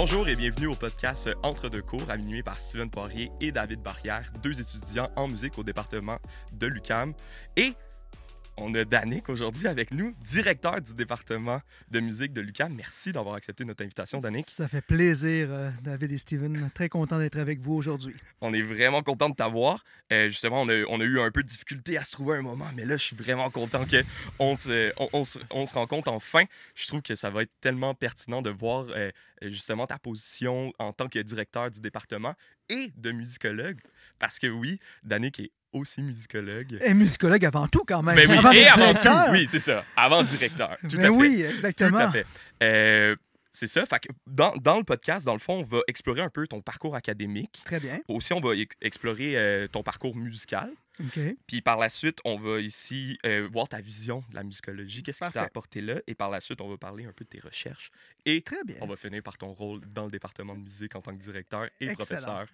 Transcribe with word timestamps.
Bonjour 0.00 0.28
et 0.28 0.36
bienvenue 0.36 0.68
au 0.68 0.76
podcast 0.76 1.28
Entre 1.42 1.68
deux 1.68 1.82
cours, 1.82 2.08
animé 2.08 2.44
par 2.44 2.60
Steven 2.60 2.88
Poirier 2.88 3.32
et 3.40 3.50
David 3.50 3.82
Barrière, 3.82 4.30
deux 4.44 4.60
étudiants 4.60 5.10
en 5.16 5.26
musique 5.26 5.58
au 5.58 5.64
département 5.64 6.18
de 6.52 6.68
l'UCAM. 6.68 7.14
Et 7.56 7.72
on 8.60 8.74
a 8.74 8.84
Danick 8.84 9.28
aujourd'hui 9.28 9.66
avec 9.66 9.90
nous, 9.92 10.14
directeur 10.24 10.80
du 10.80 10.94
département 10.94 11.60
de 11.90 12.00
musique 12.00 12.32
de 12.32 12.40
l'UQAM. 12.40 12.74
Merci 12.74 13.12
d'avoir 13.12 13.36
accepté 13.36 13.64
notre 13.64 13.84
invitation, 13.84 14.18
Danick. 14.18 14.46
Ça 14.48 14.68
fait 14.68 14.80
plaisir, 14.80 15.48
euh, 15.50 15.70
David 15.82 16.12
et 16.12 16.18
Steven. 16.18 16.70
Très 16.74 16.88
content 16.88 17.18
d'être 17.18 17.38
avec 17.38 17.60
vous 17.60 17.74
aujourd'hui. 17.74 18.14
On 18.40 18.52
est 18.52 18.62
vraiment 18.62 19.02
content 19.02 19.28
de 19.28 19.34
t'avoir. 19.34 19.84
Euh, 20.12 20.28
justement, 20.28 20.62
on 20.62 20.68
a, 20.68 20.84
on 20.88 21.00
a, 21.00 21.04
eu 21.04 21.20
un 21.20 21.30
peu 21.30 21.42
de 21.42 21.48
difficulté 21.48 21.96
à 21.96 22.04
se 22.04 22.12
trouver 22.12 22.38
un 22.38 22.42
moment, 22.42 22.68
mais 22.74 22.84
là, 22.84 22.96
je 22.96 23.04
suis 23.04 23.16
vraiment 23.16 23.50
content 23.50 23.84
qu'on 23.84 24.02
on, 24.38 24.56
on, 25.12 25.24
se, 25.24 25.38
on, 25.50 25.66
se 25.66 25.74
rencontre 25.74 26.10
enfin. 26.10 26.44
Je 26.74 26.86
trouve 26.86 27.02
que 27.02 27.14
ça 27.14 27.30
va 27.30 27.42
être 27.42 27.52
tellement 27.60 27.94
pertinent 27.94 28.42
de 28.42 28.50
voir 28.50 28.86
euh, 28.90 29.10
justement 29.42 29.86
ta 29.86 29.98
position 29.98 30.72
en 30.78 30.92
tant 30.92 31.08
que 31.08 31.18
directeur 31.18 31.70
du 31.70 31.80
département 31.80 32.34
et 32.68 32.92
de 32.96 33.12
musicologue. 33.12 33.78
Parce 34.18 34.38
que 34.38 34.46
oui, 34.46 34.80
Danick 35.04 35.40
est 35.40 35.52
aussi 35.72 36.02
musicologue. 36.02 36.78
Et 36.82 36.94
musicologue 36.94 37.44
avant 37.44 37.68
tout, 37.68 37.84
quand 37.86 38.02
même. 38.02 38.16
Ben 38.16 38.30
oui, 38.30 38.36
avant 38.36 38.52
et 38.52 38.66
avant 38.66 38.94
tout, 38.94 39.32
oui, 39.32 39.46
c'est 39.48 39.60
ça. 39.60 39.84
Avant 39.96 40.22
directeur. 40.22 40.76
Tout 40.88 40.96
ben 40.96 41.00
à 41.00 41.02
fait. 41.02 41.08
Oui, 41.08 41.42
exactement. 41.42 41.90
Tout 41.90 41.96
à 41.96 42.10
fait. 42.10 42.26
Euh, 42.62 43.16
c'est 43.52 43.66
ça. 43.66 43.84
Fait 43.86 44.00
que 44.00 44.08
dans, 44.26 44.54
dans, 44.56 44.78
le 44.78 44.84
podcast, 44.84 45.26
dans 45.26 45.32
le 45.32 45.38
fond, 45.38 45.60
on 45.60 45.64
va 45.64 45.80
explorer 45.88 46.20
un 46.20 46.30
peu 46.30 46.46
ton 46.46 46.60
parcours 46.60 46.94
académique. 46.94 47.60
Très 47.64 47.80
bien. 47.80 47.98
Aussi, 48.08 48.32
on 48.32 48.40
va 48.40 48.50
explorer 48.80 49.36
euh, 49.36 49.66
ton 49.66 49.82
parcours 49.82 50.16
musical. 50.16 50.70
OK. 51.00 51.20
Puis 51.46 51.60
par 51.62 51.78
la 51.78 51.88
suite, 51.88 52.18
on 52.24 52.38
va 52.38 52.60
ici 52.60 53.18
euh, 53.24 53.48
voir 53.52 53.68
ta 53.68 53.80
vision 53.80 54.24
de 54.30 54.34
la 54.34 54.42
musicologie, 54.42 55.02
qu'est-ce 55.02 55.24
qui 55.24 55.30
t'a 55.32 55.42
apporté 55.42 55.80
là. 55.80 56.00
Et 56.06 56.14
par 56.14 56.30
la 56.30 56.40
suite, 56.40 56.60
on 56.60 56.68
va 56.68 56.76
parler 56.76 57.04
un 57.06 57.12
peu 57.12 57.24
de 57.24 57.30
tes 57.30 57.40
recherches. 57.40 57.90
Et 58.26 58.42
Très 58.42 58.62
bien. 58.64 58.76
on 58.80 58.86
va 58.86 58.96
finir 58.96 59.22
par 59.22 59.38
ton 59.38 59.52
rôle 59.52 59.80
dans 59.94 60.04
le 60.04 60.10
département 60.10 60.54
de 60.54 60.60
musique 60.60 60.94
en 60.96 61.00
tant 61.00 61.12
que 61.16 61.20
directeur 61.22 61.64
et 61.80 61.88
Excellent. 61.88 61.94
professeur. 61.96 62.46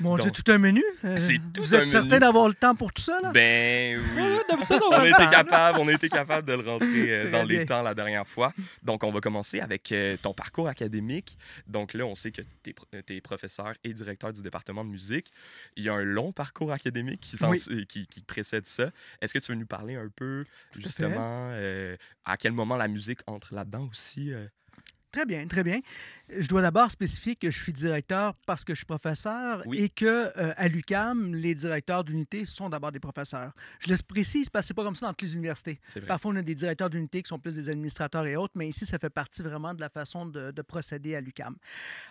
Donc, 0.00 0.20
Dieu, 0.20 0.30
tout 0.30 0.50
un 0.50 0.58
menu. 0.58 0.82
Euh, 1.04 1.16
c'est 1.16 1.38
tout 1.52 1.62
Vous 1.62 1.74
êtes 1.74 1.86
certain 1.88 2.18
d'avoir 2.18 2.48
le 2.48 2.54
temps 2.54 2.74
pour 2.74 2.92
tout 2.92 3.02
ça, 3.02 3.20
là? 3.20 3.30
Ben 3.32 3.98
oui. 3.98 4.04
Voilà, 4.14 4.40
d'habitude, 4.48 4.80
on 4.88 4.92
a 4.92 5.08
été 5.08 5.26
capable, 5.28 5.78
on 5.78 5.88
a 5.88 5.92
été 5.92 6.08
capable 6.08 6.46
de 6.48 6.52
le 6.54 6.68
rentrer 6.68 7.12
euh, 7.12 7.30
dans 7.30 7.44
les 7.44 7.64
temps 7.64 7.82
la 7.82 7.94
dernière 7.94 8.26
fois. 8.26 8.52
Donc, 8.82 9.04
on 9.04 9.10
va 9.12 9.20
commencer 9.20 9.60
avec 9.60 9.94
ton 10.22 10.34
parcours 10.34 10.68
académique. 10.68 11.38
Donc 11.66 11.94
là, 11.94 12.04
on 12.04 12.14
sait 12.14 12.30
que 12.32 12.42
tu 12.62 12.74
es, 13.14 13.20
professeur 13.20 13.72
et 13.84 13.92
directeur 13.92 14.32
du 14.32 14.42
département 14.42 14.84
de 14.84 14.90
musique. 14.90 15.30
Il 15.76 15.84
y 15.84 15.88
a 15.88 15.94
un 15.94 16.02
long 16.04 16.32
parcours 16.32 16.72
académique 16.72 17.20
qui, 17.20 17.36
s'en- 17.36 17.50
Oui. 17.50 17.60
Qui, 17.92 18.06
qui 18.06 18.22
précède 18.22 18.64
ça. 18.66 18.90
Est-ce 19.20 19.34
que 19.34 19.38
tu 19.38 19.52
veux 19.52 19.58
nous 19.58 19.66
parler 19.66 19.96
un 19.96 20.08
peu, 20.08 20.44
justement, 20.72 21.50
euh, 21.52 21.96
à 22.24 22.36
quel 22.36 22.52
moment 22.52 22.76
la 22.76 22.88
musique 22.88 23.20
entre 23.26 23.54
là-dedans 23.54 23.88
aussi? 23.90 24.32
Très 25.12 25.26
bien, 25.26 25.46
très 25.46 25.62
bien. 25.62 25.80
Je 26.38 26.48
dois 26.48 26.62
d'abord 26.62 26.90
spécifier 26.90 27.36
que 27.36 27.50
je 27.50 27.62
suis 27.62 27.72
directeur 27.72 28.32
parce 28.46 28.64
que 28.64 28.72
je 28.72 28.78
suis 28.78 28.86
professeur 28.86 29.62
Oui. 29.66 29.78
et 29.78 29.88
que 29.90 30.06
euh, 30.38 30.54
à 30.56 30.68
l'UCAM, 30.68 31.34
les 31.34 31.54
directeurs 31.54 32.02
d'unité 32.02 32.46
sont 32.46 32.70
d'abord 32.70 32.90
des 32.92 32.98
professeurs. 33.00 33.52
Je 33.80 33.90
le 33.92 33.96
précise 34.08 34.48
parce 34.48 34.64
que 34.64 34.68
c'est 34.68 34.74
pas 34.74 34.84
comme 34.84 34.96
ça 34.96 35.06
dans 35.06 35.12
toutes 35.12 35.28
les 35.28 35.34
universités. 35.36 35.78
Parfois, 36.08 36.32
on 36.32 36.36
a 36.36 36.42
des 36.42 36.54
directeurs 36.54 36.88
d'unité 36.88 37.22
qui 37.22 37.28
sont 37.28 37.38
plus 37.38 37.56
des 37.56 37.68
administrateurs 37.68 38.24
et 38.26 38.36
autres, 38.36 38.54
mais 38.56 38.66
ici, 38.68 38.86
ça 38.86 38.98
fait 38.98 39.10
partie 39.10 39.42
vraiment 39.42 39.74
de 39.74 39.80
la 39.82 39.90
façon 39.90 40.24
de, 40.24 40.50
de 40.50 40.62
procéder 40.62 41.14
à 41.14 41.20
l'UCAM. 41.20 41.56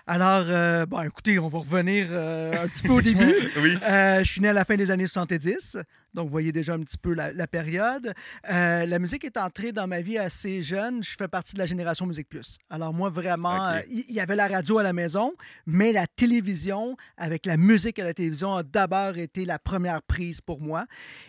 Alors, 0.05 0.45
euh, 0.47 0.85
bon, 0.85 1.01
écoutez, 1.01 1.39
on 1.39 1.47
va 1.47 1.57
revenir 1.59 2.07
euh, 2.11 2.63
un 2.63 2.67
petit 2.67 2.83
peu 2.83 2.93
au 2.93 3.01
début. 3.01 3.33
Oui. 3.57 3.77
Je 3.81 4.23
suis 4.25 4.41
né 4.41 4.49
à 4.49 4.53
la 4.53 4.63
fin 4.65 4.75
des 4.75 4.91
années 4.91 5.07
70, 5.07 5.77
donc 6.13 6.25
vous 6.25 6.31
voyez 6.31 6.51
déjà 6.51 6.73
un 6.73 6.79
petit 6.79 6.97
peu 6.97 7.13
la, 7.13 7.31
la 7.31 7.47
période. 7.47 8.13
Euh, 8.49 8.85
la 8.85 8.99
musique 8.99 9.23
est 9.23 9.37
entrée 9.37 9.71
dans 9.71 9.87
ma 9.87 10.01
vie 10.01 10.17
assez 10.17 10.61
jeune. 10.61 11.01
Je 11.03 11.15
fais 11.17 11.27
partie 11.27 11.53
de 11.53 11.59
la 11.59 11.65
génération 11.65 12.05
Musique 12.05 12.27
Plus. 12.27 12.57
Alors 12.69 12.93
moi, 12.93 13.09
vraiment, 13.09 13.67
euh, 13.67 13.79
il 13.89 14.11
y, 14.11 14.19
avait 14.19 14.35
la 14.35 14.47
radio 14.47 14.77
à 14.79 14.83
la 14.83 14.93
maison, 14.93 15.33
mais 15.65 15.91
la 15.91 16.07
télévision, 16.07 16.97
avec 17.17 17.45
la 17.45 17.55
musique 17.57 17.97
à 17.99 18.03
la 18.03 18.13
télévision, 18.13 18.55
a 18.55 18.63
d'abord 18.63 19.17
été 19.17 19.45
la 19.45 19.57
première 19.59 20.01
prise 20.01 20.41
pour 20.41 20.61
moi. 20.61 20.85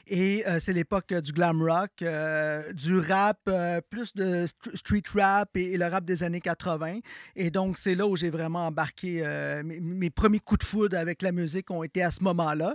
Et 0.06 0.44
euh, 0.46 0.58
c'est 0.58 0.72
l'époque 0.72 1.14
du 1.14 1.32
glam 1.32 1.62
rock, 1.62 2.04
du 2.74 2.98
rap, 2.98 3.38
plus 3.90 4.14
de 4.14 4.46
st- 4.46 4.76
street 4.76 5.02
rap 5.14 5.56
et, 5.56 5.72
et 5.72 5.78
le 5.78 5.86
rap 5.86 6.04
des 6.04 6.22
années 6.22 6.40
80. 6.40 6.98
Et 7.36 7.50
donc, 7.50 7.78
c'est 7.78 7.94
là 7.94 8.06
où 8.06 8.16
j'ai 8.16 8.30
vraiment 8.30 8.66
embarqué. 8.66 9.22
mes, 9.64 9.80
mes 9.80 10.10
premiers 10.10 10.40
coups 10.40 10.60
de 10.60 10.64
foudre 10.64 10.98
avec 10.98 11.22
la 11.22 11.32
musique 11.32 11.70
ont 11.70 11.82
été 11.82 12.02
à 12.02 12.10
ce 12.10 12.22
moment-là. 12.24 12.74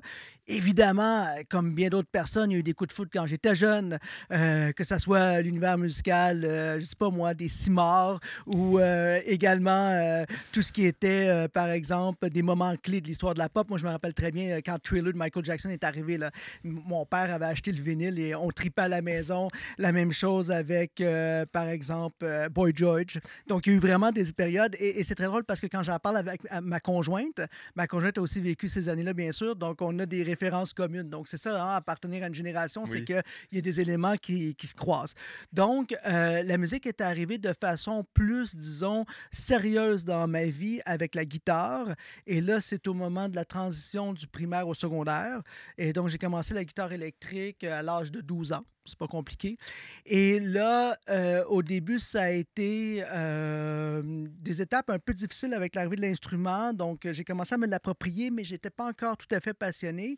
Évidemment, 0.50 1.26
euh, 1.26 1.42
comme 1.50 1.74
bien 1.74 1.90
d'autres 1.90 2.08
personnes, 2.10 2.52
il 2.52 2.54
y 2.54 2.58
a 2.58 2.60
eu 2.60 2.64
des 2.64 2.72
coups 2.72 2.88
de 2.88 2.94
foudre 2.94 3.10
quand 3.14 3.26
j'étais 3.26 3.54
jeune, 3.54 4.00
euh, 4.32 4.72
que 4.72 4.86
ce 4.86 4.98
soit 4.98 5.42
l'univers 5.42 5.78
musical, 5.78 6.46
euh, 6.46 6.80
je 6.80 6.86
sais 6.86 6.96
pas 6.98 7.10
moi, 7.10 7.34
des 7.34 7.50
Simars 7.50 8.22
ou 8.46 8.80
euh, 8.80 9.20
également 9.26 10.24
tout 10.54 10.62
ce 10.62 10.72
qui 10.72 10.86
était, 10.86 11.48
par 11.50 11.70
exemple, 11.70 12.30
des 12.30 12.42
moments 12.42 12.76
clés 12.82 13.02
de 13.02 13.08
l'histoire 13.08 13.34
de 13.34 13.40
la 13.40 13.50
pop. 13.50 13.68
Moi, 13.68 13.78
je 13.78 13.86
me 13.86 13.92
rappelle 13.92 14.14
très 14.14 14.32
bien 14.32 14.62
quand 14.62 14.78
Thriller 14.82 15.12
de 15.12 15.18
Michael 15.18 15.44
Jackson 15.44 15.70
est 15.70 15.84
arrivé. 15.84 16.18
Mon 16.64 17.06
père 17.06 17.34
avait 17.34 17.46
acheté 17.46 17.72
le 17.72 17.82
vinyle 17.82 18.18
et 18.20 18.34
on 18.36 18.50
tripait 18.50 18.84
à 18.84 18.88
la 18.88 19.02
maison. 19.02 19.50
La 19.78 19.92
même 19.92 20.14
chose 20.14 20.52
avec, 20.52 21.04
par 21.52 21.68
exemple, 21.68 22.48
Boy 22.52 22.72
George. 22.74 23.20
Donc, 23.48 23.68
il 23.68 23.72
y 23.72 23.74
a 23.74 23.78
eu 23.78 23.80
vraiment 23.80 24.12
des 24.12 24.32
périodes. 24.32 24.76
Et, 24.80 25.04
c'est 25.04 25.16
très 25.16 25.26
drôle 25.26 25.44
parce 25.44 25.60
que 25.60 25.68
quand 25.68 25.84
j'en 25.84 26.00
parle 26.00 26.18
avec 26.18 26.42
ma 26.62 26.80
conjointe, 26.80 27.42
ma 27.76 27.88
conjointe 27.88 28.18
a 28.18 28.22
aussi 28.22 28.40
vécu 28.40 28.68
ces 28.68 28.88
années-là, 28.88 29.14
bien 29.14 29.32
sûr. 29.32 29.56
Donc, 29.56 29.82
on 29.82 29.98
a 30.00 30.06
des 30.06 30.24
références 30.24 30.37
communes. 30.74 31.10
Donc, 31.10 31.28
c'est 31.28 31.38
ça, 31.38 31.62
hein, 31.64 31.76
appartenir 31.76 32.24
à 32.24 32.28
une 32.28 32.34
génération, 32.36 32.86
c'est 32.86 33.00
Oui. 33.00 33.06
qu'il 33.06 33.22
y 33.52 33.58
a 33.58 33.62
des 33.62 33.80
éléments 33.80 34.16
qui, 34.16 34.56
qui 34.56 34.68
se 34.68 34.76
croisent. 34.76 35.14
Donc, 35.52 35.96
euh, 36.06 36.44
la 36.44 36.58
musique 36.58 36.86
est 36.86 37.02
arrivée 37.02 37.38
de 37.38 37.54
façon 37.54 38.06
plus, 38.14 38.56
disons, 38.56 39.06
sérieuse 39.32 40.04
dans 40.06 40.28
ma 40.28 40.46
vie 40.46 40.82
avec 40.86 41.16
la 41.16 41.26
guitare. 41.26 41.88
Et 42.26 42.42
là, 42.42 42.60
c'est 42.60 42.88
au 42.88 42.94
moment 42.94 43.30
de 43.30 43.36
la 43.36 43.46
transition 43.46 44.14
du 44.14 44.28
primaire 44.28 44.68
au 44.68 44.74
secondaire. 44.74 45.42
Et 45.78 45.94
donc, 45.94 46.08
j'ai 46.10 46.18
commencé 46.18 46.54
la 46.54 46.64
guitare 46.64 46.92
électrique 46.92 47.64
à 47.64 47.82
l'âge 47.82 48.12
de 48.12 48.22
12 48.22 48.54
ans. 48.54 48.64
C'est 48.88 48.98
pas 48.98 49.08
compliqué. 49.08 49.58
Et 50.06 50.40
là, 50.40 50.98
euh, 51.10 51.44
au 51.46 51.62
début, 51.62 52.00
ça 52.00 52.24
a 52.24 52.30
été 52.30 53.04
euh, 53.12 54.02
des 54.42 54.62
étapes 54.62 54.90
un 54.90 55.00
peu 55.00 55.14
difficiles 55.14 55.54
avec 55.54 55.76
l'arrivée 55.76 55.98
de 55.98 56.02
l'instrument. 56.02 56.74
Donc, 56.74 57.06
euh, 57.06 57.14
j'ai 57.14 57.24
commencé 57.24 57.54
à 57.56 57.58
me 57.58 57.68
l'approprier, 57.68 58.32
mais 58.32 58.44
j'étais 58.44 58.70
pas 58.70 58.86
encore 58.86 59.18
tout 59.18 59.28
à 59.32 59.40
fait 59.40 59.54
passionné. 59.54 60.18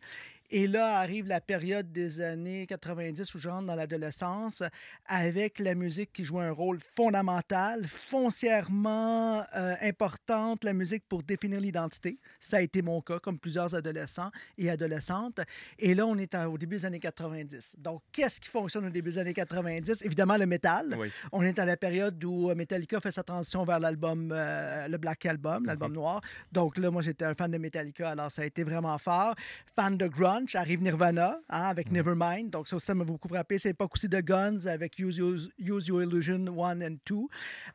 Et 0.51 0.67
là 0.67 0.97
arrive 0.97 1.27
la 1.27 1.41
période 1.41 1.91
des 1.91 2.21
années 2.21 2.65
90 2.65 3.35
où 3.35 3.39
je 3.39 3.49
rentre 3.49 3.67
dans 3.67 3.75
l'adolescence 3.75 4.63
avec 5.05 5.59
la 5.59 5.75
musique 5.75 6.11
qui 6.11 6.25
joue 6.25 6.39
un 6.39 6.51
rôle 6.51 6.79
fondamental, 6.79 7.85
foncièrement 7.87 9.43
euh, 9.55 9.75
importante, 9.81 10.63
la 10.63 10.73
musique 10.73 11.03
pour 11.07 11.21
définir 11.21 11.59
l'identité. 11.59 12.17
Ça 12.39 12.57
a 12.57 12.61
été 12.61 12.81
mon 12.81 13.01
cas, 13.01 13.19
comme 13.19 13.37
plusieurs 13.37 13.75
adolescents 13.75 14.31
et 14.57 14.69
adolescentes. 14.69 15.39
Et 15.77 15.93
là, 15.93 16.05
on 16.07 16.17
est 16.17 16.35
au 16.35 16.57
début 16.57 16.77
des 16.77 16.85
années 16.85 16.99
90. 16.99 17.75
Donc, 17.77 18.01
qu'est-ce 18.11 18.41
qui 18.41 18.49
fonctionne 18.49 18.85
au 18.85 18.89
début 18.89 19.11
des 19.11 19.19
années 19.19 19.33
90? 19.33 20.01
Évidemment, 20.03 20.37
le 20.37 20.45
métal. 20.45 20.95
Oui. 20.97 21.11
On 21.31 21.43
est 21.43 21.59
à 21.59 21.65
la 21.65 21.77
période 21.77 22.23
où 22.23 22.49
euh, 22.49 22.55
Metallica 22.55 22.99
fait 22.99 23.11
sa 23.11 23.23
transition 23.23 23.63
vers 23.63 23.79
l'album, 23.79 24.31
euh, 24.35 24.87
le 24.87 24.97
Black 24.97 25.25
Album, 25.25 25.65
l'album 25.65 25.93
noir. 25.93 26.21
Donc 26.51 26.77
là, 26.77 26.89
moi, 26.89 27.01
j'étais 27.01 27.25
un 27.25 27.35
fan 27.35 27.51
de 27.51 27.57
Metallica, 27.57 28.09
alors 28.09 28.31
ça 28.31 28.41
a 28.41 28.45
été 28.45 28.63
vraiment 28.63 28.97
fort. 28.97 29.35
Fan 29.75 29.97
de 29.97 30.07
grunge, 30.07 30.38
arrive 30.53 30.81
Nirvana 30.81 31.39
hein, 31.49 31.61
avec 31.63 31.91
Nevermind. 31.91 32.49
Donc 32.49 32.67
ça, 32.67 32.75
aussi, 32.75 32.85
ça 32.85 32.95
m'a 32.95 33.03
beaucoup 33.03 33.27
frappé. 33.27 33.57
C'est 33.57 33.69
l'époque 33.69 33.91
aussi 33.95 34.07
de 34.09 34.19
Guns 34.19 34.65
avec 34.67 34.97
Use, 34.99 35.17
Use- 35.17 35.51
Use 35.59 35.87
Your 35.87 36.03
Illusion 36.03 36.45
1 36.63 36.81
and 36.81 36.95
2. 37.05 37.15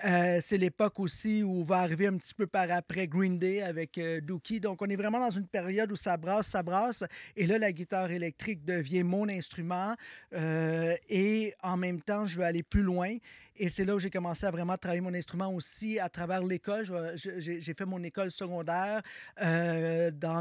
Euh, 0.05 0.41
c'est 0.43 0.59
l'époque 0.59 0.99
aussi 1.01 1.43
où 1.43 1.65
va 1.65 1.79
arriver 1.79 2.07
un 2.07 2.17
petit 2.17 2.35
peu 2.35 2.47
par 2.47 2.71
après 2.71 3.07
Green 3.07 3.39
Day 3.39 3.63
avec 3.63 3.99
euh, 3.99 4.21
Dookie. 4.21 4.61
Donc 4.61 4.83
on 4.83 4.87
est 4.87 4.97
vraiment 4.97 5.21
dans 5.21 5.31
une 5.31 5.47
période 5.47 5.91
où 5.93 5.97
ça 5.97 6.17
brasse, 6.17 6.49
ça 6.49 6.63
brasse. 6.63 7.05
Et 7.37 7.47
là, 7.47 7.59
la 7.59 7.73
guitare 7.73 8.11
électrique 8.11 8.65
devient 8.65 9.03
mon 9.03 9.29
instrument. 9.29 9.95
Euh, 10.35 10.95
et 11.09 11.55
en 11.63 11.77
même 11.77 12.01
temps, 12.01 12.27
je 12.27 12.37
veux 12.39 12.45
aller 12.45 12.63
plus 12.63 12.83
loin. 12.83 13.17
Et 13.57 13.69
c'est 13.69 13.85
là 13.85 13.95
où 13.95 13.99
j'ai 14.01 14.11
commencé 14.11 14.47
à 14.47 14.51
vraiment 14.51 14.77
travailler 14.77 15.01
mon 15.01 15.15
instrument 15.15 15.53
aussi 15.55 16.01
à 16.01 16.09
travers 16.09 16.43
l'école. 16.43 16.85
J'ai 17.17 17.75
fait 17.75 17.85
mon 17.85 18.03
école 18.03 18.33
secondaire 18.33 19.01
euh, 19.41 20.11
dans 20.11 20.41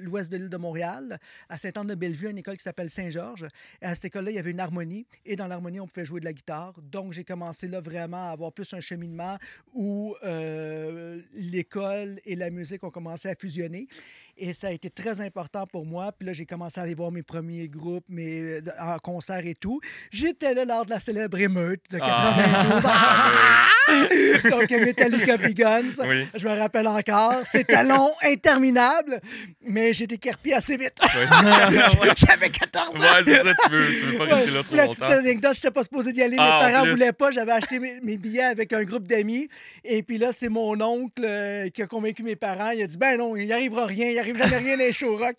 l'ouest 0.00 0.30
de 0.30 0.36
l'île 0.36 0.48
de 0.48 0.56
Montréal, 0.56 1.18
à 1.48 1.58
Saint-Anne-de-Bellevue, 1.58 2.30
une 2.30 2.38
école 2.38 2.56
qui 2.56 2.62
s'appelle 2.62 2.90
Saint-Georges. 2.90 3.46
Et 3.82 3.86
à 3.86 3.94
cette 3.94 4.04
école-là, 4.04 4.30
il 4.30 4.34
y 4.34 4.38
avait 4.38 4.52
une 4.52 4.60
harmonie. 4.60 5.04
Et 5.26 5.34
dans 5.34 5.48
l'harmonie, 5.48 5.80
on 5.80 5.88
pouvait 5.88 6.04
jouer 6.04 6.20
de 6.20 6.26
la 6.26 6.32
guitare. 6.32 6.74
Donc, 6.80 7.12
j'ai 7.12 7.24
commencé 7.24 7.66
là 7.66 7.80
vraiment 7.80 8.28
à 8.28 8.32
avoir 8.32 8.52
plus 8.52 8.72
un 8.72 8.80
cheminement 8.80 9.36
où 9.72 10.14
euh, 10.22 11.20
l'école 11.32 12.20
et 12.24 12.36
la 12.36 12.50
musique 12.50 12.84
ont 12.84 12.90
commencé 12.90 13.28
à 13.28 13.34
fusionner. 13.34 13.88
Et 14.36 14.52
ça 14.52 14.68
a 14.68 14.70
été 14.70 14.90
très 14.90 15.20
important 15.20 15.66
pour 15.66 15.86
moi. 15.86 16.12
Puis 16.12 16.26
là, 16.26 16.32
j'ai 16.32 16.46
commencé 16.46 16.80
à 16.80 16.82
aller 16.84 16.94
voir 16.94 17.10
mes 17.12 17.22
premiers 17.22 17.68
groupes, 17.68 18.04
mes, 18.08 18.58
en 18.80 18.98
concert 18.98 19.46
et 19.46 19.54
tout. 19.54 19.80
J'étais 20.10 20.54
là 20.54 20.64
lors 20.64 20.84
de 20.84 20.90
la 20.90 21.00
célèbre 21.00 21.38
émeute 21.38 21.82
de 21.90 21.98
Ah. 22.02 22.34
92. 22.36 22.84
Ah! 22.86 23.68
Donc, 24.50 24.70
Metallica 24.70 25.36
Guns, 25.36 26.02
Oui. 26.06 26.26
je 26.34 26.48
me 26.48 26.58
rappelle 26.58 26.86
encore. 26.88 27.42
C'était 27.52 27.84
long, 27.84 28.10
interminable, 28.24 29.20
mais 29.62 29.92
j'ai 29.92 30.06
décarpé 30.06 30.54
assez 30.54 30.76
vite. 30.76 30.98
Ouais. 31.44 32.08
J'avais 32.16 32.50
14 32.50 32.96
ans. 32.96 32.98
Ouais, 32.98 33.06
c'est 33.24 33.42
ça, 33.42 33.52
tu 33.64 33.70
veux, 33.70 33.86
tu 33.98 34.04
veux 34.06 34.18
pas 34.18 34.24
rester 34.36 34.50
là 34.50 34.62
trop 34.62 34.76
la 34.76 34.86
petite 34.86 35.02
anecdote, 35.02 35.52
je 35.54 35.58
n'étais 35.58 35.70
pas 35.70 35.82
supposé 35.82 36.12
d'y 36.12 36.22
aller. 36.22 36.36
Ah, 36.38 36.66
mes 36.66 36.72
parents 36.72 36.86
voulaient 36.90 37.12
pas. 37.12 37.30
J'avais 37.30 37.52
acheté 37.52 37.78
mes, 37.78 38.00
mes 38.02 38.16
billets 38.16 38.42
avec 38.42 38.72
un 38.72 38.82
groupe 38.84 39.06
d'amis. 39.06 39.48
Et 39.84 40.02
puis 40.02 40.18
là, 40.18 40.32
c'est 40.32 40.48
mon 40.48 40.80
oncle 40.80 41.22
euh, 41.24 41.68
qui 41.68 41.82
a 41.82 41.86
convaincu 41.86 42.22
mes 42.22 42.36
parents. 42.36 42.70
Il 42.70 42.82
a 42.82 42.86
dit 42.86 42.96
Ben 42.96 43.16
non, 43.18 43.36
il 43.36 43.46
n'y 43.46 43.52
arrivera 43.52 43.86
rien. 43.86 44.10
Il 44.10 44.18
n'y 44.24 44.30
arrive 44.30 44.36
jamais 44.50 44.58
rien 44.58 44.76
les 44.76 44.92
show 44.92 45.16
rock. 45.16 45.36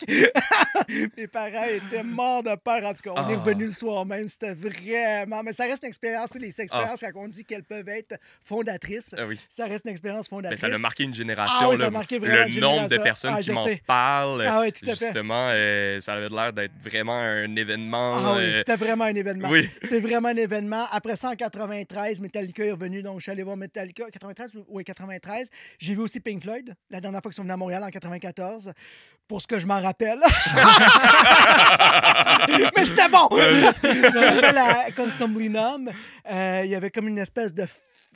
mes 1.17 1.27
parents 1.27 1.65
étaient 1.65 2.03
morts 2.03 2.43
de 2.43 2.55
peur. 2.55 2.83
En 2.83 2.93
tout 2.93 3.01
cas, 3.03 3.11
on 3.15 3.29
est 3.29 3.33
Ah. 3.35 3.39
revenu 3.39 3.65
le 3.65 3.71
soir 3.71 4.05
même. 4.05 4.27
C'était 4.27 4.53
vraiment. 4.53 5.41
Mais 5.43 5.53
ça 5.53 5.65
reste 5.65 5.83
une 5.83 5.89
expérience. 5.89 6.33
Les 6.35 6.59
expériences, 6.61 7.01
quand 7.01 7.11
on 7.23 7.27
dit 7.27 7.43
qu'elles 7.45 7.63
peuvent 7.63 7.87
être 7.89 8.17
fondatrices, 8.43 9.15
Ah 9.17 9.25
oui. 9.25 9.39
ça 9.47 9.65
reste 9.65 9.85
une 9.85 9.91
expérience 9.91 10.27
Mais 10.31 10.35
fondatrice. 10.35 10.59
ça 10.61 10.67
a 10.67 10.77
marqué 10.77 11.03
une 11.03 11.13
génération. 11.13 11.55
Ah 11.59 11.69
oui, 11.69 11.77
ça 11.77 11.83
là. 11.83 11.87
a 11.87 11.91
marqué 11.91 12.19
vraiment 12.19 12.45
le 12.45 12.59
nombre 12.59 12.87
de 12.87 12.97
personnes 12.97 13.33
Ah, 13.37 13.41
qui 13.41 13.51
m'en 13.51 13.65
parlent. 13.87 14.45
Ah 14.47 14.61
oui, 14.61 14.71
tout 14.71 14.89
à 14.89 14.95
fait. 14.95 15.05
Justement, 15.05 15.49
euh, 15.53 15.99
ça 16.01 16.13
avait 16.13 16.29
l'air 16.29 16.53
d'être 16.53 16.73
vraiment 16.83 17.17
un 17.17 17.55
événement. 17.55 18.13
Ah 18.15 18.35
oui, 18.37 18.43
euh, 18.43 18.53
c'était 18.57 18.75
vraiment 18.75 19.05
un 19.05 19.15
événement. 19.15 19.49
oui. 19.49 19.69
C'est 19.83 19.99
vraiment 19.99 20.29
un 20.29 20.35
événement. 20.35 20.85
Après 20.91 21.15
ça, 21.15 21.29
en 21.29 21.35
93, 21.35 22.21
Metallica 22.21 22.63
est 22.63 22.71
revenu. 22.71 23.01
Donc, 23.01 23.19
je 23.19 23.23
suis 23.23 23.31
allé 23.31 23.43
voir 23.43 23.57
Metallica. 23.57 24.05
93? 24.11 24.51
Oui, 24.67 24.83
93. 24.83 25.49
J'ai 25.79 25.93
vu 25.93 26.01
aussi 26.01 26.19
Pink 26.19 26.41
Floyd, 26.43 26.73
la 26.89 27.01
dernière 27.01 27.21
fois 27.21 27.29
qu'ils 27.31 27.35
sont 27.37 27.43
venus 27.43 27.53
à 27.53 27.57
Montréal 27.57 27.83
en 27.83 27.89
94. 27.89 28.71
Pour 29.27 29.41
ce 29.41 29.47
que 29.47 29.57
je 29.57 29.65
m'en 29.65 29.81
rappelle. 29.81 30.19
Mais 32.75 32.85
c'était 32.85 33.09
bon! 33.09 33.27
je 33.31 34.13
me 34.13 34.35
rappelle 34.35 34.57
à 34.57 34.91
Constantlinum, 34.91 35.89
euh, 36.31 36.61
il 36.63 36.69
y 36.69 36.75
avait 36.75 36.91
comme 36.91 37.07
une 37.07 37.17
espèce 37.17 37.51
de 37.51 37.65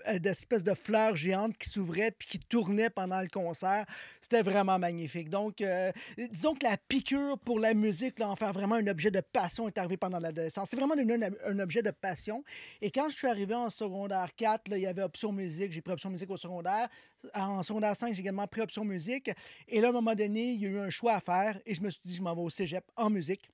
euh, 0.08 0.20
d'espèce 0.20 0.64
de 0.64 0.74
fleurs 0.74 1.16
géantes 1.16 1.58
qui 1.58 1.70
s'ouvraient 1.70 2.12
puis 2.12 2.28
qui 2.28 2.40
tournaient 2.40 2.90
pendant 2.90 3.22
le 3.22 3.28
concert. 3.28 3.86
C'était 4.22 4.42
vraiment 4.42 4.80
magnifique. 4.80 5.30
Donc, 5.30 5.62
euh, 5.62 5.92
disons 6.18 6.56
que 6.56 6.66
la 6.66 6.78
piqûre 6.78 7.38
pour 7.40 7.60
la 7.60 7.74
musique, 7.74 8.20
là, 8.20 8.30
en 8.30 8.36
faire 8.36 8.54
vraiment 8.54 8.76
un 8.76 8.88
objet 8.88 9.12
de 9.12 9.22
passion 9.22 9.68
est 9.68 9.78
arrivée 9.78 9.98
pendant 9.98 10.20
l'adolescence. 10.20 10.70
C'est 10.70 10.78
vraiment 10.78 10.96
devenu 10.96 11.24
un, 11.24 11.32
un 11.46 11.60
objet 11.60 11.82
de 11.82 11.92
passion. 11.92 12.44
Et 12.82 12.92
quand 12.92 13.10
je 13.10 13.16
suis 13.16 13.28
arrivé 13.28 13.56
en 13.56 13.70
secondaire 13.70 14.30
4, 14.36 14.70
là, 14.70 14.78
il 14.78 14.84
y 14.84 14.88
avait 14.88 15.04
option 15.04 15.32
musique. 15.32 15.72
J'ai 15.72 15.82
pris 15.82 15.94
option 15.94 16.10
musique 16.10 16.30
au 16.30 16.38
secondaire. 16.38 16.88
En 17.34 17.64
secondaire 17.64 17.96
5, 17.96 18.14
j'ai 18.14 18.22
également 18.22 18.48
pris 18.48 18.62
option 18.62 18.86
musique. 18.86 19.32
Et 19.68 19.82
là, 19.82 19.88
à 19.88 19.90
un 19.90 19.94
moment 19.94 20.16
donné, 20.16 20.52
il 20.52 20.62
y 20.62 20.66
a 20.66 20.70
eu 20.70 20.80
un 20.80 20.90
choix 20.90 21.16
à 21.16 21.20
faire 21.20 21.60
et 21.66 21.76
je 21.76 21.82
me 21.82 21.90
suis 21.90 22.02
dit, 22.04 22.16
je 22.16 22.22
m'en 22.22 22.34
vais 22.34 22.42
au 22.42 22.50
cégep 22.50 22.84
en 22.96 23.10
musique. 23.10 23.50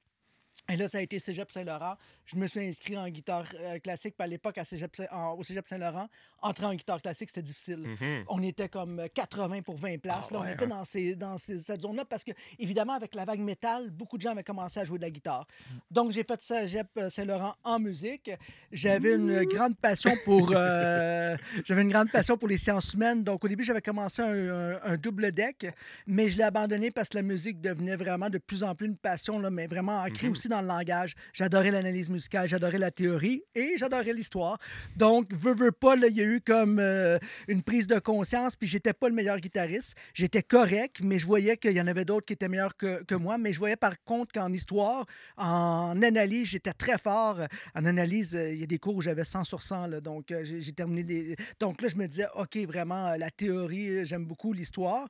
Et 0.67 0.77
là, 0.77 0.87
ça 0.87 0.97
a 0.97 1.01
été 1.01 1.19
Cégep 1.19 1.51
Saint-Laurent. 1.51 1.95
Je 2.25 2.35
me 2.37 2.47
suis 2.47 2.59
inscrit 2.65 2.97
en 2.97 3.07
guitare 3.07 3.45
euh, 3.59 3.77
classique. 3.79 4.15
Puis 4.17 4.23
à 4.23 4.27
l'époque, 4.27 4.57
au 4.57 5.43
Cégep 5.43 5.67
Saint-Laurent, 5.67 6.07
entrer 6.41 6.65
en 6.65 6.73
guitare 6.73 6.99
classique, 7.01 7.29
c'était 7.29 7.43
difficile. 7.43 7.77
Mhm. 7.77 8.23
On 8.29 8.41
était 8.41 8.67
comme 8.67 9.03
80 9.13 9.61
pour 9.61 9.75
20 9.77 9.99
places. 9.99 10.27
Ah 10.31 10.33
là. 10.33 10.39
On 10.39 10.43
ouais, 10.43 10.53
était 10.53 10.65
hein? 10.65 10.69
dans, 10.69 10.83
ces, 10.83 11.15
dans 11.15 11.37
ces- 11.37 11.59
cette 11.59 11.81
zone-là 11.81 12.03
parce 12.05 12.23
que, 12.23 12.31
évidemment, 12.57 12.93
avec 12.93 13.13
la 13.13 13.25
vague 13.25 13.41
métal, 13.41 13.91
beaucoup 13.91 14.17
de 14.17 14.23
gens 14.23 14.31
avaient 14.31 14.43
commencé 14.43 14.79
à 14.79 14.85
jouer 14.85 14.97
de 14.97 15.03
la 15.03 15.11
guitare. 15.11 15.45
Donc, 15.91 16.11
j'ai 16.11 16.23
fait 16.23 16.41
Cégep 16.41 16.87
euh, 16.97 17.09
Saint-Laurent 17.09 17.53
en 17.63 17.77
musique. 17.79 18.31
J'avais 18.71 19.13
une 19.15 19.43
grande 19.43 19.77
passion 19.77 20.13
pour... 20.25 20.51
euh, 20.55 21.37
j'avais 21.65 21.83
une 21.83 21.91
grande 21.91 22.09
passion 22.11 22.37
pour 22.37 22.47
les 22.47 22.57
sciences 22.57 22.93
humaines. 22.93 23.23
Donc, 23.23 23.43
au 23.43 23.47
début, 23.47 23.63
j'avais 23.63 23.81
commencé 23.81 24.23
un, 24.23 24.73
un- 24.73 24.79
un 24.83 24.97
double 24.97 25.31
deck, 25.31 25.67
mais 26.07 26.29
je 26.29 26.37
l'ai 26.37 26.43
abandonné 26.43 26.89
parce 26.89 27.09
que 27.09 27.17
la 27.17 27.23
musique 27.23 27.61
devenait 27.61 27.95
vraiment 27.95 28.29
de 28.31 28.39
plus 28.39 28.63
en 28.63 28.73
plus 28.73 28.87
une 28.87 28.97
passion, 28.97 29.37
là, 29.37 29.51
mais 29.51 29.67
vraiment 29.67 29.99
ancrée 29.99 30.25
Mhm. 30.27 30.31
aussi 30.31 30.47
dans 30.47 30.54
le 30.61 30.67
langage. 30.67 31.15
J'adorais 31.33 31.71
l'analyse 31.71 32.09
musicale, 32.09 32.47
j'adorais 32.47 32.77
la 32.77 32.91
théorie 32.91 33.43
et 33.53 33.75
j'adorais 33.77 34.13
l'histoire. 34.13 34.57
Donc, 34.95 35.31
veux, 35.33 35.55
veux 35.55 35.71
pas, 35.71 35.95
il 35.95 36.15
y 36.15 36.21
a 36.21 36.23
eu 36.23 36.41
comme 36.41 36.79
euh, 36.79 37.17
une 37.47 37.63
prise 37.63 37.87
de 37.87 37.99
conscience, 37.99 38.55
puis 38.55 38.67
j'étais 38.67 38.93
pas 38.93 39.09
le 39.09 39.15
meilleur 39.15 39.39
guitariste. 39.39 39.95
J'étais 40.13 40.43
correct, 40.43 40.97
mais 41.01 41.19
je 41.19 41.25
voyais 41.25 41.57
qu'il 41.57 41.73
y 41.73 41.81
en 41.81 41.87
avait 41.87 42.05
d'autres 42.05 42.25
qui 42.25 42.33
étaient 42.33 42.47
meilleurs 42.47 42.75
que, 42.77 43.03
que 43.03 43.15
moi. 43.15 43.37
Mais 43.37 43.53
je 43.53 43.59
voyais 43.59 43.75
par 43.75 44.01
contre 44.03 44.31
qu'en 44.31 44.51
histoire, 44.51 45.05
en 45.37 46.01
analyse, 46.01 46.49
j'étais 46.49 46.73
très 46.73 46.97
fort. 46.97 47.39
En 47.75 47.85
analyse, 47.85 48.35
euh, 48.35 48.51
il 48.51 48.59
y 48.59 48.63
a 48.63 48.67
des 48.67 48.79
cours 48.79 48.95
où 48.95 49.01
j'avais 49.01 49.23
100 49.23 49.43
sur 49.43 49.61
100. 49.61 49.87
là. 49.87 50.01
donc, 50.01 50.31
euh, 50.31 50.43
j'ai 50.43 50.71
terminé 50.71 51.03
des... 51.03 51.35
Donc 51.59 51.81
là, 51.81 51.87
je 51.87 51.95
me 51.95 52.07
disais, 52.07 52.27
OK, 52.35 52.57
vraiment, 52.67 53.15
la 53.15 53.29
théorie, 53.29 54.05
j'aime 54.05 54.25
beaucoup 54.25 54.53
l'histoire. 54.53 55.07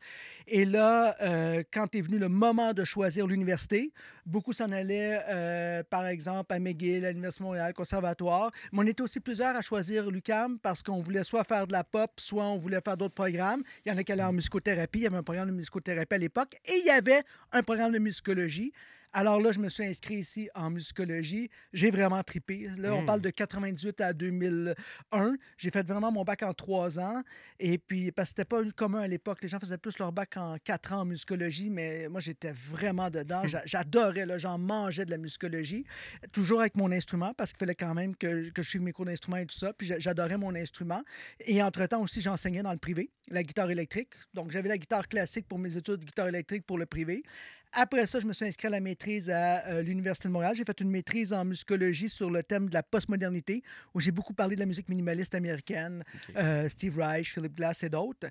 Et 0.47 0.65
là, 0.65 1.15
quand 1.71 1.95
est 1.95 2.01
venu 2.01 2.17
le 2.17 2.29
moment 2.29 2.73
de 2.73 2.83
choisir 2.83 3.27
l'université, 3.27 3.91
beaucoup 4.25 4.53
s'en 4.53 4.71
allaient, 4.71 5.19
euh, 5.29 5.34
par 5.89 6.07
exemple, 6.07 6.53
à 6.53 6.59
McGill, 6.59 7.05
à 7.05 7.09
l'Université 7.09 7.43
de 7.43 7.47
Montréal, 7.47 7.73
Conservatoire. 7.73 8.51
Mais 8.71 8.79
on 8.79 8.87
était 8.87 9.01
aussi 9.01 9.19
plusieurs 9.19 9.55
à 9.55 9.61
choisir 9.61 10.09
l'UCAM 10.09 10.59
parce 10.59 10.81
qu'on 10.81 11.01
voulait 11.01 11.23
soit 11.23 11.43
faire 11.43 11.67
de 11.67 11.73
la 11.73 11.83
pop, 11.83 12.11
soit 12.17 12.45
on 12.45 12.57
voulait 12.57 12.81
faire 12.81 12.97
d'autres 12.97 13.13
programmes. 13.13 13.63
Il 13.85 13.91
y 13.91 13.95
en 13.95 13.97
a 13.97 14.03
qui 14.03 14.11
allaient 14.11 14.23
en 14.23 14.33
musicothérapie. 14.33 14.99
Il 14.99 15.03
y 15.03 15.07
avait 15.07 15.17
un 15.17 15.23
programme 15.23 15.49
de 15.49 15.55
musicothérapie 15.55 16.15
à 16.15 16.17
l'époque. 16.17 16.55
Et 16.65 16.79
il 16.79 16.85
y 16.85 16.91
avait 16.91 17.23
un 17.51 17.63
programme 17.63 17.91
de 17.91 17.99
musicologie. 17.99 18.73
Alors 19.17 19.39
là, 19.39 19.53
je 19.53 19.59
me 19.59 19.69
suis 19.69 19.85
inscrit 19.85 20.15
ici 20.15 20.49
en 20.55 20.69
musicologie. 20.69 21.49
J'ai 21.71 21.89
vraiment 21.89 22.21
tripé. 22.21 22.67
Là, 22.77 22.93
on 22.95 23.05
parle 23.05 23.21
de 23.21 23.29
98 23.29 24.01
à 24.01 24.11
2001. 24.11 25.35
J'ai 25.57 25.69
fait 25.71 25.87
vraiment 25.87 26.11
mon 26.11 26.23
bac 26.25 26.43
en 26.43 26.53
trois 26.53 26.99
ans. 26.99 27.23
Et 27.59 27.77
puis, 27.77 28.11
parce 28.11 28.29
que 28.29 28.35
c'était 28.35 28.45
pas 28.45 28.61
commun 28.75 28.99
à 28.99 29.07
l'époque. 29.07 29.39
Les 29.41 29.47
gens 29.47 29.59
faisaient 29.59 29.77
plus 29.77 29.97
leur 29.99 30.11
bac 30.11 30.35
en 30.35 30.57
quatre 30.61 30.91
ans 30.91 31.01
en 31.01 31.05
musicologie, 31.05 31.69
mais 31.69 32.09
moi, 32.09 32.19
j'étais 32.19 32.51
vraiment 32.51 33.09
dedans. 33.09 33.47
J'a- 33.47 33.61
J'adorais, 33.65 34.25
là, 34.25 34.37
j'en 34.37 34.57
mangeais 34.57 35.05
de 35.05 35.11
la 35.11 35.17
musicologie. 35.17 35.85
Toujours 36.33 36.59
avec 36.59 36.75
mon 36.75 36.91
instrument, 36.91 37.33
parce 37.33 37.51
qu'il 37.51 37.59
fallait 37.59 37.75
quand 37.75 37.93
même 37.93 38.15
que, 38.17 38.49
que 38.49 38.61
je 38.61 38.69
suive 38.69 38.81
mes 38.81 38.91
cours 38.91 39.05
d'instrument 39.05 39.37
et 39.37 39.45
tout 39.45 39.55
ça. 39.57 39.71
Puis 39.71 39.87
j'a- 39.87 39.99
j'adorais 39.99 40.37
mon 40.37 40.53
instrument. 40.55 41.01
Et 41.39 41.63
entre-temps 41.63 42.01
aussi, 42.01 42.19
j'enseignais 42.21 42.63
dans 42.63 42.73
le 42.73 42.77
privé, 42.79 43.09
la 43.29 43.43
guitare 43.43 43.71
électrique. 43.71 44.13
Donc, 44.33 44.51
j'avais 44.51 44.67
la 44.69 44.77
guitare 44.77 45.07
classique 45.07 45.47
pour 45.47 45.57
mes 45.57 45.77
études 45.77 46.01
de 46.01 46.05
guitare 46.05 46.27
électrique 46.27 46.65
pour 46.65 46.77
le 46.77 46.85
privé. 46.85 47.23
Après 47.77 48.05
ça, 48.05 48.21
je 48.21 48.25
me 48.25 48.31
suis 48.31 48.45
inscrit 48.45 48.67
à 48.67 48.69
la 48.69 48.79
maîtrise 48.79 49.29
à 49.29 49.65
euh, 49.67 49.81
l'Université 49.81 50.29
de 50.29 50.33
Montréal. 50.33 50.55
J'ai 50.55 50.63
fait 50.63 50.79
une 50.79 50.89
maîtrise 50.89 51.33
en 51.33 51.43
musicologie 51.43 52.07
sur 52.07 52.31
le 52.31 52.41
thème 52.41 52.69
de 52.69 52.73
la 52.73 52.83
postmodernité, 52.83 53.63
où 53.93 53.99
j'ai 53.99 54.11
beaucoup 54.11 54.33
parlé 54.33 54.55
de 54.55 54.61
la 54.61 54.65
musique 54.65 54.87
minimaliste 54.87 55.35
américaine, 55.35 56.01
euh, 56.37 56.69
Steve 56.69 56.97
Reich, 56.97 57.33
Philip 57.33 57.53
Glass 57.53 57.83
et 57.83 57.89
d'autres. 57.89 58.29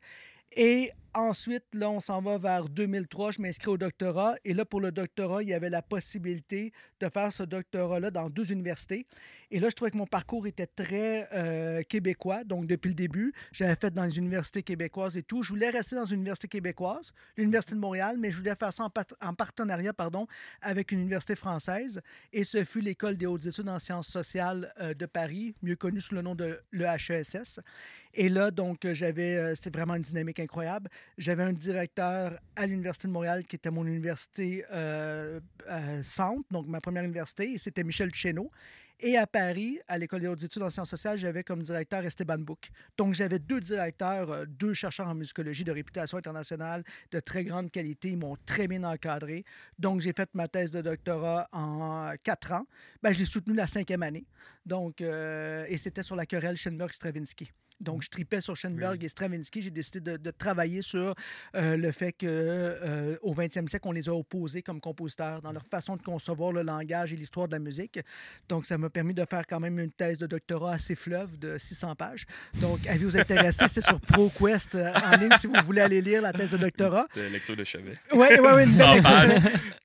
Et 0.52 0.93
ensuite, 1.14 1.64
là, 1.73 1.91
on 1.91 2.00
s'en 2.00 2.20
va 2.20 2.38
vers 2.38 2.69
2003. 2.69 3.32
Je 3.32 3.41
m'inscris 3.41 3.69
au 3.69 3.79
doctorat. 3.79 4.35
Et 4.44 4.55
là, 4.55 4.64
pour 4.64 4.81
le 4.81 4.93
doctorat, 4.93 5.43
il 5.43 5.49
y 5.49 5.55
avait 5.55 5.70
la 5.70 5.82
possibilité 5.82 6.73
de 7.00 7.08
faire 7.08 7.32
ce 7.32 7.43
doctorat-là 7.43 8.11
dans 8.11 8.29
deux 8.29 8.52
universités. 8.52 9.06
Et 9.50 9.61
là, 9.61 9.69
je 9.69 9.75
trouvais 9.75 9.91
que 9.91 9.96
mon 9.96 10.06
parcours 10.06 10.46
était 10.46 10.67
très 10.67 11.29
euh, 11.32 11.82
québécois. 11.82 12.44
Donc, 12.44 12.67
depuis 12.67 12.88
le 12.88 12.94
début, 12.94 13.32
j'avais 13.52 13.76
fait 13.76 13.93
dans 13.93 14.05
les 14.05 14.19
universités 14.19 14.62
québécoises 14.62 15.17
et 15.17 15.23
tout. 15.23 15.43
Je 15.43 15.50
voulais 15.50 15.70
rester 15.70 15.96
dans 15.96 16.05
une 16.05 16.19
université 16.19 16.49
québécoise, 16.49 17.12
l'Université 17.37 17.75
de 17.75 17.81
Montréal, 17.81 18.17
mais 18.19 18.31
je 18.31 18.38
voulais 18.38 18.55
faire 18.55 18.73
ça 18.73 18.85
en, 18.85 19.35
partenariat 19.35 19.93
pardon, 19.93 20.26
avec 20.61 20.93
une 20.93 21.00
université 21.00 21.35
française. 21.37 22.00
Et 22.32 22.44
ce 22.44 22.64
fut 22.64 22.81
l'École 22.81 23.16
des 23.16 23.26
hautes 23.26 23.47
études 23.47 23.68
en 23.68 23.78
sciences 23.78 24.09
sociales 24.09 24.73
euh, 24.80 24.95
de 24.95 25.07
Paris, 25.07 25.54
mieux 25.62 25.76
connue 25.76 26.00
sous 26.00 26.14
le 26.14 26.23
nom 26.23 26.35
de 26.35 26.61
l'EHESS. 26.73 27.61
Et 28.16 28.28
là, 28.28 28.52
donc, 28.52 28.85
euh, 28.85 28.94
j'avais, 28.94 29.37
euh, 29.37 29.54
c'était 29.56 29.71
vraiment 29.71 29.97
une 29.97 30.02
dynamique 30.02 30.38
incroyable. 30.38 30.88
J'avais 31.18 31.42
un 31.42 31.52
directeur 31.52 32.38
à 32.54 32.66
l'Université 32.66 33.09
de 33.09 33.12
Montréal 33.12 33.44
qui 33.44 33.56
était 33.56 33.73
mon 33.73 33.85
université 33.85 34.64
euh, 34.73 35.40
euh, 35.68 36.02
centre, 36.02 36.44
donc 36.52 36.68
ma 36.68 36.80
première 36.80 37.02
université, 37.02 37.50
et 37.52 37.59
c'était 37.59 37.83
Michel 37.83 38.14
Chéneau. 38.14 38.52
Et 39.00 39.16
à 39.16 39.26
Paris, 39.26 39.80
à 39.88 39.99
l'École 39.99 40.21
des 40.21 40.28
hautes 40.28 40.44
études 40.44 40.62
en 40.62 40.71
sciences 40.71 40.90
sociales, 40.90 41.18
j'avais 41.18 41.42
comme 41.42 41.61
directeur 41.61 42.04
Esteban 42.04 42.38
Book. 42.38 42.71
Donc, 42.97 43.14
j'avais 43.14 43.40
deux 43.40 43.61
directeurs, 43.61 44.47
deux 44.47 44.73
chercheurs 44.73 45.09
en 45.09 45.16
musicologie 45.16 45.64
de 45.64 45.73
réputation 45.73 46.16
internationale, 46.16 46.85
de 47.11 47.18
très 47.18 47.42
grande 47.42 47.73
qualité. 47.73 48.11
Ils 48.11 48.16
m'ont 48.16 48.37
très 48.47 48.68
bien 48.68 48.85
encadré. 48.85 49.44
Donc, 49.80 50.00
j'ai 50.00 50.12
fait 50.12 50.30
ma 50.35 50.47
thèse 50.47 50.71
de 50.71 50.80
doctorat 50.80 51.49
en 51.50 52.12
quatre 52.23 52.52
ans. 52.52 52.66
Ben, 53.02 53.12
je 53.12 53.18
l'ai 53.18 53.25
soutenue 53.25 53.56
la 53.56 53.66
cinquième 53.66 54.04
année. 54.04 54.25
Donc, 54.64 55.00
et 55.00 55.76
c'était 55.76 56.02
sur 56.02 56.14
la 56.14 56.25
querelle 56.25 56.56
Schoenberg-Stravinsky. 56.56 57.50
Donc, 57.81 58.02
je 58.02 58.09
tripais 58.09 58.40
sur 58.40 58.57
Schoenberg 58.57 59.02
et 59.04 59.09
Stravinsky. 59.09 59.62
J'ai 59.62 59.71
décidé 59.71 60.00
de, 60.00 60.16
de 60.16 60.31
travailler 60.31 60.83
sur 60.83 61.14
euh, 61.54 61.76
le 61.76 61.93
fait 61.93 62.12
que 62.12 62.26
euh, 62.26 63.16
au 63.23 63.35
20e 63.35 63.69
siècle, 63.69 63.87
on 63.88 63.93
les 63.93 64.09
a 64.09 64.14
opposés 64.14 64.62
comme 64.62 64.81
compositeurs 64.81 65.43
dans 65.43 65.52
leur 65.52 65.66
façon 65.66 65.97
de 65.97 66.02
concevoir 66.02 66.52
le 66.52 66.62
langage 66.62 67.12
et 67.12 67.16
l'histoire 67.16 67.49
de 67.49 67.52
la 67.52 67.59
musique. 67.59 68.00
Donc, 68.49 68.66
ça 68.66 68.78
m'a 68.78 68.90
permis 68.90 69.14
de 69.14 69.25
faire 69.28 69.47
quand 69.47 69.61
même 69.61 69.78
une 69.78 69.93
thèse 69.93 70.19
de 70.19 70.26
doctorat 70.26 70.75
assez 70.75 70.95
fleuve 70.95 71.38
de 71.38 71.59
600 71.59 71.95
pages. 71.97 72.26
Donc, 72.61 72.87
avis-vous 72.87 73.16
intéressés, 73.16 73.69
c'est 73.69 73.81
sur 73.81 74.00
ProQuest 74.00 74.76
euh, 74.76 74.93
en 74.95 75.16
ligne 75.16 75.33
si 75.38 75.47
vous 75.47 75.54
voulez 75.64 75.81
aller 75.81 76.00
lire 76.00 76.23
la 76.23 76.33
thèse 76.33 76.52
de 76.52 76.59
doctorat. 76.59 77.07
C'était 77.12 77.31
lecture 77.31 77.57
de 77.57 77.64
chevet. 77.64 77.95
Oui, 78.12 78.28
oui, 78.31 78.49
oui. 78.54 78.73
100 78.73 79.02
pages. 79.02 79.35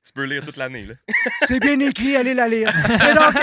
tu 0.05 0.13
peux 0.13 0.25
lire 0.25 0.43
toute 0.43 0.58
l'année. 0.58 0.88
C'est 1.48 1.60
bien 1.60 1.79
écrit, 1.79 2.15
allez 2.15 2.34
la 2.34 2.48
lire. 2.48 2.72
Donc, 3.15 3.36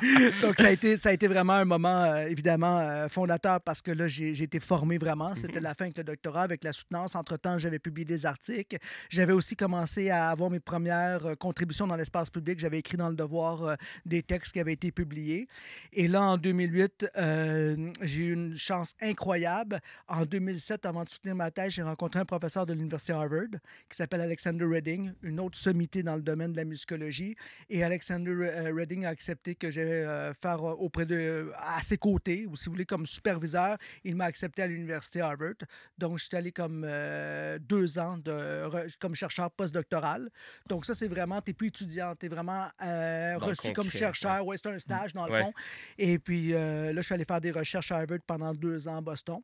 donc, 0.42 0.56
ça, 0.58 0.66
a 0.68 0.70
été, 0.70 0.96
ça 0.96 1.10
a 1.10 1.12
été 1.12 1.26
vraiment 1.26 1.54
un 1.54 1.64
moment, 1.64 2.02
euh, 2.04 2.26
évidemment, 2.26 2.78
euh, 2.80 3.08
fondateur 3.08 3.60
parce 3.66 3.82
que 3.82 3.90
là, 3.90 4.06
j'ai 4.06 4.40
été 4.44 4.60
formé 4.60 4.96
vraiment. 4.96 5.34
C'était 5.34 5.56
Mhm. 5.58 5.64
la 5.64 5.74
fin 5.74 5.84
avec 5.86 5.98
le 5.98 6.04
doctorat, 6.04 6.42
avec 6.42 6.62
la 6.62 6.72
soutenance. 6.72 7.16
Entre-temps, 7.16 7.58
j'avais 7.58 7.80
publié 7.80 8.04
des 8.04 8.24
articles. 8.24 8.76
J'avais 9.10 9.32
aussi 9.32 9.56
commencé 9.56 10.08
à 10.08 10.30
avoir 10.30 10.50
mes 10.50 10.60
premières 10.60 11.26
euh, 11.26 11.34
contributions 11.34 11.88
dans 11.88 11.96
l'espace 11.96 12.30
public. 12.30 12.60
J'avais 12.60 12.78
écrit 12.78 12.96
dans 12.96 13.08
le 13.08 13.16
devoir 13.16 13.64
euh, 13.64 13.74
des 14.04 14.22
textes 14.22 14.52
qui 14.52 14.60
avaient 14.60 14.74
été 14.74 14.92
publiés. 14.92 15.48
Et 15.92 16.06
là, 16.06 16.22
en 16.22 16.36
2008, 16.38 17.08
euh, 17.16 17.90
j'ai 18.02 18.26
eu 18.26 18.32
une 18.34 18.56
chance 18.56 18.94
incroyable. 19.02 19.80
En 20.06 20.24
2007, 20.24 20.86
avant 20.86 21.02
de 21.02 21.08
soutenir 21.08 21.34
ma 21.34 21.50
thèse, 21.50 21.72
j'ai 21.72 21.82
rencontré 21.82 22.20
un 22.20 22.24
professeur 22.24 22.66
de 22.66 22.72
l'Université 22.72 23.14
Harvard 23.14 23.50
qui 23.88 23.96
s'appelle 23.96 24.20
Alexander 24.20 24.64
Redding, 24.64 25.12
une 25.22 25.40
autre 25.40 25.58
sommité 25.58 26.04
dans 26.04 26.14
le 26.14 26.22
domaine 26.22 26.52
de 26.52 26.56
la 26.56 26.64
musicologie. 26.64 27.34
Et 27.68 27.82
Alexander 27.82 28.32
Redding 28.72 29.04
a 29.06 29.08
accepté 29.08 29.56
que 29.56 29.72
j'allais 29.72 30.32
faire 30.40 30.62
auprès 30.62 31.04
de, 31.04 31.50
à 31.56 31.82
ses 31.82 31.98
côtés, 31.98 32.46
ou 32.46 32.54
si 32.54 32.66
vous 32.66 32.72
voulez, 32.72 32.86
comme 32.86 33.06
superviseur. 33.06 33.55
Il 34.04 34.16
m'a 34.16 34.24
accepté 34.26 34.62
à 34.62 34.66
l'Université 34.66 35.20
Harvard. 35.20 35.54
Donc, 35.98 36.18
je 36.18 36.24
suis 36.24 36.36
allé 36.36 36.52
comme 36.52 36.84
euh, 36.86 37.58
deux 37.58 37.98
ans 37.98 38.18
de, 38.18 38.68
comme 38.98 39.14
chercheur 39.14 39.50
postdoctoral. 39.50 40.28
Donc, 40.68 40.84
ça, 40.86 40.94
c'est 40.94 41.08
vraiment, 41.08 41.40
tu 41.40 41.50
n'es 41.50 41.54
plus 41.54 41.68
étudiant, 41.68 42.14
tu 42.18 42.26
es 42.26 42.28
vraiment 42.28 42.68
euh, 42.82 43.34
reçu 43.38 43.72
comme 43.72 43.88
chercheur. 43.90 44.44
Ouais, 44.46 44.56
c'est 44.62 44.68
un 44.70 44.78
stage, 44.78 45.12
dans 45.12 45.26
le 45.26 45.32
Ouais. 45.32 45.42
fond. 45.42 45.52
Et 45.98 46.18
puis, 46.18 46.52
euh, 46.54 46.92
là, 46.92 47.00
je 47.00 47.06
suis 47.06 47.14
allé 47.14 47.24
faire 47.24 47.40
des 47.40 47.50
recherches 47.50 47.92
à 47.92 47.98
Harvard 47.98 48.18
pendant 48.26 48.54
deux 48.54 48.86
ans 48.88 48.98
à 48.98 49.00
Boston. 49.00 49.40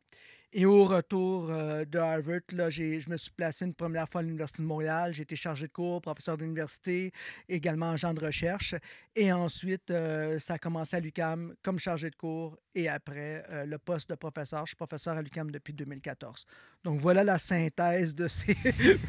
Et 0.55 0.67
au 0.67 0.85
retour 0.85 1.51
euh, 1.51 1.87
de 1.87 1.99
Harvard, 1.99 2.43
là, 2.51 2.69
je 2.69 3.09
me 3.09 3.17
suis 3.17 3.31
placé 3.31 3.65
une 3.65 3.73
première 3.73 4.07
fois 4.07 4.21
à 4.21 4.25
l'Université 4.25 4.63
de 4.63 4.67
Montréal. 4.67 5.15
J'ai 5.15 5.23
été 5.23 5.35
chargé 5.35 5.67
de 5.67 5.73
cours, 5.73 6.03
professeur 6.03 6.37
d'université, 6.37 7.11
également 7.49 7.93
agent 7.93 8.13
de 8.13 8.23
recherche. 8.23 8.75
Et 9.17 9.33
ensuite, 9.33 9.91
euh, 9.91 10.39
ça 10.39 10.55
a 10.55 10.59
commencé 10.59 10.95
à 10.95 11.01
l'UCAM 11.01 11.55
comme 11.63 11.79
chargé 11.79 12.11
de 12.11 12.17
cours. 12.17 12.59
Et 12.75 12.87
après, 12.87 13.47
euh, 13.49 13.65
le 13.65 13.79
poste 13.79 14.11
de 14.11 14.15
professeur. 14.15 14.67
Je 14.67 14.71
suis 14.71 14.77
professeur 14.77 15.17
à 15.17 15.23
l'UCAM 15.23 15.51
depuis 15.51 15.73
2014. 15.73 16.45
Donc 16.85 17.01
voilà 17.01 17.23
la 17.25 17.39
synthèse 17.39 18.15
de 18.15 18.27
ces 18.29 18.55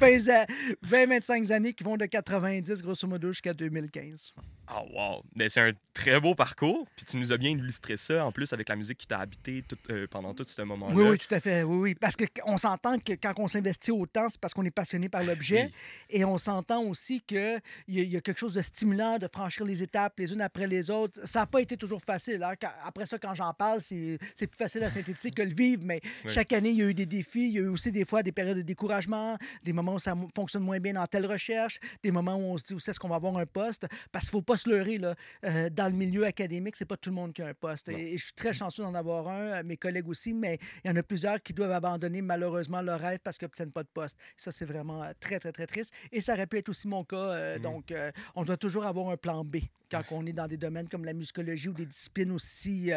20-25 0.86 1.52
années 1.52 1.74
qui 1.74 1.84
vont 1.84 1.98
de 1.98 2.06
90, 2.06 2.82
grosso 2.82 3.08
modo, 3.08 3.32
jusqu'à 3.32 3.54
2015. 3.54 4.34
Ah, 4.68 4.82
wow! 4.94 5.24
Mais 5.36 5.50
c'est 5.50 5.60
un 5.60 5.72
très 5.94 6.20
beau 6.22 6.36
parcours. 6.36 6.88
Puis 6.96 7.06
tu 7.06 7.18
nous 7.18 7.34
as 7.34 7.38
bien 7.38 7.50
illustré 7.52 7.98
ça, 7.98 8.26
en 8.26 8.32
plus, 8.32 8.54
avec 8.54 8.70
la 8.70 8.76
musique 8.78 8.98
qui 9.00 9.08
t'a 9.08 9.20
habité 9.20 9.62
tout- 9.68 9.78
euh, 9.90 10.08
pendant 10.10 10.34
tout 10.34 10.46
ce 10.46 10.62
moment-là. 10.62 10.94
Oui, 10.96 11.04
oui, 11.10 11.18
tout 11.18 11.34
à 11.36 11.40
fait. 11.42 11.64
Oui, 11.64 11.76
oui. 11.78 11.96
Parce 11.96 12.16
qu'on 12.16 12.58
s'entend 12.58 12.98
que 12.98 13.14
quand 13.14 13.34
on 13.38 13.48
s'investit 13.50 13.92
autant, 13.92 14.30
c'est 14.30 14.40
parce 14.40 14.54
qu'on 14.54 14.64
est 14.64 14.72
passionné 14.72 15.10
par 15.10 15.24
l'objet. 15.24 15.66
Oui. 15.66 15.74
Et 16.12 16.24
on 16.26 16.38
s'entend 16.38 16.82
aussi 16.84 17.20
qu'il 17.22 17.60
y, 17.90 18.02
y 18.04 18.16
a 18.18 18.22
quelque 18.22 18.40
chose 18.40 18.54
de 18.54 18.62
stimulant 18.62 19.18
de 19.20 19.28
franchir 19.32 19.66
les 19.66 19.84
étapes 19.84 20.14
les 20.18 20.32
unes 20.32 20.42
après 20.42 20.66
les 20.68 20.90
autres. 20.90 21.20
Ça 21.26 21.42
n'a 21.42 21.46
pas 21.46 21.60
été 21.62 21.76
toujours 21.76 22.02
facile. 22.02 22.42
hein. 22.44 22.54
Après 22.86 23.06
ça, 23.06 23.18
quand 23.20 23.34
j'en 23.36 23.54
parle, 23.54 23.82
c'est 23.82 24.18
c'est 24.36 24.48
plus 24.48 24.58
facile 24.58 24.84
à 24.84 24.90
synthétiser 24.90 25.32
que 25.32 25.42
le 25.42 25.54
vivre. 25.54 25.84
Mais 25.86 26.00
Oui. 26.24 26.32
chaque 26.32 26.54
année, 26.54 26.70
il 26.70 26.78
y 26.78 26.84
a 26.84 26.86
eu 26.90 26.94
des 26.94 27.06
défis. 27.06 27.48
Il 27.48 27.52
y 27.52 27.58
a 27.60 27.62
eu 27.63 27.63
aussi 27.68 27.92
des 27.92 28.06
fois 28.06 28.24
des 28.24 28.32
périodes 28.32 28.58
de 28.58 28.62
découragement, 28.62 29.38
des 29.64 29.74
moments 29.74 29.96
où 29.96 30.00
ça 30.00 30.16
fonctionne 30.36 30.64
moins 30.64 30.80
bien 30.80 30.94
dans 30.94 31.06
telle 31.08 31.26
recherche, 31.26 31.80
des 32.02 32.12
moments 32.12 32.36
où 32.36 32.54
on 32.54 32.58
se 32.58 32.66
dit 32.66 32.74
aussi 32.74 32.90
est-ce 32.90 33.00
qu'on 33.00 33.10
va 33.10 33.16
avoir 33.16 33.38
un 33.38 33.46
poste? 33.46 33.86
Parce 34.12 34.26
qu'il 34.30 34.38
ne 34.38 34.42
faut 34.42 34.46
pas 34.46 34.56
se 34.58 34.70
leurrer. 34.70 34.98
Là. 34.98 35.16
Euh, 35.46 35.70
dans 35.70 35.86
le 35.88 35.94
milieu 35.94 36.26
académique, 36.26 36.76
c'est 36.76 36.86
pas 36.86 36.98
tout 36.98 37.10
le 37.10 37.16
monde 37.16 37.34
qui 37.34 37.42
a 37.42 37.48
un 37.48 37.54
poste. 37.54 37.90
Et, 37.90 38.14
et 38.14 38.18
je 38.18 38.24
suis 38.26 38.34
très 38.34 38.54
chanceux 38.54 38.84
d'en 38.84 38.94
avoir 38.94 39.28
un, 39.28 39.46
euh, 39.48 39.64
mes 39.64 39.78
collègues 39.78 40.10
aussi, 40.10 40.34
mais 40.34 40.60
il 40.84 40.90
y 40.90 40.92
en 40.92 40.96
a 40.96 41.04
plusieurs 41.04 41.42
qui 41.42 41.54
doivent 41.54 41.72
abandonner 41.72 42.22
malheureusement 42.22 42.82
leur 42.82 43.00
rêve 43.00 43.20
parce 43.24 43.38
qu'ils 43.38 43.46
n'obtiennent 43.46 43.72
pas 43.72 43.84
de 43.84 43.90
poste. 43.94 44.18
Ça, 44.38 44.52
c'est 44.52 44.66
vraiment 44.66 45.04
euh, 45.04 45.12
très, 45.20 45.40
très, 45.40 45.52
très 45.52 45.68
triste. 45.68 45.94
Et 46.12 46.22
ça 46.22 46.34
aurait 46.34 46.48
pu 46.48 46.58
être 46.58 46.70
aussi 46.70 46.88
mon 46.88 47.04
cas. 47.04 47.16
euh, 47.16 47.54
Mhm. 47.58 47.62
Donc, 47.62 47.92
euh, 47.92 48.12
on 48.36 48.44
doit 48.44 48.58
toujours 48.58 48.86
avoir 48.86 49.10
un 49.10 49.18
plan 49.18 49.44
B 49.46 49.58
quand 49.92 50.02
on 50.12 50.26
est 50.26 50.34
dans 50.34 50.48
des 50.48 50.58
domaines 50.58 50.90
comme 50.90 51.06
la 51.06 51.14
musicologie 51.14 51.70
ou 51.70 51.74
des 51.74 51.86
disciplines 51.86 52.32
aussi, 52.32 52.92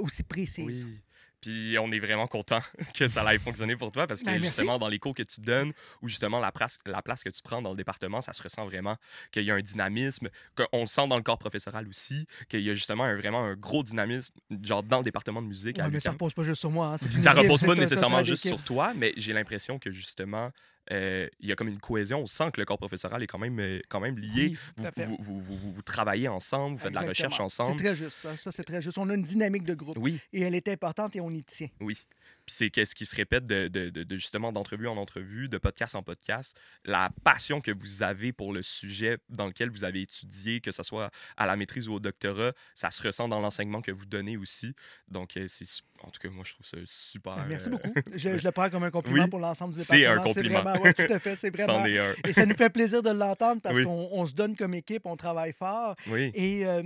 aussi 0.00 0.22
précises. 0.22 0.84
Oui. 0.84 1.00
Puis 1.40 1.76
on 1.78 1.90
est 1.92 1.98
vraiment 1.98 2.26
content 2.26 2.60
que 2.94 3.08
ça 3.08 3.34
ait 3.34 3.38
fonctionné 3.38 3.76
pour 3.76 3.90
toi 3.92 4.06
parce 4.06 4.20
que 4.20 4.26
Ben, 4.26 4.40
justement, 4.40 4.78
dans 4.78 4.88
les 4.88 4.98
cours 4.98 5.14
que 5.14 5.22
tu 5.22 5.40
donnes 5.40 5.72
ou 6.02 6.08
justement 6.08 6.38
la 6.38 6.52
place, 6.52 6.78
la 6.86 7.02
place 7.02 7.22
que 7.22 7.30
tu 7.30 7.40
prends 7.42 7.62
dans 7.62 7.70
le 7.70 7.76
département, 7.76 8.20
ça 8.20 8.32
se 8.32 8.42
ressent 8.42 8.64
vraiment 8.66 8.96
qu'il 9.32 9.44
y 9.44 9.50
a 9.50 9.54
un 9.54 9.60
dynamisme, 9.60 10.28
qu'on 10.54 10.80
le 10.82 10.86
sent 10.86 11.08
dans 11.08 11.16
le 11.16 11.22
corps 11.22 11.38
professoral 11.38 11.88
aussi, 11.88 12.26
qu'il 12.48 12.60
y 12.60 12.70
a 12.70 12.74
justement 12.74 13.04
un, 13.04 13.16
vraiment 13.16 13.44
un 13.44 13.54
gros 13.54 13.82
dynamisme, 13.82 14.34
genre 14.62 14.82
dans 14.82 14.98
le 14.98 15.04
département 15.04 15.40
de 15.42 15.46
musique. 15.46 15.78
Ouais, 15.78 15.88
mais 15.90 16.00
ça 16.00 16.10
repose 16.12 16.34
pas 16.34 16.42
juste 16.42 16.60
sur 16.60 16.70
moi. 16.70 16.94
hein. 16.94 16.96
Ça 16.96 17.32
repose 17.32 17.62
pas 17.62 17.74
nécessairement 17.74 18.22
juste 18.24 18.46
sur 18.46 18.62
toi, 18.62 18.92
mais 18.94 19.12
j'ai 19.16 19.32
l'impression 19.32 19.78
que 19.78 19.90
justement, 19.90 20.50
euh, 20.92 21.28
il 21.38 21.48
y 21.48 21.52
a 21.52 21.56
comme 21.56 21.68
une 21.68 21.78
cohésion. 21.78 22.20
On 22.20 22.26
sent 22.26 22.50
que 22.52 22.60
le 22.60 22.64
corps 22.64 22.78
professoral 22.78 23.22
est 23.22 23.26
quand 23.26 23.38
même, 23.38 23.58
euh, 23.60 23.80
quand 23.88 24.00
même 24.00 24.18
lié. 24.18 24.56
Oui, 24.78 25.16
vous, 25.18 25.82
travaillez 25.82 26.28
ensemble, 26.28 26.76
vous 26.76 26.82
faites 26.82 26.90
de 26.94 27.00
la 27.00 27.08
recherche 27.08 27.40
ensemble. 27.40 27.76
C'est 27.78 27.84
très 27.84 27.94
juste. 27.94 28.18
Ça, 28.18 28.36
Ça, 28.36 28.50
c'est 28.50 28.64
très 28.64 28.80
juste. 28.82 28.98
On 28.98 29.08
a 29.10 29.14
une 29.14 29.22
dynamique 29.22 29.64
de 29.64 29.74
groupe 29.74 29.96
Oui, 29.98 30.20
et 30.32 30.42
elle 30.42 30.54
est 30.54 30.68
importante 30.68 31.14
et 31.16 31.20
on 31.20 31.30
y 31.30 31.42
tient. 31.42 31.68
oui. 31.80 32.06
Puis 32.50 32.56
c'est 32.56 32.70
qu'est-ce 32.70 32.96
qui 32.96 33.06
se 33.06 33.14
répète 33.14 33.44
de, 33.44 33.68
de- 33.68 33.90
de- 33.90 34.02
de 34.02 34.16
justement 34.16 34.50
d'entrevue 34.50 34.88
en 34.88 34.96
entrevue, 34.96 35.48
de 35.48 35.56
podcast 35.56 35.94
en 35.94 36.02
podcast, 36.02 36.58
la 36.84 37.10
passion 37.22 37.60
que 37.60 37.70
vous 37.70 38.02
avez 38.02 38.32
pour 38.32 38.52
le 38.52 38.64
sujet 38.64 39.18
dans 39.28 39.46
lequel 39.46 39.70
vous 39.70 39.84
avez 39.84 40.02
étudié, 40.02 40.60
que 40.60 40.72
ce 40.72 40.82
soit 40.82 41.10
à 41.36 41.46
la 41.46 41.54
maîtrise 41.54 41.86
ou 41.88 41.92
au 41.94 42.00
doctorat, 42.00 42.52
ça 42.74 42.90
se 42.90 43.00
ressent 43.04 43.28
dans 43.28 43.38
l'enseignement 43.38 43.82
que 43.82 43.92
vous 43.92 44.04
donnez 44.04 44.36
aussi. 44.36 44.74
Donc, 45.06 45.36
euh, 45.36 45.44
c'est 45.46 45.64
en 46.02 46.10
tout 46.10 46.18
cas, 46.18 46.30
moi, 46.30 46.44
je 46.46 46.54
trouve 46.54 46.64
ça 46.66 46.78
super. 46.86 47.36
Ben, 47.36 47.44
Merci 47.50 47.68
euh, 47.68 47.72
beaucoup. 47.72 47.92
Je, 48.16 48.38
je 48.38 48.42
le 48.44 48.50
prends 48.52 48.70
comme 48.70 48.84
un 48.84 48.90
compliment 48.90 49.24
Oui, 49.24 49.30
pour 49.30 49.38
l'ensemble 49.38 49.74
du 49.74 49.80
c'est 49.80 50.06
un 50.06 50.16
département. 50.16 50.32
compliment. 50.34 50.62
vraiment- 50.62 50.82
ouais, 50.82 50.94
tout 50.94 51.12
à 51.12 51.18
fait. 51.18 51.36
C'est 51.36 51.50
vraiment. 51.54 51.84
est 51.84 51.98
un. 51.98 52.14
Et 52.26 52.32
ça 52.32 52.46
nous 52.46 52.54
fait 52.54 52.70
plaisir 52.70 53.02
de 53.02 53.10
l'entendre 53.10 53.60
parce 53.60 53.76
Oui. 53.76 53.84
qu'on 53.84 54.08
on 54.10 54.24
se 54.24 54.32
donne 54.32 54.56
comme 54.56 54.72
équipe, 54.72 55.02
on 55.04 55.14
travaille 55.16 55.52
fort. 55.52 55.94
Oui. 56.08 56.30
Et 56.34 56.64
euh, 56.66 56.82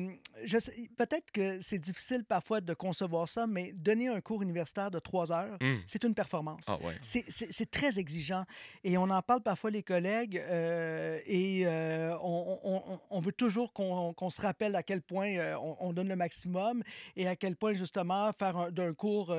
peut-être 0.99 1.31
que 1.33 1.59
c'est 1.61 1.79
difficile 1.79 2.25
parfois 2.25 2.61
de 2.61 2.75
concevoir 2.75 3.29
ça, 3.29 3.47
mais 3.47 3.73
donner 3.75 4.09
un 4.09 4.21
cours 4.21 4.43
universitaire 4.43 4.91
de 4.91 4.99
trois 4.99 5.31
heures, 5.33 5.54
Hum. 5.61 5.81
c'est 5.87 6.05
une 6.05 6.15
performance. 6.15 6.65
Ah 6.69 6.79
ouais. 6.83 6.95
C'est- 7.01 7.25
très 7.71 7.99
exigeant. 7.99 8.45
Et 8.85 8.97
on 8.99 9.05
en 9.11 9.23
parle 9.23 9.43
parfois, 9.43 9.71
les 9.71 9.83
collègues, 9.83 10.39
euh, 10.39 11.19
et 11.27 11.63
euh, 11.67 12.15
on, 12.23 12.59
on- 12.63 12.83
on- 12.95 13.01
on 13.11 13.21
veut 13.21 13.33
toujours 13.33 13.73
qu'on 13.73 14.31
se 14.31 14.41
rappelle 14.41 14.77
à 14.77 14.83
quel 14.83 15.01
point 15.03 15.29
euh, 15.37 15.57
on, 15.59 15.77
on 15.81 15.93
donne 15.93 16.09
le 16.09 16.17
maximum 16.17 16.83
et 17.17 17.27
à 17.27 17.37
quel 17.37 17.57
point, 17.57 17.73
justement, 17.75 18.31
faire 18.33 18.57
un- 18.57 18.71
d'un 18.71 18.93
cours 18.95 19.33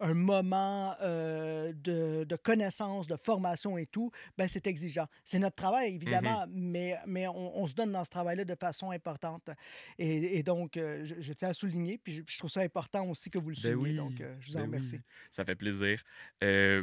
un 0.00 0.14
moment 0.14 0.94
de, 1.72 2.24
de 2.24 2.36
connaissance, 2.36 3.06
de 3.06 3.16
formation 3.16 3.78
et 3.78 3.86
tout, 3.86 4.10
ben, 4.36 4.48
c'est 4.48 4.66
exigeant. 4.66 5.06
C'est 5.24 5.38
notre 5.38 5.56
travail, 5.56 5.94
évidemment, 5.94 6.44
mais, 6.50 6.96
mais 7.06 7.26
on, 7.28 7.66
se 7.66 7.74
donne 7.74 7.92
dans 7.92 8.04
ce 8.04 8.10
travail-là 8.10 8.44
de 8.44 8.54
façon 8.54 8.90
importante. 8.90 9.50
Et, 9.98 10.38
et 10.38 10.42
donc, 10.42 10.72
je, 10.74 11.14
je 11.18 11.32
tiens 11.32 11.48
à 11.50 11.52
souligner, 11.52 11.98
puis 11.98 12.14
je, 12.14 12.22
je 12.26 12.38
trouve 12.38 12.50
ça 12.50 12.60
important 12.60 13.08
aussi 13.08 13.30
que 13.30 13.38
vous 13.38 13.50
le 13.50 13.56
Ben 13.56 13.62
souligniez. 13.74 13.90
oui, 13.90 13.96
donc, 13.96 14.22
je 14.40 14.46
vous 14.48 14.56
en 14.56 14.60
ben 14.60 14.62
oui. 14.62 14.66
remercie. 14.66 15.00
Ça 15.30 15.44
fait 15.46 15.56
plaisir. 15.56 16.02
Euh, 16.44 16.82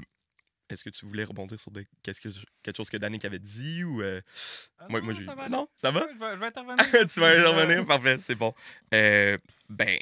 Est-ce 0.70 0.84
que 0.84 0.90
tu 0.90 1.06
voulais 1.06 1.24
rebondir 1.26 1.60
sur 1.60 1.72
de- 1.72 1.86
qu'est-ce 2.02 2.22
que 2.22 2.30
quelque 2.64 2.78
chose 2.78 2.90
que 2.90 2.98
Danick 2.98 3.26
avait 3.26 3.38
dit 3.40 3.84
ou 3.84 4.02
euh, 4.02 4.22
Ah 4.80 4.88
moi, 4.90 5.02
non, 5.02 5.06
moi 5.08 5.16
ça 5.26 5.36
va, 5.36 5.50
non 5.50 5.68
ça 5.76 5.92
va? 5.92 6.08
Je 6.14 6.18
vais, 6.18 6.36
je 6.36 6.40
vais 6.40 6.46
intervenir. 6.48 6.86
tu 7.14 7.20
vas 7.20 7.52
revenir 7.52 7.86
parfait 7.86 8.18
c'est 8.18 8.36
bon. 8.36 8.54
Euh, 8.94 9.38
ben 9.70 10.00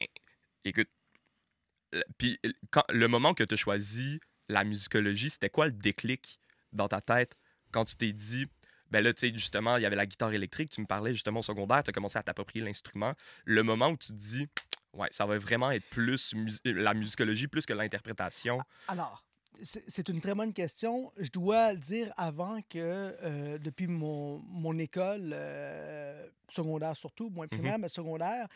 écoute 0.63 0.87
puis 2.17 2.39
quand 2.69 2.83
le 2.89 3.07
moment 3.07 3.33
que 3.33 3.43
tu 3.43 3.53
as 3.53 3.57
choisi 3.57 4.19
la 4.49 4.63
musicologie 4.63 5.29
c'était 5.29 5.49
quoi 5.49 5.65
le 5.65 5.71
déclic 5.73 6.39
dans 6.71 6.87
ta 6.87 7.01
tête 7.01 7.35
quand 7.71 7.85
tu 7.85 7.95
t'es 7.97 8.13
dit 8.13 8.47
ben 8.91 9.03
là 9.03 9.13
tu 9.13 9.21
sais 9.27 9.33
justement 9.37 9.77
il 9.77 9.83
y 9.83 9.85
avait 9.85 9.95
la 9.97 10.05
guitare 10.05 10.33
électrique 10.33 10.69
tu 10.69 10.79
me 10.81 10.85
parlais 10.85 11.13
justement 11.13 11.39
au 11.39 11.43
secondaire 11.43 11.83
tu 11.83 11.89
as 11.89 11.93
commencé 11.93 12.17
à 12.17 12.23
t'approprier 12.23 12.63
l'instrument. 12.63 13.13
Le 13.45 13.63
moment 13.63 13.89
où 13.89 13.97
tu 13.97 14.07
te 14.09 14.13
dis 14.13 14.47
ouais 14.93 15.07
ça 15.11 15.25
va 15.25 15.37
vraiment 15.37 15.71
être 15.71 15.89
plus 15.89 16.33
mus- 16.35 16.59
la 16.65 16.93
musicologie 16.93 17.47
plus 17.47 17.65
que 17.65 17.73
l'interprétation 17.73 18.59
Alors, 18.87 19.23
c'est 19.63 20.09
une 20.09 20.21
très 20.21 20.33
bonne 20.33 20.53
question. 20.53 21.11
Je 21.17 21.29
dois 21.29 21.75
dire 21.75 22.11
avant 22.17 22.61
que 22.63 22.79
euh, 22.79 23.57
depuis 23.59 23.85
mon, 23.87 24.39
mon 24.47 24.77
école 24.79 25.31
euh, 25.33 26.27
secondaire 26.49 26.95
surtout, 26.97 27.29
moins 27.29 27.47
primaire, 27.47 27.77
mais 27.77 27.89
secondaire, 27.89 28.47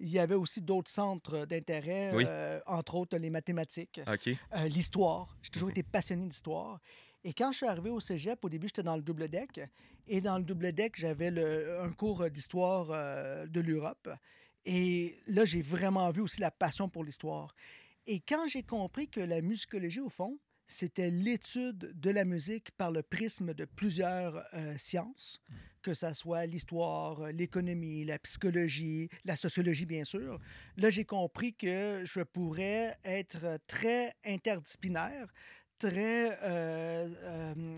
il 0.00 0.08
y 0.08 0.18
avait 0.18 0.34
aussi 0.36 0.62
d'autres 0.62 0.90
centres 0.90 1.44
d'intérêt, 1.44 2.12
Oui. 2.14 2.24
euh, 2.26 2.60
entre 2.66 2.94
autres 2.94 3.16
les 3.18 3.30
mathématiques, 3.30 4.00
l'histoire. 4.66 5.36
J'ai 5.42 5.50
toujours 5.50 5.68
Mhm. 5.68 5.72
été 5.72 5.82
passionné 5.82 6.26
d'histoire. 6.26 6.80
Et 7.24 7.32
quand 7.32 7.52
je 7.52 7.58
suis 7.58 7.66
arrivé 7.66 7.90
au 7.90 8.00
cégep, 8.00 8.44
au 8.44 8.48
début, 8.48 8.68
j'étais 8.68 8.82
dans 8.82 8.96
le 8.96 9.02
double 9.02 9.28
deck. 9.28 9.60
Et 10.06 10.20
dans 10.20 10.38
le 10.38 10.44
double 10.44 10.72
deck, 10.72 10.94
j'avais 10.96 11.28
un 11.80 11.90
cours 11.92 12.28
d'histoire 12.30 12.86
de 13.48 13.60
l'Europe. 13.60 14.08
Et 14.66 15.18
là, 15.26 15.44
j'ai 15.44 15.62
vraiment 15.62 16.10
vu 16.10 16.22
aussi 16.22 16.40
la 16.40 16.50
passion 16.50 16.88
pour 16.88 17.04
l'histoire. 17.04 17.54
Et 18.06 18.20
quand 18.20 18.46
j'ai 18.46 18.62
compris 18.62 19.08
que 19.08 19.20
la 19.20 19.40
musicologie, 19.40 20.00
au 20.00 20.08
fond, 20.08 20.38
c'était 20.66 21.10
l'étude 21.10 21.92
de 21.94 22.10
la 22.10 22.24
musique 22.24 22.70
par 22.72 22.90
le 22.90 23.02
prisme 23.02 23.52
de 23.52 23.64
plusieurs 23.64 24.42
euh, 24.54 24.76
sciences, 24.78 25.40
que 25.82 25.92
ça 25.92 26.14
soit 26.14 26.46
l'histoire, 26.46 27.20
euh, 27.20 27.32
l'économie, 27.32 28.04
la 28.04 28.18
psychologie, 28.18 29.08
la 29.24 29.36
sociologie, 29.36 29.84
bien 29.84 30.04
sûr. 30.04 30.38
Là, 30.76 30.90
j'ai 30.90 31.04
compris 31.04 31.54
que 31.54 32.02
je 32.04 32.20
pourrais 32.20 32.96
être 33.04 33.58
très 33.66 34.14
interdisciplinaire, 34.24 35.32
très, 35.78 36.38
euh, 36.42 37.08
euh, 37.22 37.74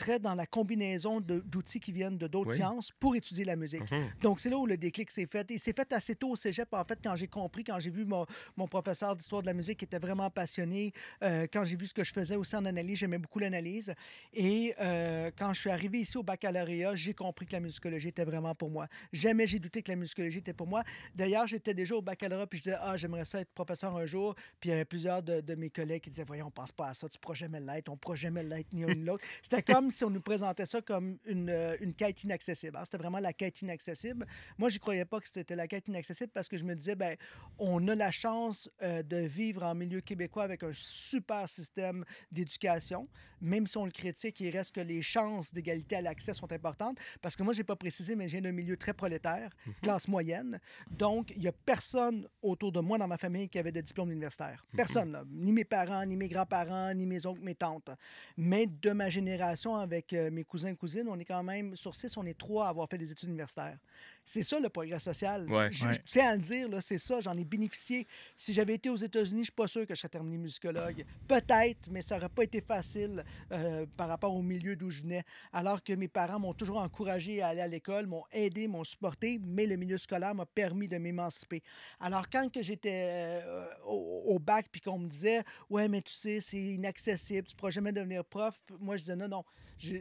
très 0.00 0.18
dans 0.18 0.34
la 0.34 0.46
combinaison 0.46 1.20
d'outils 1.20 1.78
qui 1.78 1.92
viennent 1.92 2.16
de 2.16 2.26
d'autres 2.26 2.50
Oui. 2.52 2.56
sciences 2.56 2.90
pour 2.98 3.14
étudier 3.14 3.44
la 3.44 3.54
musique. 3.54 3.90
Mhm. 3.90 4.08
Donc, 4.22 4.40
c'est 4.40 4.48
là 4.48 4.56
où 4.56 4.64
le 4.66 4.78
déclic 4.78 5.10
s'est 5.10 5.26
fait. 5.30 5.50
Et 5.50 5.58
c'est 5.58 5.76
fait 5.76 5.92
assez 5.92 6.14
tôt 6.14 6.30
au 6.30 6.36
cégep, 6.36 6.72
en 6.72 6.84
fait, 6.84 6.98
quand 7.04 7.14
j'ai 7.16 7.26
compris, 7.28 7.64
quand 7.64 7.78
j'ai 7.78 7.90
vu 7.90 8.06
mon, 8.06 8.24
mon 8.56 8.66
professeur 8.66 9.14
d'histoire 9.14 9.42
de 9.42 9.46
la 9.46 9.52
musique 9.52 9.78
qui 9.78 9.84
était 9.84 9.98
vraiment 9.98 10.30
passionné, 10.30 10.92
euh, 11.22 11.46
quand 11.52 11.64
j'ai 11.66 11.76
vu 11.76 11.84
ce 11.86 11.92
que 11.92 12.02
je 12.02 12.12
faisais 12.14 12.36
aussi 12.36 12.56
en 12.56 12.64
analyse, 12.64 12.98
j'aimais 12.98 13.18
beaucoup 13.18 13.38
l'analyse. 13.38 13.92
Et 14.32 14.74
euh, 14.80 15.30
quand 15.36 15.52
je 15.52 15.60
suis 15.60 15.70
arrivé 15.70 16.00
ici 16.00 16.16
au 16.16 16.22
baccalauréat, 16.22 16.96
j'ai 16.96 17.12
compris 17.12 17.44
que 17.46 17.52
la 17.52 17.60
musicologie 17.60 18.08
était 18.08 18.24
vraiment 18.24 18.54
pour 18.54 18.70
moi. 18.70 18.86
Jamais 19.12 19.46
j'ai 19.46 19.58
douté 19.58 19.82
que 19.82 19.90
la 19.92 19.96
musicologie 19.96 20.38
était 20.38 20.54
pour 20.54 20.66
moi. 20.66 20.82
D'ailleurs, 21.14 21.46
j'étais 21.46 21.74
déjà 21.74 21.94
au 21.94 22.02
baccalauréat, 22.02 22.46
puis 22.46 22.58
je 22.58 22.62
disais, 22.64 22.76
ah, 22.80 22.96
j'aimerais 22.96 23.24
ça 23.24 23.40
être 23.40 23.52
professeur 23.52 23.94
un 23.96 24.06
jour. 24.06 24.34
Puis 24.60 24.70
il 24.70 24.72
y 24.72 24.74
avait 24.74 24.84
plusieurs 24.86 25.22
de, 25.22 25.42
de 25.42 25.54
mes 25.54 25.68
collègues 25.68 26.02
qui 26.02 26.10
disaient, 26.10 26.24
voyons, 26.24 26.46
on 26.46 26.50
pense 26.50 26.72
pas 26.72 26.88
à 26.88 26.94
ça, 26.94 27.06
tu 27.08 27.18
pourras 27.18 27.34
jamais 27.34 27.60
l'être, 27.60 27.90
on 27.90 27.96
pourra 27.98 28.14
jamais 28.14 28.42
l'être, 28.42 28.72
ni 28.72 28.82
l'un 28.86 28.94
ni 28.94 29.04
l'autre. 29.04 29.24
C'était 29.42 29.62
comme 29.62 29.89
si 29.90 30.04
on 30.04 30.10
nous 30.10 30.20
présentait 30.20 30.64
ça 30.66 30.80
comme 30.80 31.18
une, 31.24 31.50
euh, 31.50 31.76
une 31.80 31.94
quête 31.94 32.24
inaccessible. 32.24 32.76
hein. 32.76 32.84
C'était 32.84 32.98
vraiment 32.98 33.18
la 33.18 33.32
quête 33.32 33.62
inaccessible. 33.62 34.26
Moi, 34.58 34.68
je 34.68 34.78
croyais 34.78 35.04
pas 35.04 35.20
que 35.20 35.28
c'était 35.28 35.56
la 35.56 35.66
quête 35.66 35.88
inaccessible 35.88 36.30
parce 36.32 36.48
que 36.48 36.56
je 36.56 36.64
me 36.64 36.74
disais, 36.74 36.94
ben, 36.94 37.16
on 37.58 37.86
a 37.88 37.94
la 37.94 38.10
chance 38.10 38.70
euh, 38.82 39.02
de 39.02 39.18
vivre 39.18 39.62
en 39.64 39.74
milieu 39.74 40.00
québécois 40.00 40.44
avec 40.44 40.62
un 40.62 40.72
super 40.72 41.48
système 41.48 42.04
d'éducation. 42.30 43.08
Même 43.40 43.66
si 43.66 43.76
on 43.76 43.84
le 43.84 43.90
critique, 43.90 44.40
il 44.40 44.50
reste 44.50 44.74
que 44.74 44.80
les 44.80 45.02
chances 45.02 45.52
d'égalité 45.52 45.96
à 45.96 46.02
l'accès 46.02 46.32
sont 46.32 46.50
importantes. 46.52 46.98
Parce 47.20 47.36
que 47.36 47.42
moi, 47.42 47.52
j'ai 47.52 47.64
pas 47.64 47.76
précisé, 47.76 48.14
mais 48.16 48.28
je 48.28 48.32
viens 48.32 48.42
d'un 48.42 48.52
milieu 48.52 48.76
très 48.76 48.92
prolétaire, 48.92 49.50
classe 49.82 50.08
moyenne. 50.08 50.60
Donc, 50.90 51.32
il 51.36 51.42
y 51.42 51.48
a 51.48 51.52
personne 51.52 52.26
autour 52.42 52.72
de 52.72 52.80
moi 52.80 52.98
dans 52.98 53.08
ma 53.08 53.18
famille 53.18 53.48
qui 53.48 53.58
avait 53.58 53.72
de 53.72 53.80
diplôme 53.80 54.10
universitaire. 54.10 54.64
Personne, 54.76 55.12
là. 55.12 55.24
ni 55.30 55.52
mes 55.52 55.64
parents, 55.64 56.04
ni 56.04 56.16
mes 56.16 56.28
grands-parents, 56.28 56.94
ni 56.94 57.06
mes 57.06 57.26
oncles, 57.26 57.42
mes 57.42 57.54
tantes. 57.54 57.90
Mais 58.36 58.66
de 58.66 58.90
ma 58.90 59.10
génération, 59.10 59.76
avec 59.76 60.12
euh, 60.12 60.30
mes 60.30 60.44
cousins 60.44 60.70
et 60.70 60.76
cousines, 60.76 61.06
on 61.08 61.18
est 61.18 61.24
quand 61.24 61.42
même, 61.42 61.76
sur 61.76 61.94
six, 61.94 62.16
on 62.16 62.26
est 62.26 62.38
trois 62.38 62.66
à 62.66 62.70
avoir 62.70 62.88
fait 62.88 62.98
des 62.98 63.10
études 63.10 63.28
universitaires. 63.28 63.78
C'est 64.26 64.44
ça 64.44 64.60
le 64.60 64.68
progrès 64.68 65.00
social. 65.00 65.50
Ouais. 65.50 65.70
Je, 65.72 65.86
Ouais. 65.86 65.92
je 65.92 65.98
tiens 66.06 66.28
à 66.30 66.36
le 66.36 66.42
dire, 66.42 66.68
c'est 66.80 66.98
ça, 66.98 67.20
j'en 67.20 67.36
ai 67.36 67.44
bénéficié. 67.44 68.06
Si 68.36 68.52
j'avais 68.52 68.74
été 68.74 68.88
aux 68.88 68.94
États-Unis, 68.96 69.40
je 69.40 69.44
suis 69.46 69.52
pas 69.52 69.66
sûr 69.66 69.84
que 69.86 69.94
je 69.94 69.98
serais 70.00 70.08
terminé 70.08 70.38
musicologue. 70.38 71.04
Peut-être, 71.26 71.88
mais 71.90 72.00
ça 72.00 72.14
n'aurait 72.14 72.28
pas 72.28 72.44
été 72.44 72.60
facile 72.60 73.24
euh, 73.50 73.86
par 73.96 74.06
rapport 74.08 74.32
au 74.34 74.42
milieu 74.42 74.76
d'où 74.76 74.90
je 74.90 75.02
venais. 75.02 75.24
Alors 75.52 75.82
que 75.82 75.92
mes 75.94 76.06
parents 76.06 76.38
m'ont 76.38 76.54
toujours 76.54 76.76
encouragé 76.78 77.42
à 77.42 77.48
aller 77.48 77.60
à 77.60 77.66
l'école, 77.66 78.06
m'ont 78.06 78.24
aidé, 78.30 78.68
m'ont 78.68 78.84
supporté, 78.84 79.40
mais 79.42 79.66
le 79.66 79.74
milieu 79.76 79.98
scolaire 79.98 80.34
m'a 80.34 80.46
permis 80.46 80.86
de 80.86 80.98
m'émanciper. 80.98 81.62
Alors, 81.98 82.30
quand 82.30 82.52
que 82.52 82.62
j'étais 82.62 83.40
euh, 83.44 83.66
au, 83.84 84.22
au 84.26 84.38
bac, 84.38 84.66
puis 84.70 84.80
qu'on 84.80 84.98
me 84.98 85.08
disait, 85.08 85.42
ouais, 85.70 85.88
mais 85.88 86.02
tu 86.02 86.12
sais, 86.12 86.38
c'est 86.40 86.56
inaccessible, 86.60 87.48
tu 87.48 87.54
ne 87.54 87.58
pourras 87.58 87.70
jamais 87.70 87.92
devenir 87.92 88.24
prof, 88.24 88.60
moi, 88.78 88.96
je 88.96 89.02
disais, 89.02 89.16
non, 89.16 89.26
non. 89.28 89.44
Je, 89.80 89.96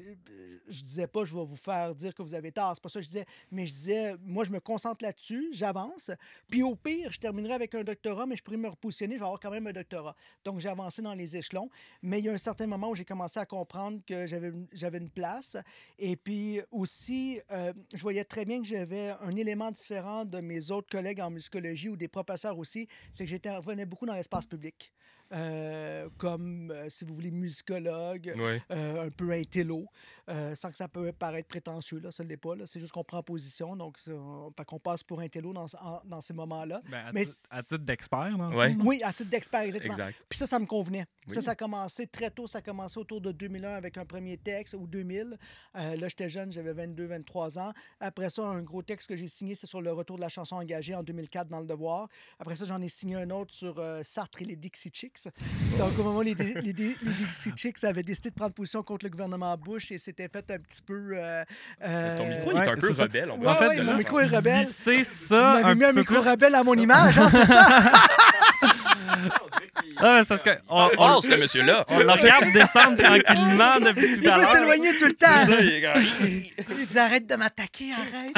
je 0.67 0.83
disais 0.83 1.07
pas, 1.07 1.23
je 1.23 1.33
vais 1.33 1.43
vous 1.45 1.55
faire 1.55 1.95
dire 1.95 2.13
que 2.13 2.21
vous 2.21 2.33
avez 2.33 2.51
tort. 2.51 2.73
C'est 2.75 2.83
pas 2.83 2.89
ça 2.89 2.99
que 2.99 3.03
je 3.03 3.09
disais. 3.09 3.25
Mais 3.51 3.65
je 3.65 3.73
disais, 3.73 4.15
moi, 4.21 4.43
je 4.43 4.51
me 4.51 4.59
concentre 4.59 5.03
là-dessus, 5.03 5.49
j'avance. 5.53 6.11
Puis 6.49 6.63
au 6.63 6.75
pire, 6.75 7.11
je 7.11 7.19
terminerai 7.19 7.53
avec 7.53 7.73
un 7.75 7.83
doctorat, 7.83 8.25
mais 8.25 8.35
je 8.35 8.43
pourrais 8.43 8.57
me 8.57 8.67
repositionner, 8.67 9.15
je 9.15 9.19
vais 9.19 9.25
avoir 9.25 9.39
quand 9.39 9.51
même 9.51 9.67
un 9.67 9.71
doctorat. 9.73 10.15
Donc, 10.43 10.59
j'ai 10.59 10.69
avancé 10.69 11.01
dans 11.01 11.13
les 11.13 11.37
échelons. 11.37 11.69
Mais 12.01 12.19
il 12.19 12.25
y 12.25 12.29
a 12.29 12.33
un 12.33 12.37
certain 12.37 12.67
moment 12.67 12.89
où 12.89 12.95
j'ai 12.95 13.05
commencé 13.05 13.39
à 13.39 13.45
comprendre 13.45 14.01
que 14.05 14.27
j'avais 14.27 14.49
une- 14.97 15.09
place. 15.09 15.57
Et 15.97 16.15
puis 16.15 16.59
aussi, 16.71 17.39
euh, 17.51 17.73
je 17.93 18.01
voyais 18.01 18.25
très 18.25 18.43
bien 18.45 18.61
que 18.61 18.67
j'avais 18.67 19.11
un 19.21 19.35
élément 19.35 19.71
différent 19.71 20.25
de 20.25 20.39
mes 20.39 20.71
autres 20.71 20.89
collègues 20.89 21.21
en 21.21 21.29
musicologie 21.29 21.89
ou 21.89 21.95
des 21.95 22.07
professeurs 22.07 22.57
aussi, 22.57 22.87
c'est 23.13 23.23
que 23.23 23.29
j'intervenais 23.29 23.85
beaucoup 23.85 24.05
dans 24.05 24.13
l'espace 24.13 24.45
public. 24.45 24.91
Euh, 25.31 26.09
comme, 26.17 26.71
euh, 26.71 26.89
si 26.89 27.05
vous 27.05 27.13
voulez, 27.13 27.31
musicologue, 27.31 28.33
Ouais. 28.37 28.61
euh, 28.71 29.05
un 29.05 29.09
peu 29.09 29.31
intello, 29.31 29.85
euh, 30.29 30.55
sans 30.55 30.71
que 30.71 30.77
ça 30.77 30.87
peut 30.87 31.11
paraître 31.11 31.47
prétentieux, 31.47 31.99
là, 31.99 32.09
ça 32.11 32.23
ne 32.23 32.29
l'est 32.29 32.37
pas. 32.37 32.55
là. 32.55 32.65
C'est 32.65 32.79
juste 32.79 32.91
qu'on 32.91 33.03
prend 33.03 33.21
position, 33.21 33.75
donc 33.75 33.97
on- 34.07 34.51
qu'on 34.65 34.79
passe 34.79 35.03
pour 35.03 35.19
intello 35.19 35.53
dans, 35.53 35.65
en- 35.81 36.01
dans 36.05 36.21
ces 36.21 36.33
moments-là. 36.33 36.81
Ben, 36.89 37.05
à, 37.07 37.11
Mais 37.11 37.25
à 37.51 37.61
titre 37.61 37.77
d'expert, 37.85 38.35
Ouais. 38.55 38.75
Oui, 38.83 39.01
à 39.03 39.13
titre 39.13 39.29
d'expert, 39.29 39.61
exactement. 39.61 39.93
Exact. 39.93 40.23
Puis 40.27 40.37
ça, 40.39 40.45
ça 40.47 40.57
me 40.59 40.65
convenait. 40.65 41.05
Ça, 41.27 41.35
Oui. 41.37 41.41
ça 41.43 41.51
a 41.51 41.55
commencé 41.55 42.07
très 42.07 42.31
tôt. 42.31 42.47
Ça 42.47 42.59
a 42.59 42.61
commencé 42.61 42.99
autour 42.99 43.21
de 43.21 43.31
2001 43.31 43.73
avec 43.75 43.97
un 43.97 44.05
premier 44.05 44.37
texte, 44.37 44.73
ou 44.77 44.87
2000. 44.87 45.37
Euh, 45.75 45.95
là, 45.95 46.07
j'étais 46.07 46.29
jeune, 46.29 46.51
j'avais 46.51 46.73
22, 46.73 47.05
23 47.05 47.59
ans. 47.59 47.73
Après 47.99 48.29
ça, 48.29 48.43
un 48.45 48.61
gros 48.61 48.81
texte 48.81 49.09
que 49.09 49.15
j'ai 49.15 49.27
signé, 49.27 49.53
c'est 49.55 49.67
sur 49.67 49.81
le 49.81 49.91
retour 49.91 50.15
de 50.15 50.21
la 50.21 50.29
chanson 50.29 50.55
engagée 50.55 50.95
en 50.95 51.03
2004 51.03 51.47
dans 51.49 51.59
Le 51.59 51.65
Devoir. 51.67 52.07
Après 52.39 52.55
ça, 52.55 52.65
j'en 52.65 52.81
ai 52.81 52.87
signé 52.87 53.15
un 53.15 53.29
autre 53.29 53.53
sur 53.53 53.79
euh, 53.79 54.01
Sartre 54.03 54.41
et 54.41 54.45
les 54.45 54.55
Dixie 54.55 54.89
Chicks. 54.91 55.17
Donc, 55.77 55.97
au 55.99 56.03
moment 56.03 56.19
où 56.19 56.21
les, 56.21 56.33
les, 56.35 56.73
les- 56.73 56.95
Chicks 57.55 57.83
avaient 57.83 58.03
décidé 58.03 58.29
de 58.29 58.35
prendre 58.35 58.53
position 58.53 58.83
contre 58.83 59.05
le 59.05 59.09
gouvernement 59.11 59.55
Bush 59.57 59.91
et 59.91 59.97
s'était 59.97 60.27
fait 60.27 60.49
un 60.51 60.57
petit 60.59 60.81
peu... 60.85 61.11
euh, 61.13 61.43
euh, 61.83 62.17
Ton 62.17 62.27
micro, 62.27 62.51
il 62.51 62.57
ouais, 62.57 62.65
est 62.65 62.69
un 62.69 62.75
peu 62.77 62.91
rebelle. 62.91 63.31
On 63.31 63.35
Ouais, 63.37 63.41
peut 63.43 63.49
en 63.49 63.55
fait, 63.69 63.83
mon 63.83 63.91
le 63.91 63.97
micro 63.97 64.19
est 64.19 64.25
rebelle. 64.27 64.67
C'est 64.83 64.97
Vous 65.03 65.27
ça, 65.27 65.53
m'avez 65.53 65.63
un 65.71 65.75
mis 65.75 65.85
un 65.85 65.93
micro 65.93 66.15
plus. 66.19 66.29
rebelle 66.29 66.55
à 66.55 66.63
mon 66.63 66.75
image, 66.75 67.17
hein, 67.19 67.29
c'est 67.29 67.45
ça? 67.45 67.91
Ah, 70.01 70.19
c'est 70.21 70.29
parce 70.29 70.41
que 70.43 70.49
on, 70.69 70.89
on- 70.97 71.17
Oh, 71.17 71.21
ce 71.21 71.35
monsieur-là. 71.35 71.83
on 71.89 71.99
le 71.99 72.09
regarde 72.11 72.51
descendre 72.53 72.97
tranquillement 73.03 73.79
depuis 73.85 74.15
tout 74.15 74.19
Il 74.21 74.29
à 74.29 74.35
veut 74.37 74.41
l'heure. 74.43 74.51
s'éloigner 74.51 74.97
tout 74.97 75.05
le 75.05 75.13
temps. 75.13 75.25
ça, 75.27 75.59
il 75.59 75.69
est 75.69 76.53
Il 76.79 76.85
dit 76.87 76.99
arrête 76.99 77.27
de 77.27 77.35
m'attaquer, 77.35 77.91
arrête. 77.93 78.31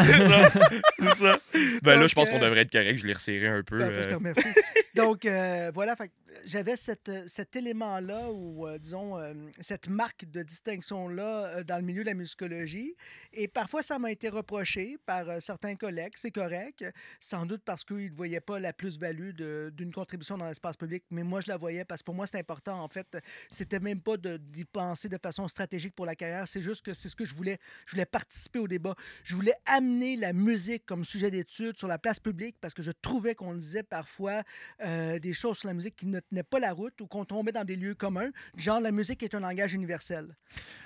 C'est 0.97 1.07
ça. 1.07 1.15
Ça. 1.33 1.39
Ben 1.83 1.99
là, 1.99 2.07
je 2.07 2.15
pense 2.15 2.29
qu'on 2.29 2.37
euh, 2.37 2.39
devrait 2.39 2.61
être 2.61 2.71
correct. 2.71 2.97
Je 2.97 3.05
l'ai 3.05 3.13
resserré 3.13 3.47
un 3.47 3.61
peu. 3.63 3.79
Parfait, 3.79 4.01
je 4.03 4.07
te 4.07 4.13
euh, 4.13 4.17
remercie. 4.17 4.47
Donc, 4.95 5.25
euh, 5.25 5.71
voilà, 5.73 5.95
fait 5.95 6.09
j'avais 6.45 6.75
euh, 7.07 7.23
cet 7.27 7.55
élément-là, 7.55 8.31
ou 8.31 8.67
euh, 8.67 8.77
disons, 8.77 9.17
euh, 9.17 9.33
cette 9.59 9.87
marque 9.87 10.25
de 10.25 10.43
distinction-là 10.43 11.63
dans 11.63 11.77
le 11.77 11.83
milieu 11.83 12.03
de 12.03 12.09
la 12.09 12.13
musicologie. 12.13 12.95
Et 13.33 13.47
parfois, 13.47 13.81
ça 13.81 13.99
m'a 13.99 14.11
été 14.11 14.29
reproché 14.29 14.97
par 15.05 15.41
certains 15.41 15.75
collègues. 15.75 16.13
C'est 16.15 16.31
correct, 16.31 16.85
sans 17.19 17.45
doute 17.45 17.61
parce 17.63 17.83
qu'ils 17.83 18.11
ne 18.11 18.15
voyaient 18.15 18.41
pas 18.41 18.59
la 18.59 18.73
plus-value 18.73 19.31
d'une 19.71 19.91
contribution 19.91 20.37
dans 20.37 20.47
l'espace 20.47 20.77
public. 20.77 21.03
Mais 21.11 21.23
moi, 21.23 21.41
je 21.41 21.47
la 21.49 21.57
voyais 21.57 21.85
parce 21.85 22.01
que 22.01 22.05
pour 22.05 22.15
moi, 22.15 22.25
c'est 22.25 22.39
important. 22.39 22.81
En 22.81 22.87
fait, 22.87 23.17
c'était 23.49 23.79
même 23.79 24.01
pas 24.01 24.17
d'y 24.17 24.65
penser 24.65 25.09
de 25.09 25.17
façon 25.21 25.47
stratégique 25.47 25.95
pour 25.95 26.05
la 26.05 26.15
carrière. 26.15 26.47
C'est 26.47 26.61
juste 26.61 26.85
que 26.85 26.93
c'est 26.93 27.09
ce 27.09 27.15
que 27.15 27.25
je 27.25 27.35
voulais. 27.35 27.57
Je 27.85 27.91
voulais 27.91 28.05
participer 28.05 28.59
au 28.59 28.67
débat. 28.67 28.95
Je 29.23 29.35
voulais 29.35 29.55
amener 29.65 30.15
la 30.15 30.33
musique 30.33 30.85
comme 30.85 31.03
sujet 31.05 31.31
d'étude 31.31 31.77
sur 31.77 31.87
la 31.87 31.97
place 31.97 32.19
publique 32.19 32.57
parce 32.59 32.73
que 32.73 32.81
je 32.81 32.91
trouvais 32.91 33.35
qu'on 33.35 33.55
disait 33.55 33.83
parfois 33.83 34.43
des 34.79 35.33
choses 35.33 35.59
sur 35.59 35.67
la 35.67 35.73
musique 35.73 35.95
qui 35.95 36.07
ne 36.07 36.20
tenaient 36.21 36.43
pas 36.43 36.59
la 36.59 36.71
route 36.73 36.99
ou 37.01 37.07
qu'on 37.07 37.25
tombait 37.25 37.51
dans 37.51 37.63
des 37.63 37.75
lieux 37.75 37.95
communs, 37.95 38.29
genre 38.55 38.79
la 38.79 38.91
musique 38.91 39.21
est 39.23 39.33
un 39.35 39.39
langage 39.39 39.73
universel. 39.73 40.35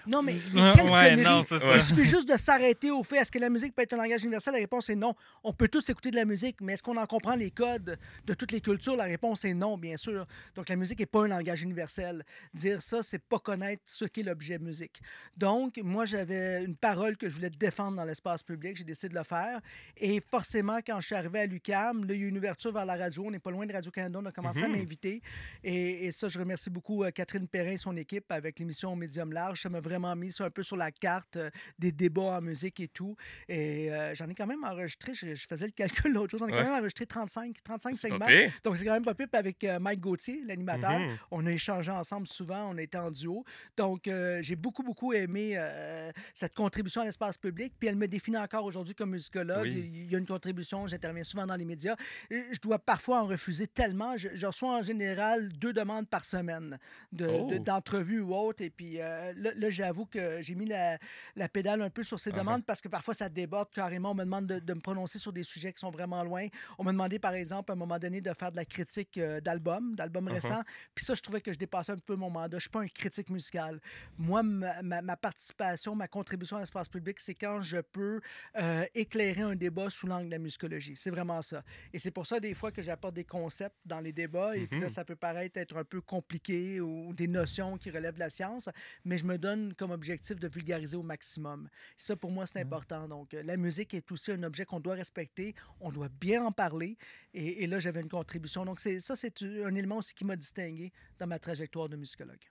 Non, 0.08 0.22
mais, 0.22 0.36
mais 0.54 0.62
quelle 0.76 0.90
ouais, 0.90 1.16
non. 1.16 1.44
Il 1.74 1.82
suffit 1.82 2.06
juste 2.06 2.30
de 2.30 2.38
s'arrêter 2.38 2.92
au 2.92 3.04
fait 3.04 3.18
est-ce 3.18 3.32
que 3.32 3.40
la 3.40 3.50
musique 3.50 3.74
peut 3.76 3.82
être 3.82 3.94
un 3.94 3.98
langage 3.98 4.24
universel? 4.24 4.54
La 4.54 4.60
réponse 4.60 4.90
est 4.90 4.96
non. 4.96 5.16
On 5.44 5.54
peut 5.54 5.68
tous 5.68 5.90
écouter 5.90 6.12
de 6.12 6.16
la 6.16 6.26
musique, 6.26 6.62
mais 6.62 6.74
est-ce 6.74 6.84
qu'on 6.84 6.98
en 6.98 7.06
comprend 7.08 7.36
les 7.36 7.52
codes 7.52 7.98
de 8.26 8.34
toutes 8.34 8.52
les 8.52 8.62
cultures? 8.62 8.96
La 8.96 9.06
réponse 9.06 9.46
est 9.46 9.54
non, 9.54 9.78
bien 9.78 9.98
sûr. 9.98 10.28
Donc 10.56 10.70
la 10.70 10.76
musique 10.76 11.00
n'est 11.00 11.06
pas 11.08 11.24
un 11.24 11.28
langage 11.28 11.64
universel. 11.64 12.24
Dire 12.54 12.82
ça, 12.82 13.02
c'est 13.02 13.20
pas 13.24 13.40
connaître 13.40 13.82
ce 13.86 14.06
qu'est 14.06 14.24
l'objet 14.24 14.60
musique. 14.60 15.02
Donc, 15.36 15.78
moi, 15.84 16.06
j'avais 16.06 16.64
une 16.64 16.76
parole 16.76 17.18
que 17.18 17.28
je 17.30 17.36
voulais 17.36 17.50
défendre 17.50 17.98
dans 17.98 18.06
l'espace 18.06 18.44
public. 18.44 18.78
J'ai 18.78 18.84
décidé 18.84 19.10
de 19.10 19.16
le 19.16 19.24
faire. 19.24 19.60
Et 19.98 20.22
forcément, 20.30 20.78
quand 20.86 21.00
je 21.02 21.08
suis 21.08 21.16
arrivé 21.16 21.40
à 21.40 21.46
l'UCAM, 21.46 22.06
là, 22.06 22.14
il 22.14 22.20
y 22.20 22.24
a 22.24 22.26
eu 22.26 22.30
une 22.30 22.38
ouverture 22.38 22.72
vers 22.72 22.86
la 22.86 22.96
radio. 22.96 23.24
On 23.26 23.32
n'est 23.32 23.40
pas 23.40 23.52
loin 23.52 23.66
de 23.66 23.74
Radio-Canada. 23.74 24.20
On 24.22 24.26
a 24.26 24.32
commencé 24.32 24.62
à 24.64 24.68
Mhm. 24.68 24.78
m'inviter. 24.78 25.22
Et, 25.64 26.06
et 26.06 26.12
ça, 26.12 26.28
je 26.30 26.38
remercie 26.40 26.70
beaucoup 26.70 27.04
euh, 27.04 27.12
Catherine 27.12 27.48
Perrin 27.48 27.72
et 27.72 27.78
son 27.78 27.96
équipe 27.96 28.32
avec 28.32 28.60
l'émission 28.60 28.96
Médium 28.96 29.32
Large. 29.34 29.62
Ça 29.62 29.70
m'a 29.70 29.80
vraiment 29.80 30.16
mis 30.16 30.32
ça 30.32 30.46
un 30.46 30.50
peu 30.50 30.64
sur 30.64 30.78
la 30.78 30.92
carte 30.92 31.38
euh, 31.38 31.50
des 31.80 31.92
débats 31.92 32.38
en 32.38 32.42
musique 32.42 32.80
et 32.80 32.88
tout. 32.88 33.16
Et 33.48 33.92
euh, 33.92 34.14
j'en 34.16 34.28
ai 34.30 34.36
quand 34.36 34.48
même 34.48 34.64
enregistré, 34.64 35.14
je, 35.14 35.34
je 35.36 35.48
faisais 35.48 35.66
le 35.66 35.72
calcul 35.76 36.14
l'autre 36.14 36.32
jour, 36.32 36.40
j'en 36.40 36.48
ai 36.48 36.52
Ouais. 36.54 36.60
quand 36.60 36.66
même 36.66 36.74
enregistré 36.80 37.06
35, 37.06 37.56
35 37.64 37.96
c'est 37.96 38.02
segments. 38.10 38.26
Donc, 38.64 38.78
c'est 38.78 38.86
quand 38.86 38.94
même 38.94 39.04
pas. 39.04 39.14
Puis 39.14 39.28
avec 39.34 39.66
Mike 39.80 40.00
Gauthier, 40.00 40.42
l'animateur, 40.46 41.00
Mhm. 41.00 41.18
on 41.32 41.46
a 41.46 41.52
échangé 41.52 41.92
ensemble 41.92 42.28
souvent, 42.28 42.70
on 42.72 42.78
était 42.78 42.98
en 42.98 43.12
duo. 43.12 43.44
Donc, 43.78 44.08
euh, 44.08 44.42
j'ai 44.42 44.56
beaucoup, 44.56 44.84
beaucoup 44.84 45.14
aimé 45.14 45.54
euh, 45.56 46.12
cette 46.34 46.54
contribution 46.54 47.02
à 47.02 47.06
l'espace 47.06 47.38
public. 47.38 47.74
Puis 47.80 47.90
elle 47.90 47.96
me 47.96 48.08
définit 48.08 48.38
encore 48.38 48.64
aujourd'hui 48.66 48.94
comme 48.96 49.12
musicologue. 49.12 49.64
Oui. 49.64 49.92
Il 49.94 50.12
y 50.12 50.16
a 50.16 50.20
une 50.20 50.26
contribution, 50.28 50.88
j'interviens 50.88 51.24
souvent 51.24 51.46
dans 51.46 51.56
les 51.56 51.66
médias. 51.66 51.96
Je 52.30 52.60
dois 52.62 52.80
parfois 52.80 53.22
en 53.22 53.26
refuser 53.26 53.68
tellement. 53.68 54.16
Je, 54.18 54.30
je 54.34 54.46
reçois 54.48 54.78
en 54.78 54.82
général 54.82 55.15
deux 55.52 55.74
demandes 55.74 56.08
par 56.08 56.26
semaine 56.26 56.78
de- 57.12 57.28
Oh. 57.28 57.48
de- 57.50 57.58
d'entrevues 57.58 58.22
ou 58.22 58.34
autres. 58.36 58.64
Et 58.64 58.70
puis 58.70 59.02
euh, 59.02 59.34
là, 59.38 59.52
là, 59.56 59.70
j'avoue 59.70 60.06
que 60.06 60.42
j'ai 60.42 60.56
mis 60.56 60.66
la, 60.66 60.98
la 61.36 61.50
pédale 61.50 61.82
un 61.82 61.90
peu 61.90 62.04
sur 62.04 62.20
ces 62.20 62.32
Ah 62.34 62.38
demandes 62.40 62.66
parce 62.66 62.82
que 62.82 62.88
parfois 62.88 63.14
ça 63.14 63.30
déborde 63.30 63.70
carrément. 63.72 64.12
On 64.12 64.16
me 64.16 64.24
demande 64.24 64.48
de, 64.48 64.60
de 64.60 64.74
me 64.74 64.80
prononcer 64.80 65.18
sur 65.20 65.34
des 65.34 65.44
sujets 65.44 65.74
qui 65.74 65.80
sont 65.80 65.90
vraiment 65.92 66.24
loin. 66.24 66.48
On 66.78 66.84
m'a 66.84 66.92
demandé, 66.92 67.20
par 67.20 67.34
exemple, 67.34 67.72
à 67.72 67.74
un 67.74 67.78
moment 67.78 67.98
donné, 68.00 68.22
de 68.22 68.32
faire 68.34 68.52
de 68.52 68.56
la 68.58 68.66
critique 68.66 69.18
euh, 69.18 69.40
d'albums, 69.42 69.96
d'albums 69.96 70.26
Uh-huh. 70.28 70.34
récents. 70.34 70.64
Puis 70.94 71.06
ça, 71.06 71.14
je 71.14 71.22
trouvais 71.22 71.42
que 71.42 71.54
je 71.54 71.58
dépassais 71.60 71.92
un 71.92 71.98
peu 71.98 72.16
mon 72.16 72.30
mandat. 72.30 72.50
Je 72.52 72.56
ne 72.56 72.60
suis 72.62 72.70
pas 72.70 72.82
un 72.82 72.88
critique 72.88 73.30
musical. 73.30 73.80
Moi, 74.18 74.42
ma, 74.44 74.82
ma- 74.82 75.02
ma 75.02 75.16
participation, 75.18 75.96
ma 75.96 76.08
contribution 76.08 76.58
à 76.58 76.60
l'espace 76.62 76.90
public, 76.90 77.20
c'est 77.20 77.36
quand 77.36 77.62
je 77.62 77.78
peux 77.78 78.22
euh, 78.58 78.86
éclairer 78.96 79.42
un 79.42 79.56
débat 79.56 79.90
sous 79.90 80.08
l'angle 80.08 80.26
de 80.28 80.32
la 80.32 80.38
musicologie. 80.40 80.96
C'est 80.96 81.10
vraiment 81.12 81.42
ça. 81.42 81.64
Et 81.94 82.00
c'est 82.00 82.12
pour 82.12 82.26
ça, 82.26 82.40
des 82.40 82.54
fois, 82.54 82.72
que 82.72 82.82
j'apporte 82.82 83.14
des 83.14 83.24
concepts 83.24 83.76
dans 83.86 84.00
les 84.00 84.12
débats. 84.12 84.56
Et 84.58 84.68
puis 84.68 84.80
là, 84.80 84.86
Mhm. 84.88 84.90
Ça 85.06 85.14
peut 85.14 85.16
paraître 85.16 85.60
être 85.60 85.78
un 85.78 85.84
peu 85.84 86.02
compliqué 86.02 86.82
ou 86.82 87.14
des 87.14 87.28
notions 87.28 87.78
qui 87.78 87.92
relèvent 87.92 88.16
de 88.16 88.20
la 88.20 88.30
science, 88.32 88.70
mais 89.04 89.20
je 89.20 89.26
me 89.26 89.38
donne 89.38 89.72
comme 89.76 89.92
objectif 89.92 90.40
de 90.40 90.48
vulgariser 90.48 90.98
au 90.98 91.04
maximum. 91.04 91.70
Ça, 91.96 92.16
pour 92.16 92.32
moi, 92.32 92.48
c'est 92.48 92.60
Mhm. 92.60 92.66
important. 92.66 93.08
Donc, 93.08 93.34
euh, 93.36 93.44
la 93.44 93.56
musique 93.56 93.94
est 93.94 94.12
aussi 94.12 94.32
un 94.32 94.42
objet 94.42 94.66
qu'on 94.66 94.80
doit 94.80 94.96
respecter, 94.96 95.54
on 95.80 95.92
doit 95.92 96.10
bien 96.10 96.44
en 96.44 96.52
parler. 96.52 96.98
Et, 97.36 97.64
et 97.64 97.68
là, 97.68 97.78
j'avais 97.78 98.02
une 98.02 98.10
contribution. 98.10 98.66
Donc, 98.66 98.80
ça, 98.80 99.16
c'est 99.16 99.42
un 99.44 99.76
élément 99.76 99.98
aussi 99.98 100.16
qui 100.16 100.26
m'a 100.26 100.36
distingué 100.36 100.92
dans 101.20 101.28
ma 101.28 101.38
trajectoire 101.38 101.88
de 101.88 101.98
musicologue. 101.98 102.42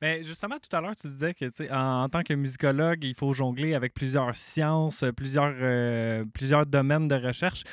Mais 0.00 0.22
justement, 0.22 0.58
tout 0.60 0.74
à 0.76 0.80
l'heure, 0.80 0.94
tu 0.94 1.08
disais 1.08 1.32
que 1.34 1.46
en, 1.72 2.04
en 2.04 2.08
tant 2.10 2.22
que 2.22 2.34
musicologue, 2.34 3.02
il 3.02 3.14
faut 3.14 3.32
jongler 3.32 3.74
avec 3.74 3.94
plusieurs 3.94 4.36
sciences, 4.36 5.02
plusieurs, 5.16 5.54
euh, 5.58 6.24
plusieurs 6.34 6.66
domaines 6.66 7.08
de 7.08 7.14
recherche. 7.16 7.64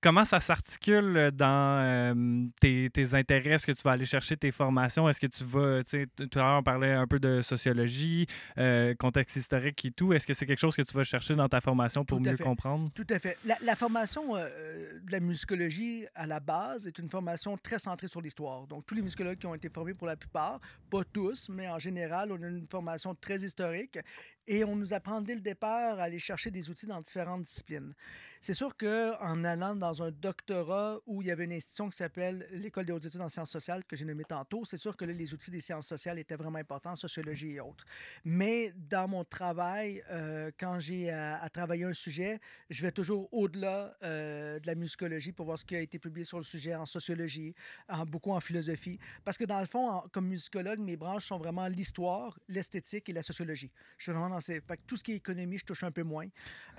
Comment 0.00 0.24
ça 0.24 0.38
s'articule 0.38 1.32
dans 1.32 1.80
euh, 1.82 2.46
tes, 2.60 2.88
tes 2.88 3.14
intérêts? 3.14 3.50
Est-ce 3.50 3.66
que 3.66 3.72
tu 3.72 3.82
vas 3.82 3.92
aller 3.92 4.04
chercher 4.04 4.36
tes 4.36 4.52
formations? 4.52 5.08
Est-ce 5.08 5.20
que 5.20 5.26
tu 5.26 5.42
vas, 5.42 5.82
tu 5.82 5.90
sais, 5.90 6.06
tout 6.06 6.38
à 6.38 6.42
l'heure, 6.42 6.58
on 6.60 6.62
parlait 6.62 6.92
un 6.92 7.08
peu 7.08 7.18
de 7.18 7.40
sociologie, 7.42 8.28
euh, 8.58 8.94
contexte 8.94 9.34
historique 9.34 9.84
et 9.84 9.90
tout. 9.90 10.12
Est-ce 10.12 10.24
que 10.24 10.34
c'est 10.34 10.46
quelque 10.46 10.60
chose 10.60 10.76
que 10.76 10.82
tu 10.82 10.94
vas 10.94 11.02
chercher 11.02 11.34
dans 11.34 11.48
ta 11.48 11.60
formation 11.60 12.04
pour 12.04 12.20
mieux 12.20 12.36
fait. 12.36 12.44
comprendre? 12.44 12.92
Tout 12.94 13.06
à 13.10 13.18
fait. 13.18 13.36
La, 13.44 13.56
la 13.60 13.74
formation 13.74 14.36
euh, 14.36 15.00
de 15.02 15.10
la 15.10 15.18
musicologie 15.18 16.06
à 16.14 16.28
la 16.28 16.38
base 16.38 16.86
est 16.86 16.98
une 17.00 17.08
formation 17.08 17.56
très 17.56 17.80
centrée 17.80 18.06
sur 18.06 18.20
l'histoire. 18.20 18.68
Donc, 18.68 18.86
tous 18.86 18.94
les 18.94 19.02
musicologues 19.02 19.38
qui 19.38 19.46
ont 19.46 19.54
été 19.56 19.68
formés 19.68 19.94
pour 19.94 20.06
la 20.06 20.14
plupart, 20.14 20.60
pas 20.90 21.02
tous, 21.12 21.48
mais 21.48 21.68
en 21.68 21.80
général, 21.80 22.30
on 22.30 22.40
a 22.40 22.46
une 22.46 22.68
formation 22.68 23.16
très 23.16 23.38
historique 23.38 23.98
et 24.48 24.64
on 24.64 24.74
nous 24.74 24.94
apprend 24.94 25.20
dès 25.20 25.34
le 25.34 25.40
départ 25.42 26.00
à 26.00 26.04
aller 26.04 26.18
chercher 26.18 26.50
des 26.50 26.70
outils 26.70 26.86
dans 26.86 26.98
différentes 26.98 27.44
disciplines. 27.44 27.94
C'est 28.40 28.54
sûr 28.54 28.76
qu'en 28.76 29.44
allant 29.44 29.74
dans 29.74 30.02
un 30.02 30.10
doctorat 30.10 30.98
où 31.06 31.22
il 31.22 31.28
y 31.28 31.30
avait 31.30 31.44
une 31.44 31.52
institution 31.52 31.88
qui 31.90 31.96
s'appelle 31.96 32.48
l'École 32.52 32.86
des 32.86 32.92
hautes 32.92 33.04
études 33.04 33.20
en 33.20 33.28
sciences 33.28 33.50
sociales, 33.50 33.84
que 33.84 33.94
j'ai 33.94 34.04
nommé 34.04 34.24
tantôt, 34.24 34.64
c'est 34.64 34.76
sûr 34.76 34.96
que 34.96 35.04
là, 35.04 35.12
les 35.12 35.34
outils 35.34 35.50
des 35.50 35.60
sciences 35.60 35.86
sociales 35.86 36.18
étaient 36.18 36.36
vraiment 36.36 36.58
importants, 36.58 36.96
sociologie 36.96 37.52
et 37.52 37.60
autres. 37.60 37.84
Mais 38.24 38.72
dans 38.88 39.06
mon 39.06 39.24
travail, 39.24 40.02
euh, 40.10 40.50
quand 40.58 40.78
j'ai 40.78 41.10
à, 41.10 41.42
à 41.42 41.48
travailler 41.50 41.84
un 41.84 41.92
sujet, 41.92 42.40
je 42.70 42.80
vais 42.82 42.92
toujours 42.92 43.28
au-delà 43.32 43.96
euh, 44.02 44.58
de 44.60 44.66
la 44.66 44.74
musicologie 44.74 45.32
pour 45.32 45.46
voir 45.46 45.58
ce 45.58 45.64
qui 45.64 45.76
a 45.76 45.80
été 45.80 45.98
publié 45.98 46.24
sur 46.24 46.38
le 46.38 46.44
sujet 46.44 46.74
en 46.74 46.86
sociologie, 46.86 47.54
beaucoup 48.06 48.32
en 48.32 48.40
philosophie. 48.40 48.98
Parce 49.24 49.36
que 49.36 49.44
dans 49.44 49.60
le 49.60 49.66
fond, 49.66 50.02
comme 50.12 50.26
musicologue, 50.28 50.78
mes 50.78 50.96
branches 50.96 51.26
sont 51.26 51.38
vraiment 51.38 51.66
l'histoire, 51.66 52.38
l'esthétique 52.48 53.08
et 53.08 53.12
la 53.12 53.22
sociologie. 53.22 53.70
Je 53.98 54.04
suis 54.04 54.12
vraiment 54.12 54.37
Fait 54.46 54.76
que 54.76 54.82
tout 54.86 54.96
ce 54.96 55.04
qui 55.04 55.12
est 55.12 55.16
économie, 55.16 55.58
je 55.58 55.64
touche 55.64 55.82
un 55.84 55.90
peu 55.90 56.02
moins. 56.02 56.26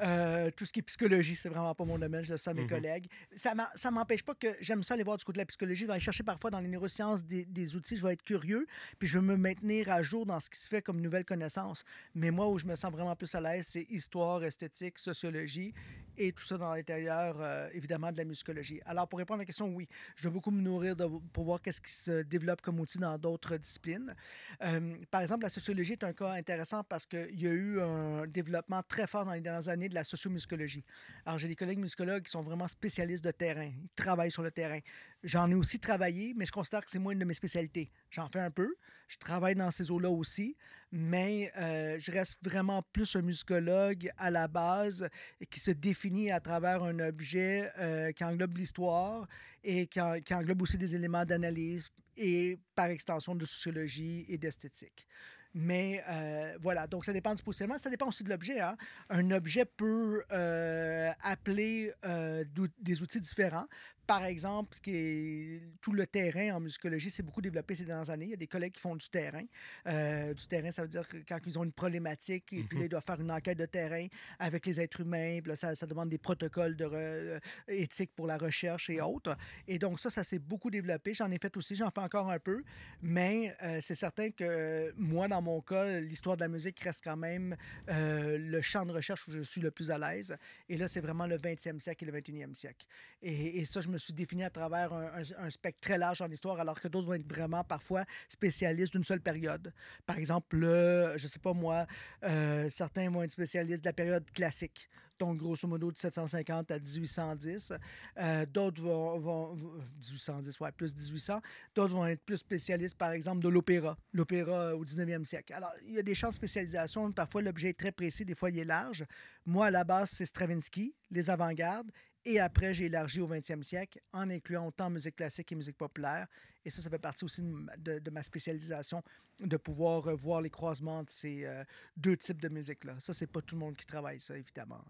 Euh, 0.02 0.50
tout 0.56 0.66
ce 0.66 0.74
qui 0.74 0.80
est 0.80 0.84
psychologie, 0.84 1.36
c'est 1.36 1.50
vraiment 1.50 1.76
pas 1.76 1.86
mon 1.86 1.98
domaine, 2.00 2.24
je 2.24 2.32
le 2.32 2.38
sais 2.38 2.50
à 2.50 2.54
mes 2.54 2.62
Mhm. 2.64 2.70
collègues. 2.70 3.08
Ça 3.36 3.54
ça 3.76 3.92
m'empêche 3.92 4.24
pas 4.24 4.36
que 4.36 4.48
j'aime 4.62 4.84
ça 4.84 4.94
aller 4.94 5.04
voir 5.04 5.18
du 5.18 5.26
côté 5.26 5.38
de 5.38 5.42
la 5.42 5.46
psychologie. 5.46 5.82
Je 5.82 5.86
vais 5.88 5.94
aller 5.94 6.00
chercher 6.02 6.24
parfois 6.24 6.50
dans 6.52 6.60
les 6.60 6.68
neurosciences 6.68 7.24
des, 7.24 7.46
des 7.46 7.76
outils, 7.76 7.98
je 7.98 8.06
vais 8.06 8.14
être 8.14 8.24
curieux, 8.24 8.66
puis 8.98 9.08
je 9.08 9.20
veux 9.20 9.26
me 9.26 9.36
maintenir 9.38 9.90
à 9.92 10.02
jour 10.02 10.26
dans 10.26 10.40
ce 10.40 10.50
qui 10.50 10.58
se 10.60 10.68
fait 10.70 10.82
comme 10.82 11.02
nouvelle 11.02 11.26
connaissance. 11.26 11.84
Mais 12.16 12.32
moi, 12.32 12.48
où 12.48 12.58
je 12.58 12.66
me 12.66 12.76
sens 12.76 12.92
vraiment 12.92 13.16
plus 13.16 13.34
à 13.36 13.42
l'aise, 13.42 13.68
c'est 13.68 13.84
histoire, 13.90 14.44
esthétique, 14.44 15.00
sociologie 15.00 15.74
et 16.18 16.32
tout 16.34 16.44
ça 16.46 16.58
dans 16.58 16.74
l'intérieur, 16.74 17.38
euh, 17.40 17.70
évidemment, 17.74 18.12
de 18.12 18.18
la 18.18 18.26
musicologie. 18.26 18.82
Alors, 18.86 19.08
pour 19.08 19.20
répondre 19.20 19.40
à 19.40 19.44
la 19.44 19.46
question, 19.46 19.68
oui, 19.74 19.88
je 20.16 20.24
dois 20.24 20.32
beaucoup 20.32 20.52
me 20.52 20.62
nourrir 20.62 20.96
de- 20.96 21.08
pour 21.34 21.46
voir 21.46 21.62
qu'est-ce 21.62 21.80
qui 21.82 21.92
se 21.94 22.24
développe 22.24 22.62
comme 22.62 22.80
outil 22.80 22.98
dans 23.00 23.18
d'autres 23.18 23.56
disciplines. 23.58 24.14
Euh, 24.62 24.96
par 25.12 25.22
exemple, 25.22 25.44
la 25.44 25.50
sociologie 25.50 25.94
est 25.94 26.04
un 26.04 26.14
cas 26.14 26.32
intéressant 26.34 26.84
parce 26.84 27.06
qu'il 27.06 27.40
y 27.40 27.48
a 27.48 27.49
eu 27.52 27.82
un 27.82 28.28
développement 28.28 28.82
très 28.84 29.08
fort 29.08 29.26
dans 29.26 29.34
les 29.34 29.42
dernières 29.42 29.70
années 29.70 29.90
de 29.90 29.96
la 29.96 30.04
sociomusicologie. 30.04 30.84
Alors, 31.26 31.40
j'ai 31.40 31.48
des 31.48 31.56
collègues 31.56 31.80
musicologues 31.80 32.24
qui 32.24 32.32
sont 32.32 32.44
vraiment 32.44 32.68
spécialistes 32.68 33.24
de 33.24 33.32
terrain. 33.32 33.72
Ils 33.82 33.90
travaillent 33.96 34.32
sur 34.32 34.44
le 34.44 34.52
terrain. 34.52 34.80
J'en 35.24 35.50
ai 35.50 35.56
aussi 35.56 35.80
travaillé, 35.80 36.34
mais 36.36 36.46
je 36.46 36.52
considère 36.52 36.84
que 36.84 36.90
c'est 36.90 37.00
moins 37.00 37.14
une 37.14 37.20
de 37.20 37.26
mes 37.26 37.34
spécialités. 37.34 37.92
J'en 38.10 38.28
fais 38.28 38.40
un 38.40 38.52
peu. 38.52 38.76
Je 39.08 39.18
travaille 39.18 39.56
dans 39.56 39.72
ces 39.72 39.90
eaux-là 39.90 40.10
aussi, 40.10 40.56
mais 40.92 41.52
euh, 41.58 41.98
je 42.00 42.12
reste 42.12 42.38
vraiment 42.44 42.84
plus 42.94 43.16
un 43.16 43.22
musicologue 43.22 44.12
à 44.18 44.30
la 44.30 44.48
base 44.48 45.10
qui 45.50 45.60
se 45.60 45.72
définit 45.72 46.32
à 46.32 46.40
travers 46.40 46.84
un 46.84 47.00
objet 47.00 47.72
euh, 47.80 48.12
qui 48.12 48.24
englobe 48.24 48.56
l'histoire 48.58 49.28
et 49.64 49.88
qui 49.88 50.00
englobe 50.00 50.62
aussi 50.62 50.78
des 50.78 50.96
éléments 50.96 51.26
d'analyse 51.26 51.90
et 52.16 52.60
par 52.76 52.88
extension 52.88 53.34
de 53.34 53.46
sociologie 53.46 54.26
et 54.30 54.38
d'esthétique. 54.38 55.08
Mais 55.54 56.04
euh, 56.08 56.56
voilà, 56.62 56.86
donc 56.88 57.06
ça 57.06 57.14
dépend 57.14 57.34
du 57.34 57.42
positionnement, 57.42 57.78
ça 57.78 57.90
dépend 57.90 58.08
aussi 58.08 58.24
de 58.24 58.30
l'objet. 58.30 58.60
hein. 58.60 58.78
Un 59.10 59.32
objet 59.32 59.66
peut 59.66 60.24
euh, 60.32 61.12
appeler 61.24 61.92
euh, 62.06 62.44
des 62.80 63.02
outils 63.02 63.20
différents. 63.22 63.66
Par 64.10 64.26
exemple, 64.26 64.74
ce 64.74 64.82
qui 64.82 64.96
est 64.96 65.62
tout 65.82 65.94
le 65.94 66.08
terrain 66.08 66.56
en 66.56 66.60
musicologie, 66.60 67.12
c'est 67.12 67.22
beaucoup 67.22 67.44
développé 67.44 67.76
ces 67.76 67.86
dernières 67.86 68.10
années. 68.10 68.26
Il 68.26 68.32
y 68.32 68.34
a 68.34 68.38
des 68.38 68.48
collègues 68.48 68.74
qui 68.74 68.82
font 68.82 68.96
du 68.96 69.08
terrain. 69.08 69.44
Euh, 69.86 70.34
du 70.34 70.48
terrain, 70.48 70.72
ça 70.72 70.82
veut 70.82 70.88
dire 70.88 71.08
que 71.08 71.18
quand 71.28 71.38
ils 71.46 71.60
ont 71.60 71.64
une 71.64 71.72
problématique 71.72 72.52
et 72.54 72.64
puis 72.64 72.78
Mhm. 72.78 72.80
là, 72.80 72.86
ils 72.86 72.90
doivent 72.90 73.04
faire 73.06 73.22
une 73.22 73.32
enquête 73.32 73.60
de 73.60 73.68
terrain 73.68 74.08
avec 74.40 74.66
les 74.66 74.82
êtres 74.82 75.02
humains. 75.02 75.40
Puis 75.42 75.50
là, 75.50 75.56
ça, 75.56 75.76
ça 75.76 75.86
demande 75.86 76.10
des 76.10 76.18
protocoles 76.18 76.76
de 76.76 76.86
re- 76.86 76.94
euh, 76.96 77.40
éthiques 77.68 78.16
pour 78.16 78.26
la 78.26 78.38
recherche 78.40 78.90
et 78.90 79.00
autres. 79.00 79.38
Et 79.68 79.78
donc 79.78 80.00
ça, 80.00 80.10
ça 80.10 80.24
s'est 80.24 80.40
beaucoup 80.40 80.72
développé. 80.72 81.14
J'en 81.14 81.30
ai 81.30 81.38
fait 81.38 81.56
aussi, 81.56 81.76
j'en 81.76 81.92
fais 81.92 82.02
encore 82.02 82.32
un 82.32 82.40
peu. 82.40 82.64
Mais 83.04 83.56
euh, 83.62 83.78
c'est 83.80 83.94
certain 83.94 84.32
que 84.32 84.92
moi, 84.98 85.28
dans 85.28 85.44
mon 85.44 85.62
cas, 85.62 86.00
l'histoire 86.00 86.36
de 86.36 86.42
la 86.42 86.48
musique 86.48 86.80
reste 86.80 87.04
quand 87.04 87.18
même 87.18 87.56
euh, 87.90 88.40
le 88.40 88.62
champ 88.62 88.88
de 88.88 88.92
recherche 88.92 89.28
où 89.28 89.32
je 89.32 89.42
suis 89.42 89.62
le 89.62 89.70
plus 89.70 89.92
à 89.92 90.00
l'aise. 90.00 90.36
Et 90.68 90.78
là, 90.78 90.88
c'est 90.88 91.00
vraiment 91.02 91.28
le 91.28 91.38
20e 91.38 91.78
siècle 91.80 92.06
et 92.06 92.08
le 92.12 92.20
21e 92.20 92.56
siècle. 92.56 92.88
Et, 93.22 93.60
et 93.60 93.66
ça, 93.66 93.82
je 93.82 93.88
me 93.90 93.99
suis 94.00 94.14
défini 94.14 94.44
à 94.44 94.50
travers 94.50 94.94
un, 94.94 95.50
spectre 95.50 95.80
très 95.82 95.98
large 95.98 96.22
en 96.22 96.30
histoire, 96.30 96.60
alors 96.60 96.80
que 96.80 96.88
d'autres 96.88 97.08
vont 97.08 97.14
être 97.14 97.28
vraiment 97.28 97.64
parfois 97.64 98.06
spécialistes 98.28 98.94
d'une 98.94 99.04
seule 99.04 99.22
période. 99.22 99.74
Par 100.06 100.18
exemple, 100.18 100.58
le, 100.58 101.14
je 101.18 101.28
sais 101.28 101.40
pas 101.40 101.54
moi, 101.54 101.86
euh, 102.24 102.70
certains 102.70 103.10
vont 103.10 103.24
être 103.24 103.32
spécialistes 103.32 103.84
de 103.84 103.90
la 103.90 103.94
période 103.94 104.30
classique. 104.32 104.90
Donc, 105.20 105.38
grosso 105.38 105.68
modo, 105.68 105.88
de 105.92 105.96
1750 105.98 106.72
à 106.72 106.80
1810. 106.80 107.74
Euh, 108.18 108.46
d'autres 108.46 108.82
vont- 108.82 109.20
vont- 109.20 109.56
1810, 110.02 110.58
ouais, 110.62 110.72
plus 110.72 110.96
1800. 110.96 111.42
D'autres 111.76 111.94
vont 111.94 112.06
être 112.06 112.24
plus 112.24 112.38
spécialistes, 112.38 112.98
par 112.98 113.12
exemple, 113.12 113.44
de 113.44 113.50
l'opéra. 113.50 113.98
L'opéra 114.14 114.74
au 114.76 114.86
19e 114.86 115.26
siècle. 115.26 115.54
Alors, 115.54 115.74
il 115.86 115.94
y 115.96 116.00
a 116.00 116.04
des 116.04 116.16
champs 116.16 116.30
de 116.30 116.36
spécialisation. 116.36 117.12
Parfois, 117.12 117.42
l'objet 117.42 117.70
est 117.70 117.78
très 117.78 117.92
précis, 117.92 118.24
des 118.24 118.34
fois, 118.36 118.50
il 118.50 118.60
est 118.60 118.66
large. 118.66 119.06
Moi, 119.46 119.66
à 119.66 119.72
la 119.72 119.84
base, 119.84 120.12
c'est 120.12 120.26
Stravinsky, 120.26 120.96
les 121.12 121.30
avant-gardes. 121.30 121.92
Et 122.26 122.40
après, 122.40 122.74
j'ai 122.74 122.86
élargi 122.86 123.22
au 123.22 123.28
20e 123.28 123.64
siècle 123.64 124.00
en 124.12 124.30
incluant 124.30 124.68
autant 124.68 124.90
musique 124.90 125.16
classique 125.16 125.52
et 125.52 125.56
musique 125.56 125.78
populaire. 125.78 126.28
Et 126.66 126.70
ça, 126.70 126.82
ça 126.82 126.90
fait 126.90 127.00
partie 127.00 127.24
aussi 127.26 127.42
de, 127.78 128.00
de- 128.00 128.12
ma 128.12 128.22
spécialisation, 128.22 129.02
de 129.40 129.58
pouvoir 129.58 130.08
euh, 130.08 130.16
voir 130.16 130.42
les 130.42 130.50
croisements 130.50 131.04
de 131.04 131.10
ces 131.10 131.46
euh, 131.46 131.64
deux 131.96 132.18
types 132.18 132.42
de 132.42 132.50
musique-là. 132.50 132.96
Ça, 133.00 133.14
c'est 133.14 133.28
pas 133.28 133.42
tout 133.42 133.56
le 133.56 133.60
monde 133.62 133.78
qui 133.78 133.86
travaille 133.86 134.20
ça, 134.20 134.38
évidemment. 134.38 134.84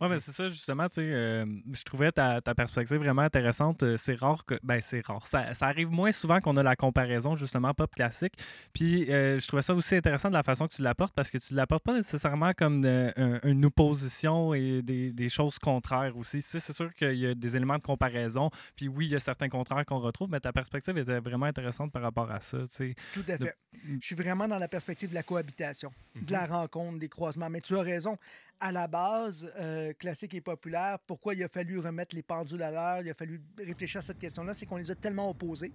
Oui, 0.00 0.08
mais 0.08 0.18
c'est 0.18 0.32
ça, 0.32 0.48
justement, 0.48 0.88
tu 0.88 0.96
sais, 0.96 1.00
euh, 1.02 1.44
je 1.72 1.82
trouvais 1.84 2.12
ta, 2.12 2.40
ta 2.40 2.54
perspective 2.54 2.96
vraiment 2.98 3.22
intéressante. 3.22 3.82
Euh, 3.82 3.96
C'est 3.96 4.14
rare 4.14 4.44
que, 4.44 4.54
ben 4.62 4.80
c'est 4.80 5.04
rare, 5.06 5.26
ça, 5.26 5.54
ça 5.54 5.66
arrive 5.66 5.90
moins 5.90 6.12
souvent 6.12 6.40
qu'on 6.40 6.56
a 6.56 6.62
la 6.62 6.76
comparaison, 6.76 7.34
justement, 7.34 7.72
pop 7.74 7.94
classique. 7.94 8.34
Puis, 8.72 9.10
euh, 9.12 9.38
je 9.38 9.46
trouvais 9.46 9.62
ça 9.62 9.74
aussi 9.74 9.94
intéressant 9.96 10.28
de 10.28 10.34
la 10.34 10.42
façon 10.42 10.68
que 10.68 10.74
tu 10.74 10.82
l'apportes, 10.82 11.14
parce 11.14 11.30
que 11.30 11.38
tu 11.38 11.54
l'apportes 11.54 11.84
pas 11.84 11.94
nécessairement 11.94 12.52
comme 12.52 12.84
euh, 12.84 13.10
un- 13.16 13.40
une 13.48 13.64
opposition 13.64 14.54
et 14.54 14.82
des, 14.82 15.12
des 15.12 15.28
choses 15.28 15.58
contraires 15.58 16.16
aussi. 16.16 16.38
Tu 16.38 16.48
sais, 16.48 16.60
c'est 16.60 16.72
sûr 16.72 16.92
qu'il 16.94 17.14
y 17.16 17.26
a 17.26 17.34
des 17.34 17.56
éléments 17.56 17.76
de 17.76 17.82
comparaison, 17.82 18.50
puis 18.76 18.88
oui, 18.88 19.06
il 19.06 19.12
y 19.12 19.16
a 19.16 19.20
certains 19.20 19.48
contraires 19.48 19.84
qu'on 19.86 20.00
retrouve, 20.00 20.30
mais 20.30 20.40
ta 20.40 20.52
perspective 20.52 20.96
était 20.98 21.20
vraiment 21.20 21.46
intéressante 21.46 21.92
par 21.92 22.02
rapport 22.02 22.30
à 22.30 22.40
ça, 22.40 22.58
tu 22.58 22.66
sais. 22.68 22.94
Tout 23.12 23.24
à 23.28 23.36
De- 23.38 23.46
fait. 23.46 23.56
Je 24.00 24.06
suis 24.06 24.14
vraiment 24.14 24.46
dans 24.48 24.58
la 24.58 24.68
perspective 24.68 25.10
de 25.10 25.14
la 25.14 25.22
cohabitation, 25.22 25.92
de 26.14 26.32
la 26.32 26.46
rencontre, 26.46 26.98
des 26.98 27.08
croisements. 27.08 27.50
Mais 27.50 27.60
tu 27.60 27.76
as 27.76 27.82
raison. 27.82 28.16
À 28.60 28.72
la 28.72 28.86
base, 28.86 29.50
euh, 29.56 29.92
classique 29.92 30.34
et 30.34 30.40
populaire, 30.40 30.98
pourquoi 31.06 31.34
il 31.34 31.42
a 31.42 31.48
fallu 31.48 31.78
remettre 31.78 32.14
les 32.16 32.22
pendules 32.22 32.62
à 32.62 32.70
l'heure, 32.70 33.00
il 33.02 33.10
a 33.10 33.14
fallu 33.14 33.40
réfléchir 33.58 33.98
à 33.98 34.02
cette 34.02 34.18
question-là, 34.18 34.54
c'est 34.54 34.64
qu'on 34.64 34.76
les 34.76 34.90
a 34.90 34.94
tellement 34.94 35.28
opposés. 35.28 35.72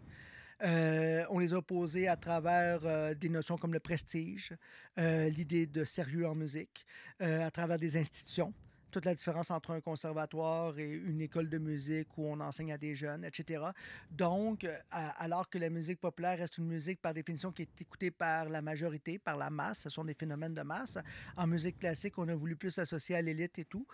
Euh, 0.63 1.23
on 1.29 1.39
les 1.39 1.53
a 1.53 1.57
opposés 1.57 2.07
à 2.07 2.15
travers 2.15 2.79
euh, 2.83 3.13
des 3.13 3.29
notions 3.29 3.57
comme 3.57 3.73
le 3.73 3.79
prestige, 3.79 4.53
l'idée 4.97 5.67
de 5.67 5.83
sérieux 5.83 6.27
en 6.27 6.35
musique, 6.35 6.85
à 7.19 7.49
travers 7.51 7.77
des 7.77 7.95
institutions. 7.95 8.53
Toute 8.91 9.05
la 9.05 9.15
différence 9.15 9.51
entre 9.51 9.71
un 9.71 9.81
conservatoire 9.81 10.77
et 10.79 10.91
une 10.91 11.21
école 11.21 11.49
de 11.49 11.57
musique 11.57 12.17
où 12.17 12.25
on 12.25 12.39
enseigne 12.39 12.73
à 12.73 12.77
des 12.77 12.95
jeunes, 12.95 13.23
etc. 13.23 13.63
Donc, 14.11 14.67
alors 14.91 15.49
que 15.49 15.57
la 15.57 15.69
musique 15.69 15.99
populaire 15.99 16.37
reste 16.37 16.57
une 16.57 16.67
musique 16.67 17.01
par 17.01 17.13
définition 17.13 17.51
qui 17.51 17.63
est 17.63 17.81
écoutée 17.81 18.11
par 18.11 18.49
la 18.49 18.61
majorité, 18.61 19.19
par 19.19 19.37
la 19.37 19.49
masse, 19.49 19.81
ce 19.81 19.89
sont 19.89 20.03
des 20.03 20.13
phénomènes 20.13 20.53
de 20.53 20.61
masse. 20.61 20.97
En 21.37 21.47
musique 21.47 21.79
classique, 21.79 22.17
on 22.17 22.27
a 22.27 22.35
voulu 22.35 22.55
plus 22.55 22.71
s'associer 22.71 23.15
à 23.15 23.21
l'élite 23.21 23.59
et 23.59 23.65
tout. 23.65 23.85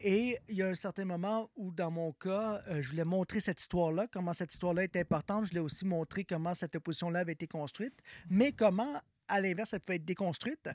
Et 0.00 0.38
il 0.48 0.56
y 0.56 0.62
a 0.62 0.68
un 0.68 0.74
certain 0.74 1.04
moment 1.04 1.50
où, 1.56 1.70
dans 1.70 1.90
mon 1.90 2.12
cas, 2.12 2.62
euh, 2.68 2.80
je 2.80 2.90
voulais 2.90 3.04
montrer 3.04 3.40
cette 3.40 3.60
histoire-là, 3.60 4.06
comment 4.10 4.32
cette 4.32 4.52
histoire-là 4.52 4.84
est 4.84 4.96
importante. 4.96 5.44
Je 5.44 5.50
voulais 5.50 5.60
aussi 5.60 5.84
montrer 5.84 6.24
comment 6.24 6.54
cette 6.54 6.74
opposition-là 6.76 7.20
avait 7.20 7.32
été 7.32 7.46
construite, 7.46 7.94
mais 8.30 8.52
comment, 8.52 8.94
à 9.30 9.40
l'inverse, 9.40 9.72
elle 9.72 9.80
pouvait 9.80 9.96
être 9.96 10.04
déconstruite 10.04 10.68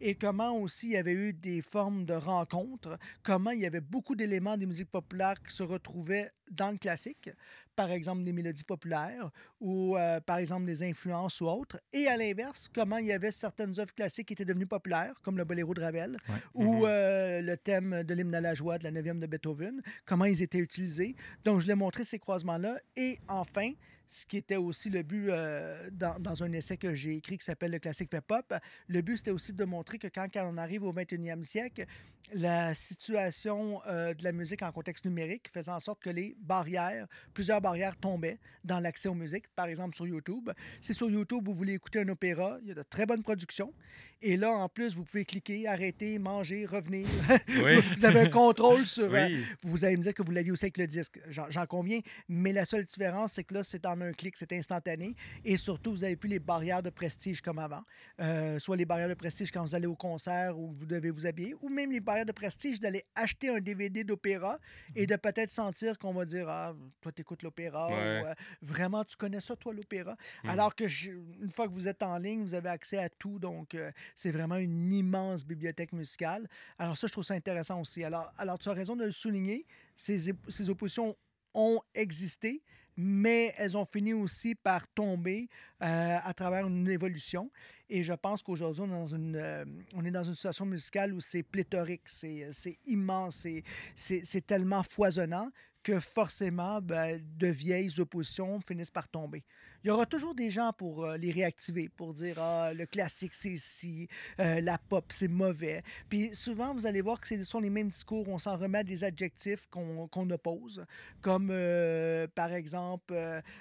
et 0.00 0.14
comment 0.14 0.56
aussi 0.58 0.86
il 0.88 0.92
y 0.92 0.96
avait 0.96 1.12
eu 1.12 1.32
des 1.32 1.62
formes 1.62 2.04
de 2.04 2.14
rencontres, 2.14 2.98
comment 3.22 3.50
il 3.50 3.60
y 3.60 3.66
avait 3.66 3.80
beaucoup 3.80 4.14
d'éléments 4.16 4.56
des 4.56 4.66
musiques 4.66 4.90
populaires 4.90 5.40
qui 5.42 5.54
se 5.54 5.62
retrouvaient 5.62 6.30
dans 6.50 6.70
le 6.70 6.78
classique 6.78 7.30
par 7.76 7.92
exemple, 7.92 8.24
des 8.24 8.32
mélodies 8.32 8.64
populaires 8.64 9.30
ou, 9.60 9.96
euh, 9.96 10.18
par 10.20 10.38
exemple, 10.38 10.64
des 10.64 10.82
influences 10.82 11.40
ou 11.40 11.46
autres. 11.46 11.80
Et 11.92 12.08
à 12.08 12.16
l'inverse, 12.16 12.66
comment 12.74 12.96
il 12.96 13.06
y 13.06 13.12
avait 13.12 13.30
certaines 13.30 13.78
œuvres 13.78 13.94
classiques 13.94 14.26
qui 14.26 14.32
étaient 14.32 14.44
devenues 14.44 14.66
populaires, 14.66 15.14
comme 15.22 15.36
le 15.38 15.44
Boléro 15.44 15.74
de 15.74 15.80
Ravel 15.82 16.16
ou 16.54 16.64
Mhm. 16.78 16.82
euh, 16.86 17.40
le 17.40 17.56
thème 17.56 18.02
de 18.02 18.14
l'hymne 18.14 18.34
à 18.34 18.40
la 18.40 18.54
joie 18.54 18.78
de 18.78 18.82
la 18.84 18.90
9e 18.90 19.20
de 19.20 19.28
Beethoven, 19.28 19.80
comment 20.06 20.24
ils 20.24 20.42
étaient 20.42 20.58
utilisés. 20.58 21.14
Donc, 21.44 21.60
je 21.60 21.68
l'ai 21.68 21.76
montré 21.76 22.02
ces 22.02 22.18
croisements-là. 22.18 22.80
Et 22.96 23.16
enfin, 23.28 23.70
ce 24.08 24.26
qui 24.26 24.38
était 24.38 24.56
aussi 24.56 24.88
le 24.88 25.02
but 25.02 25.28
euh, 25.28 25.90
dans, 25.92 26.42
un 26.42 26.52
essai 26.52 26.78
que 26.78 26.94
j'ai 26.94 27.16
écrit 27.16 27.36
qui 27.36 27.44
s'appelle 27.44 27.70
Le 27.70 27.78
classique 27.78 28.10
fait 28.10 28.22
pop, 28.22 28.54
le 28.88 29.02
but 29.02 29.18
c'était 29.18 29.30
aussi 29.30 29.52
de 29.52 29.64
montrer 29.64 29.98
que 29.98 30.08
quand, 30.08 30.26
quand 30.32 30.50
on 30.50 30.56
arrive 30.56 30.82
au 30.82 30.92
21e 30.92 31.42
siècle, 31.42 31.84
la 32.32 32.74
situation 32.74 33.82
euh, 33.86 34.14
de 34.14 34.24
la 34.24 34.32
musique 34.32 34.62
en 34.62 34.72
contexte 34.72 35.04
numérique 35.04 35.50
faisait 35.52 35.70
en 35.70 35.78
sorte 35.78 36.00
que 36.02 36.10
les 36.10 36.36
barrières, 36.40 37.06
plusieurs 37.34 37.60
barrières 37.60 37.96
tombaient 37.96 38.38
dans 38.64 38.80
l'accès 38.80 39.08
aux 39.08 39.14
musiques, 39.14 39.48
par 39.54 39.66
exemple 39.66 39.94
sur 39.94 40.06
YouTube. 40.06 40.50
Si 40.80 40.94
sur 40.94 41.10
YouTube 41.10 41.44
vous 41.44 41.54
voulez 41.54 41.74
écouter 41.74 42.00
un 42.00 42.08
opéra, 42.08 42.58
il 42.62 42.68
y 42.68 42.70
a 42.70 42.74
de 42.74 42.82
très 42.82 43.04
bonnes 43.04 43.22
productions. 43.22 43.72
Et 44.20 44.36
là, 44.36 44.50
en 44.50 44.68
plus, 44.68 44.94
vous 44.96 45.04
pouvez 45.04 45.24
cliquer, 45.24 45.68
arrêter, 45.68 46.18
manger, 46.18 46.66
revenir. 46.66 47.06
Oui. 47.64 47.80
vous 47.96 48.04
avez 48.04 48.20
un 48.20 48.28
contrôle 48.30 48.86
sur, 48.86 49.12
euh, 49.14 49.28
vous 49.62 49.84
allez 49.84 49.96
me 49.96 50.02
dire 50.02 50.14
que 50.14 50.22
vous 50.22 50.32
l'aviez 50.32 50.50
aussi 50.52 50.64
avec 50.66 50.78
le 50.78 50.86
disque. 50.86 51.20
J'en 51.28 51.66
conviens. 51.66 52.00
Mais 52.28 52.52
la 52.52 52.64
seule 52.64 52.84
différence, 52.84 53.32
c'est 53.32 53.44
que 53.44 53.54
là, 53.54 53.62
c'est 53.62 53.84
en 53.86 54.00
un 54.00 54.12
clic, 54.12 54.36
c'est 54.36 54.52
instantané. 54.52 55.14
Et 55.44 55.56
surtout, 55.56 55.92
vous 55.92 55.98
n'avez 55.98 56.16
plus 56.16 56.28
les 56.28 56.38
barrières 56.40 56.82
de 56.82 56.90
prestige 56.90 57.40
comme 57.40 57.58
avant. 57.58 57.82
Euh, 58.20 58.58
soit 58.58 58.76
les 58.76 58.84
barrières 58.84 59.08
de 59.08 59.14
prestige 59.14 59.50
quand 59.52 59.62
vous 59.62 59.74
allez 59.74 59.86
au 59.86 59.94
concert 59.96 60.58
où 60.58 60.72
vous 60.72 60.86
devez 60.86 61.10
vous 61.10 61.26
habiller, 61.26 61.54
ou 61.60 61.68
même 61.68 61.90
les 61.92 62.00
barrières 62.00 62.26
de 62.26 62.32
prestige 62.32 62.80
d'aller 62.80 63.04
acheter 63.14 63.48
un 63.50 63.60
DVD 63.60 64.04
d'opéra 64.04 64.58
et 64.96 65.06
de 65.06 65.16
peut-être 65.16 65.50
sentir 65.50 65.98
qu'on 65.98 66.12
va 66.12 66.24
dire 66.24 66.48
Ah, 66.48 66.74
toi, 67.00 67.12
t'écoutes 67.12 67.42
l'opéra. 67.42 67.88
Ouais. 67.88 67.94
euh, 68.26 68.34
Vraiment, 68.62 69.04
tu 69.04 69.16
connais 69.16 69.40
ça, 69.40 69.54
toi, 69.56 69.72
l'opéra? 69.72 70.16
Mhm. 70.44 70.50
Alors 70.50 70.74
que 70.74 70.88
je- 70.88 71.10
une 71.42 71.50
fois 71.54 71.68
que 71.68 71.72
vous 71.72 71.86
êtes 71.88 72.02
en 72.02 72.18
ligne, 72.18 72.42
vous 72.42 72.54
avez 72.54 72.68
accès 72.68 72.98
à 72.98 73.08
tout. 73.08 73.38
Donc, 73.38 73.74
c'est 74.14 74.30
vraiment 74.30 74.56
une 74.56 74.92
immense 74.92 75.44
bibliothèque 75.44 75.92
musicale. 75.92 76.48
Alors 76.78 76.96
ça, 76.96 77.06
je 77.06 77.12
trouve 77.12 77.24
ça 77.24 77.34
intéressant 77.34 77.80
aussi. 77.80 78.04
Alors, 78.04 78.32
alors 78.38 78.58
tu 78.58 78.68
as 78.68 78.72
raison 78.72 78.96
de 78.96 79.04
le 79.04 79.12
souligner. 79.12 79.66
Ces, 79.94 80.32
ces 80.48 80.70
oppositions 80.70 81.16
ont 81.54 81.80
existé, 81.94 82.62
mais 82.96 83.54
elles 83.56 83.76
ont 83.76 83.84
fini 83.84 84.12
aussi 84.12 84.56
par 84.56 84.86
tomber 84.88 85.48
euh, 85.82 86.18
à 86.22 86.34
travers 86.34 86.66
une 86.66 86.88
évolution. 86.88 87.50
Et 87.88 88.02
je 88.02 88.12
pense 88.12 88.42
qu'aujourd'hui, 88.42 88.82
on, 88.82 88.88
est 88.88 88.90
dans 88.90 89.06
une, 89.06 89.36
euh, 89.36 89.64
on 89.94 90.04
est 90.04 90.10
dans 90.10 90.24
une 90.24 90.34
situation 90.34 90.66
musicale 90.66 91.14
où 91.14 91.20
c'est 91.20 91.44
pléthorique, 91.44 92.02
c'est 92.06 92.48
c'est 92.50 92.76
immense, 92.86 93.46
c'est 93.94 94.46
tellement 94.46 94.82
foisonnant 94.82 95.50
que 95.82 96.00
forcément, 96.00 96.80
ben, 96.80 97.20
de 97.38 97.46
vieilles 97.46 97.98
oppositions 98.00 98.60
finissent 98.60 98.90
par 98.90 99.08
tomber. 99.08 99.44
Il 99.84 99.88
y 99.88 99.90
aura 99.90 100.06
toujours 100.06 100.34
des 100.34 100.50
gens 100.50 100.72
pour 100.72 101.04
euh, 101.04 101.16
les 101.16 101.30
réactiver, 101.30 101.88
pour 101.88 102.12
dire 102.12 102.38
ah, 102.40 102.72
le 102.74 102.84
classique 102.84 103.34
c'est 103.34 103.56
ci, 103.56 104.08
euh, 104.40 104.60
la 104.60 104.76
pop 104.76 105.04
c'est 105.08 105.28
mauvais. 105.28 105.82
Puis 106.08 106.34
souvent, 106.34 106.74
vous 106.74 106.86
allez 106.86 107.00
voir 107.00 107.20
que 107.20 107.28
ce 107.28 107.42
sont 107.44 107.60
les 107.60 107.70
mêmes 107.70 107.88
discours, 107.88 108.28
on 108.28 108.38
s'en 108.38 108.56
remet 108.56 108.78
à 108.78 108.84
des 108.84 109.04
adjectifs 109.04 109.68
qu'on 109.70 110.30
oppose, 110.30 110.84
comme 111.22 111.50
euh, 111.50 112.26
par 112.34 112.52
exemple 112.52 113.14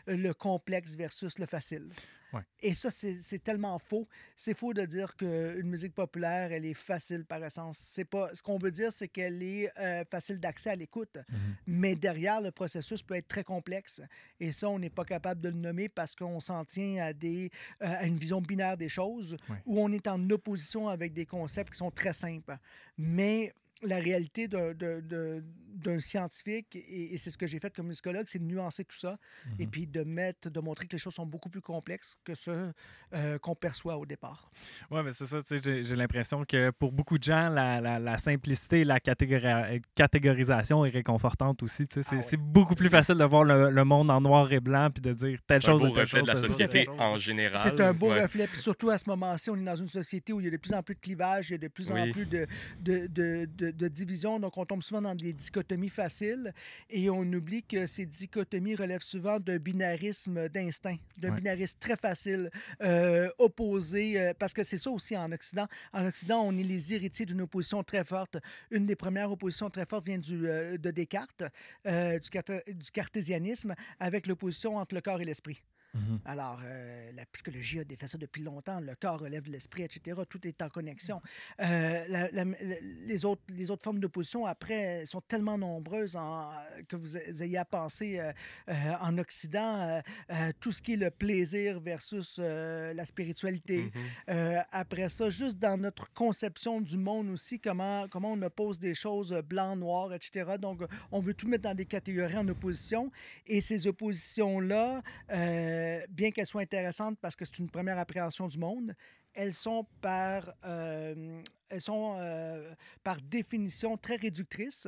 le 0.08 0.32
complexe 0.34 0.96
versus 0.96 1.38
le 1.38 1.46
facile. 1.46 1.90
Ouais. 2.34 2.42
Et 2.60 2.74
ça, 2.74 2.90
c'est 2.92 3.44
tellement 3.44 3.80
faux. 3.80 4.08
C'est 4.36 4.54
faux 4.58 4.74
de 4.74 4.86
dire 4.86 5.16
qu'une 5.16 5.64
musique 5.70 5.94
populaire, 5.96 6.52
elle 6.52 6.66
est 6.66 6.74
facile 6.74 7.26
par 7.26 7.44
essence. 7.44 7.78
C'est 7.78 8.04
pas. 8.06 8.30
Ce 8.34 8.42
qu'on 8.42 8.58
veut 8.58 8.72
dire, 8.72 8.92
c'est 8.92 9.08
qu'elle 9.08 9.42
est 9.42 9.72
euh, 9.80 10.04
facile 10.12 10.40
d'accès 10.40 10.72
à 10.72 10.76
l'écoute. 10.76 11.18
Mais 11.66 11.96
derrière, 11.96 12.42
le 12.42 12.52
processus 12.52 13.02
peut 13.02 13.16
être 13.16 13.28
très 13.30 13.44
complexe. 13.44 14.02
Et 14.40 14.52
ça, 14.52 14.70
on 14.70 14.78
n'est 14.80 14.90
pas 14.90 15.06
capable 15.06 15.40
de 15.42 15.50
le 15.50 15.56
nommer 15.56 15.88
parce 15.90 16.16
qu'on 16.16 16.40
s'en 16.40 16.66
tient 16.66 17.06
à, 17.06 17.14
des, 17.14 17.50
euh, 17.82 17.86
à 17.88 18.06
une 18.06 18.18
vision 18.18 18.42
binaire 18.42 18.76
des 18.78 18.90
choses 18.90 19.38
Ouais. 19.50 19.62
où 19.66 19.82
on 19.82 19.92
est 19.92 20.08
en 20.08 20.30
opposition 20.30 20.90
avec 20.90 21.14
des 21.14 21.26
concepts 21.26 21.72
qui 21.72 21.78
sont 21.78 21.92
très 21.92 22.14
simples. 22.14 22.58
Mais 22.98 23.54
la 23.84 23.98
réalité 23.98 24.48
d'un- 24.48 26.00
scientifique, 26.00 26.76
et, 26.76 27.14
et 27.14 27.18
c'est 27.18 27.30
ce 27.30 27.38
que 27.38 27.46
j'ai 27.46 27.60
fait 27.60 27.74
comme 27.76 27.88
musicologue, 27.88 28.26
c'est 28.28 28.40
de 28.40 28.44
nuancer 28.44 28.84
tout 28.84 28.98
ça 28.98 29.18
et 29.60 29.66
Mhm. 29.66 29.70
puis 29.72 29.86
de 29.88 30.04
mettre, 30.04 30.50
de 30.50 30.60
montrer 30.60 30.88
que 30.88 30.94
les 30.94 30.98
choses 30.98 31.14
sont 31.14 31.26
beaucoup 31.26 31.50
plus 31.50 31.62
complexes 31.62 32.18
que 32.24 32.34
ce 32.34 32.72
euh, 33.14 33.38
qu'on 33.40 33.54
perçoit 33.56 33.96
au 33.98 34.06
départ. 34.06 34.52
Oui, 34.90 35.02
mais 35.06 35.14
c'est 35.14 35.28
ça, 35.28 35.42
tu 35.44 35.58
sais, 35.60 35.84
j'ai- 35.84 35.96
l'impression 35.96 36.44
que 36.46 36.72
pour 36.72 36.92
beaucoup 36.92 37.18
de 37.20 37.24
gens, 37.24 37.50
la, 37.50 37.80
la- 37.80 38.00
la 38.00 38.18
simplicité 38.18 38.82
et 38.82 38.84
la 38.86 39.00
catégori- 39.00 39.82
catégorisation 39.96 40.84
est 40.86 40.90
réconfortante 40.90 41.62
aussi. 41.64 41.88
tu 41.88 42.02
sais. 42.02 42.22
C'est 42.22 42.36
Ah 42.38 42.40
ouais. 42.40 42.46
beaucoup 42.48 42.76
plus 42.76 42.90
facile 42.90 43.16
de 43.16 43.24
voir 43.24 43.44
le, 43.44 43.70
le 43.70 43.84
monde 43.84 44.10
en 44.10 44.20
noir 44.22 44.52
et 44.52 44.60
blanc 44.60 44.90
puis 44.92 45.02
de 45.02 45.14
dire 45.14 45.40
telle 45.46 45.62
C'est 45.62 45.70
un 45.70 45.72
chose 45.74 45.82
beau 45.82 45.90
reflet 45.90 46.06
chose. 46.08 46.22
de 46.24 46.28
la 46.28 46.34
chose, 46.36 46.48
société 46.50 46.86
chose. 46.86 46.96
en 47.00 47.18
général. 47.18 47.58
C'est 47.62 47.80
un 47.82 47.94
beau 47.94 48.10
Ouais. 48.10 48.22
reflet. 48.24 48.48
Puis 48.48 48.58
surtout 48.60 48.90
à 48.90 48.98
ce 48.98 49.08
moment-ci, 49.10 49.50
on 49.52 49.56
est 49.58 49.64
dans 49.64 49.76
une 49.76 49.88
société 49.88 50.34
où 50.34 50.40
il 50.40 50.46
y 50.46 50.48
a 50.48 50.52
de 50.52 50.58
plus 50.58 50.74
en 50.74 50.82
plus 50.84 50.96
de 50.96 51.00
clivages, 51.00 51.50
il 51.50 51.54
y 51.54 51.56
a 51.56 51.58
de 51.60 51.68
plus 51.68 51.92
en 51.92 51.96
Oui. 51.96 52.12
plus 52.12 52.26
de, 52.26 52.48
de, 52.80 53.08
de, 53.08 53.46
de- 53.46 53.67
de 53.72 53.88
divisions. 53.88 54.40
Donc, 54.40 54.58
on 54.58 54.66
tombe 54.66 54.84
souvent 54.84 55.02
dans 55.02 55.16
des 55.16 55.34
dichotomies 55.34 55.90
faciles 55.90 56.54
et 56.90 57.10
on 57.10 57.22
oublie 57.22 57.64
que 57.64 57.86
ces 57.86 58.06
dichotomies 58.06 58.76
relèvent 58.76 59.02
souvent 59.04 59.40
d'un 59.40 59.58
binarisme 59.58 60.50
d'instinct, 60.50 60.98
d'un 61.18 61.30
Ouais. 61.32 61.38
binarisme 61.38 61.78
très 61.80 61.96
facile, 61.98 62.50
euh, 62.82 63.30
opposé. 63.38 64.20
euh, 64.20 64.34
parce 64.38 64.54
que 64.54 64.64
c'est 64.64 64.78
ça 64.78 64.90
aussi 64.92 65.16
en 65.18 65.32
Occident. 65.32 65.68
En 65.94 66.06
Occident, 66.06 66.42
on 66.44 66.56
est 66.58 66.64
les 66.64 66.94
héritiers 66.94 67.26
d'une 67.26 67.42
opposition 67.42 67.84
très 67.84 68.04
forte. 68.04 68.38
Une 68.72 68.86
des 68.86 68.96
premières 68.96 69.32
oppositions 69.32 69.70
très 69.70 69.86
fortes 69.86 70.06
vient 70.06 70.18
du, 70.18 70.48
euh, 70.48 70.78
de 70.78 70.92
Descartes, 70.92 71.44
du 71.86 72.92
cartésianisme, 72.92 73.74
avec 74.00 74.28
l'opposition 74.28 74.78
entre 74.78 74.96
le 74.96 75.02
corps 75.02 75.22
et 75.22 75.26
l'esprit. 75.26 75.62
Mhm. 75.98 76.20
Alors, 76.26 76.62
euh, 76.64 77.12
la 77.16 77.26
psychologie 77.28 77.80
a 77.80 77.84
défait 77.84 78.08
ça 78.08 78.18
depuis 78.18 78.44
longtemps. 78.44 78.80
Le 78.80 78.96
corps 78.96 79.20
relève 79.20 79.44
de 79.44 79.52
l'esprit, 79.52 79.84
etc. 79.84 80.22
Tout 80.30 80.46
est 80.48 80.62
en 80.62 80.70
connexion. 80.70 81.22
Euh, 81.60 82.06
la- 82.08 82.30
la- 82.32 82.44
la- 82.46 82.80
les, 83.06 83.26
autres, 83.26 83.42
les 83.50 83.72
autres 83.72 83.84
formes 83.84 84.00
d'opposition, 84.00 84.46
après, 84.46 85.06
sont 85.06 85.22
tellement 85.22 85.58
nombreuses 85.58 86.16
en- 86.16 86.52
que 86.88 86.96
vous 86.96 87.18
ayez 87.18 87.58
à 87.58 87.66
penser 87.66 88.20
euh, 88.20 88.32
euh, 88.70 88.74
en 89.02 89.18
Occident, 89.18 89.80
euh, 89.80 90.02
euh, 90.32 90.52
tout 90.60 90.72
ce 90.72 90.82
qui 90.82 90.94
est 90.94 90.98
le 90.98 91.10
plaisir 91.12 91.80
versus 91.80 92.38
euh, 92.40 92.94
la 92.94 93.06
spiritualité. 93.06 93.84
Mhm. 93.84 93.92
Euh, 94.30 94.60
après 94.72 95.10
ça, 95.10 95.30
juste 95.30 95.58
dans 95.60 95.78
notre 95.78 96.12
conception 96.14 96.82
du 96.82 96.98
monde 96.98 97.30
aussi, 97.30 97.60
comment, 97.60 98.08
comment 98.10 98.34
on 98.34 98.42
oppose 98.44 98.78
des 98.80 98.94
choses 98.94 99.34
euh, 99.34 99.42
blanc, 99.42 99.76
noir, 99.76 100.14
etc. 100.14 100.56
Donc, 100.60 100.82
euh, 100.82 100.88
on 101.12 101.20
veut 101.20 101.34
tout 101.34 101.48
mettre 101.48 101.64
dans 101.64 101.74
des 101.76 101.86
catégories 101.86 102.38
en 102.38 102.48
opposition. 102.48 103.12
Et 103.48 103.62
ces 103.62 103.88
oppositions-là, 103.88 105.02
euh, 105.32 105.87
bien 106.10 106.32
qu'elles 106.32 106.46
soient 106.46 106.62
intéressantes 106.62 107.18
parce 107.20 107.36
que 107.36 107.46
c'est 107.46 107.60
une 107.60 107.70
première 107.70 107.98
appréhension 107.98 108.48
du 108.48 108.58
monde, 108.58 108.94
elles 109.34 109.54
sont 109.54 109.86
par, 110.02 110.52
euh, 110.66 111.42
euh, 111.90 112.74
par 113.04 113.22
définition 113.22 113.98
très 113.98 114.16
réductrices 114.16 114.88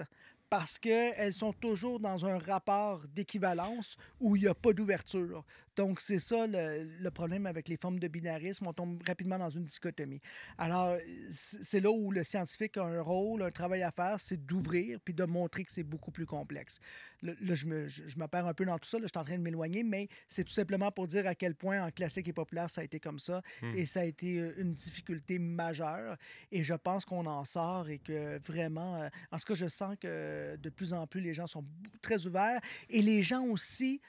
parce 0.50 0.80
qu'elles 0.80 1.34
sont 1.34 1.54
toujours 1.54 2.00
dans 2.00 2.26
un 2.26 2.40
rapport 2.40 3.08
d'équivalence 3.08 3.96
où 4.20 4.36
il 4.36 4.42
n'y 4.44 4.48
a 4.48 4.56
pas 4.56 4.74
d'ouverture. 4.74 5.46
Donc, 5.80 6.02
c'est 6.02 6.20
ça 6.20 6.46
le, 6.46 6.84
le 7.00 7.10
problème 7.10 7.46
avec 7.46 7.70
les 7.70 7.78
formes 7.78 8.00
de 8.00 8.10
binarisme. 8.10 8.68
On 8.68 8.74
tombe 8.74 9.02
rapidement 9.08 9.40
dans 9.40 9.50
une 9.50 9.64
dichotomie. 9.64 10.20
Alors, 10.58 10.98
c'est 11.30 11.80
là 11.80 11.90
où 11.90 12.12
le 12.12 12.22
scientifique 12.26 12.76
a 12.76 12.84
un 12.84 13.00
rôle, 13.00 13.42
un 13.44 13.50
travail 13.50 13.84
à 13.84 13.92
faire, 13.92 14.20
c'est 14.20 14.46
d'ouvrir 14.46 15.00
puis 15.00 15.14
de 15.14 15.24
montrer 15.24 15.64
que 15.64 15.72
c'est 15.72 15.84
beaucoup 15.84 16.12
plus 16.12 16.26
complexe. 16.26 16.80
Là, 17.22 17.32
là, 17.40 17.56
je 17.56 17.66
me, 17.66 17.88
je, 17.88 18.06
je 18.06 18.20
me 18.20 18.28
perds 18.28 18.46
un 18.48 18.54
peu 18.54 18.66
dans 18.66 18.78
tout 18.78 18.90
ça, 18.90 18.98
là, 18.98 19.06
je 19.06 19.08
suis 19.08 19.18
en 19.18 19.24
train 19.24 19.38
de 19.38 19.42
m'éloigner, 19.42 19.84
mais 19.84 20.10
c'est 20.28 20.44
tout 20.44 20.52
simplement 20.52 20.92
pour 20.92 21.08
dire 21.08 21.26
à 21.26 21.34
quel 21.34 21.56
point 21.56 21.82
en 21.82 21.92
classique 21.92 22.28
et 22.28 22.34
populaire, 22.34 22.70
ça 22.70 22.82
a 22.82 22.84
été 22.84 23.00
comme 23.00 23.20
ça. 23.20 23.42
Hmm. 23.62 23.74
Et 23.74 23.86
ça 23.86 24.02
a 24.02 24.04
été 24.04 24.38
euh, 24.38 24.54
une 24.58 24.74
difficulté 24.74 25.40
majeure. 25.40 26.18
Et 26.52 26.62
je 26.62 26.74
pense 26.74 27.06
qu'on 27.06 27.26
en 27.26 27.46
sort 27.46 27.88
et 27.88 28.00
que 28.00 28.38
vraiment, 28.40 28.98
euh, 28.98 29.08
en 29.32 29.38
tout 29.38 29.46
cas, 29.46 29.56
je 29.56 29.70
sens 29.70 29.96
que 29.98 30.58
de 30.58 30.70
plus 30.70 30.92
en 30.92 31.08
plus, 31.08 31.22
les 31.22 31.34
gens 31.34 31.48
sont 31.48 31.64
très 32.02 32.28
ouverts. 32.28 32.60
Et 32.90 33.02
les 33.02 33.24
gens 33.24 33.46
aussi 33.46 34.02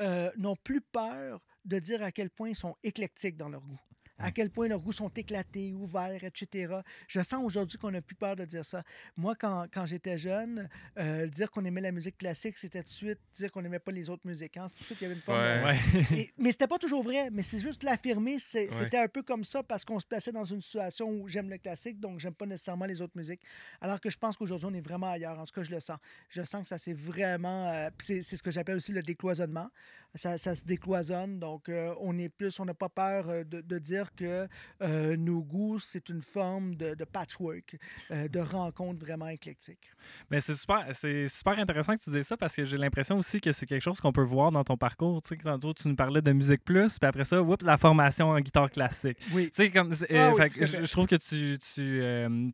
euh, 0.00 0.30
n'ont 0.36 0.56
plus 0.56 0.80
peur 0.80 1.40
de 1.64 1.78
dire 1.78 2.02
à 2.02 2.12
quel 2.12 2.30
point 2.30 2.50
ils 2.50 2.56
sont 2.56 2.76
éclectiques 2.82 3.36
dans 3.36 3.48
leur 3.48 3.62
goût. 3.62 3.80
À 4.18 4.24
Ouais. 4.26 4.32
quel 4.32 4.50
point 4.50 4.66
leurs 4.68 4.80
goûts 4.80 4.92
sont 4.92 5.10
éclatés, 5.10 5.74
ouverts, 5.74 6.24
etc. 6.24 6.76
Je 7.06 7.20
sens 7.22 7.44
aujourd'hui 7.44 7.76
qu'on 7.78 7.90
n'a 7.90 8.00
plus 8.00 8.14
peur 8.16 8.34
de 8.36 8.44
dire 8.44 8.64
ça. 8.64 8.82
Moi, 9.16 9.34
quand, 9.34 9.66
quand 9.72 9.84
j'étais 9.84 10.16
jeune, 10.16 10.68
euh, 10.98 11.26
dire 11.26 11.50
qu'on 11.50 11.64
aimait 11.64 11.82
la 11.82 11.92
musique 11.92 12.16
classique, 12.16 12.56
c'était 12.56 12.82
tout 12.82 12.88
de 12.88 12.92
suite 12.94 13.18
dire 13.34 13.52
qu'on 13.52 13.60
n'aimait 13.62 13.78
pas 13.78 13.92
les 13.92 14.08
autres 14.08 14.26
musiques. 14.26 14.56
hein. 14.56 14.66
C'est 14.68 14.74
tout 14.76 14.80
de 14.80 14.86
suite 14.86 14.98
qu'il 14.98 15.08
y 15.08 15.10
avait 15.10 15.16
une 15.16 15.22
forme 15.22 15.38
de- 15.38 15.64
Ouais. 15.64 15.80
Ouais. 16.12 16.18
et- 16.18 16.32
mais 16.38 16.50
c'était 16.52 16.66
pas 16.66 16.78
toujours 16.78 17.02
vrai, 17.02 17.28
mais 17.30 17.42
c'est 17.42 17.60
juste 17.60 17.82
l'affirmer. 17.82 18.34
Ouais. 18.54 18.68
C'était 18.70 18.98
un 18.98 19.08
peu 19.08 19.22
comme 19.22 19.44
ça 19.44 19.62
parce 19.62 19.84
qu'on 19.84 20.00
se 20.00 20.06
plaçait 20.06 20.32
dans 20.32 20.44
une 20.44 20.62
situation 20.62 21.08
où 21.10 21.28
j'aime 21.28 21.50
le 21.50 21.58
classique, 21.58 22.00
donc 22.00 22.18
j'aime 22.18 22.34
pas 22.34 22.46
nécessairement 22.46 22.86
les 22.86 23.02
autres 23.02 23.16
musiques. 23.16 23.42
Alors 23.80 24.00
que 24.00 24.08
je 24.08 24.16
pense 24.16 24.36
qu'aujourd'hui, 24.36 24.68
on 24.70 24.74
est 24.74 24.80
vraiment 24.80 25.10
ailleurs. 25.10 25.38
En 25.38 25.44
tout 25.44 25.52
cas, 25.52 25.62
je 25.62 25.70
le 25.70 25.80
sens. 25.80 25.98
Je 26.30 26.42
sens 26.42 26.62
que 26.62 26.68
ça 26.68 26.78
c'est 26.78 26.94
vraiment. 26.94 27.68
euh, 27.68 27.90
c'est 27.98 28.22
ce 28.22 28.42
que 28.42 28.50
j'appelle 28.50 28.76
aussi 28.76 28.92
le 28.92 29.02
décloisonnement. 29.02 29.68
Ça, 30.14 30.38
ça 30.38 30.54
se 30.54 30.64
décloisonne, 30.64 31.38
donc 31.38 31.68
euh, 31.68 31.94
on 32.00 32.16
est 32.16 32.30
plus, 32.30 32.58
on 32.58 32.64
n'a 32.64 32.72
pas 32.72 32.88
peur 32.88 33.44
de, 33.44 33.60
de 33.60 33.78
dire 33.78 34.05
dire 34.06 34.14
que 34.14 34.48
euh, 34.82 35.16
nos 35.16 35.40
goûts, 35.40 35.78
c'est 35.78 36.08
une 36.08 36.22
forme 36.22 36.74
de, 36.74 36.94
de 36.94 37.04
patchwork, 37.04 37.76
euh, 38.10 38.28
de 38.28 38.40
rencontre 38.40 39.00
vraiment 39.00 39.28
éclectique. 39.28 39.92
Mais 40.30 40.40
c'est 40.40 40.54
super, 40.54 40.86
c'est 40.92 41.28
super 41.28 41.58
intéressant 41.58 41.94
que 41.96 42.02
tu 42.02 42.10
dises 42.10 42.26
ça 42.26 42.36
parce 42.36 42.54
que 42.54 42.64
j'ai 42.64 42.78
l'impression 42.78 43.16
aussi 43.18 43.40
que 43.40 43.52
c'est 43.52 43.66
quelque 43.66 43.82
chose 43.82 44.00
qu'on 44.00 44.12
peut 44.12 44.22
voir 44.22 44.52
dans 44.52 44.64
ton 44.64 44.76
parcours. 44.76 45.22
Tu 45.22 45.30
sais, 45.30 45.42
tantôt, 45.42 45.72
tu 45.72 45.88
nous 45.88 45.96
parlais 45.96 46.22
de 46.22 46.32
musique 46.32 46.64
plus, 46.64 46.98
puis 46.98 47.08
après 47.08 47.24
ça, 47.24 47.42
whoop, 47.42 47.62
la 47.62 47.76
formation 47.76 48.30
en 48.30 48.40
guitare 48.40 48.70
classique. 48.70 49.18
Oui. 49.32 49.50
Tu 49.54 49.62
sais, 49.62 49.70
comme, 49.70 49.92
euh, 49.92 50.30
Ah 50.30 50.32
oui, 50.34 50.50
fait 50.50 50.66
je, 50.66 50.92
trouve 50.92 51.06
que 51.06 51.16
tu, 51.16 51.58
tu, 51.58 52.02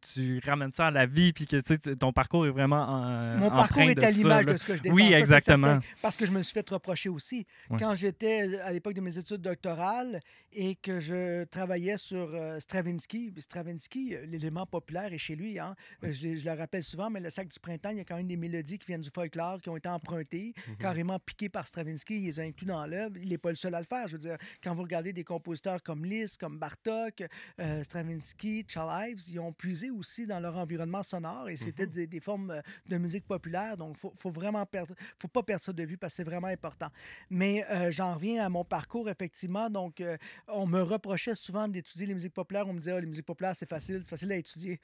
tu 0.00 0.40
ramènes 0.44 0.72
ça 0.72 0.86
à 0.86 0.90
la 0.90 1.06
vie, 1.06 1.32
puis 1.32 1.46
que 1.46 1.56
tu 1.56 1.74
sais, 1.82 1.96
ton 1.96 2.12
parcours 2.12 2.46
est 2.46 2.50
vraiment 2.50 2.82
en, 2.82 3.36
Mon 3.38 3.50
parcours 3.50 3.82
est 3.82 4.02
à 4.02 4.10
l'image 4.10 4.46
de 4.46 4.56
ce 4.56 4.66
que 4.66 4.76
je 4.76 4.82
défends. 4.82 4.94
Oui, 4.94 5.12
exactement. 5.12 5.80
parce 6.00 6.16
que 6.16 6.26
je 6.26 6.32
me 6.32 6.42
suis 6.42 6.54
fait 6.54 6.68
reprocher 6.68 7.08
aussi. 7.08 7.46
Quand 7.78 7.94
j'étais 7.94 8.60
à 8.60 8.72
l'époque 8.72 8.94
de 8.94 9.00
mes 9.00 9.18
études 9.18 9.42
doctorales 9.42 10.20
et 10.52 10.74
que 10.76 11.00
je 11.00 11.41
travaillais 11.44 11.96
sur 11.96 12.34
euh, 12.34 12.58
Stravinsky, 12.60 13.32
Stravinsky, 13.38 14.14
euh, 14.14 14.26
l'élément 14.26 14.66
populaire 14.66 15.12
est 15.12 15.18
chez 15.18 15.36
lui. 15.36 15.58
Hein? 15.58 15.74
Euh, 16.04 16.12
Je, 16.12 16.36
je 16.36 16.44
le 16.44 16.52
rappelle 16.56 16.82
souvent, 16.82 17.10
mais 17.10 17.20
le 17.20 17.30
sac 17.30 17.48
du 17.48 17.58
printemps, 17.60 17.90
il 17.90 17.98
y 17.98 18.00
a 18.00 18.04
quand 18.04 18.16
même 18.16 18.26
des 18.28 18.36
mélodies 18.36 18.78
qui 18.78 18.86
viennent 18.86 19.00
du 19.02 19.10
folklore, 19.14 19.60
qui 19.60 19.68
ont 19.68 19.76
été 19.76 19.88
empruntées, 19.88 20.54
Mhm. 20.68 20.76
carrément 20.76 21.18
piquées 21.18 21.48
par 21.48 21.66
Stravinsky. 21.66 22.16
Il 22.16 22.24
les 22.24 22.40
a 22.40 22.42
inclus 22.44 22.66
dans 22.66 22.84
l'œuvre. 22.86 23.16
Il 23.18 23.28
n'est 23.28 23.38
pas 23.38 23.50
le 23.50 23.56
seul 23.56 23.74
à 23.74 23.80
le 23.80 23.86
faire. 23.86 24.08
Je 24.08 24.12
veux 24.14 24.18
dire, 24.18 24.36
quand 24.62 24.74
vous 24.74 24.82
regardez 24.82 25.12
des 25.12 25.24
compositeurs 25.24 25.82
comme 25.82 26.04
Liszt, 26.04 26.38
comme 26.40 26.58
Bartok, 26.58 27.24
euh, 27.60 27.82
Stravinsky, 27.82 28.64
Charles 28.68 29.10
Ives, 29.10 29.20
ils 29.30 29.38
ont 29.40 29.52
puisé 29.52 29.90
aussi 29.90 30.26
dans 30.26 30.40
leur 30.40 30.56
environnement 30.56 31.02
sonore 31.02 31.48
et 31.48 31.56
c'était 31.56 31.86
Mhm. 31.86 31.92
des, 31.92 32.06
des 32.06 32.20
formes 32.20 32.50
euh, 32.50 32.60
de 32.88 32.96
musique 32.98 33.26
populaire. 33.26 33.76
Donc, 33.76 33.94
il 33.96 34.00
faut, 34.00 34.12
faut 34.18 34.30
vraiment 34.30 34.64
perdre, 34.66 34.94
faut 35.20 35.28
pas 35.28 35.42
perdre 35.42 35.64
ça 35.64 35.72
de 35.72 35.82
vue 35.84 35.96
parce 35.96 36.12
que 36.12 36.16
c'est 36.16 36.24
vraiment 36.24 36.48
important. 36.48 36.88
Mais 37.30 37.64
euh, 37.70 37.90
j'en 37.90 38.14
reviens 38.14 38.44
à 38.44 38.48
mon 38.48 38.64
parcours, 38.64 39.08
effectivement. 39.08 39.70
Donc, 39.70 40.00
euh, 40.00 40.16
on 40.48 40.66
me 40.66 40.80
reprochait 40.82 41.31
souvent 41.34 41.68
d'étudier 41.68 42.06
les 42.06 42.14
musiques 42.14 42.34
populaires. 42.34 42.66
On 42.68 42.72
me 42.72 42.78
disait, 42.78 42.92
Ah, 42.92 43.00
les 43.00 43.06
musiques 43.06 43.26
populaires, 43.26 43.54
c'est 43.54 43.68
facile, 43.68 44.00
c'est 44.02 44.08
facile 44.10 44.32
à 44.32 44.36
étudier. 44.36 44.80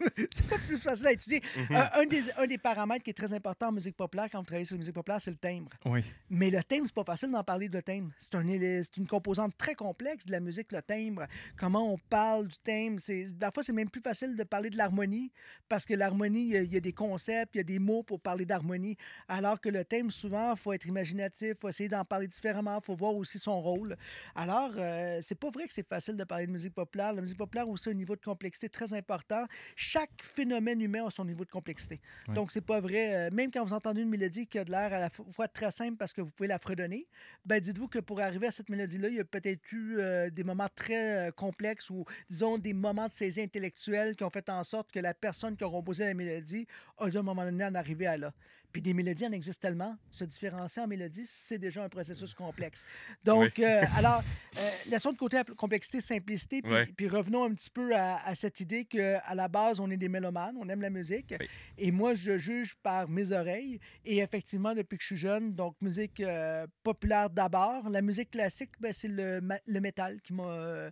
c'est 0.30 0.48
pas 0.48 0.58
plus 0.58 0.76
facile 0.76 1.06
à 1.06 1.12
étudier. 1.12 1.42
Mhm. 1.70 1.76
Un- 1.76 1.90
un, 2.00 2.06
des, 2.06 2.30
un 2.36 2.46
des 2.46 2.58
paramètres 2.58 3.04
qui 3.04 3.10
est 3.10 3.14
très 3.14 3.32
important 3.34 3.68
en 3.68 3.72
musique 3.72 3.96
populaire 3.96 4.28
quand 4.30 4.38
vous 4.38 4.44
travaillez 4.46 4.64
sur 4.64 4.74
la 4.74 4.78
musique 4.78 4.94
populaire, 4.94 5.20
c'est 5.20 5.30
le 5.30 5.36
timbre. 5.36 5.70
Oui. 5.86 6.02
Mais 6.30 6.50
le 6.50 6.62
thème, 6.62 6.84
c'est 6.86 6.94
pas 6.94 7.04
facile 7.04 7.30
d'en 7.30 7.44
parler 7.44 7.68
de 7.68 7.80
thème. 7.80 8.10
C'est 8.18 8.34
un, 8.34 8.42
une 8.46 9.06
composante 9.06 9.56
très 9.56 9.74
complexe 9.74 10.26
de 10.26 10.32
la 10.32 10.40
musique, 10.40 10.72
le 10.72 10.82
timbre. 10.82 11.26
Comment 11.56 11.92
on 11.92 11.98
parle 11.98 12.48
du. 12.48 12.54
C'est, 12.98 13.26
parfois, 13.38 13.62
c'est 13.62 13.72
même 13.72 13.90
plus 13.90 14.00
facile 14.00 14.36
de 14.36 14.42
parler 14.44 14.70
de 14.70 14.76
l'harmonie 14.76 15.32
parce 15.68 15.84
que 15.84 15.94
l'harmonie, 15.94 16.42
il 16.42 16.48
y 16.48 16.56
a- 16.56 16.62
il 16.62 16.72
y, 16.72 16.76
a 16.76 16.80
des 16.80 16.92
concepts, 16.92 17.54
il 17.54 17.58
y 17.58 17.60
a 17.60 17.64
des 17.64 17.78
mots 17.78 18.02
pour 18.02 18.20
parler 18.20 18.44
d'harmonie. 18.46 18.96
Alors 19.28 19.60
que 19.60 19.68
le 19.68 19.84
thème, 19.84 20.10
souvent, 20.10 20.52
il 20.54 20.58
faut 20.58 20.72
être 20.72 20.86
imaginatif, 20.86 21.50
il 21.50 21.56
faut 21.60 21.68
essayer 21.68 21.88
d'en 21.88 22.04
parler 22.04 22.26
différemment, 22.26 22.78
il 22.82 22.84
faut 22.84 22.94
voir 22.96 23.14
aussi 23.14 23.38
son 23.38 23.60
rôle. 23.60 23.96
Alors, 24.34 24.70
euh, 24.76 25.18
c'est 25.20 25.34
pas 25.34 25.50
vrai 25.50 25.66
que 25.66 25.72
c'est 25.74 25.86
facile 25.86 26.16
de 26.16 26.24
parler 26.24 26.46
de 26.46 26.52
musique 26.52 26.74
populaire. 26.74 27.12
La 27.12 27.20
musique 27.20 27.36
populaire 27.36 27.64
a 27.64 27.68
aussi 27.68 27.90
un 27.90 27.94
niveau 27.94 28.14
de 28.14 28.20
complexité 28.20 28.68
très 28.68 28.94
important. 28.94 29.44
Chaque 29.76 30.22
phénomène 30.22 30.80
humain 30.80 31.06
a 31.06 31.10
son 31.10 31.24
niveau 31.24 31.44
de 31.44 31.50
complexité. 31.50 32.00
Ouais. 32.28 32.34
Donc, 32.34 32.52
c'est 32.52 32.60
pas 32.60 32.80
vrai. 32.80 33.14
euh, 33.14 33.30
même 33.32 33.50
quand 33.50 33.64
vous 33.64 33.72
entendez 33.72 34.02
une 34.02 34.08
mélodie 34.08 34.46
qui 34.46 34.58
a 34.58 34.64
de 34.64 34.70
l'air 34.70 34.92
à 34.92 35.00
la 35.00 35.10
fois 35.10 35.48
très 35.48 35.70
simple 35.70 35.96
parce 35.96 36.12
que 36.12 36.20
vous 36.20 36.30
pouvez 36.30 36.48
la 36.48 36.58
fredonner, 36.58 37.06
ben 37.44 37.60
dites-vous 37.60 37.88
que 37.88 37.98
pour 37.98 38.20
arriver 38.20 38.46
à 38.46 38.50
cette 38.50 38.68
mélodie-là, 38.68 39.08
il 39.08 39.16
y 39.16 39.20
a 39.20 39.24
peut-être 39.24 39.72
eu 39.72 39.96
euh, 39.98 40.30
des 40.30 40.44
moments 40.44 40.68
très 40.74 41.28
euh, 41.28 41.30
complexes 41.32 41.90
ou, 41.90 42.04
disons, 42.30 42.58
des 42.58 42.72
moments 42.72 43.08
de 43.08 43.14
saisie 43.14 43.42
intellectuelle 43.42 44.14
qui 44.16 44.24
ont 44.24 44.30
fait 44.30 44.48
en 44.48 44.62
sorte 44.62 44.92
que 44.92 45.00
la 45.00 45.14
personne 45.14 45.56
qui 45.56 45.64
a 45.64 45.68
composé 45.68 46.04
la 46.04 46.14
mélodie 46.14 46.66
a 46.98 47.08
dû 47.08 47.16
à 47.16 47.20
un 47.20 47.22
moment 47.24 47.44
donné 47.44 47.64
en 47.64 47.74
arriver 47.74 48.06
à 48.06 48.16
là. 48.16 48.32
Puis 48.74 48.82
des 48.82 48.92
mélodies 48.92 49.24
en 49.24 49.30
existent 49.30 49.68
tellement. 49.68 49.96
Se 50.10 50.24
différencier 50.24 50.82
en 50.82 50.88
mélodie, 50.88 51.26
c'est 51.26 51.58
déjà 51.58 51.84
un 51.84 51.88
processus 51.88 52.34
complexe. 52.34 52.84
Donc, 53.22 53.60
euh, 53.60 53.84
alors, 53.96 54.20
euh, 54.58 54.70
laissons 54.86 55.12
de 55.12 55.16
côté 55.16 55.36
la 55.36 55.44
complexité, 55.44 56.00
simplicité, 56.00 56.60
puis, 56.96 57.06
revenons 57.06 57.44
un 57.44 57.54
petit 57.54 57.70
peu 57.70 57.94
à, 57.94 58.16
à 58.26 58.34
cette 58.34 58.58
idée 58.58 58.84
qu'à 58.84 59.32
la 59.32 59.46
base, 59.46 59.78
on 59.78 59.88
est 59.92 59.96
des 59.96 60.08
mélomanes, 60.08 60.56
on 60.58 60.68
aime 60.68 60.80
la 60.80 60.90
musique. 60.90 61.36
Oui. 61.38 61.46
Et 61.78 61.92
moi, 61.92 62.14
je 62.14 62.36
juge 62.36 62.74
par 62.82 63.08
mes 63.08 63.30
oreilles. 63.30 63.78
Et 64.04 64.18
effectivement, 64.18 64.74
depuis 64.74 64.96
que 64.96 65.02
je 65.02 65.06
suis 65.06 65.16
jeune, 65.16 65.54
donc 65.54 65.76
musique 65.80 66.18
euh, 66.18 66.66
populaire 66.82 67.30
d'abord. 67.30 67.88
La 67.90 68.02
musique 68.02 68.32
classique, 68.32 68.72
ben, 68.80 68.92
c'est 68.92 69.06
le, 69.06 69.40
le 69.68 69.80
métal 69.80 70.20
qui 70.20 70.32
m'a 70.32 70.90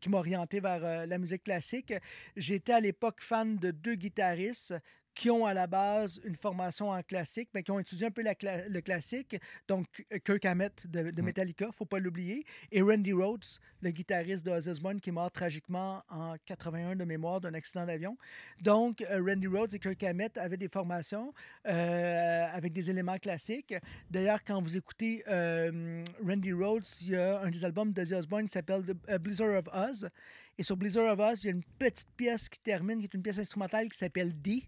qui 0.00 0.08
m'a 0.08 0.18
orienté 0.18 0.60
vers 0.60 1.06
la 1.08 1.18
musique 1.18 1.42
classique. 1.42 1.92
J'étais 2.36 2.74
à 2.74 2.80
l'époque 2.80 3.20
fan 3.20 3.56
de 3.56 3.72
deux 3.72 3.96
guitaristes 3.96 4.74
qui 5.18 5.30
ont 5.30 5.46
à 5.46 5.52
la 5.52 5.66
base 5.66 6.20
une 6.22 6.36
formation 6.36 6.90
en 6.90 7.02
classique, 7.02 7.48
mais 7.52 7.64
qui 7.64 7.72
ont 7.72 7.80
étudié 7.80 8.06
un 8.06 8.10
peu 8.12 8.22
la 8.22 8.34
cla- 8.34 8.68
le 8.68 8.80
classique. 8.80 9.36
Donc, 9.66 9.86
Kirk 10.24 10.44
Hammett 10.44 10.86
de, 10.86 11.10
de 11.10 11.20
Mm. 11.22 11.24
Metallica, 11.24 11.72
faut 11.72 11.86
pas 11.86 11.98
l'oublier, 11.98 12.44
et 12.70 12.80
Randy 12.82 13.12
Rhodes, 13.12 13.44
le 13.82 13.90
guitariste 13.90 14.46
de 14.46 14.52
Ozzy 14.52 14.70
Osbourne, 14.70 15.00
qui 15.00 15.10
est 15.10 15.12
mort 15.12 15.32
tragiquement 15.32 16.04
en 16.08 16.36
81 16.46 16.94
de 16.94 17.02
mémoire 17.04 17.40
d'un 17.40 17.52
accident 17.54 17.84
d'avion. 17.84 18.16
Donc, 18.60 19.00
euh, 19.02 19.20
Randy 19.26 19.48
Rhodes 19.48 19.74
et 19.74 19.80
Kirk 19.80 20.00
Hammett 20.04 20.38
avaient 20.38 20.56
des 20.56 20.68
formations 20.68 21.34
euh, 21.66 22.46
avec 22.52 22.72
des 22.72 22.88
éléments 22.88 23.18
classiques. 23.18 23.74
D'ailleurs, 24.10 24.44
quand 24.44 24.62
vous 24.62 24.76
écoutez 24.76 25.24
euh, 25.26 26.04
Randy 26.24 26.52
Rhodes, 26.52 26.86
il 27.02 27.08
y 27.10 27.16
a 27.16 27.40
un 27.40 27.50
des 27.50 27.64
albums 27.64 27.92
d'Ozzy 27.92 28.14
Osbourne 28.14 28.46
qui 28.46 28.52
s'appelle 28.52 28.84
Blizzard 29.20 29.58
of 29.58 29.64
Oz. 29.72 30.08
Et 30.56 30.62
sur 30.62 30.76
Blizzard 30.76 31.12
of 31.12 31.18
Oz, 31.18 31.42
il 31.42 31.46
y 31.46 31.50
a 31.50 31.52
une 31.54 31.64
petite 31.78 32.08
pièce 32.16 32.48
qui 32.48 32.60
termine, 32.60 32.98
qui 33.00 33.04
est 33.06 33.14
une 33.14 33.22
pièce 33.22 33.40
instrumentale 33.40 33.88
qui 33.88 33.98
s'appelle 33.98 34.32
D. 34.40 34.62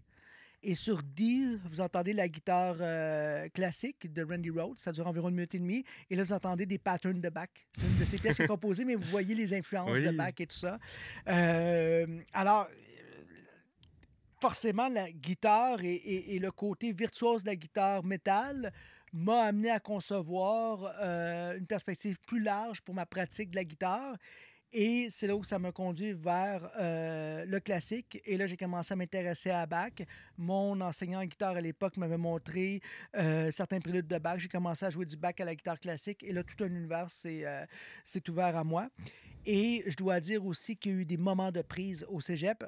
Et 0.63 0.75
sur 0.75 1.01
D, 1.01 1.57
vous 1.71 1.81
entendez 1.81 2.13
la 2.13 2.27
guitare 2.27 2.75
euh, 2.81 3.49
classique 3.49 4.11
de 4.13 4.23
Randy 4.23 4.51
Rhodes. 4.51 4.77
Ça 4.79 4.91
dure 4.91 5.07
environ 5.07 5.29
une 5.29 5.35
minute 5.35 5.55
et 5.55 5.59
demie. 5.59 5.83
Et 6.09 6.15
là, 6.15 6.23
vous 6.23 6.33
entendez 6.33 6.65
des 6.67 6.77
patterns 6.77 7.19
de 7.19 7.29
Bach. 7.29 7.47
C'est 7.73 7.87
une 7.87 7.97
de 7.97 8.05
ces 8.05 8.17
pièces 8.19 8.35
qui 8.37 8.43
est 8.43 8.47
composée, 8.47 8.85
mais 8.85 8.93
vous 8.95 9.09
voyez 9.09 9.33
les 9.33 9.53
influences 9.55 9.89
de. 9.97 10.11
Bach 10.17 10.33
et 10.39 10.45
tout 10.45 10.55
ça. 10.57 10.77
Euh, 11.27 12.05
alors, 12.33 12.67
forcément, 14.39 14.87
la 14.89 15.11
guitare 15.11 15.83
et, 15.83 15.93
et- 15.93 16.35
et 16.35 16.39
le 16.39 16.51
côté 16.51 16.93
virtuose 16.93 17.43
de 17.43 17.49
la 17.49 17.55
guitare 17.55 18.03
métal 18.03 18.71
m'a 19.13 19.41
amené 19.43 19.69
à 19.69 19.79
concevoir 19.79 20.93
euh, 21.01 21.57
une 21.57 21.65
perspective 21.67 22.17
plus 22.25 22.39
large 22.41 22.81
pour 22.81 22.95
ma 22.95 23.05
pratique 23.05 23.49
de 23.51 23.55
la 23.57 23.63
guitare. 23.63 24.15
Et 24.73 25.09
c'est 25.09 25.27
là 25.27 25.35
où 25.35 25.43
ça 25.43 25.59
m'a 25.59 25.71
conduit 25.71 26.13
vers 26.13 26.71
euh, 26.79 27.43
le 27.45 27.59
classique. 27.59 28.21
Et 28.23 28.37
là, 28.37 28.45
j'ai 28.45 28.55
commencé 28.55 28.93
à 28.93 28.95
m'intéresser 28.95 29.49
à 29.49 29.65
Bach. 29.65 29.91
Mon 30.37 30.79
enseignant 30.79 31.19
en 31.19 31.25
guitare 31.25 31.57
à 31.57 31.61
l'époque 31.61 31.97
m'avait 31.97 32.17
montré 32.17 32.79
euh, 33.17 33.51
certains 33.51 33.81
préludes 33.81 34.07
de 34.07 34.17
Bach. 34.17 34.39
J'ai 34.39 34.47
commencé 34.47 34.85
à 34.85 34.89
jouer 34.89 35.05
du 35.05 35.17
Bach 35.17 35.33
à 35.39 35.45
la 35.45 35.55
guitare 35.55 35.79
classique. 35.79 36.23
Et 36.23 36.31
là, 36.31 36.43
tout 36.43 36.63
un 36.63 36.67
univers 36.67 37.11
s'est 37.11 37.45
euh, 37.45 37.65
ouvert 38.29 38.55
à 38.55 38.63
moi. 38.63 38.89
Et 39.45 39.83
je 39.87 39.95
dois 39.95 40.19
dire 40.19 40.45
aussi 40.45 40.77
qu'il 40.77 40.91
y 40.91 40.95
a 40.95 40.97
eu 40.99 41.05
des 41.05 41.17
moments 41.17 41.51
de 41.51 41.61
prise 41.61 42.05
au 42.07 42.21
cégep 42.21 42.63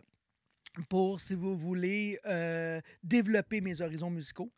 pour, 0.89 1.19
si 1.19 1.35
vous 1.35 1.55
voulez, 1.55 2.19
euh, 2.25 2.81
développer 3.03 3.61
mes 3.61 3.81
horizons 3.81 4.09
musicaux. 4.09 4.51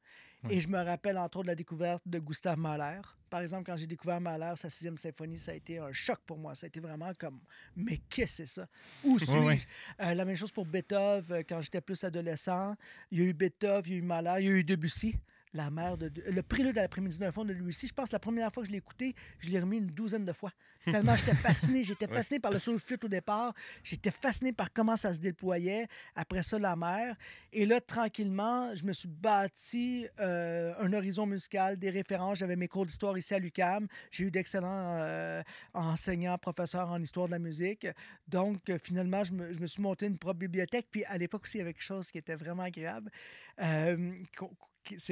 Ouais. 0.45 0.55
Et 0.55 0.61
je 0.61 0.67
me 0.67 0.81
rappelle 0.81 1.17
entre 1.17 1.37
autres 1.37 1.45
de 1.45 1.51
la 1.51 1.55
découverte 1.55 2.03
de 2.05 2.19
Gustave 2.19 2.57
Mahler. 2.57 3.01
Par 3.29 3.41
exemple, 3.41 3.63
quand 3.65 3.75
j'ai 3.75 3.87
découvert 3.87 4.21
Mahler, 4.21 4.53
sa 4.55 4.69
sixième 4.69 4.97
symphonie, 4.97 5.37
ça 5.37 5.51
a 5.51 5.55
été 5.55 5.79
un 5.79 5.91
choc 5.91 6.19
pour 6.25 6.37
moi. 6.37 6.55
Ça 6.55 6.65
a 6.65 6.67
été 6.67 6.79
vraiment 6.79 7.11
comme, 7.17 7.39
mais 7.75 7.97
qu'est-ce 8.09 8.43
que 8.43 8.45
c'est 8.47 8.61
ça? 8.61 8.67
Où 9.03 9.19
suis-je? 9.19 9.65
Euh, 10.01 10.13
la 10.13 10.25
même 10.25 10.35
chose 10.35 10.51
pour 10.51 10.65
Beethoven, 10.65 11.37
euh, 11.37 11.43
quand 11.47 11.61
j'étais 11.61 11.81
plus 11.81 12.03
adolescent. 12.03 12.75
Il 13.11 13.19
y 13.19 13.21
a 13.23 13.25
eu 13.25 13.33
Beethoven, 13.33 13.83
il 13.85 13.91
y 13.91 13.95
a 13.95 13.97
eu 13.97 14.01
Mahler, 14.01 14.35
il 14.39 14.45
y 14.45 14.49
a 14.49 14.51
eu 14.51 14.63
Debussy. 14.63 15.17
La 15.55 15.71
mère 15.71 15.97
de... 15.97 16.11
Le 16.29 16.43
prélude 16.43 16.77
à 16.77 16.81
l'après-midi 16.81 17.17
d'un 17.17 17.31
fond 17.31 17.45
de 17.45 17.53
Debussy, 17.53 17.87
je 17.87 17.93
pense 17.93 18.09
que 18.09 18.15
la 18.15 18.19
première 18.19 18.51
fois 18.51 18.61
que 18.61 18.67
je 18.67 18.71
l'ai 18.73 18.79
écouté, 18.79 19.15
je 19.39 19.49
l'ai 19.49 19.59
remis 19.59 19.77
une 19.77 19.87
douzaine 19.87 20.25
de 20.25 20.33
fois. 20.33 20.51
Tellement 20.91 21.15
j'étais 21.15 21.33
fasciné. 21.33 21.81
J'étais 21.81 22.07
fasciné 22.07 22.41
par 22.41 22.51
le 22.51 22.59
solo 22.59 22.77
flûte 22.77 23.05
au 23.05 23.07
départ. 23.07 23.53
J'étais 23.81 24.11
fasciné 24.11 24.51
par 24.51 24.73
comment 24.73 24.97
ça 24.97 25.13
se 25.13 25.19
déployait. 25.19 25.87
Après 26.13 26.43
ça, 26.43 26.59
la 26.59 26.75
mer. 26.75 27.15
Et 27.53 27.65
là, 27.65 27.79
tranquillement, 27.79 28.75
je 28.75 28.83
me 28.83 28.91
suis 28.91 29.07
bâti 29.07 30.07
euh, 30.19 30.73
un 30.77 30.91
horizon 30.91 31.25
musical, 31.25 31.77
des 31.77 31.89
références. 31.89 32.39
J'avais 32.39 32.57
mes 32.57 32.67
cours 32.67 32.85
d'histoire 32.85 33.17
ici 33.17 33.33
à 33.33 33.39
l'UCAM. 33.39 33.87
J'ai 34.11 34.25
eu 34.25 34.31
d'excellents 34.31 34.97
euh, 34.97 35.41
enseignants, 35.73 36.37
professeurs 36.37 36.89
en 36.89 37.01
histoire 37.01 37.27
de 37.27 37.31
la 37.31 37.39
musique. 37.39 37.87
Donc, 38.27 38.69
euh, 38.69 38.77
finalement, 38.77 39.23
je 39.23 39.31
me, 39.31 39.53
je 39.53 39.59
me 39.59 39.67
suis 39.67 39.81
monté 39.81 40.05
une 40.05 40.17
propre 40.17 40.39
bibliothèque. 40.39 40.87
Puis 40.91 41.05
à 41.05 41.17
l'époque 41.17 41.43
aussi, 41.45 41.59
il 41.59 41.59
y 41.59 41.63
avait 41.63 41.73
quelque 41.73 41.81
chose 41.81 42.11
qui 42.11 42.17
était 42.17 42.35
vraiment 42.35 42.63
agréable. 42.63 43.09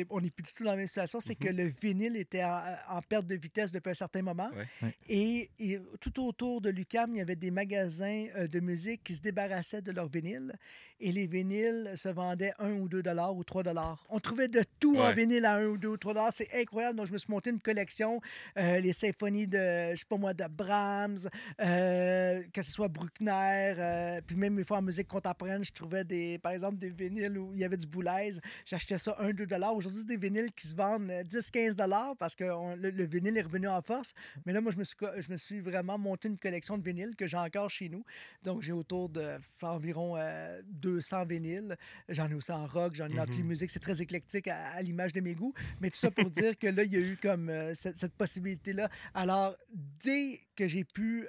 On 0.09 0.21
n'est 0.21 0.29
plus 0.29 0.43
du 0.43 0.53
tout 0.53 0.63
dans 0.63 0.71
la 0.71 0.77
même 0.77 0.87
situation, 0.87 1.19
c'est 1.19 1.35
que 1.35 1.47
le 1.49 1.65
vinyle 1.65 2.15
était 2.17 2.43
en, 2.43 2.59
en 2.89 3.01
perte 3.01 3.27
de 3.27 3.35
vitesse 3.35 3.71
depuis 3.71 3.89
un 3.91 3.93
certain 3.95 4.21
moment. 4.21 4.49
Ouais. 4.55 4.65
Ouais. 4.81 4.95
Et, 5.07 5.49
et 5.59 5.79
tout 5.99 6.23
autour 6.25 6.61
de 6.61 6.69
l'UCAM, 6.69 7.15
il 7.15 7.17
y 7.19 7.21
avait 7.21 7.35
des 7.35 7.51
magasins 7.51 8.25
euh, 8.35 8.47
de 8.47 8.59
musique 8.59 9.03
qui 9.03 9.13
se 9.15 9.21
débarrassaient 9.21 9.81
de 9.81 9.91
leurs 9.91 10.07
vinyles. 10.09 10.53
Et 10.99 11.11
les 11.11 11.27
vinyles 11.27 11.91
se 11.95 12.07
vendaient 12.09 12.53
1 12.59 12.71
ou 12.73 12.87
2 12.87 13.01
dollars 13.03 13.35
ou 13.35 13.43
3 13.43 13.63
dollars. 13.63 14.05
On 14.09 14.19
trouvait 14.19 14.47
de 14.47 14.63
tout 14.79 14.95
en 14.97 15.07
Ouais. 15.07 15.13
vinyle 15.13 15.45
à 15.45 15.55
1 15.55 15.65
ou 15.65 15.77
2 15.77 15.87
ou 15.89 15.97
3 15.97 16.13
dollars. 16.13 16.31
C'est 16.33 16.47
incroyable. 16.53 16.97
Donc, 16.97 17.07
je 17.07 17.11
me 17.13 17.17
suis 17.17 17.29
monté 17.31 17.49
une 17.49 17.59
collection, 17.59 18.21
euh, 18.57 18.79
les 18.79 18.93
symphonies 18.93 19.47
de, 19.47 19.91
je 19.91 19.95
sais 19.97 20.05
pas 20.07 20.17
moi, 20.17 20.33
de 20.33 20.45
Brahms, 20.47 21.27
euh, 21.59 22.43
que 22.53 22.61
ce 22.61 22.71
soit 22.71 22.87
Bruckner, 22.87 23.73
euh, 23.77 24.21
puis 24.25 24.35
même 24.35 24.55
des 24.55 24.63
fois 24.63 24.77
en 24.77 24.81
musique 24.81 25.07
contemporaine, 25.07 25.63
je 25.63 25.71
trouvais 25.71 26.03
des, 26.03 26.37
par 26.39 26.51
exemple 26.51 26.77
des 26.77 26.89
vinyles 26.89 27.37
où 27.37 27.51
il 27.53 27.59
y 27.59 27.63
avait 27.65 27.77
du 27.77 27.87
Boulez. 27.87 28.37
J'achetais 28.65 28.97
ça 28.97 29.15
1-2 29.19 29.45
Aujourd'hui, 29.71 30.01
c'est 30.01 30.07
des 30.07 30.17
vinyles 30.17 30.51
qui 30.51 30.67
se 30.67 30.75
vendent 30.75 31.09
10-15 31.09 32.15
parce 32.17 32.35
que 32.35 32.43
le, 32.75 32.89
le, 32.89 33.03
vinyle 33.05 33.37
est 33.37 33.41
revenu 33.41 33.67
en 33.67 33.81
force. 33.81 34.13
Mais 34.45 34.53
là, 34.53 34.61
moi, 34.61 34.71
je 34.71 34.77
me 34.77 34.83
suis, 34.83 34.95
je 35.17 35.31
me 35.31 35.37
suis 35.37 35.59
vraiment 35.59 35.97
monté 35.97 36.27
une 36.27 36.37
collection 36.37 36.77
de 36.77 36.83
vinyles 36.83 37.15
que 37.15 37.27
j'ai 37.27 37.37
encore 37.37 37.69
chez 37.69 37.89
nous. 37.89 38.03
Donc, 38.43 38.61
j'ai 38.61 38.73
autour 38.73 39.09
de 39.09 39.37
environ 39.61 40.17
200 40.65 41.25
vinyles. 41.25 41.77
J'en 42.09 42.29
ai 42.29 42.33
aussi 42.33 42.51
en 42.51 42.65
rock, 42.65 42.95
j'en 42.95 43.07
ai 43.09 43.19
en 43.19 43.25
clé 43.25 43.43
musique. 43.43 43.69
C'est 43.69 43.79
très 43.79 44.01
éclectique 44.01 44.47
à, 44.47 44.81
l'image 44.81 45.13
de 45.13 45.21
mes 45.21 45.35
goûts. 45.35 45.53
Mais 45.81 45.89
tout 45.89 45.97
ça 45.97 46.11
pour 46.11 46.29
dire 46.29 46.57
que 46.57 46.67
là, 46.67 46.83
il 46.83 46.91
y 46.91 46.97
a 46.97 46.99
eu 46.99 47.17
comme 47.21 47.51
cette, 47.73 47.97
cette 47.97 48.13
possibilité-là. 48.13 48.89
Alors, 49.13 49.55
dès 50.03 50.39
que 50.55 50.67
j'ai 50.67 50.83
pu 50.83 51.27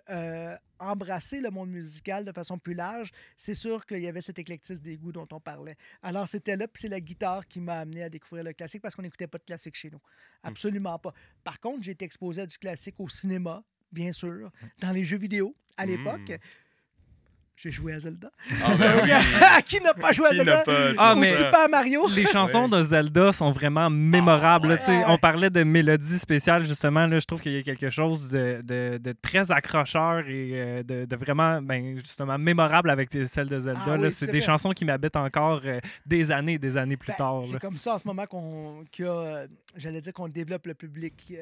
embrasser 0.84 1.40
le 1.40 1.50
monde 1.50 1.70
musical 1.70 2.24
de 2.24 2.32
façon 2.32 2.58
plus 2.58 2.74
large, 2.74 3.10
c'est 3.36 3.54
sûr 3.54 3.84
qu'il 3.86 4.00
y 4.00 4.06
avait 4.06 4.20
cet 4.20 4.38
éclectisme 4.38 4.82
des 4.82 4.96
goûts 4.96 5.12
dont 5.12 5.28
on 5.32 5.40
parlait. 5.40 5.76
Alors, 6.02 6.28
c'était 6.28 6.56
là, 6.56 6.68
puis 6.68 6.82
c'est 6.82 6.88
la 6.88 7.00
guitare 7.00 7.46
qui 7.46 7.60
m'a 7.60 7.80
amené 7.80 8.02
à 8.02 8.08
découvrir 8.08 8.44
le 8.44 8.52
classique 8.52 8.82
parce 8.82 8.94
qu'on 8.94 9.02
n'écoutait 9.02 9.26
pas 9.26 9.38
de 9.38 9.44
classique 9.44 9.74
chez 9.74 9.90
nous. 9.90 9.98
Mmh. 9.98 10.48
Absolument 10.48 10.98
pas. 10.98 11.12
Par 11.42 11.60
contre, 11.60 11.82
j'ai 11.82 11.92
été 11.92 12.04
exposé 12.04 12.42
à 12.42 12.46
du 12.46 12.58
classique 12.58 12.96
au 12.98 13.08
cinéma, 13.08 13.64
bien 13.92 14.12
sûr, 14.12 14.48
mmh. 14.48 14.66
dans 14.78 14.92
les 14.92 15.04
jeux 15.04 15.18
vidéo 15.18 15.56
à 15.76 15.86
l'époque. 15.86 16.30
Mmh. 16.30 16.38
J'ai 17.56 17.70
joué 17.70 17.92
à 17.92 18.00
Zelda. 18.00 18.30
Ah 18.64 18.74
ben 18.76 19.62
qui 19.64 19.80
n'a 19.80 19.94
pas 19.94 20.10
joué 20.10 20.26
à 20.26 20.34
Zelda? 20.34 20.64
ah, 20.98 21.14
mais 21.16 21.32
Super 21.32 21.68
Mario? 21.68 22.08
Les 22.08 22.26
chansons 22.26 22.68
de 22.68 22.82
Zelda 22.82 23.32
sont 23.32 23.52
vraiment 23.52 23.88
mémorables. 23.88 24.76
Ah, 24.86 25.04
on 25.08 25.18
parlait 25.18 25.50
de 25.50 25.62
mélodies 25.62 26.18
spéciales, 26.18 26.64
justement. 26.64 27.06
Là, 27.06 27.18
je 27.18 27.24
trouve 27.24 27.40
qu'il 27.40 27.52
y 27.52 27.58
a 27.58 27.62
quelque 27.62 27.90
chose 27.90 28.28
de, 28.28 28.60
de, 28.64 29.12
très 29.22 29.52
accrocheur 29.52 30.28
et 30.28 30.50
euh, 30.54 30.82
de, 30.82 31.04
de, 31.04 31.16
vraiment, 31.16 31.62
ben, 31.62 31.96
justement, 31.96 32.36
mémorable 32.38 32.90
avec 32.90 33.10
celles 33.26 33.48
de 33.48 33.60
Zelda. 33.60 33.80
Ah 33.86 34.10
c'est 34.10 34.30
des 34.30 34.40
chansons 34.40 34.70
qui 34.70 34.84
m'habitent 34.84 35.16
encore 35.16 35.60
euh, 35.64 35.78
des 36.04 36.32
années 36.32 36.58
des 36.58 36.76
années 36.76 36.96
plus 36.96 37.12
ben, 37.12 37.18
tard. 37.18 37.44
C'est 37.44 37.60
comme 37.60 37.78
ça 37.78 37.94
en 37.94 37.98
ce 37.98 38.06
moment 38.06 38.26
qu'on, 38.26 38.84
euh, 39.00 39.46
j'allais 39.76 40.00
dire 40.00 40.12
qu'on 40.12 40.28
développe 40.28 40.66
le 40.66 40.74
public. 40.74 41.34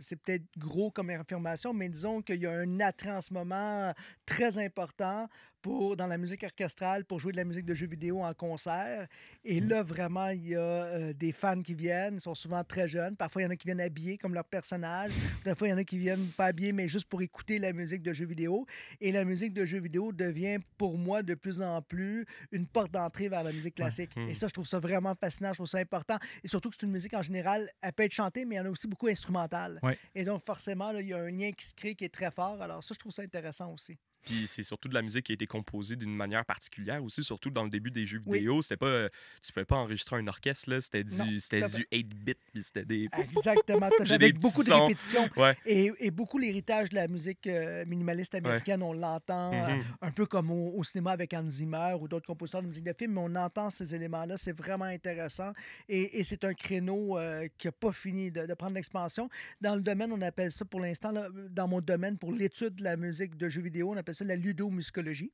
c'est 0.00 0.16
peut-être 0.16 0.44
gros 0.58 0.90
comme 0.90 1.10
affirmation, 1.10 1.72
mais 1.72 1.88
disons 1.88 2.22
qu'il 2.22 2.40
y 2.40 2.46
a 2.46 2.52
un 2.52 2.80
attrait 2.80 3.12
en 3.12 3.20
ce 3.20 3.32
moment 3.32 3.92
très 4.26 4.58
important 4.58 5.28
pour, 5.62 5.96
dans 5.96 6.06
la 6.06 6.18
musique 6.18 6.42
orchestrale 6.42 7.04
pour 7.04 7.18
jouer 7.18 7.32
de 7.32 7.36
la 7.36 7.44
musique 7.44 7.66
de 7.66 7.74
jeux 7.74 7.86
vidéo 7.86 8.22
en 8.22 8.32
concert. 8.34 9.06
Et 9.44 9.60
mmh. 9.60 9.68
là, 9.68 9.82
vraiment, 9.82 10.28
il 10.28 10.48
y 10.48 10.56
a 10.56 10.60
euh, 10.60 11.12
des 11.12 11.32
fans 11.32 11.62
qui 11.62 11.74
viennent. 11.74 12.14
Ils 12.14 12.20
sont 12.20 12.34
souvent 12.34 12.62
très 12.64 12.88
jeunes. 12.88 13.16
Parfois, 13.16 13.42
il 13.42 13.44
y 13.44 13.48
en 13.48 13.50
a 13.50 13.56
qui 13.56 13.66
viennent 13.66 13.80
habillés 13.80 14.18
comme 14.18 14.34
leur 14.34 14.44
personnage. 14.44 15.12
Parfois, 15.44 15.68
il 15.68 15.70
y 15.70 15.74
en 15.74 15.78
a 15.78 15.84
qui 15.84 15.98
viennent 15.98 16.28
pas 16.36 16.46
habillés, 16.46 16.72
mais 16.72 16.88
juste 16.88 17.08
pour 17.08 17.22
écouter 17.22 17.58
la 17.58 17.72
musique 17.72 18.02
de 18.02 18.12
jeux 18.12 18.26
vidéo. 18.26 18.66
Et 19.00 19.12
la 19.12 19.24
musique 19.24 19.52
de 19.52 19.64
jeux 19.64 19.80
vidéo 19.80 20.12
devient, 20.12 20.58
pour 20.78 20.96
moi, 20.96 21.22
de 21.22 21.34
plus 21.34 21.60
en 21.62 21.82
plus 21.82 22.26
une 22.52 22.66
porte 22.66 22.90
d'entrée 22.90 23.28
vers 23.28 23.42
la 23.42 23.52
musique 23.52 23.74
classique. 23.74 24.16
Et 24.16 24.32
mmh. 24.32 24.34
ça, 24.34 24.48
je 24.48 24.54
trouve 24.54 24.66
ça 24.66 24.78
vraiment 24.78 25.14
fascinant. 25.14 25.50
Je 25.50 25.58
trouve 25.58 25.66
ça 25.66 25.78
important. 25.78 26.18
Et 26.42 26.48
surtout 26.48 26.70
que 26.70 26.76
c'est 26.78 26.86
une 26.86 26.92
musique, 26.92 27.14
en 27.14 27.22
général, 27.22 27.70
elle 27.80 27.92
peut 27.92 28.04
être 28.04 28.12
chantée, 28.12 28.44
mais 28.44 28.56
il 28.56 28.58
y 28.58 28.60
en 28.60 28.66
a 28.66 28.70
aussi 28.70 28.88
beaucoup 28.88 29.08
instrumentale. 29.08 29.80
Et 30.14 30.24
donc, 30.24 30.44
forcément, 30.44 30.92
là, 30.92 31.00
il 31.00 31.08
y 31.08 31.14
a 31.14 31.18
un 31.18 31.30
lien 31.30 31.52
qui 31.52 31.66
se 31.66 31.74
crée 31.74 31.94
qui 31.94 32.04
est 32.04 32.14
très 32.14 32.30
fort. 32.30 32.60
Alors 32.60 32.82
ça, 32.82 32.94
je 32.94 32.98
trouve 32.98 33.12
ça 33.12 33.22
intéressant 33.22 33.72
aussi. 33.72 33.98
Puis 34.22 34.46
c'est 34.46 34.62
surtout 34.62 34.88
de 34.88 34.94
la 34.94 35.02
musique 35.02 35.26
qui 35.26 35.32
a 35.32 35.34
été 35.34 35.46
composée 35.46 35.96
d'une 35.96 36.14
manière 36.14 36.44
particulière 36.44 37.02
aussi, 37.02 37.24
surtout 37.24 37.50
dans 37.50 37.64
le 37.64 37.70
début 37.70 37.90
des 37.90 38.06
jeux 38.06 38.20
vidéo. 38.24 38.62
C'était 38.62 38.76
pas, 38.76 38.86
euh, 38.86 39.08
tu 39.42 39.52
pouvais 39.52 39.64
pas 39.64 39.76
enregistrer 39.76 40.16
un 40.16 40.26
orchestre, 40.26 40.70
là. 40.70 40.80
C'était 40.80 41.04
du, 41.04 41.16
du 41.16 41.38
8-bit, 41.38 42.38
puis 42.52 42.62
c'était 42.62 42.84
des. 42.84 43.08
Exactement, 43.18 43.88
avec 44.10 44.38
beaucoup 44.38 44.62
de 44.62 44.72
répétitions. 44.72 45.28
Et, 45.64 45.92
et, 45.98 46.10
beaucoup 46.10 46.38
l'héritage 46.38 46.90
de 46.90 46.96
la 46.96 47.08
musique 47.08 47.46
euh, 47.46 47.84
minimaliste 47.86 48.34
américaine, 48.34 48.82
on 48.82 48.92
l'entend 48.92 49.52
euh, 49.52 49.56
mm-hmm. 49.56 49.82
un 50.02 50.10
peu 50.10 50.26
comme 50.26 50.50
au, 50.50 50.82
cinéma 50.84 51.12
avec 51.12 51.32
Hans 51.32 51.48
Zimmer 51.48 51.96
ou 52.00 52.08
d'autres 52.08 52.26
compositeurs 52.26 52.62
de 52.62 52.66
musique 52.66 52.84
de 52.84 52.94
film, 52.96 53.12
mais 53.14 53.20
on 53.22 53.34
entend 53.36 53.70
ces 53.70 53.94
éléments-là. 53.94 54.36
C'est 54.36 54.56
vraiment 54.56 54.84
intéressant. 54.84 55.52
Et, 55.88 56.18
et 56.20 56.24
c'est 56.24 56.44
un 56.44 56.54
créneau 56.54 57.18
qui 57.58 57.66
n'a 57.66 57.72
pas 57.72 57.92
fini 57.92 58.30
de, 58.30 58.46
de 58.46 58.54
prendre 58.54 58.74
l'expansion. 58.74 59.28
Dans 59.60 59.74
le 59.74 59.80
domaine, 59.80 60.12
on 60.12 60.20
appelle 60.20 60.50
ça 60.50 60.64
pour 60.64 60.80
l'instant, 60.80 61.12
dans 61.50 61.68
mon 61.68 61.80
domaine, 61.80 62.18
pour 62.18 62.32
l'étude 62.32 62.76
de 62.76 62.84
la 62.84 62.96
musique 62.96 63.36
de 63.36 63.48
jeux 63.48 63.62
vidéo, 63.62 63.90
on 63.92 63.96
appelle 63.96 64.09
c'est 64.12 64.24
la 64.24 64.36
ludomuscologie. 64.36 65.32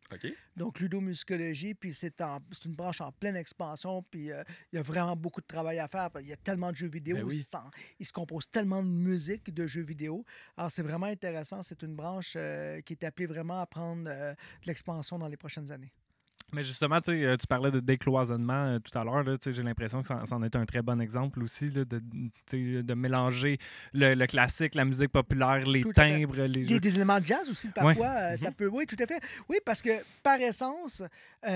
Donc, 0.56 0.80
ludomuscologie, 0.80 1.74
puis 1.74 1.92
c'est 1.92 2.20
une 2.20 2.74
branche 2.74 3.00
en 3.00 3.12
pleine 3.12 3.36
expansion, 3.36 4.02
puis 4.10 4.32
euh, 4.32 4.42
il 4.72 4.76
y 4.76 4.78
a 4.78 4.82
vraiment 4.82 5.16
beaucoup 5.16 5.40
de 5.40 5.46
travail 5.46 5.78
à 5.78 5.88
faire. 5.88 6.10
Il 6.20 6.26
y 6.26 6.32
a 6.32 6.36
tellement 6.36 6.70
de 6.70 6.76
jeux 6.76 6.88
vidéo, 6.88 7.16
ben 7.16 7.28
il 7.98 8.06
se 8.06 8.12
compose 8.12 8.48
tellement 8.50 8.82
de 8.82 8.88
musique 8.88 9.52
de 9.52 9.66
jeux 9.66 9.84
vidéo. 9.84 10.24
Alors, 10.56 10.70
c'est 10.70 10.82
vraiment 10.82 11.06
intéressant. 11.06 11.62
C'est 11.62 11.82
une 11.82 11.94
branche 11.94 12.34
euh, 12.36 12.80
qui 12.82 12.92
est 12.92 13.04
appelée 13.04 13.26
vraiment 13.26 13.60
à 13.60 13.66
prendre 13.66 14.04
euh, 14.06 14.32
de 14.32 14.66
l'expansion 14.66 15.18
dans 15.18 15.28
les 15.28 15.36
prochaines 15.36 15.70
années. 15.72 15.92
Mais 16.52 16.62
justement, 16.62 17.00
euh, 17.08 17.36
tu 17.36 17.46
parlais 17.48 17.72
de 17.72 17.80
décloisonnement 17.80 18.66
euh, 18.66 18.78
tout 18.78 18.96
à 18.96 19.02
l'heure. 19.02 19.24
J'ai 19.44 19.62
l'impression 19.64 20.02
que 20.02 20.06
ça, 20.06 20.22
en 20.30 20.42
est 20.44 20.54
un 20.54 20.64
très 20.64 20.80
bon 20.80 21.00
exemple 21.00 21.42
aussi, 21.42 21.70
de, 21.70 21.82
de, 21.82 22.94
mélanger 22.94 23.58
le, 23.92 24.26
classique, 24.26 24.76
la 24.76 24.84
musique 24.84 25.10
populaire, 25.10 25.66
les 25.66 25.82
timbres. 25.82 26.42
Les 26.42 26.60
Il 26.60 26.70
y 26.70 26.76
a 26.76 26.78
des 26.78 26.94
éléments 26.94 27.18
de 27.18 27.26
jazz 27.26 27.50
aussi, 27.50 27.68
parfois. 27.70 28.06
Euh, 28.06 28.36
ça 28.36 28.50
mhm. 28.50 28.54
peut, 28.54 28.68
oui, 28.68 28.86
tout 28.86 28.96
à 29.00 29.06
fait. 29.06 29.20
Oui, 29.48 29.56
parce 29.64 29.82
que 29.82 29.90
par 30.22 30.40
essence, 30.40 31.02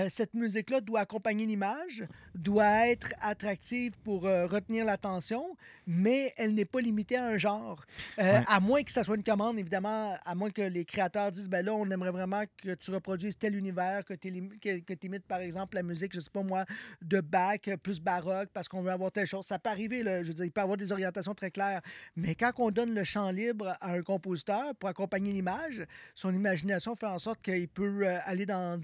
cette 0.09 0.33
musique-là 0.33 0.81
doit 0.81 1.01
accompagner 1.01 1.45
l'image, 1.45 2.05
doit 2.35 2.87
être 2.87 3.09
attractive 3.21 3.93
pour 4.03 4.23
retenir 4.23 4.85
l'attention, 4.85 5.57
mais 5.85 6.33
elle 6.37 6.53
n'est 6.53 6.65
pas 6.65 6.79
limitée 6.79 7.17
à 7.17 7.25
un 7.25 7.37
genre. 7.37 7.85
À 8.17 8.59
moins 8.59 8.83
que 8.83 8.91
ça 8.91 9.03
soit 9.03 9.15
une 9.15 9.23
commande, 9.23 9.57
évidemment, 9.57 10.17
à 10.23 10.35
moins 10.35 10.49
que 10.49 10.61
les 10.61 10.85
créateurs 10.85 11.31
disent 11.31 11.49
ben 11.49 11.65
là, 11.65 11.73
on 11.73 11.89
aimerait 11.89 12.11
vraiment 12.11 12.43
que 12.57 12.73
tu 12.75 12.91
reproduises 12.91 13.37
tel 13.37 13.55
univers, 13.55 14.05
que, 14.05 14.13
que 14.13 14.80
que 14.85 14.93
tu 14.93 15.07
imites, 15.07 15.25
par 15.25 15.39
exemple, 15.39 15.75
la 15.75 15.83
musique, 15.83 16.13
je 16.13 16.19
sais 16.19 16.29
pas 16.29 16.43
moi, 16.43 16.65
de 17.01 17.21
Bach, 17.21 17.61
plus 17.81 17.99
baroque, 18.01 18.49
parce 18.53 18.67
qu'on 18.67 18.81
veut 18.81 18.91
avoir 18.91 19.11
telle 19.11 19.27
chose. 19.27 19.45
Ça 19.45 19.59
peut 19.59 19.69
arriver, 19.69 20.03
là, 20.03 20.23
je 20.23 20.29
veux 20.29 20.33
dire, 20.33 20.45
il 20.45 20.51
peut 20.51 20.61
avoir 20.61 20.77
des 20.77 20.91
orientations 20.91 21.33
très 21.33 21.51
claires. 21.51 21.81
Mais 22.15 22.35
quand 22.35 22.51
on 22.57 22.71
donne 22.71 22.93
le 22.93 23.03
champ 23.03 23.31
libre 23.31 23.77
à 23.81 23.91
un 23.91 24.01
compositeur 24.01 24.75
pour 24.75 24.89
accompagner 24.89 25.33
l'image, 25.33 25.85
son 26.15 26.33
imagination 26.33 26.95
fait 26.95 27.07
en 27.07 27.19
sorte 27.19 27.41
qu'il 27.41 27.67
peut 27.67 28.07
euh, 28.07 28.19
aller 28.25 28.45
dans 28.45 28.79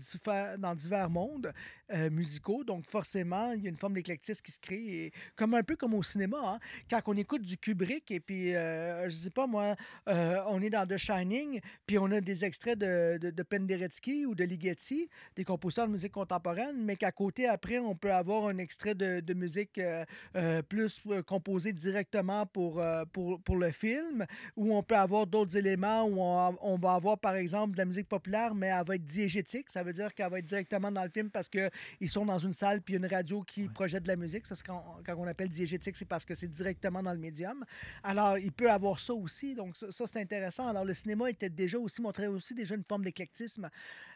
dans 0.57 0.75
divers 0.75 1.09
mondes 1.09 1.53
euh, 1.93 2.09
musicaux. 2.09 2.63
Donc, 2.63 2.85
forcément, 2.89 3.51
il 3.53 3.63
y 3.63 3.67
a 3.67 3.69
une 3.69 3.77
forme 3.77 3.93
d'éclectisme 3.93 4.41
qui 4.41 4.51
se 4.51 4.59
crée. 4.59 5.11
comme 5.35 5.53
un 5.53 5.63
peu 5.63 5.75
comme 5.75 5.93
au 5.93 6.03
cinéma, 6.03 6.37
hein. 6.43 6.59
quand 6.89 7.01
on 7.07 7.13
écoute 7.17 7.41
du 7.41 7.57
Kubrick 7.57 8.11
et 8.11 8.19
puis, 8.19 8.55
euh, 8.55 9.09
je 9.09 9.15
sais 9.15 9.29
pas 9.29 9.47
moi, 9.47 9.75
on 10.05 10.61
est 10.61 10.69
dans 10.69 10.87
The 10.87 10.97
Shining, 10.97 11.59
puis 11.85 11.97
on 11.97 12.11
a 12.11 12.21
des 12.21 12.45
extraits 12.45 12.77
de, 12.77 13.17
de, 13.19 13.29
de 13.31 13.43
Penderecki 13.43 14.25
ou 14.25 14.35
de 14.35 14.43
Ligeti, 14.43 15.09
des 15.35 15.43
compositeurs 15.43 15.86
de 15.87 15.93
musique 15.93 16.11
contemporaine, 16.11 16.77
mais 16.77 16.95
qu'à 16.95 17.11
côté, 17.11 17.47
après, 17.47 17.79
on 17.79 17.95
peut 17.95 18.11
avoir 18.11 18.47
un 18.47 18.57
extrait 18.57 18.95
de, 18.95 19.19
de 19.19 19.33
musique 19.33 19.77
euh, 19.77 20.05
euh, 20.35 20.61
plus 20.61 21.01
euh, 21.07 21.21
composé 21.21 21.73
directement 21.73 22.45
pour, 22.45 22.81
pour, 23.11 23.41
pour, 23.41 23.55
le 23.57 23.71
film, 23.71 24.25
ou 24.55 24.75
on 24.75 24.83
peut 24.83 24.95
avoir 24.95 25.27
d'autres 25.27 25.57
éléments 25.57 26.03
où 26.03 26.17
on, 26.19 26.57
on, 26.61 26.77
va 26.77 26.93
avoir, 26.93 27.17
par 27.17 27.35
exemple, 27.35 27.73
de 27.73 27.77
la 27.77 27.85
musique 27.85 28.07
populaire, 28.07 28.53
mais 28.53 28.67
elle 28.67 28.85
va 28.85 28.95
être 28.95 29.05
diégétique. 29.05 29.69
Ça 29.69 29.83
veut 29.83 29.93
dire 29.93 30.13
qu'elle 30.13 30.29
va 30.29 30.39
être 30.39 30.45
directement 30.45 30.91
dans 30.91 31.03
le 31.03 31.09
film 31.09 31.29
parce 31.29 31.49
qu'ils 31.49 32.09
sont 32.09 32.25
dans 32.25 32.37
une 32.37 32.53
salle 32.53 32.81
puis 32.81 32.95
une 32.95 33.05
radio 33.05 33.41
qui 33.41 33.67
projette 33.69 34.03
de 34.03 34.09
la 34.09 34.15
musique. 34.15 34.45
Ça, 34.45 34.55
quand, 34.65 34.83
quand 35.05 35.15
on 35.17 35.27
appelle 35.27 35.49
diégétique, 35.49 35.95
c'est 35.95 36.05
parce 36.05 36.25
que 36.25 36.35
c'est 36.35 36.51
directement 36.51 37.01
dans 37.01 37.13
le 37.13 37.19
médium. 37.19 37.63
Alors, 38.03 38.37
il 38.37 38.51
peut 38.51 38.69
avoir 38.69 38.99
ça 38.99 39.13
aussi. 39.13 39.55
Donc, 39.55 39.75
ça, 39.75 39.91
ça 39.91 40.05
c'est 40.07 40.21
intéressant. 40.21 40.67
Alors, 40.67 40.85
le 40.85 40.93
cinéma 40.93 41.29
était 41.29 41.49
déjà 41.49 41.79
aussi, 41.79 42.01
montrait 42.01 42.27
aussi 42.27 42.53
déjà 42.53 42.75
une 42.75 42.83
forme 42.83 43.03
d'éclectisme. 43.03 43.69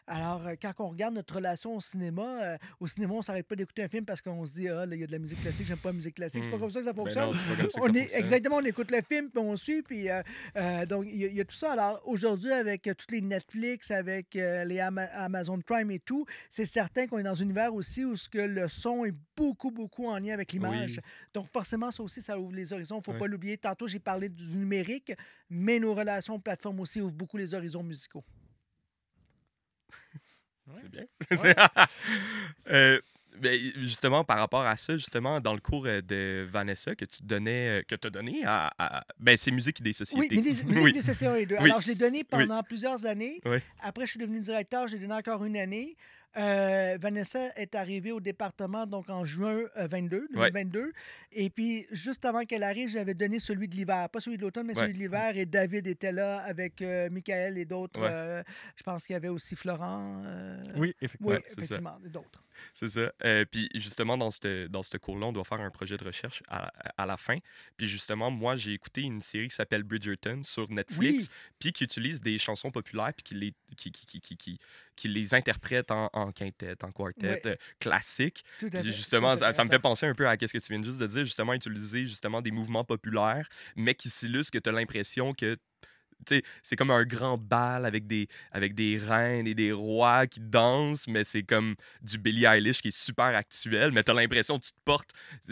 Alors, 0.06 0.42
quand 0.60 0.72
on 0.80 0.88
regarde 0.88 1.14
notre 1.14 1.36
relation 1.36 1.76
au 1.76 1.80
cinéma. 1.80 2.42
Euh, 2.42 2.58
au 2.80 2.86
cinéma, 2.86 3.14
on 3.14 3.18
ne 3.18 3.22
s'arrête 3.22 3.46
pas 3.46 3.54
d'écouter 3.54 3.84
un 3.84 3.88
film 3.88 4.04
parce 4.04 4.20
qu'on 4.20 4.44
se 4.44 4.52
dit, 4.52 4.68
ah, 4.68 4.84
il 4.90 4.98
y 4.98 5.04
a 5.04 5.06
de 5.06 5.12
la 5.12 5.18
musique 5.18 5.40
classique, 5.40 5.66
j'aime 5.66 5.78
pas 5.78 5.90
la 5.90 5.94
musique 5.94 6.16
classique. 6.16 6.42
C'est 6.44 6.50
pas 6.50 6.58
comme 6.58 6.70
ça 6.70 6.80
que 6.80 6.84
ça 6.86 6.92
ben 6.92 7.02
fonctionne. 7.04 7.30
on 7.80 7.94
est, 7.94 8.14
Exactement, 8.16 8.56
on 8.56 8.64
écoute 8.64 8.90
le 8.90 9.00
film, 9.00 9.30
puis 9.30 9.40
on 9.40 9.56
suit, 9.56 9.82
puis 9.82 10.10
euh, 10.10 10.22
euh, 10.56 10.86
donc 10.86 11.04
il 11.06 11.32
y, 11.32 11.40
a 11.40 11.44
tout 11.44 11.54
ça. 11.54 11.72
Alors, 11.72 12.02
aujourd'hui, 12.04 12.50
avec 12.52 12.82
toutes 12.82 13.12
les 13.12 13.20
Netflix, 13.20 13.90
avec 13.90 14.34
les 14.34 14.80
Amazon 14.80 15.60
Prime 15.60 15.90
et 15.90 16.00
tout, 16.00 16.26
c'est 16.50 16.64
certain 16.64 17.06
qu'on 17.06 17.18
est 17.18 17.22
dans 17.22 17.40
un 17.40 17.44
univers 17.44 17.72
aussi 17.74 18.04
où 18.04 18.16
ce 18.16 18.28
que 18.28 18.38
le 18.38 18.66
son 18.68 19.04
est 19.04 19.14
beaucoup, 19.36 19.70
beaucoup 19.70 20.06
en 20.06 20.18
lien 20.18 20.34
avec 20.34 20.52
l'image. 20.52 21.00
Donc, 21.32 21.46
forcément, 21.52 21.90
ça 21.90 22.02
aussi, 22.02 22.20
ça 22.20 22.38
ouvre 22.38 22.54
les 22.54 22.72
horizons. 22.72 22.96
Il 22.96 23.08
ne 23.08 23.14
faut 23.14 23.18
pas 23.18 23.26
l'oublier. 23.26 23.56
Tantôt, 23.56 23.86
j'ai 23.86 23.98
parlé 23.98 24.28
du 24.28 24.46
numérique, 24.56 25.12
mais 25.48 25.78
nos 25.78 25.94
relations 25.94 26.40
plateformes 26.40 26.80
aussi 26.80 27.00
ouvrent 27.00 27.14
beaucoup 27.14 27.36
les 27.36 27.54
horizons 27.54 27.82
musicaux. 27.82 28.24
C'est 30.80 30.90
bien. 30.90 31.06
euh, 32.70 33.00
ben, 33.38 33.58
justement, 33.76 34.24
par 34.24 34.38
rapport 34.38 34.64
à 34.64 34.76
ça, 34.76 34.96
justement, 34.96 35.40
dans 35.40 35.54
le 35.54 35.60
cours 35.60 35.86
euh, 35.86 36.00
de 36.00 36.46
Vanessa 36.48 36.94
que 36.94 37.04
tu 37.04 37.22
donnais, 37.22 37.80
euh, 37.80 37.82
que 37.86 37.94
tu 37.94 38.06
as 38.06 38.10
donné 38.10 38.44
à, 38.44 39.04
Ben, 39.18 39.36
c'est 39.36 39.50
Musique 39.50 39.82
des 39.82 39.92
Sociétés. 39.92 40.36
Oui, 40.36 40.42
Musique 40.42 40.66
oui. 40.68 40.92
des 40.92 41.00
Sociétés 41.00 41.56
Alors, 41.56 41.80
je 41.80 41.88
l'ai 41.88 41.94
donné 41.94 42.24
pendant 42.24 42.62
plusieurs 42.62 43.06
années. 43.06 43.40
Après, 43.80 44.06
je 44.06 44.12
suis 44.12 44.20
devenu 44.20 44.40
directeur, 44.40 44.88
j'ai 44.88 44.98
donné 44.98 45.14
encore 45.14 45.44
une 45.44 45.56
année. 45.56 45.96
Euh, 46.36 46.96
Vanessa 47.00 47.50
est 47.56 47.74
arrivée 47.74 48.10
au 48.12 48.20
département 48.20 48.86
donc 48.86 49.10
en 49.10 49.24
juin 49.24 49.64
22, 49.76 50.28
2022. 50.32 50.92
Et 51.32 51.50
puis, 51.50 51.86
juste 51.90 52.24
avant 52.24 52.44
qu'elle 52.44 52.62
arrive, 52.62 52.88
j'avais 52.88 53.14
donné 53.14 53.38
celui 53.38 53.68
de 53.68 53.74
l'hiver. 53.74 54.08
Pas 54.08 54.20
celui 54.20 54.36
de 54.36 54.42
l'automne, 54.42 54.66
mais 54.66 54.74
celui 54.74 54.94
de 54.94 54.98
l'hiver. 54.98 55.36
Et 55.36 55.46
David 55.46 55.86
était 55.86 56.12
là 56.12 56.38
avec 56.40 56.80
euh, 56.80 57.10
Michael 57.10 57.58
et 57.58 57.64
d'autres. 57.64 58.00
Euh, 58.02 58.42
je 58.76 58.82
pense 58.82 59.06
qu'il 59.06 59.14
y 59.14 59.16
avait 59.16 59.28
aussi 59.28 59.56
Florent. 59.56 60.22
oui, 60.76 60.94
effectivement. 61.00 61.32
Oui, 61.32 61.36
effectivement, 61.50 61.98
d'autres. 62.04 62.42
C'est 62.74 62.88
ça. 62.88 63.12
Euh, 63.24 63.44
puis 63.44 63.68
justement, 63.74 64.16
dans 64.16 64.30
ce 64.30 64.66
dans 64.66 64.82
cours-là, 65.00 65.26
on 65.26 65.32
doit 65.32 65.44
faire 65.44 65.60
un 65.60 65.70
projet 65.70 65.96
de 65.96 66.04
recherche 66.04 66.42
à, 66.48 66.72
à 66.96 67.06
la 67.06 67.16
fin. 67.16 67.36
Puis 67.76 67.86
justement, 67.86 68.30
moi, 68.30 68.56
j'ai 68.56 68.72
écouté 68.72 69.02
une 69.02 69.20
série 69.20 69.48
qui 69.48 69.54
s'appelle 69.54 69.82
Bridgerton 69.82 70.42
sur 70.42 70.70
Netflix, 70.70 71.28
puis 71.58 71.72
qui 71.72 71.84
utilise 71.84 72.20
des 72.20 72.38
chansons 72.38 72.70
populaires, 72.70 73.12
puis 73.14 73.22
qui 73.22 73.34
les, 73.34 73.54
qui, 73.76 73.90
qui, 73.90 74.20
qui, 74.20 74.36
qui, 74.36 74.58
qui 74.96 75.08
les 75.08 75.34
interprète 75.34 75.90
en, 75.90 76.10
en 76.12 76.32
quintette, 76.32 76.84
en 76.84 76.90
quartet, 76.90 77.42
euh, 77.46 77.56
classique. 77.78 78.44
justement, 78.84 79.36
ça, 79.36 79.52
ça, 79.52 79.64
me 79.64 79.68
fait 79.70 79.78
penser 79.78 80.06
un 80.06 80.14
peu 80.14 80.28
à 80.28 80.36
ce 80.38 80.46
que 80.46 80.58
tu 80.58 80.72
viens 80.72 80.82
juste 80.82 80.98
de 80.98 81.06
dire, 81.06 81.24
justement, 81.24 81.54
utiliser 81.54 82.06
justement 82.06 82.42
des 82.42 82.50
mouvements 82.50 82.84
populaires, 82.84 83.48
mais 83.76 83.94
qui 83.94 84.10
s'illustrent 84.10 84.52
que 84.52 84.58
tu 84.58 84.68
as 84.68 84.72
l'impression 84.72 85.34
que 85.34 85.56
c'est 86.62 86.76
comme 86.76 86.90
un 86.90 87.04
grand 87.04 87.38
bal 87.38 87.84
avec 87.84 88.06
des, 88.06 88.28
avec 88.50 88.74
des 88.74 88.96
reines 88.96 89.46
et 89.46 89.54
des 89.54 89.72
rois 89.72 90.26
qui 90.26 90.40
dansent, 90.40 91.08
mais 91.08 91.24
c'est 91.24 91.42
comme 91.42 91.74
du 92.02 92.18
Billie 92.18 92.44
Eilish 92.44 92.80
qui 92.80 92.88
est 92.88 92.96
super 92.96 93.26
actuel, 93.26 93.92
mais 93.92 94.02
tu 94.02 94.10
as 94.10 94.14
l'impression 94.14 94.58
que 94.58 94.66
tu 94.66 94.72
te 94.72 94.80
portes, 94.84 95.10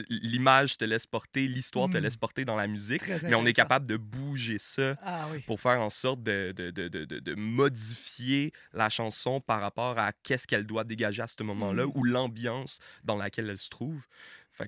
l'image 0.09 0.77
te 0.77 0.85
laisse 0.85 1.07
porter, 1.07 1.47
l'histoire 1.47 1.89
te 1.91 1.99
laisse 1.99 2.17
mmh. 2.17 2.21
porter 2.21 2.45
dans 2.45 2.57
la 2.57 2.67
musique, 2.67 3.03
mais 3.25 3.35
on 3.35 3.47
est 3.47 3.53
capable 3.53 3.87
de 3.87 3.97
bouger 3.97 4.59
ça 4.59 4.97
ah 5.03 5.29
pour 5.47 5.61
faire 5.61 5.81
en 5.81 5.91
sorte 5.91 6.23
de, 6.23 6.53
de, 6.57 6.71
de, 6.71 6.89
de, 6.89 7.35
modifier 7.35 8.53
la 8.73 8.91
chanson 8.91 9.41
par 9.41 9.61
rapport 9.61 9.99
à 9.99 10.13
qu'est-ce 10.23 10.47
qu'elle 10.47 10.67
doit 10.67 10.85
dégager 10.85 11.23
à 11.23 11.27
ce 11.27 11.43
moment-là 11.43 11.87
mmh. 11.87 11.93
ou 11.95 12.05
l'ambiance 12.05 12.79
dans 13.05 13.17
laquelle 13.17 13.49
elle 13.51 13.59
se 13.59 13.69
trouve 13.69 14.03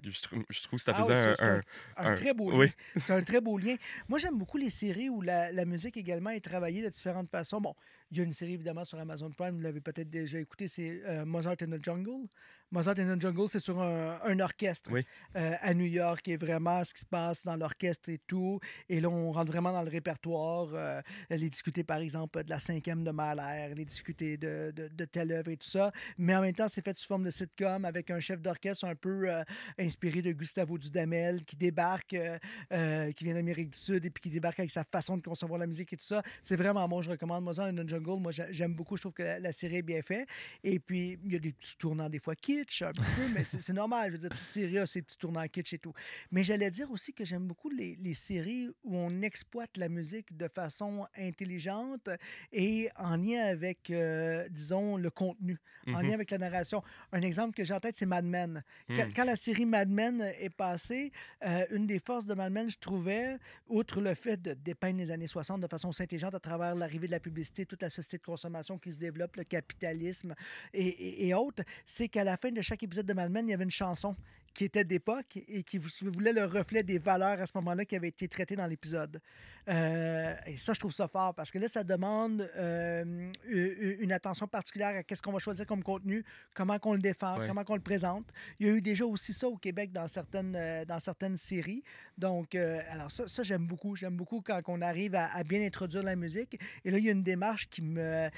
je, 0.03 0.23
trouve, 0.23 0.45
je 0.49 0.63
trouve 0.63 0.79
que 0.79 0.85
ça 0.85 0.93
ah 0.95 1.03
faisait 1.03 1.43
un, 1.43 1.61
un, 1.97 2.15
très 2.15 2.35
beau 2.35 2.51
lien. 2.51 2.69
C'est 2.97 3.13
un 3.13 3.23
très 3.23 3.41
beau 3.41 3.59
lien. 3.59 3.77
Moi, 4.09 4.19
j'aime 4.19 4.39
beaucoup 4.39 4.57
les 4.57 4.71
séries 4.71 5.09
où 5.09 5.21
la, 5.21 5.53
la, 5.53 5.65
musique 5.65 5.97
également 5.97 6.31
est 6.31 6.41
travaillée 6.41 6.83
de 6.83 6.89
différentes 6.89 7.31
façons. 7.31 7.61
Bon, 7.61 7.75
il 8.11 8.19
y 8.19 8.21
a 8.21 8.25
une 8.25 8.33
série 8.33 8.53
évidemment 8.55 8.85
sur 8.85 8.99
Amazon 8.99 9.31
Prime, 9.31 9.57
vous 9.57 9.63
l'avez 9.63 9.81
peut-être 9.81 10.11
déjà 10.11 10.39
écouté, 10.39 10.67
c'est 10.67 11.03
euh, 11.07 11.25
Mozart 11.25 11.57
in 11.63 11.79
the 11.79 11.83
Jungle. 11.83 12.29
Mozart 12.73 12.99
in 13.01 13.19
the 13.19 13.21
Jungle, 13.21 13.51
c'est 13.51 13.59
sur 13.59 13.79
un, 13.83 14.41
orchestre 14.41 14.91
euh, 15.37 15.55
à 15.61 15.75
New 15.75 15.85
York 15.85 16.27
et 16.29 16.39
vraiment 16.39 16.83
ce 16.83 16.95
qui 16.95 17.01
se 17.01 17.07
passe 17.07 17.45
dans 17.45 17.55
l'orchestre 17.55 18.09
et 18.09 18.19
tout. 18.27 18.61
Et 18.89 18.99
là, 18.99 19.11
on 19.11 19.31
rentre 19.31 19.53
vraiment 19.53 19.73
dans 19.73 19.83
le 19.83 19.91
répertoire. 19.91 20.69
Euh, 20.73 21.03
les 21.29 21.51
difficultés, 21.51 21.85
par 21.85 21.99
exemple, 21.99 22.43
de 22.43 22.49
la 22.49 22.59
cinquième 22.59 23.05
de 23.05 23.11
Mahler, 23.11 23.75
les 23.75 23.85
difficultés 23.85 24.39
de, 24.39 24.73
de, 24.75 25.05
telle 25.05 25.33
œuvre 25.33 25.51
et 25.51 25.59
tout 25.59 25.69
ça. 25.69 25.93
Mais 26.17 26.35
en 26.35 26.41
même 26.41 26.55
temps, 26.55 26.67
c'est 26.67 26.83
fait 26.83 26.97
sous 26.97 27.07
forme 27.07 27.25
de 27.25 27.31
sitcom 27.31 27.85
avec 27.85 28.11
un 28.11 28.21
chef 28.21 28.41
d'orchestre 28.41 28.87
un 28.87 28.95
peu 28.95 29.31
euh, 29.31 29.45
inspiré 29.79 30.23
de 30.23 30.33
Gustavo 30.33 30.79
Dudamel 30.79 31.45
qui 31.45 31.57
débarque, 31.57 32.17
qui 32.17 33.25
vient 33.25 33.35
d'Amérique 33.35 33.69
du 33.69 33.79
Sud 33.79 34.07
et 34.07 34.09
puis 34.09 34.23
qui 34.23 34.31
débarque 34.31 34.61
avec 34.61 34.71
sa 34.71 34.85
façon 34.85 35.19
de 35.19 35.23
concevoir 35.23 35.59
la 35.59 35.67
musique 35.67 35.93
et 35.93 35.97
tout 35.99 36.07
ça. 36.07 36.23
C'est 36.41 36.57
vraiment 36.57 36.89
bon. 36.89 37.03
Je 37.03 37.11
recommande 37.11 37.45
Mozart 37.45 37.67
in 37.67 37.75
the 37.75 37.87
Jungle. 37.87 38.19
Moi, 38.19 38.33
j'aime 38.33 38.73
beaucoup. 38.73 38.97
Je 38.97 39.03
trouve 39.03 39.13
que 39.13 39.23
la, 39.23 39.53
série 39.53 39.77
est 39.77 39.83
bien 39.83 40.01
faite. 40.01 40.27
Et 40.65 40.79
puis, 40.79 41.19
il 41.23 41.33
y 41.35 41.37
a 41.37 41.39
des 41.39 41.53
petits 41.53 41.77
tournants 41.77 42.09
des 42.09 42.19
fois 42.19 42.35
qui 42.35 42.62
un 42.83 42.93
petit 42.93 43.11
peu, 43.17 43.29
mais 43.35 43.45
c'est 43.45 43.73
normal. 43.73 44.09
Je 44.09 44.13
veux 44.13 44.19
dire, 44.19 44.31
toute 44.31 44.49
série 44.49 44.79
a 44.79 44.87
ses 44.87 45.03
petits 45.03 45.19
tournants 45.19 45.47
kitsch 45.49 45.75
et 45.75 45.79
tout. 45.79 45.93
Mais 46.31 46.45
j'allais 46.45 46.71
dire 46.71 46.91
aussi 46.91 47.13
que 47.13 47.25
j'aime 47.25 47.47
beaucoup 47.47 47.69
les, 47.69 47.97
les, 47.97 48.15
séries 48.15 48.69
où 48.85 48.97
on 48.97 49.23
exploite 49.23 49.77
la 49.77 49.89
musique 49.89 50.37
de 50.37 50.49
façon 50.49 51.07
intelligente 51.17 52.09
et 52.53 52.89
en 52.97 53.17
lien 53.17 53.43
avec, 53.45 53.91
euh, 53.91 54.49
disons, 54.49 54.97
le 54.97 55.11
contenu, 55.11 55.59
en 55.89 56.01
lien 56.01 56.11
mm-hmm. 56.11 56.15
avec 56.15 56.31
la 56.31 56.39
narration. 56.39 56.83
Un 57.13 57.23
exemple 57.23 57.55
que 57.55 57.65
j'ai 57.65 57.75
en 57.75 57.81
tête, 57.81 57.97
c'est 57.97 58.07
Mad 58.07 58.25
Men. 58.25 58.63
Mm. 58.89 58.95
Quand, 59.15 59.25
la 59.25 59.37
série 59.37 59.67
Mad 59.67 59.89
Men 59.89 60.21
est 60.21 60.55
passée, 60.55 61.13
euh, 61.45 61.67
une 61.71 61.87
des 61.87 61.99
forces 61.99 62.27
de 62.27 62.35
Mad 62.35 62.53
Men, 62.53 62.71
je 62.71 62.79
trouvais, 62.79 63.39
outre 63.69 64.01
le 64.01 64.15
fait 64.15 64.41
de 64.41 64.55
dépeindre 64.55 64.99
les 64.99 65.11
années 65.11 65.27
60 65.27 65.61
de 65.61 65.67
façon 65.67 65.91
intelligente 66.01 66.35
à 66.35 66.41
travers 66.41 66.75
l'arrivée 66.75 67.07
de 67.07 67.13
la 67.13 67.21
publicité, 67.21 67.67
toute 67.67 67.83
la 67.83 67.91
société 67.91 68.19
de 68.19 68.23
consommation 68.23 68.79
qui 68.79 68.93
se 68.93 68.99
développe, 68.99 69.37
le 69.37 69.45
capitalisme 69.45 70.35
et, 70.73 71.29
et 71.29 71.35
autres, 71.35 71.63
c'est 71.85 72.09
qu'à 72.09 72.25
la 72.25 72.37
fin 72.37 72.51
de 72.55 72.63
chaque 72.63 72.83
épisode 72.83 73.07
de 73.07 73.13
Mad 73.13 73.31
Men, 73.31 73.47
il 73.49 73.51
y 73.51 73.55
avait 73.55 73.65
une 73.65 73.71
chanson 73.71 74.17
qui 74.55 74.65
était 74.65 74.85
d'époque 74.85 75.39
et 75.49 75.63
qui 75.63 75.79
voulait 75.79 76.33
le 76.33 76.45
reflet 76.45 76.83
des 76.83 76.99
valeurs 76.99 77.41
à 77.41 77.47
ce 77.47 77.53
moment-là 77.57 77.85
qui 77.85 77.97
avaient 77.97 78.09
été 78.09 78.29
traitées 78.29 78.57
dans 78.57 78.67
l'épisode. 78.67 79.21
Euh, 79.69 80.35
et 80.47 80.57
ça, 80.57 80.73
je 80.73 80.81
trouve 80.81 80.93
ça 80.93 81.07
fort 81.07 81.35
parce 81.35 81.51
que 81.51 81.59
là, 81.59 81.69
ça 81.69 81.85
demande 81.85 82.51
euh, 82.57 83.31
une 83.47 84.13
attention 84.13 84.49
particulière 84.49 84.97
à 84.97 85.03
qu'est-ce 85.03 85.23
qu'on 85.23 85.33
va 85.33 85.39
choisir 85.39 85.67
comme 85.67 85.85
contenu, 85.85 86.25
comment 86.55 86.79
qu'on 86.79 86.95
le 86.95 86.99
défend, 86.99 87.37
comment 87.47 87.65
qu'on 87.65 87.77
le 87.77 87.83
présente. 87.83 88.27
Il 88.59 88.67
y 88.67 88.71
a 88.71 88.73
eu 88.73 88.83
déjà 88.83 89.05
aussi 89.05 89.33
ça 89.33 89.49
au 89.49 89.57
Québec 89.57 89.93
dans 89.93 90.09
certaines, 90.09 90.57
euh, 90.57 90.85
dans 90.85 90.99
certaines 90.99 91.37
séries. 91.37 91.83
Donc, 92.19 92.55
alors 92.55 93.11
ça, 93.11 93.29
ça 93.29 93.43
j'aime 93.43 93.67
beaucoup. 93.67 93.95
J'aime 93.95 94.17
beaucoup 94.17 94.41
quand 94.41 94.61
on 94.67 94.81
arrive 94.81 95.15
à, 95.15 95.43
bien 95.45 95.65
introduire 95.65 96.03
la 96.03 96.17
musique. 96.17 96.59
Et 96.85 96.91
là, 96.91 96.99
il 96.99 97.05
y 97.05 97.09
a 97.09 97.13
une 97.13 97.23
démarche 97.23 97.69
qui 97.69 97.83
me 97.83 98.29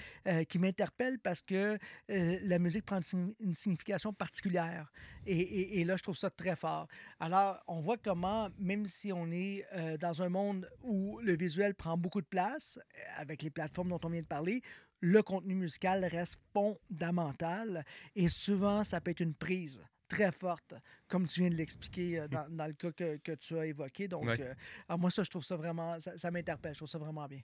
qui 0.49 0.59
m'interpelle 0.59 1.19
parce 1.19 1.43
que 1.43 1.79
la 2.09 2.59
musique 2.59 2.85
prend 2.85 3.01
une, 3.13 3.55
signification 3.55 4.13
particulière. 4.13 4.91
Et, 5.27 5.81
et, 5.81 5.85
là, 5.85 5.97
je 5.97 6.03
trouve 6.05 6.17
ça 6.17 6.31
très 6.31 6.57
fort. 6.57 6.87
Alors, 7.19 7.63
on 7.67 7.81
voit 7.81 7.97
comment, 7.97 8.49
même 8.59 8.87
si 8.87 9.13
on 9.13 9.31
est 9.31 9.67
dans 9.99 10.23
un 10.23 10.29
monde 10.29 10.69
où 10.83 11.19
le 11.21 11.37
visuel 11.37 11.75
prend 11.75 11.97
beaucoup 11.97 12.21
de 12.21 12.27
place, 12.27 12.79
euh, 12.79 13.01
avec 13.17 13.43
les 13.43 13.51
plateformes 13.51 13.89
dont 13.89 14.01
on 14.05 14.09
vient 14.09 14.23
de 14.23 14.27
parler, 14.27 14.63
le 15.01 15.23
contenu 15.23 15.55
musical 15.55 16.05
reste 16.05 16.39
fondamental 16.53 17.85
et 18.15 18.29
souvent, 18.29 18.85
ça 18.85 19.01
peut 19.01 19.11
être 19.11 19.21
une 19.21 19.35
prise 19.35 19.85
très 20.09 20.33
forte, 20.33 20.75
comme 21.09 21.27
tu 21.27 21.41
viens 21.41 21.51
de 21.51 21.57
l'expliquer 21.57 22.21
euh, 22.21 22.29
dans, 22.29 22.47
dans, 22.49 22.67
le 22.67 22.73
cas 22.75 22.93
que, 22.93 23.17
que, 23.17 23.33
tu 23.33 23.59
as 23.59 23.67
évoqué. 23.67 24.09
Donc, 24.09 24.27
euh, 24.29 24.55
alors 24.89 24.99
moi, 24.99 25.11
ça, 25.11 25.23
je 25.23 25.31
trouve 25.31 25.45
ça 25.45 25.57
vraiment, 25.57 25.99
ça, 25.99 26.17
ça 26.17 26.31
m'interpelle, 26.31 26.75
je 26.75 26.79
trouve 26.79 26.89
ça 26.89 26.99
vraiment 26.99 27.27
bien. 27.27 27.41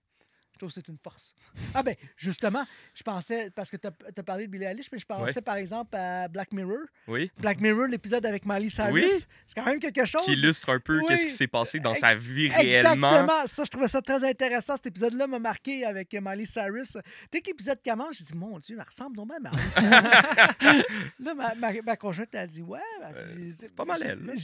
Je 0.61 0.67
trouve 0.67 0.75
que 0.75 0.87
c'est 0.87 0.93
une 0.93 0.99
force. 0.99 1.35
Ah 1.75 1.83
ben, 1.83 1.95
justement, 2.19 2.67
je 2.95 3.03
pensais, 3.03 3.49
parce 3.49 3.71
que 3.71 3.79
tu 3.79 3.87
as, 3.87 4.23
parlé 4.23 4.47
de 4.47 4.53
Billie 4.53 4.67
Eilish, 4.67 4.93
mais 4.93 4.99
je 4.99 5.07
pensais 5.07 5.41
par 5.41 5.57
exemple 5.57 5.97
à 5.97 6.29
Black 6.29 6.53
Mirror. 6.53 6.81
Oui. 7.09 7.31
Black 7.39 7.63
Mirror, 7.63 7.87
l'épisode 7.87 8.27
avec 8.27 8.45
Miley 8.45 8.69
Cyrus. 8.69 8.93
Oui. 8.93 9.25
C'est 9.47 9.55
quand 9.55 9.65
même 9.65 9.79
quelque 9.79 10.05
chose. 10.05 10.21
Qui 10.27 10.33
illustre 10.33 10.69
un 10.69 10.79
peu 10.79 11.01
qu'est-ce 11.09 11.25
qui 11.25 11.33
s'est 11.33 11.47
passé 11.47 11.81
dans 11.81 11.95
sa 11.95 12.15
vie 12.15 12.49
réellement. 12.51 13.09
Exactement. 13.09 13.47
Ça, 13.47 13.65
je 13.65 13.71
trouvais 13.71 13.89
ça 13.89 14.03
très 14.03 14.23
intéressant. 14.23 14.77
Cet 14.77 14.89
épisode-là 14.89 15.27
m'a 15.27 15.39
marqué 15.39 15.87
avec 15.87 16.13
Miley 16.13 16.45
Cyrus. 16.45 16.99
Dès 17.33 17.41
que 17.41 17.47
l'épisode 17.47 17.79
commence, 17.83 18.19
j'ai 18.19 18.25
dit, 18.25 18.37
mon 18.37 18.59
Dieu, 18.59 18.77
elle 18.79 18.85
ressemble 18.85 19.17
non 19.17 19.25
même 19.25 19.47
à 19.47 19.53
Miley 19.53 19.71
Cyrus. 19.71 20.85
là, 21.21 21.35
ma, 21.35 21.55
ma, 21.55 21.73
ma, 21.81 21.97
conjointe 21.97 22.35
a 22.35 22.47
dit, 22.47 22.61
ouais. 22.61 22.81
Euh, 23.03 23.53
c'est 23.59 23.75
pas 23.75 23.87
mal 23.87 23.99
elle. 24.05 24.27
là, 24.27 24.35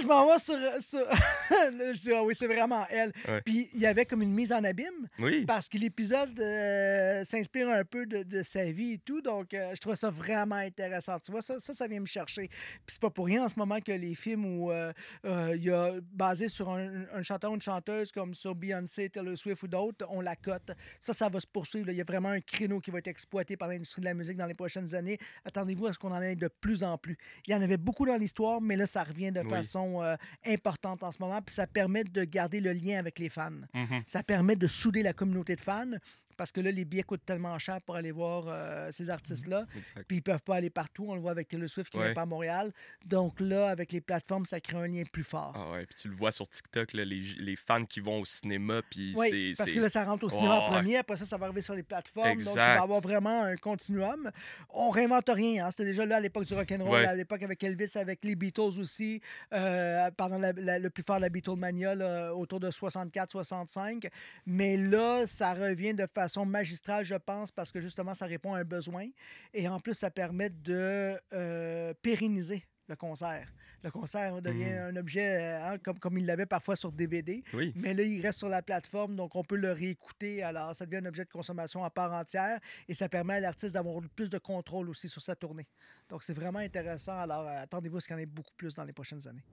je 0.00 0.06
m'en 0.06 0.32
vais 0.32 0.38
sur. 0.38 0.56
sur... 0.80 1.00
je 1.50 2.00
dis, 2.00 2.12
ah 2.14 2.22
oui, 2.22 2.34
c'est 2.34 2.46
vraiment 2.46 2.86
elle. 2.88 3.12
Puis 3.44 3.68
il 3.74 3.80
y 3.80 3.86
avait 3.86 4.06
comme 4.06 4.22
une 4.22 4.32
mise 4.32 4.50
en 4.50 4.64
abîme. 4.64 5.08
Oui. 5.18 5.41
Parce 5.46 5.68
que 5.68 5.78
l'épisode 5.78 6.38
euh, 6.40 7.24
s'inspire 7.24 7.68
un 7.68 7.84
peu 7.84 8.06
de, 8.06 8.42
sa 8.42 8.64
vie 8.64 8.92
et 8.92 8.98
tout. 8.98 9.20
Donc, 9.20 9.54
euh, 9.54 9.74
je 9.74 9.80
trouve 9.80 9.94
ça 9.94 10.10
vraiment 10.10 10.56
intéressant. 10.56 11.18
Tu 11.20 11.32
vois, 11.32 11.42
ça, 11.42 11.58
ça, 11.58 11.86
vient 11.86 12.00
me 12.00 12.06
chercher. 12.06 12.48
Puis, 12.48 12.82
c'est 12.86 13.00
pas 13.00 13.10
pour 13.10 13.26
rien 13.26 13.44
en 13.44 13.48
ce 13.48 13.54
moment 13.56 13.80
que 13.80 13.92
les 13.92 14.14
films 14.14 14.44
où 14.44 14.70
euh, 14.70 14.92
il 15.24 15.62
y 15.62 15.70
a 15.70 15.92
basé 16.12 16.48
sur 16.48 16.70
un, 16.70 17.22
chanteur 17.22 17.50
ou 17.50 17.54
une 17.54 17.60
chanteuse 17.60 18.12
comme 18.12 18.34
sur 18.34 18.54
Beyoncé, 18.54 19.10
Taylor 19.10 19.36
Swift 19.36 19.62
ou 19.62 19.68
d'autres, 19.68 20.06
on 20.08 20.20
la 20.20 20.36
cote. 20.36 20.70
Ça, 21.00 21.12
ça 21.12 21.28
va 21.28 21.40
se 21.40 21.46
poursuivre. 21.46 21.90
Il 21.90 21.96
y 21.96 22.00
a 22.00 22.04
vraiment 22.04 22.30
un 22.30 22.40
créneau 22.40 22.80
qui 22.80 22.90
va 22.90 22.98
être 22.98 23.08
exploité 23.08 23.56
par 23.56 23.68
l'industrie 23.68 24.00
de 24.00 24.06
la 24.06 24.14
musique 24.14 24.36
dans 24.36 24.46
les 24.46 24.54
prochaines 24.54 24.94
années. 24.94 25.18
Attendez-vous 25.44 25.86
à 25.86 25.92
ce 25.92 25.98
qu'on 25.98 26.12
en 26.12 26.22
ait 26.22 26.36
de 26.36 26.48
plus 26.48 26.84
en 26.84 26.98
plus. 26.98 27.16
Il 27.46 27.52
y 27.52 27.54
en 27.54 27.62
avait 27.62 27.76
beaucoup 27.76 28.06
dans 28.06 28.16
l'histoire, 28.16 28.60
mais 28.60 28.76
là, 28.76 28.86
ça 28.86 29.02
revient 29.02 29.32
de 29.32 29.42
façon 29.42 30.02
importante 30.46 31.02
en 31.02 31.10
ce 31.10 31.18
moment. 31.20 31.40
Puis 31.42 31.54
ça 31.54 31.66
permet 31.66 32.04
de 32.04 32.24
garder 32.24 32.60
le 32.60 32.72
lien 32.72 32.98
avec 32.98 33.18
les 33.18 33.28
fans. 33.28 33.50
Mm-hmm. 33.74 34.02
Ça 34.06 34.22
permet 34.22 34.56
de 34.56 34.66
souder 34.66 35.02
la 35.02 35.12
communauté 35.12 35.31
de 35.32 35.56
fans 35.56 35.98
parce 36.36 36.52
que 36.52 36.60
là, 36.60 36.70
les 36.70 36.84
billets 36.84 37.02
coûtent 37.02 37.24
tellement 37.24 37.58
cher 37.58 37.80
pour 37.82 37.96
aller 37.96 38.10
voir 38.10 38.44
euh, 38.46 38.88
ces 38.90 39.10
artistes-là. 39.10 39.66
Puis 40.08 40.18
ils 40.18 40.22
peuvent 40.22 40.42
pas 40.42 40.56
aller 40.56 40.70
partout. 40.70 41.06
On 41.08 41.14
le 41.14 41.20
voit 41.20 41.30
avec 41.30 41.48
Taylor 41.48 41.68
Swift 41.68 41.90
qui 41.90 41.98
n'est 41.98 42.14
pas 42.14 42.22
à 42.22 42.26
Montréal. 42.26 42.72
Donc 43.04 43.40
là, 43.40 43.68
avec 43.68 43.92
les 43.92 44.00
plateformes, 44.00 44.44
ça 44.44 44.60
crée 44.60 44.78
un 44.78 44.86
lien 44.86 45.02
plus 45.10 45.24
fort. 45.24 45.52
Ah 45.54 45.72
ouais, 45.72 45.86
puis 45.86 45.96
tu 46.00 46.08
le 46.08 46.16
vois 46.16 46.32
sur 46.32 46.48
TikTok, 46.48 46.92
les, 46.92 47.04
les, 47.04 47.56
fans 47.56 47.84
qui 47.84 48.00
vont 48.00 48.20
au 48.20 48.24
cinéma. 48.24 48.80
Puis 48.90 49.14
oui, 49.16 49.54
parce 49.56 49.70
que 49.70 49.80
là, 49.80 49.88
ça 49.88 50.04
rentre 50.04 50.24
au 50.24 50.30
cinéma 50.30 50.54
en 50.54 50.70
premier. 50.70 50.96
Après 50.96 51.16
ça, 51.16 51.24
ça 51.24 51.36
va 51.36 51.46
arriver 51.46 51.60
sur 51.60 51.74
les 51.74 51.82
plateformes. 51.82 52.38
Donc 52.38 52.54
il 52.54 52.56
va 52.56 52.74
y 52.74 52.78
avoir 52.78 53.00
vraiment 53.00 53.42
un 53.42 53.56
continuum. 53.56 54.30
On 54.70 54.90
réinvente 54.90 55.28
rien. 55.28 55.66
Hein. 55.66 55.70
C'était 55.70 55.84
déjà 55.84 56.06
là 56.06 56.16
à 56.16 56.20
l'époque 56.20 56.44
du 56.44 56.54
rock'n'roll, 56.54 57.04
à 57.04 57.14
l'époque 57.14 57.42
avec 57.42 57.62
Elvis, 57.62 57.92
avec 57.96 58.24
les 58.24 58.34
Beatles 58.34 58.78
aussi, 58.78 59.20
euh, 59.52 60.10
pendant 60.16 60.38
le 60.38 60.88
plus 60.88 61.02
fort 61.02 61.16
de 61.16 61.22
la 61.22 61.28
Beatlemania, 61.28 62.34
autour 62.34 62.60
de 62.60 62.70
64-65. 62.70 64.08
Mais 64.46 64.76
là, 64.76 65.26
ça 65.26 65.54
revient 65.54 65.94
de 65.94 66.06
façon 66.06 66.21
magistrale, 66.46 67.04
je 67.04 67.14
pense, 67.14 67.50
parce 67.50 67.72
que 67.72 67.80
justement, 67.80 68.14
ça 68.14 68.26
répond 68.26 68.54
à 68.54 68.60
un 68.60 68.64
besoin. 68.64 69.06
Et 69.54 69.68
en 69.68 69.80
plus, 69.80 69.94
ça 69.94 70.10
permet 70.10 70.50
de 70.50 71.18
euh, 71.32 71.94
pérenniser 72.02 72.64
le 72.88 72.96
concert. 72.96 73.48
Le 73.82 73.90
concert 73.90 74.40
devient 74.40 74.74
mmh. 74.74 74.90
un 74.90 74.96
objet 74.96 75.42
euh, 75.42 75.64
hein, 75.64 75.78
comme, 75.78 75.98
comme 75.98 76.18
il 76.18 76.26
l'avait 76.26 76.46
parfois 76.46 76.76
sur 76.76 76.92
DVD. 76.92 77.42
Mais 77.74 77.94
là, 77.94 78.02
il 78.02 78.20
reste 78.20 78.38
sur 78.38 78.48
la 78.48 78.62
plateforme, 78.62 79.16
donc 79.16 79.34
on 79.34 79.42
peut 79.42 79.56
le 79.56 79.72
réécouter. 79.72 80.42
Alors, 80.42 80.74
ça 80.74 80.86
devient 80.86 80.98
un 81.04 81.06
objet 81.06 81.24
de 81.24 81.30
consommation 81.30 81.84
à 81.84 81.90
part 81.90 82.12
entière 82.12 82.60
et 82.88 82.94
ça 82.94 83.08
permet 83.08 83.34
à 83.34 83.40
l'artiste 83.40 83.74
d'avoir 83.74 84.00
plus 84.14 84.30
de 84.30 84.38
contrôle 84.38 84.88
aussi 84.88 85.08
sur 85.08 85.22
sa 85.22 85.34
tournée. 85.34 85.66
Donc, 86.08 86.22
c'est 86.22 86.34
vraiment 86.34 86.60
intéressant. 86.60 87.18
Alors, 87.18 87.46
euh, 87.48 87.62
attendez-vous 87.62 87.96
à 87.96 88.00
ce 88.00 88.06
qu'il 88.06 88.16
y 88.16 88.18
en 88.18 88.22
ait 88.22 88.26
beaucoup 88.26 88.54
plus 88.56 88.74
dans 88.74 88.84
les 88.84 88.92
prochaines 88.92 89.26
années. 89.26 89.44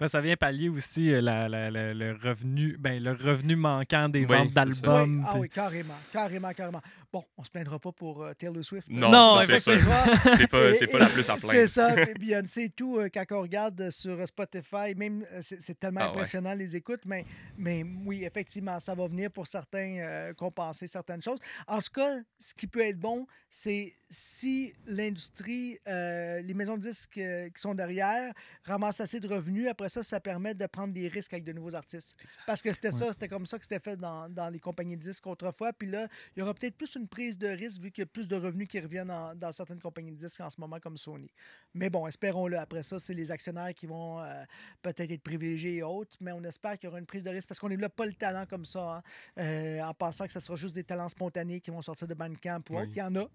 Ben, 0.00 0.08
ça 0.08 0.20
vient 0.20 0.36
pallier 0.36 0.68
aussi 0.68 1.12
euh, 1.12 1.20
le, 1.22 2.18
revenu, 2.20 2.76
ben, 2.78 3.02
le 3.02 3.12
revenu 3.12 3.54
manquant 3.54 4.08
des 4.08 4.24
ventes 4.24 4.52
d'albums. 4.52 5.24
Ah 5.26 5.36
oui, 5.38 5.48
carrément, 5.48 5.94
carrément, 6.12 6.52
carrément. 6.52 6.82
Bon, 7.14 7.24
on 7.36 7.44
se 7.44 7.50
plaindra 7.50 7.78
pas 7.78 7.92
pour 7.92 8.24
euh, 8.24 8.34
Taylor 8.34 8.64
Swift. 8.64 8.88
Non, 8.90 9.08
Non, 9.08 9.40
ça, 9.40 9.46
c'est 9.46 9.72
effectivement. 9.74 10.04
C'est 10.36 10.46
pas, 10.48 10.74
c'est 10.74 10.86
pas 10.88 10.98
la 10.98 11.06
plus 11.06 11.30
à 11.30 11.38
C'est 11.38 11.46
plaindre. 11.46 11.68
ça. 11.68 11.94
Puis 11.94 12.14
Beyoncé 12.14 12.62
et 12.64 12.70
tout, 12.70 12.98
euh, 12.98 13.08
quand 13.08 13.24
on 13.30 13.42
regarde 13.42 13.88
sur 13.90 14.26
Spotify, 14.26 14.96
même 14.96 15.24
euh, 15.30 15.38
c'est 15.40 15.62
c'est 15.62 15.78
tellement 15.78 16.00
Ah 16.02 16.06
ouais. 16.06 16.10
impressionnant 16.16 16.54
les 16.54 16.74
écoutes, 16.74 17.02
mais, 17.06 17.24
mais 17.56 17.84
oui, 18.04 18.24
effectivement, 18.24 18.80
ça 18.80 18.96
va 18.96 19.06
venir 19.06 19.30
pour 19.30 19.46
certains 19.46 19.98
euh, 20.00 20.34
compenser 20.34 20.88
certaines 20.88 21.22
choses. 21.22 21.38
En 21.68 21.78
tout 21.80 21.92
cas, 21.94 22.18
ce 22.40 22.52
qui 22.52 22.66
peut 22.66 22.80
être 22.80 22.98
bon, 22.98 23.28
c'est 23.48 23.92
si 24.10 24.72
l'industrie, 24.86 25.78
euh, 25.86 26.40
les 26.40 26.54
maisons 26.54 26.76
de 26.76 26.82
disques 26.82 27.18
euh, 27.18 27.46
qui 27.50 27.60
sont 27.60 27.74
derrière 27.74 28.32
ramassent 28.64 29.00
assez 29.00 29.20
de 29.20 29.28
revenus, 29.28 29.68
après 29.68 29.88
ça, 29.88 30.02
ça 30.02 30.18
permet 30.18 30.54
de 30.54 30.66
prendre 30.66 30.92
des 30.92 31.06
risques 31.06 31.32
avec 31.32 31.44
de 31.44 31.52
nouveaux 31.52 31.76
artistes. 31.76 32.16
Exact. 32.24 32.42
Parce 32.46 32.60
que 32.62 32.72
c'était 32.72 32.88
Ouais. 32.92 32.98
ça, 32.98 33.12
c'était 33.12 33.28
comme 33.28 33.46
ça 33.46 33.58
que 33.58 33.64
c'était 33.64 33.78
fait 33.78 33.96
dans, 33.96 34.28
dans 34.28 34.48
les 34.50 34.58
compagnies 34.60 34.96
de 34.96 35.02
disques 35.02 35.26
autrefois. 35.26 35.72
Puis 35.72 35.88
là, 35.88 36.08
il 36.36 36.40
y 36.40 36.42
aura 36.42 36.52
peut-être 36.54 36.76
plus 36.76 36.94
une 36.96 37.03
prise 37.06 37.38
de 37.38 37.48
risque 37.48 37.80
vu 37.80 37.90
qu'il 37.90 38.02
y 38.02 38.04
a 38.04 38.06
plus 38.06 38.28
de 38.28 38.36
revenus 38.36 38.68
qui 38.68 38.80
reviennent 38.80 39.10
en- 39.10 39.34
dans 39.34 39.52
certaines 39.52 39.80
compagnies 39.80 40.12
de 40.12 40.16
disques 40.16 40.40
en 40.40 40.50
ce 40.50 40.60
moment 40.60 40.78
comme 40.80 40.96
Sony. 40.96 41.30
Mais 41.74 41.90
bon, 41.90 42.06
espérons-le. 42.06 42.58
Après 42.58 42.82
ça, 42.82 42.98
c'est 42.98 43.14
les 43.14 43.30
actionnaires 43.30 43.72
qui 43.74 43.86
vont 43.86 44.20
euh, 44.20 44.44
peut-être 44.82 45.10
être 45.10 45.22
privilégiés 45.22 45.76
et 45.76 45.82
autres, 45.82 46.16
mais 46.20 46.32
on 46.32 46.42
espère 46.44 46.78
qu'il 46.78 46.86
y 46.86 46.88
aura 46.88 46.98
une 46.98 47.06
prise 47.06 47.24
de 47.24 47.30
risque 47.30 47.48
parce 47.48 47.58
qu'on 47.58 47.68
développe 47.68 47.94
pas 47.94 48.06
le 48.06 48.14
talent 48.14 48.46
comme 48.46 48.64
ça, 48.64 48.96
hein, 48.96 49.02
euh, 49.38 49.80
en 49.82 49.94
pensant 49.94 50.26
que 50.26 50.32
ce 50.32 50.40
sera 50.40 50.56
juste 50.56 50.74
des 50.74 50.84
talents 50.84 51.08
spontanés 51.08 51.60
qui 51.60 51.70
vont 51.70 51.82
sortir 51.82 52.06
de 52.08 52.14
Bandcamp 52.14 52.62
ou 52.70 52.76
autre. 52.76 52.86
Oui. 52.86 52.92
Il 52.94 52.98
y 52.98 53.02
en 53.02 53.14
a, 53.16 53.28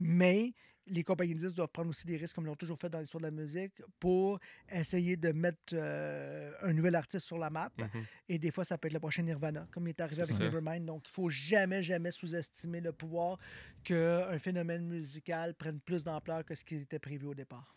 mais 0.00 0.52
les 0.88 1.04
compagnies 1.04 1.34
de 1.34 1.48
doivent 1.48 1.68
prendre 1.68 1.90
aussi 1.90 2.06
des 2.06 2.16
risques, 2.16 2.34
comme 2.34 2.44
ils 2.44 2.48
l'ont 2.48 2.56
toujours 2.56 2.78
fait 2.78 2.88
dans 2.88 2.98
l'histoire 2.98 3.20
de 3.20 3.26
la 3.26 3.30
musique, 3.30 3.72
pour 3.98 4.38
essayer 4.70 5.16
de 5.16 5.32
mettre 5.32 5.74
euh, 5.74 6.52
un 6.62 6.72
nouvel 6.72 6.94
artiste 6.94 7.26
sur 7.26 7.38
la 7.38 7.50
map. 7.50 7.70
Mhm. 7.78 8.04
Et 8.28 8.38
des 8.38 8.50
fois, 8.50 8.64
ça 8.64 8.78
peut 8.78 8.86
être 8.86 8.94
le 8.94 9.00
prochain 9.00 9.22
Nirvana, 9.22 9.66
comme 9.70 9.86
il 9.86 9.90
est 9.90 10.00
arrivé 10.00 10.22
avec 10.22 10.34
ça. 10.34 10.44
Nevermind. 10.44 10.84
Donc, 10.84 11.04
il 11.08 11.12
faut 11.12 11.28
jamais, 11.28 11.82
jamais 11.82 12.10
sous-estimer 12.10 12.80
le 12.80 12.92
pouvoir 12.92 13.38
qu'un 13.82 14.38
phénomène 14.38 14.86
musical 14.86 15.54
prenne 15.54 15.80
plus 15.80 16.04
d'ampleur 16.04 16.44
que 16.44 16.54
ce 16.54 16.64
qui 16.64 16.76
était 16.76 16.98
prévu 16.98 17.26
au 17.26 17.34
départ. 17.34 17.76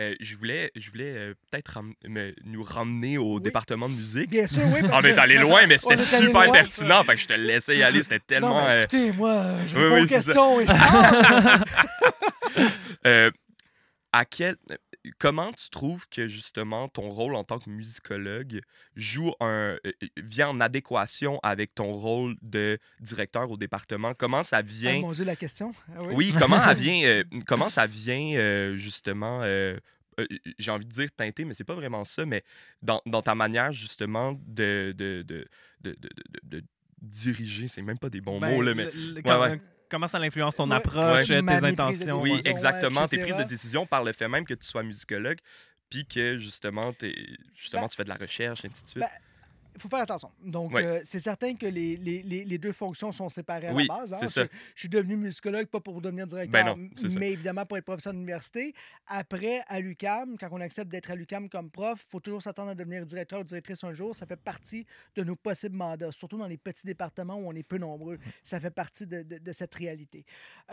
Euh, 0.00 0.14
je 0.20 0.34
voulais, 0.36 0.72
je 0.74 0.90
voulais 0.90 1.12
euh, 1.14 1.34
peut-être 1.50 1.68
ram- 1.68 1.94
nous 2.44 2.64
ramener 2.64 3.16
au 3.16 3.36
Oui. 3.36 3.42
département 3.42 3.88
de 3.88 3.94
musique. 3.94 4.28
Bien 4.28 4.48
sûr, 4.48 4.64
oui. 4.66 4.80
parce 4.82 5.00
On 5.00 5.04
est 5.06 5.14
que- 5.14 5.20
allé 5.20 5.38
loin, 5.38 5.68
mais 5.68 5.78
c'était 5.78 5.94
est 5.94 5.98
super 6.24 6.50
pertinent. 6.50 7.04
Fait 7.04 7.14
que 7.14 7.20
je 7.20 7.26
te 7.28 7.32
laissais 7.34 7.76
y 7.78 7.82
aller. 7.84 8.02
C'était 8.02 8.16
Non, 8.16 8.24
tellement. 8.48 8.64
mais 8.66 8.72
euh, 8.72 8.80
écoutez, 8.82 9.12
moi, 9.12 9.44
je 9.66 9.76
Oui, 9.76 9.84
oui, 10.00 10.06
questions 10.08 10.60
et 10.60 10.66
je 10.66 10.72
à 14.12 14.24
quel, 14.24 14.56
comment 15.18 15.52
tu 15.52 15.70
trouves 15.70 16.08
que 16.08 16.26
justement 16.28 16.88
ton 16.88 17.10
rôle 17.10 17.34
en 17.34 17.44
tant 17.44 17.58
que 17.58 17.68
musicologue 17.70 18.60
joue 18.96 19.32
un, 19.40 19.76
euh, 19.86 19.92
vient 20.16 20.48
en 20.48 20.60
adéquation 20.60 21.38
avec 21.42 21.74
ton 21.74 21.92
rôle 21.92 22.36
de 22.42 22.78
directeur 23.00 23.50
au 23.50 23.56
département? 23.56 24.14
Comment 24.14 24.42
ça 24.42 24.58
Ah, 24.58 24.62
vient. 24.62 25.00
mon 25.00 25.12
Dieu, 25.12 25.24
la 25.24 25.36
question? 25.36 25.72
Ah 25.94 26.02
oui? 26.02 26.14
Oui, 26.14 26.34
comment, 26.38 26.62
elle 26.68 26.76
vient, 26.76 27.04
euh, 27.06 27.24
comment 27.46 27.70
ça 27.70 27.86
vient 27.86 28.36
euh, 28.36 28.76
justement, 28.76 29.40
euh, 29.42 29.76
euh, 30.20 30.26
j'ai 30.58 30.70
envie 30.70 30.86
de 30.86 30.90
dire 30.92 31.10
teinter, 31.12 31.44
mais 31.44 31.54
c'est 31.54 31.64
pas 31.64 31.74
vraiment 31.74 32.04
ça, 32.04 32.24
mais 32.24 32.42
dans, 32.82 33.02
dans 33.06 33.22
ta 33.22 33.34
manière 33.34 33.72
justement 33.72 34.32
de, 34.46 34.94
de, 34.96 35.22
de, 35.26 35.46
de, 35.80 35.90
de- 36.00 36.08
de- 36.44 36.60
de 36.60 36.64
diriger, 37.02 37.68
c'est 37.68 37.82
même 37.82 37.98
pas 37.98 38.08
des 38.10 38.20
bons 38.20 38.40
Ben, 38.40 38.54
mots, 38.54 38.62
là, 38.62 38.74
mais 38.74 38.84
le- 38.84 38.90
le- 38.92 39.14
Ouais, 39.16 39.22
com- 39.22 39.40
ouais. 39.40 39.60
Comment 39.90 40.08
ça 40.08 40.18
influence 40.18 40.56
ton 40.56 40.70
approche, 40.70 41.28
Ouais. 41.28 41.42
tes 41.42 41.64
intentions? 41.64 42.20
oui, 42.20 42.40
exactement, 42.44 43.06
tes 43.08 43.18
prises 43.18 43.36
de 43.36 43.42
décision 43.44 43.86
par 43.86 44.02
le 44.02 44.12
fait 44.12 44.28
même 44.28 44.44
que 44.44 44.54
tu 44.54 44.66
sois 44.66 44.82
musicologue, 44.82 45.38
puis 45.90 46.06
que 46.06 46.38
justement, 46.38 46.92
t'es- 46.92 47.14
justement 47.54 47.82
Ben, 47.82 47.88
tu 47.88 47.96
fais 47.96 48.04
de 48.04 48.08
la 48.08 48.16
recherche, 48.16 48.64
ainsi 48.64 48.82
de 48.84 48.88
suite. 48.88 49.00
ben, 49.04 49.08
Il 49.76 49.80
faut 49.80 49.88
faire 49.88 50.00
attention. 50.02 50.30
Donc, 50.44 50.72
euh, 50.74 51.00
c'est 51.02 51.18
certain 51.18 51.56
que 51.56 51.66
les, 51.66 51.96
les, 51.96 52.22
les, 52.22 52.58
deux 52.58 52.70
fonctions 52.72 53.10
sont 53.10 53.28
séparées 53.28 53.66
à 53.66 53.72
Oui, 53.74 53.86
la 53.88 53.94
base. 53.98 54.12
hein. 54.12 54.18
c'est 54.20 54.26
Je- 54.28 54.32
ça. 54.32 54.44
Je, 54.74 54.80
suis 54.80 54.88
devenu 54.88 55.16
musicologue, 55.16 55.66
pas 55.66 55.80
pour 55.80 56.00
devenir 56.00 56.26
directeur, 56.28 56.64
Ben 56.64 56.76
non, 56.76 56.88
c'est 56.96 57.08
ça. 57.10 57.18
mais 57.18 57.32
évidemment 57.32 57.66
pour 57.66 57.76
être 57.76 57.84
professeur 57.84 58.12
d'université. 58.12 58.72
Après, 59.08 59.62
à 59.66 59.80
l'UCAM, 59.80 60.36
quand 60.38 60.48
on 60.52 60.60
accepte 60.60 60.90
d'être 60.90 61.10
à 61.10 61.16
l'UCAM 61.16 61.48
comme 61.48 61.70
prof, 61.70 62.04
il 62.06 62.10
faut 62.10 62.20
toujours 62.20 62.40
s'attendre 62.40 62.70
à 62.70 62.74
devenir 62.76 63.04
directeur 63.04 63.40
ou 63.40 63.44
directrice 63.44 63.82
un 63.82 63.92
jour. 63.92 64.14
Ça 64.14 64.26
fait 64.26 64.36
partie 64.36 64.86
de 65.16 65.24
nos 65.24 65.34
possibles 65.34 65.76
mandats, 65.76 66.12
surtout 66.12 66.38
dans 66.38 66.46
les 66.46 66.56
petits 66.58 66.86
départements 66.86 67.34
où 67.36 67.48
on 67.48 67.52
est 67.54 67.62
peu 67.64 67.78
nombreux. 67.78 68.18
Ça 68.44 68.60
fait 68.60 68.70
partie 68.70 69.06
de, 69.06 69.22
de- 69.22 69.38
de 69.38 69.52
cette 69.52 69.74
réalité. 69.74 70.24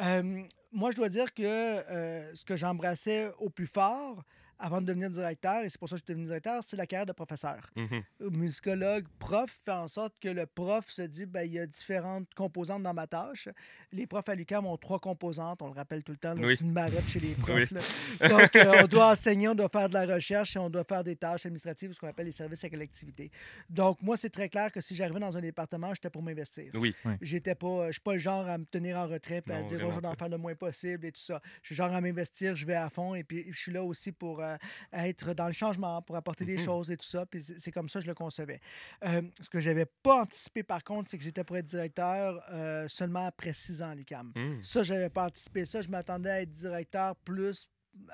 Euh, 0.01 0.43
moi, 0.71 0.91
je 0.91 0.97
dois 0.97 1.09
dire 1.09 1.33
que 1.33 1.41
euh, 1.43 2.33
ce 2.35 2.45
que 2.45 2.55
j'embrassais 2.55 3.31
au 3.39 3.49
plus 3.49 3.67
fort 3.67 4.23
avant 4.61 4.79
de 4.81 4.85
devenir 4.85 5.09
directeur, 5.09 5.63
et 5.63 5.69
c'est 5.69 5.79
pour 5.79 5.89
ça 5.89 5.95
que 5.95 5.99
je 5.99 6.03
suis 6.05 6.13
devenu 6.13 6.25
directeur, 6.25 6.61
c'est 6.63 6.77
la 6.77 6.85
carrière 6.85 7.05
de 7.05 7.11
professeur 7.13 7.59
Mhm. 7.75 8.03
musicologue, 8.31 9.05
prof, 9.19 9.59
fait 9.65 9.71
en 9.71 9.87
sorte 9.87 10.13
que 10.19 10.29
le 10.29 10.45
prof 10.45 10.85
se 10.89 11.01
dit 11.01 11.25
ben, 11.25 11.43
il 11.43 11.53
y 11.53 11.59
a 11.59 11.65
différentes 11.65 12.33
composantes 12.35 12.83
dans 12.83 12.93
ma 12.93 13.07
tâche. 13.07 13.49
Les 13.91 14.07
profs 14.07 14.29
à 14.29 14.35
l'UQAM 14.35 14.65
ont 14.65 14.77
trois 14.77 14.99
composantes, 14.99 15.61
on 15.61 15.67
le 15.67 15.73
rappelle 15.73 16.03
tout 16.03 16.11
le 16.11 16.17
temps, 16.17 16.35
Oui. 16.37 16.55
c'est 16.55 16.63
une 16.63 16.71
marotte 16.71 17.07
chez 17.07 17.19
les 17.19 17.33
profs. 17.35 17.71
Oui. 17.71 17.77
là. 18.19 18.27
Donc, 18.29 18.55
euh, 18.55 18.81
on 18.83 18.87
doit 18.87 19.11
enseigner, 19.11 19.47
on 19.47 19.55
doit 19.55 19.69
faire 19.69 19.89
de 19.89 19.93
la 19.93 20.05
recherche 20.15 20.55
et 20.55 20.59
on 20.59 20.69
doit 20.69 20.83
faire 20.83 21.03
des 21.03 21.15
tâches 21.15 21.45
administratives, 21.45 21.93
ce 21.93 21.99
qu'on 21.99 22.07
appelle 22.07 22.25
les 22.27 22.31
services 22.31 22.63
à 22.63 22.69
collectivité. 22.69 23.31
Donc, 23.69 24.01
moi, 24.01 24.15
c'est 24.17 24.29
très 24.29 24.49
clair 24.49 24.71
que 24.71 24.81
si 24.81 24.95
j'arrivais 24.95 25.19
dans 25.19 25.35
un 25.37 25.41
département, 25.41 25.93
j'étais 25.93 26.09
pour 26.09 26.21
m'investir. 26.23 26.71
Oui, 26.75 26.95
J'étais 27.21 27.55
pas, 27.55 27.87
je 27.87 27.93
suis 27.93 28.01
pas 28.01 28.13
le 28.13 28.19
genre 28.19 28.47
à 28.47 28.57
me 28.57 28.65
tenir 28.65 28.97
en 28.97 29.07
retrait 29.07 29.43
et 29.47 29.51
à 29.53 29.61
dire 29.63 29.79
oh, 29.85 29.91
je 29.93 29.99
vais 29.99 30.07
en 30.07 30.13
faire 30.13 30.29
le 30.29 30.37
moins 30.37 30.55
possible 30.55 31.05
et 31.05 31.11
tout 31.11 31.21
ça. 31.21 31.41
Je 31.61 31.67
suis 31.67 31.75
genre 31.75 31.93
à 31.93 32.01
m'investir, 32.01 32.55
je 32.55 32.65
vais 32.65 32.75
à 32.75 32.89
fond 32.89 33.15
et 33.15 33.23
puis 33.23 33.45
je 33.51 33.57
suis 33.59 33.71
là 33.71 33.83
aussi 33.83 34.11
pour 34.11 34.41
euh, 34.41 34.50
être 34.93 35.33
dans 35.33 35.47
le 35.47 35.53
changement, 35.53 36.01
pour 36.01 36.15
apporter 36.15 36.45
des 36.45 36.57
Mhm. 36.57 36.63
choses 36.65 36.91
et 36.91 36.97
tout 36.97 37.05
ça. 37.05 37.25
Puis 37.25 37.39
c'est 37.41 37.71
comme 37.71 37.89
ça 37.89 37.99
que 37.99 38.05
je 38.05 38.09
le 38.09 38.15
concevais. 38.15 38.59
Euh, 39.05 39.21
ce 39.39 39.49
que 39.49 39.59
j'avais 39.59 39.85
pas 39.85 40.21
anticipé 40.21 40.63
par 40.63 40.83
contre, 40.83 41.09
c'est 41.09 41.17
que 41.17 41.23
j'étais 41.23 41.43
pour 41.43 41.57
être 41.57 41.65
directeur 41.65 42.41
euh, 42.51 42.87
seulement 42.87 43.25
après 43.25 43.53
six 43.53 43.81
ans 43.81 43.89
à 43.91 43.95
l'UCAM. 43.95 44.31
Mhm. 44.35 44.61
Ça, 44.63 44.83
j'avais 44.83 45.09
pas 45.09 45.27
anticipé 45.27 45.65
ça. 45.65 45.81
Je 45.81 45.89
m'attendais 45.89 46.29
à 46.29 46.41
être 46.41 46.51
directeur 46.51 47.15
plus 47.17 47.69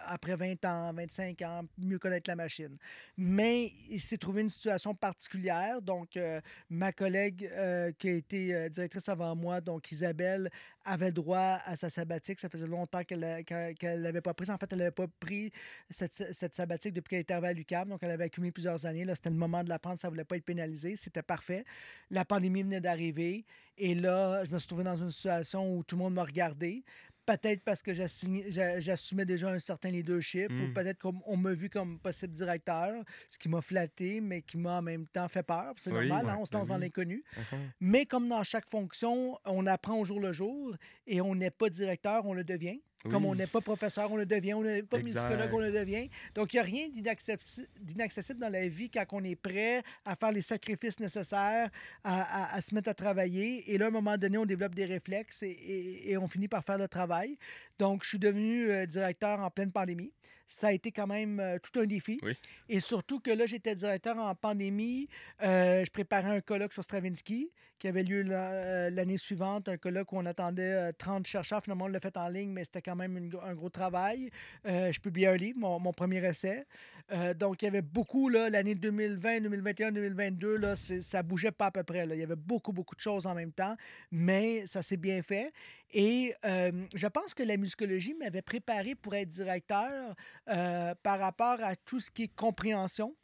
après 0.06 0.36
20 0.36 0.66
ans, 0.66 0.94
25 0.94 1.42
ans, 1.44 1.62
mieux 1.78 2.00
connaître 2.00 2.30
la 2.30 2.36
machine. 2.36 2.78
Mais 3.18 3.72
il 3.90 4.00
s'est 4.00 4.18
trouvé 4.18 4.42
une 4.42 4.50
situation 4.50 4.94
particulière. 4.96 5.82
Donc, 5.82 6.18
euh, 6.18 6.42
ma 6.70 6.92
collègue 6.92 7.50
euh, 7.52 7.92
qui 7.98 8.10
a 8.10 8.12
été 8.14 8.54
euh, 8.54 8.70
directrice 8.70 9.08
avant 9.10 9.36
moi, 9.36 9.62
donc 9.62 9.92
Isabelle, 9.92 10.50
avait 10.86 11.12
droit 11.12 11.60
à 11.66 11.76
sa 11.76 11.90
sabbatique. 11.90 12.40
Ça 12.40 12.50
faisait 12.50 12.68
longtemps 12.68 13.04
qu'elle 13.04 13.44
qu'elle 13.46 14.02
l'avait 14.02 14.22
pas 14.22 14.34
prise. 14.34 14.50
En 14.50 14.58
fait, 14.58 14.72
elle 14.72 14.80
n'avait 14.80 14.92
pas 14.92 15.08
pris 15.20 15.52
cette, 15.90 16.34
cette 16.34 16.56
sabbatique 16.56 16.94
depuis 16.94 17.10
qu'elle 17.10 17.20
était 17.22 17.34
arrivée 17.34 17.50
à 17.50 17.54
l'UQAM. 17.54 17.90
Donc, 17.90 18.00
elle 18.04 18.12
avait 18.12 18.26
accumulé 18.26 18.52
plusieurs 18.52 18.86
années. 18.86 19.04
Là, 19.06 19.16
c'était 19.16 19.30
le 19.30 19.36
moment 19.36 19.64
de 19.64 19.70
la 19.70 19.80
prendre. 19.80 20.00
Ça 20.00 20.08
ne 20.08 20.12
voulait 20.12 20.24
pas 20.24 20.38
être 20.38 20.46
pénalisé. 20.46 20.96
C'était 20.96 21.22
parfait. 21.22 21.66
La 22.10 22.24
pandémie 22.26 22.64
venait 22.64 22.82
d'arriver. 22.82 23.46
Et 23.78 23.94
là, 23.94 24.44
je 24.44 24.52
me 24.52 24.58
suis 24.58 24.68
trouvé 24.68 24.84
dans 24.84 24.96
une 24.96 25.12
situation 25.12 25.76
où 25.76 25.84
tout 25.84 25.96
le 25.98 26.04
monde 26.04 26.16
m'a 26.16 26.24
regardé. 26.24 26.84
Peut-être 27.28 27.62
parce 27.66 27.84
que 27.84 27.94
j'assumais 27.94 29.26
déjà 29.26 29.50
un 29.50 29.60
certain 29.60 29.90
leadership 29.90 30.50
ou 30.50 30.68
Mm. 30.70 30.74
peut-être 30.74 30.98
qu'on 31.00 31.36
m'a 31.38 31.52
vu 31.54 31.70
comme 31.70 32.00
possible 32.00 32.32
directeur, 32.34 33.04
ce 33.28 33.38
qui 33.38 33.50
m'a 33.50 33.62
flatté, 33.62 34.22
mais 34.22 34.42
qui 34.42 34.58
m'a 34.58 34.78
en 34.78 34.82
même 34.82 35.06
temps 35.08 35.28
fait 35.28 35.44
peur. 35.44 35.74
C'est 35.78 35.92
Oui, 35.92 36.08
normal, 36.08 36.26
ouais, 36.26 36.32
hein, 36.32 36.38
on 36.40 36.46
se 36.46 36.52
ben 36.52 36.60
lance 36.60 36.70
dans 36.70 36.78
l'inconnu. 36.78 37.24
Mhm. 37.36 37.60
Mais 37.82 38.06
comme 38.06 38.30
dans 38.30 38.44
chaque 38.44 38.66
fonction, 38.68 39.38
on 39.46 39.66
apprend 39.66 40.00
au 40.00 40.06
jour 40.06 40.22
le 40.22 40.32
jour 40.32 40.74
et 41.06 41.20
on 41.20 41.36
n'est 41.36 41.52
pas 41.52 41.70
directeur, 41.70 42.26
on 42.26 42.34
le 42.34 42.46
devient. 42.46 42.80
Comme 43.10 43.26
on 43.26 43.36
n'est 43.36 43.48
pas 43.48 43.62
professeur, 43.62 44.12
on 44.12 44.16
le 44.18 44.26
devient. 44.26 44.54
On 44.56 44.64
n'est 44.64 44.84
pas 44.84 44.98
Exact. 45.00 45.24
musicologue, 45.30 45.54
on 45.54 45.60
le 45.60 45.72
devient. 45.72 46.10
Donc, 46.36 46.54
il 46.54 46.58
n'y 46.58 46.60
a 46.60 46.64
rien 46.64 46.88
d'inaccessi- 46.90 47.66
d'inaccessible 47.80 48.40
dans 48.40 48.50
la 48.50 48.68
vie 48.68 48.90
quand 48.90 49.06
on 49.12 49.24
est 49.24 49.36
prêt 49.36 49.84
à 50.06 50.16
faire 50.16 50.32
les 50.32 50.42
sacrifices 50.42 51.00
nécessaires, 51.00 51.70
à, 52.04 52.22
à- 52.54 52.56
à 52.56 52.62
se 52.62 52.74
mettre 52.76 52.90
à 52.90 52.94
travailler. 52.94 53.72
Et 53.74 53.78
là, 53.78 53.86
à 53.86 53.88
un 53.88 53.92
moment 53.92 54.18
donné, 54.18 54.38
on 54.38 54.46
développe 54.46 54.76
des 54.76 54.86
réflexes 54.86 55.44
et, 55.44 55.50
et- 55.50 56.12
et 56.12 56.18
on 56.18 56.28
finit 56.28 56.48
par 56.48 56.64
faire 56.64 56.78
le 56.78 56.88
travail. 56.88 57.38
Donc, 57.80 58.04
je 58.04 58.10
suis 58.10 58.20
devenu 58.20 58.70
euh, 58.70 58.86
directeur 58.86 59.40
en 59.40 59.50
pleine 59.50 59.72
pandémie. 59.72 60.12
Ça 60.50 60.68
a 60.68 60.72
été 60.72 60.92
quand 60.94 61.08
même 61.08 61.42
euh, 61.42 61.58
tout 61.60 61.78
un 61.78 61.86
défi. 61.86 62.20
Oui. 62.24 62.32
Et 62.70 62.80
surtout 62.80 63.20
que 63.20 63.32
là, 63.32 63.46
j'étais 63.46 63.76
directeur 63.76 64.18
en 64.18 64.34
pandémie. 64.34 65.10
Euh, 65.44 65.84
je 65.84 65.92
préparais 65.92 66.38
un 66.38 66.40
colloque 66.42 66.72
sur 66.72 66.84
Stravinsky 66.86 67.52
qui 67.80 67.88
avait 67.88 68.04
lieu 68.04 68.24
euh, 68.28 68.90
l'année 68.90 69.18
suivante, 69.18 69.70
un 69.70 69.78
colloque 69.78 70.12
où 70.12 70.18
on 70.18 70.26
attendait 70.26 70.90
euh, 70.90 70.92
30 70.98 71.26
chercheurs. 71.26 71.62
Finalement, 71.64 71.86
on 71.86 71.90
l'a 71.90 72.00
fait 72.00 72.18
en 72.18 72.28
ligne, 72.28 72.52
mais 72.52 72.64
c'était 72.64 72.82
quand 72.82 72.96
même 72.96 73.32
un 73.44 73.54
gros 73.54 73.70
travail. 73.70 74.30
Euh, 74.66 74.92
je 74.92 75.00
publiais 75.00 75.28
un 75.28 75.36
livre, 75.36 75.60
mon, 75.60 75.94
premier 75.94 76.26
essai. 76.26 76.66
Euh, 77.12 77.34
donc, 77.34 77.62
il 77.62 77.66
y 77.66 77.68
avait 77.68 77.82
beaucoup, 77.82 78.30
l'année 78.30 78.76
2020, 78.76 79.42
2021, 79.42 79.92
2022, 79.92 80.58
là, 80.58 80.76
ça 80.76 81.24
bougeait 81.24 81.52
pas 81.52 81.68
à 81.68 81.72
peu 81.72 81.84
près. 81.84 82.06
Il 82.06 82.20
y 82.20 82.24
avait 82.24 82.36
beaucoup, 82.36 82.74
beaucoup 82.74 82.96
de 82.96 83.02
choses 83.02 83.26
en 83.26 83.34
même 83.34 83.52
temps, 83.52 83.76
mais 84.12 84.66
ça 84.66 84.82
s'est 84.82 84.98
bien 84.98 85.22
fait. 85.22 85.52
Et 85.94 86.34
euh, 86.46 86.72
je 86.94 87.08
pense 87.08 87.34
que 87.34 87.44
la 87.44 87.58
musicologie 87.58 88.14
m'avait 88.14 88.42
préparé 88.42 88.96
pour 88.96 89.16
être 89.16 89.30
directeur 89.30 90.16
euh, 90.50 90.94
par 91.02 91.20
rapport 91.20 91.58
à 91.62 91.76
tout 91.76 92.00
ce 92.00 92.12
qui 92.12 92.24
est 92.24 92.36
compréhension. 92.36 93.16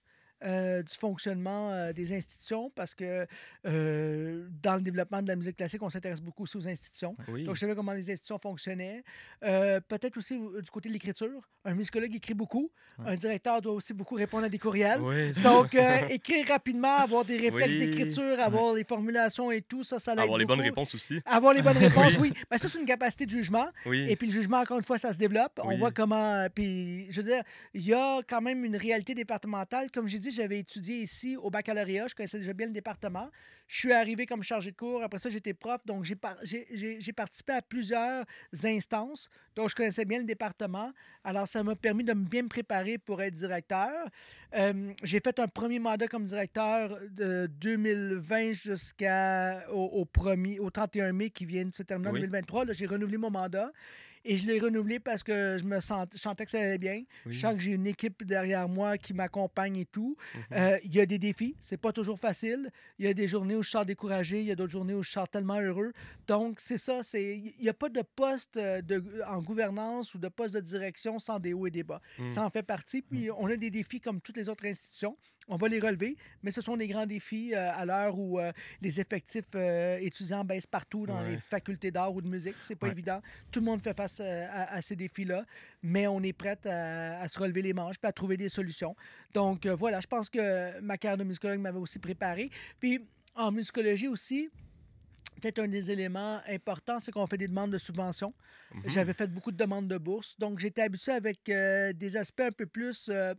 Euh, 0.44 0.84
du 0.84 0.96
fonctionnement 0.98 1.72
euh, 1.72 1.94
des 1.94 2.14
institutions 2.14 2.70
parce 2.76 2.94
que 2.94 3.26
euh, 3.66 4.46
dans 4.62 4.76
le 4.76 4.82
développement 4.82 5.22
de 5.22 5.28
la 5.30 5.38
musique 5.38 5.56
classique, 5.56 5.82
on 5.82 5.90
s'intéresse 5.90 6.20
beaucoup 6.20 6.44
aussi 6.44 6.58
aux 6.58 6.68
institutions. 6.68 7.16
Oui. 7.30 7.46
Donc, 7.46 7.56
je 7.56 7.62
savais 7.62 7.76
comment 7.76 7.94
les 7.94 8.12
institutions 8.12 8.38
fonctionnaient. 8.38 9.04
Peut-être 9.42 10.18
aussi 10.18 10.38
du 10.38 10.70
côté 10.72 10.90
de 10.90 10.94
l'écriture. 10.94 11.48
Un 11.64 11.76
musicologue 11.76 12.14
écrit 12.14 12.34
beaucoup. 12.34 12.70
Un 13.06 13.16
directeur 13.16 13.62
doit 13.62 13.74
aussi 13.74 13.94
beaucoup 13.94 14.16
répondre 14.16 14.44
à 14.44 14.50
des 14.50 14.60
courriels. 14.60 15.00
Oui. 15.02 15.32
Donc, 15.42 15.76
écrire 16.10 16.46
rapidement, 16.48 16.98
avoir 16.98 17.24
des 17.24 17.38
réflexes 17.38 17.78
d'écriture, 17.78 18.40
avoir 18.40 18.74
les 18.74 18.84
formulations 18.84 19.50
et 19.50 19.62
tout, 19.62 19.84
ça, 19.84 19.98
ça 19.98 20.14
l'aide 20.14 20.24
avoir 20.24 20.38
les 20.38 20.46
bonnes 20.46 20.62
réponses 20.62 20.94
aussi. 20.94 21.22
Avoir 21.26 21.54
les 21.54 21.62
bonnes 21.62 21.78
réponses, 21.88 22.18
oui. 22.18 22.34
Ben, 22.52 22.58
ça, 22.58 22.68
c'est 22.68 22.80
une 22.80 22.86
capacité 22.86 23.26
de 23.26 23.32
jugement. 23.32 23.68
Et 23.86 24.16
puis 24.18 24.28
le 24.28 24.34
jugement, 24.34 24.58
encore 24.58 24.78
une 24.78 24.84
fois, 24.84 24.98
ça 24.98 25.14
se 25.14 25.18
développe. 25.18 25.60
On 25.64 25.78
voit 25.78 25.92
comment. 25.92 26.48
Puis, 26.54 27.10
je 27.12 27.22
veux 27.22 27.28
dire, 27.28 27.44
il 27.74 27.86
y 27.86 27.94
a 27.94 28.20
quand 28.28 28.42
même 28.42 28.66
une 28.66 28.76
réalité 28.76 29.14
départementale. 29.14 29.90
Comme 29.90 30.08
j'ai 30.08 30.20
dit, 30.20 30.33
j'avais 30.34 30.60
étudié 30.60 30.98
ici 30.98 31.38
au 31.38 31.50
baccalauréat. 31.50 32.08
Je 32.08 32.16
connaissais 32.16 32.40
déjà 32.40 32.54
bien 32.54 32.68
le 32.68 32.74
département. 32.74 33.30
Je 33.68 33.78
suis 33.80 33.92
arrivé 33.94 34.26
comme 34.26 34.44
chargé 34.44 34.72
de 34.72 34.76
cours. 34.76 35.02
Après 35.04 35.20
ça, 35.20 35.30
j'étais 35.30 35.54
prof. 35.54 35.80
Donc, 35.86 36.04
j'ai 36.04 36.16
par- 36.16 36.38
j'ai- 36.44 36.66
j'ai- 36.74 37.00
j'ai 37.00 37.14
participé 37.14 37.54
à 37.54 37.62
plusieurs 37.62 38.26
instances. 38.66 39.30
Donc, 39.56 39.70
je 39.70 39.76
connaissais 39.76 40.06
bien 40.06 40.20
le 40.20 40.26
département. 40.26 40.92
Alors, 41.24 41.48
ça 41.48 41.64
m'a 41.64 41.76
permis 41.76 42.04
de 42.04 42.14
me 42.14 42.26
bien 42.26 42.44
me 42.44 42.50
préparer 42.50 42.98
pour 42.98 43.22
être 43.22 43.34
directeur. 43.34 43.92
Euh, 44.56 44.92
j'ai 45.04 45.20
fait 45.24 45.40
un 45.40 45.48
premier 45.48 45.80
mandat 45.80 46.08
comme 46.08 46.26
directeur 46.26 47.00
de 47.12 47.48
2020 47.60 48.52
jusqu'à 48.54 49.64
au, 49.72 49.84
au 50.02 50.06
premier, 50.06 50.60
au 50.60 50.70
31 50.70 51.14
mai 51.14 51.30
qui 51.30 51.46
vient 51.46 51.66
de 51.66 51.74
se 51.74 51.84
terminer 51.84 52.10
en 52.10 52.14
Oui. 52.14 52.20
2023. 52.22 52.66
Là, 52.66 52.74
j'ai 52.74 52.86
renouvelé 52.86 53.18
mon 53.18 53.32
mandat. 53.32 53.72
Et 54.26 54.38
je 54.38 54.45
l'ai 54.45 54.59
renouvelé 54.59 54.99
parce 54.99 55.24
que 55.24 55.57
je 55.59 55.65
me 55.65 55.80
sens, 55.80 56.07
je 56.13 56.17
sentais 56.17 56.45
que 56.45 56.51
ça 56.51 56.59
allait 56.59 56.78
bien. 56.78 57.03
Oui. 57.26 57.34
Je 57.34 57.39
sens 57.39 57.53
que 57.55 57.59
j'ai 57.59 57.71
une 57.71 57.88
équipe 57.88 58.24
derrière 58.24 58.69
moi 58.69 58.97
qui 58.97 59.13
m'accompagne 59.13 59.78
et 59.78 59.86
tout. 59.86 60.15
Mhm. 60.36 60.41
Euh, 60.53 60.78
Il 60.84 60.95
y 60.95 61.01
a 61.01 61.05
des 61.05 61.19
défis, 61.19 61.55
c'est 61.59 61.78
pas 61.78 61.91
toujours 61.91 62.19
facile. 62.19 62.71
Il 62.99 63.05
y 63.05 63.07
a 63.09 63.13
des 63.13 63.28
journées 63.28 63.55
où 63.55 63.63
je 63.63 63.69
sors 63.69 63.86
découragé, 63.86 64.39
il 64.39 64.45
y 64.45 64.51
a 64.51 64.55
d'autres 64.55 64.71
journées 64.71 64.93
où 64.93 65.03
je 65.03 65.11
sors 65.11 65.28
tellement 65.28 65.59
heureux. 65.59 65.91
Donc, 66.28 66.59
c'est 66.59 66.78
ça, 66.78 66.99
il 67.13 67.53
n'y 67.61 67.69
a 67.69 67.74
pas 67.74 67.89
de 67.89 68.01
poste 68.01 68.57
euh, 68.57 68.82
de, 68.82 69.03
en 69.28 69.41
gouvernance 69.41 70.13
ou 70.15 70.19
de 70.19 70.30
poste 70.30 70.55
de 70.55 70.61
direction 70.61 71.19
sans 71.19 71.39
des 71.39 71.53
hauts 71.53 71.67
et 71.67 71.71
des 71.71 71.84
bas. 71.84 72.01
Mm. 72.19 72.30
Ça 72.30 72.45
en 72.45 72.49
fait 72.49 72.63
partie. 72.63 73.01
Puis, 73.01 73.30
on 73.32 73.47
a 73.47 73.55
des 73.55 73.71
défis 73.71 73.99
comme 73.99 74.21
toutes 74.21 74.38
les 74.38 74.49
autres 74.49 74.65
institutions. 74.65 75.17
On 75.50 75.58
va 75.58 75.68
les 75.68 75.80
relever, 75.80 76.16
mais 76.41 76.52
ce 76.52 76.62
sont 76.62 76.78
des 76.78 76.88
grands 76.88 77.06
défis 77.06 77.54
euh, 77.54 77.72
à 77.74 77.86
l'heure 77.86 78.18
où 78.18 78.39
euh, 78.39 78.52
les 78.82 79.00
effectifs 79.02 79.44
euh, 79.56 79.98
étudiants 80.00 80.44
baissent 80.46 80.68
partout 80.68 81.06
dans 81.06 81.22
Ouais. 81.22 81.32
les 81.32 81.38
facultés 81.38 81.91
d'art 81.91 82.14
ou 82.14 82.22
de 82.22 82.28
musique. 82.28 82.56
C'est 82.62 82.76
pas 82.76 82.88
Ouais. 82.88 82.94
évident. 82.94 83.22
Tout 83.52 83.60
le 83.60 83.66
monde 83.66 83.82
fait 83.82 83.96
face 83.96 84.20
à, 84.20 84.64
à 84.72 84.82
ces 84.82 84.96
défis-là, 84.96 85.46
mais 85.82 86.08
on 86.08 86.22
est 86.24 86.34
prête 86.34 86.66
à, 86.66 87.20
à 87.20 87.28
se 87.28 87.38
relever 87.39 87.62
les 87.62 87.74
manches 87.74 87.98
puis 88.00 88.08
à 88.08 88.14
trouver 88.14 88.38
des 88.38 88.50
solutions. 88.50 88.96
Donc 89.34 89.66
voilà, 89.68 90.00
je 90.00 90.08
pense 90.08 90.30
que 90.30 90.80
ma 90.82 90.98
carrière 90.98 91.18
de 91.18 91.24
musicologue 91.24 91.60
m'avait 91.60 91.78
aussi 91.80 92.00
préparé. 92.00 92.50
Puis 92.80 93.00
en 93.36 93.52
musicologie 93.52 94.08
aussi, 94.08 94.50
peut-être 95.44 95.60
un 95.60 95.68
des 95.68 95.91
éléments 95.91 96.39
importants, 96.50 97.00
c'est 97.00 97.12
qu'on 97.12 97.28
fait 97.28 97.38
des 97.38 97.48
demandes 97.50 97.72
de 97.72 97.78
subventions. 97.78 98.34
Mhm. 98.74 98.82
J'avais 98.88 99.14
fait 99.14 99.28
beaucoup 99.28 99.52
de 99.52 99.58
demandes 99.58 99.88
de 99.88 99.98
bourse, 99.98 100.36
donc 100.39 100.60
j'étais 100.60 100.82
habitué 100.84 101.12
avec 101.12 101.48
euh, 101.50 101.91
des 101.94 102.16
aspects 102.18 102.39
un 102.41 102.52
peu 102.52 102.66
plus, 102.66 103.10
euh, 103.10 103.34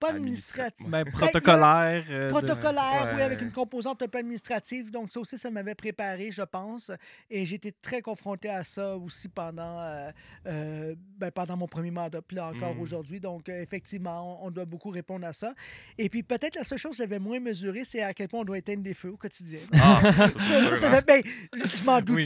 pas 0.00 0.08
Administratif. 0.10 0.86
administratifs. 0.86 0.90
Ben, 0.90 1.04
Ben, 1.04 1.12
protocolaire. 1.12 2.04
euh, 2.08 2.26
de- 2.26 2.30
Protocolaire, 2.32 3.12
oui, 3.14 3.20
avec 3.22 3.42
une 3.42 3.52
composante 3.52 4.00
un 4.02 4.08
peu 4.08 4.18
administrative. 4.18 4.90
Donc, 4.90 5.12
ça 5.12 5.20
aussi, 5.20 5.36
ça 5.36 5.50
m'avait 5.50 5.74
préparé, 5.74 6.32
je 6.32 6.40
pense. 6.42 6.90
Et 7.28 7.44
j'étais 7.44 7.72
très 7.72 8.00
confronté 8.00 8.48
à 8.48 8.64
ça 8.64 8.96
aussi 8.96 9.28
pendant, 9.28 10.10
ben, 10.44 11.30
pendant 11.34 11.56
mon 11.58 11.66
premier 11.68 11.90
mandat, 11.90 12.22
puis 12.22 12.36
là 12.36 12.46
encore 12.48 12.74
Mm. 12.74 12.80
aujourd'hui. 12.80 13.20
Donc, 13.20 13.48
effectivement, 13.50 14.42
on, 14.42 14.46
on 14.46 14.50
doit 14.50 14.64
beaucoup 14.64 14.88
répondre 14.90 15.26
à 15.26 15.32
ça. 15.34 15.54
Et 15.98 16.08
puis, 16.08 16.22
peut-être 16.22 16.56
la 16.56 16.64
seule 16.64 16.78
chose 16.78 16.92
que 16.92 16.96
j'avais 16.98 17.18
moins 17.18 17.38
mesurée, 17.38 17.84
c'est 17.84 18.02
à 18.02 18.14
quel 18.14 18.28
point 18.28 18.40
on 18.40 18.44
doit 18.44 18.58
éteindre 18.58 18.82
des 18.82 18.94
feux 18.94 19.10
au 19.10 19.16
quotidien. 19.18 19.60
Ah, 19.74 20.00
ça, 20.38 20.68
Ça, 20.70 20.76
ça, 20.80 20.90
fait- 20.90 21.06
ben, 21.06 21.22
je, 21.54 21.76
je 21.76 21.84
m'en 21.84 22.00
Oui. 22.08 22.24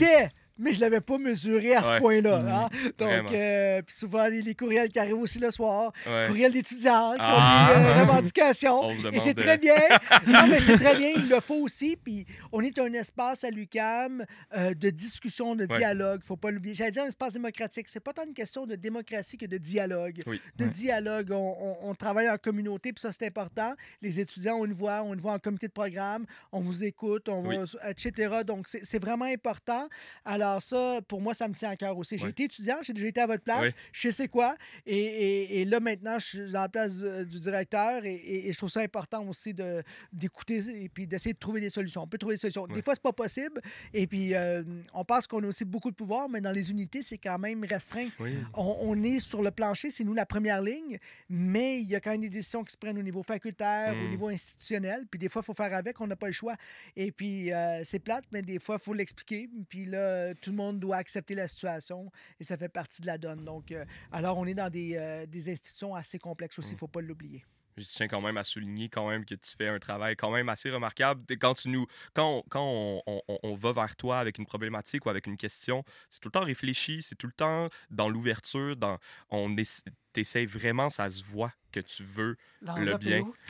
Mais 0.57 0.71
je 0.71 0.77
ne 0.77 0.81
l'avais 0.81 1.01
pas 1.01 1.17
mesuré 1.17 1.75
à 1.75 1.83
ce 1.83 1.91
Ouais. 1.91 1.99
point-là. 1.99 2.39
Mm. 2.41 2.47
hein. 2.47 2.69
Donc, 2.97 3.31
euh, 3.31 3.81
puis 3.81 3.95
souvent, 3.95 4.25
les, 4.27 4.41
les 4.41 4.55
courriels 4.55 4.89
qui 4.89 4.99
arrivent 4.99 5.19
aussi 5.19 5.39
le 5.39 5.51
soir, 5.51 5.91
Ouais. 6.07 6.25
courriels 6.27 6.51
d'étudiants 6.53 7.11
qui 7.13 7.17
Ah. 7.19 7.67
ont 7.75 7.79
des 7.83 7.89
euh, 7.89 7.93
revendications. 8.05 8.81
On 8.83 8.93
se 8.95 9.07
Et 9.07 9.19
c'est 9.19 9.33
très 9.33 9.57
bien. 9.57 9.75
non, 10.27 10.47
mais 10.49 10.59
c'est 10.59 10.77
très 10.77 10.95
bien, 10.97 11.09
il 11.15 11.27
le 11.29 11.39
faut 11.39 11.55
aussi. 11.55 11.97
Puis 12.01 12.25
on 12.51 12.61
est 12.61 12.77
un 12.79 12.91
espace 12.93 13.43
à 13.43 13.49
l'UCAM 13.49 14.25
euh, 14.55 14.73
de 14.73 14.89
discussion, 14.89 15.55
de 15.55 15.65
dialogue. 15.65 16.21
faut 16.25 16.37
pas 16.37 16.51
l'oublier. 16.51 16.73
J'allais 16.75 16.91
dire 16.91 17.03
un 17.03 17.07
espace 17.07 17.33
démocratique. 17.33 17.89
C'est 17.89 17.99
pas 17.99 18.13
tant 18.13 18.23
une 18.25 18.33
question 18.33 18.65
de 18.65 18.75
démocratie 18.75 19.37
que 19.37 19.45
de 19.45 19.57
dialogue. 19.57 20.21
Oui. 20.27 20.39
De 20.57 20.65
dialogue. 20.65 21.31
On, 21.31 21.55
on- 21.59 21.89
on 21.89 21.95
travaille 21.95 22.29
en 22.29 22.37
communauté, 22.37 22.93
puis 22.93 23.01
ça, 23.01 23.11
c'est 23.11 23.27
important. 23.27 23.73
Les 24.01 24.19
étudiants 24.19 24.57
ont 24.57 24.65
une 24.65 24.73
voix, 24.73 25.03
ont 25.03 25.13
une 25.13 25.19
voix 25.19 25.33
en 25.33 25.39
comité 25.39 25.67
de 25.67 25.71
programme. 25.73 26.25
On 26.51 26.61
vous 26.61 26.83
écoute, 26.83 27.29
on 27.29 27.45
Oui. 27.45 27.57
va, 27.57 27.89
etc. 27.89 28.37
Donc, 28.45 28.67
c'est 28.67 29.01
vraiment 29.01 29.25
important. 29.25 29.87
Alors 30.23 30.44
ça, 30.59 30.99
pour 31.07 31.21
moi, 31.21 31.33
ça 31.33 31.47
me 31.47 31.53
tient 31.53 31.69
à 31.69 31.75
cœur 31.75 31.97
aussi. 31.97 32.17
J'ai 32.17 32.29
été 32.29 32.43
étudiant, 32.45 32.77
j'ai 32.81 32.93
déjà 32.93 33.07
été 33.07 33.21
à 33.21 33.27
votre 33.27 33.43
place. 33.43 33.67
Oui. 33.69 33.73
Je 33.91 34.09
sais 34.09 34.27
quoi. 34.27 34.55
Et, 34.85 34.97
et- 34.97 35.61
et 35.61 35.65
là, 35.65 35.79
maintenant, 35.79 36.17
je 36.19 36.25
suis 36.25 36.51
dans 36.51 36.61
la 36.61 36.69
place 36.69 37.01
euh, 37.03 37.23
du 37.23 37.39
directeur 37.39 38.03
et, 38.05 38.51
je 38.51 38.57
trouve 38.57 38.69
ça 38.69 38.81
important 38.81 39.27
aussi 39.27 39.53
d'écouter 40.13 40.83
et 40.83 40.89
puis 40.89 41.07
d'essayer 41.07 41.33
de 41.33 41.39
trouver 41.39 41.61
des 41.61 41.69
solutions. 41.69 42.03
On 42.03 42.07
peut 42.07 42.17
trouver 42.17 42.35
des 42.35 42.39
solutions. 42.39 42.67
Des 42.67 42.81
fois, 42.81 42.93
c'est 42.93 43.01
pas 43.03 43.13
possible. 43.13 43.61
Et 43.93 44.07
puis, 44.07 44.33
euh, 44.35 44.63
on 44.93 45.03
pense 45.03 45.27
qu'on 45.27 45.43
a 45.43 45.47
aussi 45.47 45.65
beaucoup 45.65 45.89
de 45.91 45.95
pouvoir, 45.95 46.29
mais 46.29 46.41
dans 46.41 46.51
les 46.51 46.71
unités, 46.71 47.01
c'est 47.01 47.17
quand 47.17 47.39
même 47.39 47.63
restreint. 47.65 48.09
On, 48.53 48.77
on 48.81 49.03
est 49.03 49.19
sur 49.19 49.41
le 49.41 49.51
plancher, 49.51 49.89
c'est 49.89 50.03
nous 50.03 50.13
la 50.13 50.25
première 50.25 50.61
ligne, 50.61 50.97
mais 51.29 51.79
il 51.81 51.87
y 51.87 51.95
a 51.95 51.99
quand 51.99 52.11
même 52.11 52.21
des 52.21 52.29
décisions 52.29 52.63
qui 52.63 52.71
se 52.73 52.77
prennent 52.77 52.97
au 52.97 53.03
niveau 53.03 53.23
facultaire, 53.23 53.93
au 53.93 54.05
Mm. 54.05 54.09
niveau 54.11 54.27
institutionnel. 54.29 55.05
Puis 55.09 55.19
des 55.19 55.29
fois, 55.29 55.41
il 55.41 55.45
faut 55.45 55.53
faire 55.53 55.73
avec, 55.73 55.99
on 56.01 56.07
n'a 56.07 56.15
pas 56.15 56.27
le 56.27 56.33
choix. 56.33 56.55
Et 56.95 57.11
puis, 57.11 57.51
euh, 57.51 57.81
c'est 57.83 57.99
plate, 57.99 58.25
mais 58.31 58.41
des 58.41 58.59
fois, 58.59 58.77
il 58.79 58.83
faut 58.83 58.93
l'expliquer. 58.93 59.49
Puis 59.69 59.85
là, 59.85 60.33
tout 60.35 60.51
le 60.51 60.57
monde 60.57 60.79
doit 60.79 60.97
accepter 60.97 61.35
la 61.35 61.47
situation 61.47 62.11
et 62.39 62.43
ça 62.43 62.57
fait 62.57 62.69
partie 62.69 63.01
de 63.01 63.07
la 63.07 63.17
donne. 63.17 63.43
Donc, 63.43 63.71
euh, 63.71 63.85
alors, 64.11 64.37
on 64.37 64.45
est 64.45 64.53
dans 64.53 64.69
des, 64.69 64.95
euh, 64.97 65.25
des 65.25 65.49
institutions 65.49 65.95
assez 65.95 66.19
complexes 66.19 66.59
aussi, 66.59 66.69
il 66.69 66.73
Mm. 66.73 66.75
ne 66.75 66.79
faut 66.79 66.87
pas 66.87 67.01
l'oublier. 67.01 67.43
je 67.77 67.83
tiens 67.83 68.07
quand 68.07 68.21
même 68.21 68.37
à 68.37 68.43
souligner 68.45 68.87
quand 68.87 69.09
même 69.09 69.25
que 69.25 69.35
tu 69.35 69.49
fais 69.57 69.67
un 69.67 69.79
travail 69.79 70.15
quand 70.15 70.31
même 70.31 70.47
assez 70.47 70.69
remarquable. 70.71 71.25
Quand 71.37 71.55
tu 71.55 71.67
nous, 71.67 71.85
quand, 72.13 72.37
on, 72.37 72.43
quand 72.47 72.63
on, 73.05 73.21
on- 73.43 73.55
va 73.55 73.73
vers 73.73 73.95
toi 73.97 74.19
avec 74.19 74.37
une 74.37 74.45
problématique 74.45 75.05
ou 75.05 75.09
avec 75.09 75.27
une 75.27 75.35
question, 75.35 75.83
c'est 76.07 76.21
tout 76.21 76.29
le 76.29 76.31
temps 76.31 76.45
réfléchi, 76.45 77.01
c'est 77.01 77.15
tout 77.15 77.27
le 77.27 77.33
temps 77.33 77.67
dans 77.89 78.07
l'ouverture, 78.07 78.77
dans, 78.77 78.97
on 79.29 79.57
essa- 79.57 79.83
t'essayes 80.15 80.45
vraiment, 80.45 80.89
ça 80.89 81.09
se 81.09 81.23
voit 81.23 81.51
que 81.71 81.79
tu 81.81 82.03
veux. 82.03 82.37
Est 82.65 82.97
bien. 82.99 83.21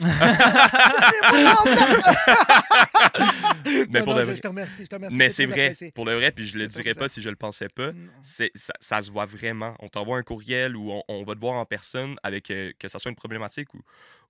Mais 3.88 4.00
Non, 4.00 4.04
pour 4.04 4.14
non, 4.14 4.18
de 4.18 4.20
je, 4.20 4.26
vrai. 4.26 4.36
je 4.36 4.40
te 4.42 4.48
remercie. 4.48 4.84
Je 4.84 4.88
te 4.90 4.94
remercie 4.96 5.16
Mais 5.16 5.30
c'est 5.30 5.44
vrai, 5.46 5.64
apprécié. 5.66 5.90
pour 5.92 6.04
le 6.04 6.14
vrai, 6.16 6.32
puis 6.32 6.44
je 6.46 6.58
le 6.58 6.66
dirais 6.66 6.94
pas 6.94 7.08
ça. 7.08 7.14
si 7.14 7.22
je 7.22 7.28
le 7.30 7.36
pensais 7.36 7.68
pas. 7.68 7.90
Ça, 8.22 8.44
ça 8.80 9.02
se 9.02 9.10
voit 9.10 9.26
vraiment. 9.26 9.74
On 9.80 9.88
t'envoie 9.88 10.18
un 10.18 10.22
courriel 10.22 10.76
ou 10.76 10.90
on, 10.90 11.02
on 11.08 11.24
va 11.24 11.34
te 11.34 11.40
voir 11.40 11.54
en 11.54 11.64
personne 11.64 12.16
avec 12.22 12.50
euh, 12.50 12.72
que 12.78 12.88
ça 12.88 12.98
soit 12.98 13.10
une 13.10 13.16
problématique 13.16 13.72
ou, 13.74 13.80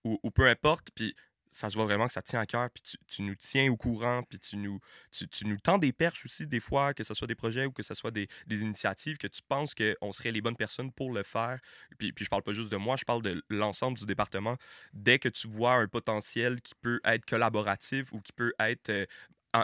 ou, 0.05 0.19
ou 0.23 0.31
peu 0.31 0.47
importe. 0.49 0.89
Puis 0.95 1.15
ça 1.51 1.71
se 1.71 1.75
voit 1.75 1.85
vraiment 1.85 2.07
que 2.07 2.13
ça 2.13 2.23
tient 2.23 2.41
à 2.41 2.47
cœur. 2.47 2.69
Puis 2.71 2.99
tu, 3.07 3.23
nous 3.23 3.35
tiens 3.35 3.71
au 3.71 3.77
courant. 3.77 4.23
Puis 4.29 4.39
tu 4.39 4.57
nous, 4.57 4.81
tu, 5.11 5.47
nous 5.47 5.59
tends 5.59 5.79
des 5.79 5.93
perches 5.93 6.25
aussi, 6.27 6.47
des 6.47 6.61
fois, 6.61 6.95
que 6.95 7.05
ce 7.05 7.15
soit 7.15 7.27
des 7.27 7.35
projets 7.35 7.67
ou 7.67 7.73
que 7.73 7.83
ce 7.83 7.95
soit 7.95 8.11
des, 8.11 8.29
initiatives, 8.49 9.17
que 9.17 9.27
tu 9.27 9.41
penses 9.47 9.75
qu'on 9.75 10.13
serait 10.13 10.33
les 10.33 10.41
bonnes 10.41 10.57
personnes 10.57 10.93
pour 10.93 11.13
le 11.13 11.23
faire. 11.23 11.59
Puis, 11.99 12.13
puis 12.13 12.25
je 12.25 12.31
parle 12.31 12.43
pas 12.43 12.53
juste 12.53 12.71
de 12.71 12.77
moi, 12.77 12.97
je 12.97 13.05
parle 13.05 13.23
de 13.23 13.43
l'ensemble 13.49 13.99
du 13.99 14.07
département. 14.07 14.57
Dès 14.93 15.19
que 15.19 15.29
tu 15.29 15.49
vois 15.49 15.75
un 15.75 15.89
potentiel 15.89 16.61
qui 16.61 16.75
peut 16.75 17.01
être 17.05 17.25
collaboratif 17.25 18.13
ou 18.13 18.21
qui 18.21 18.33
peut 18.33 18.53
être. 18.59 19.07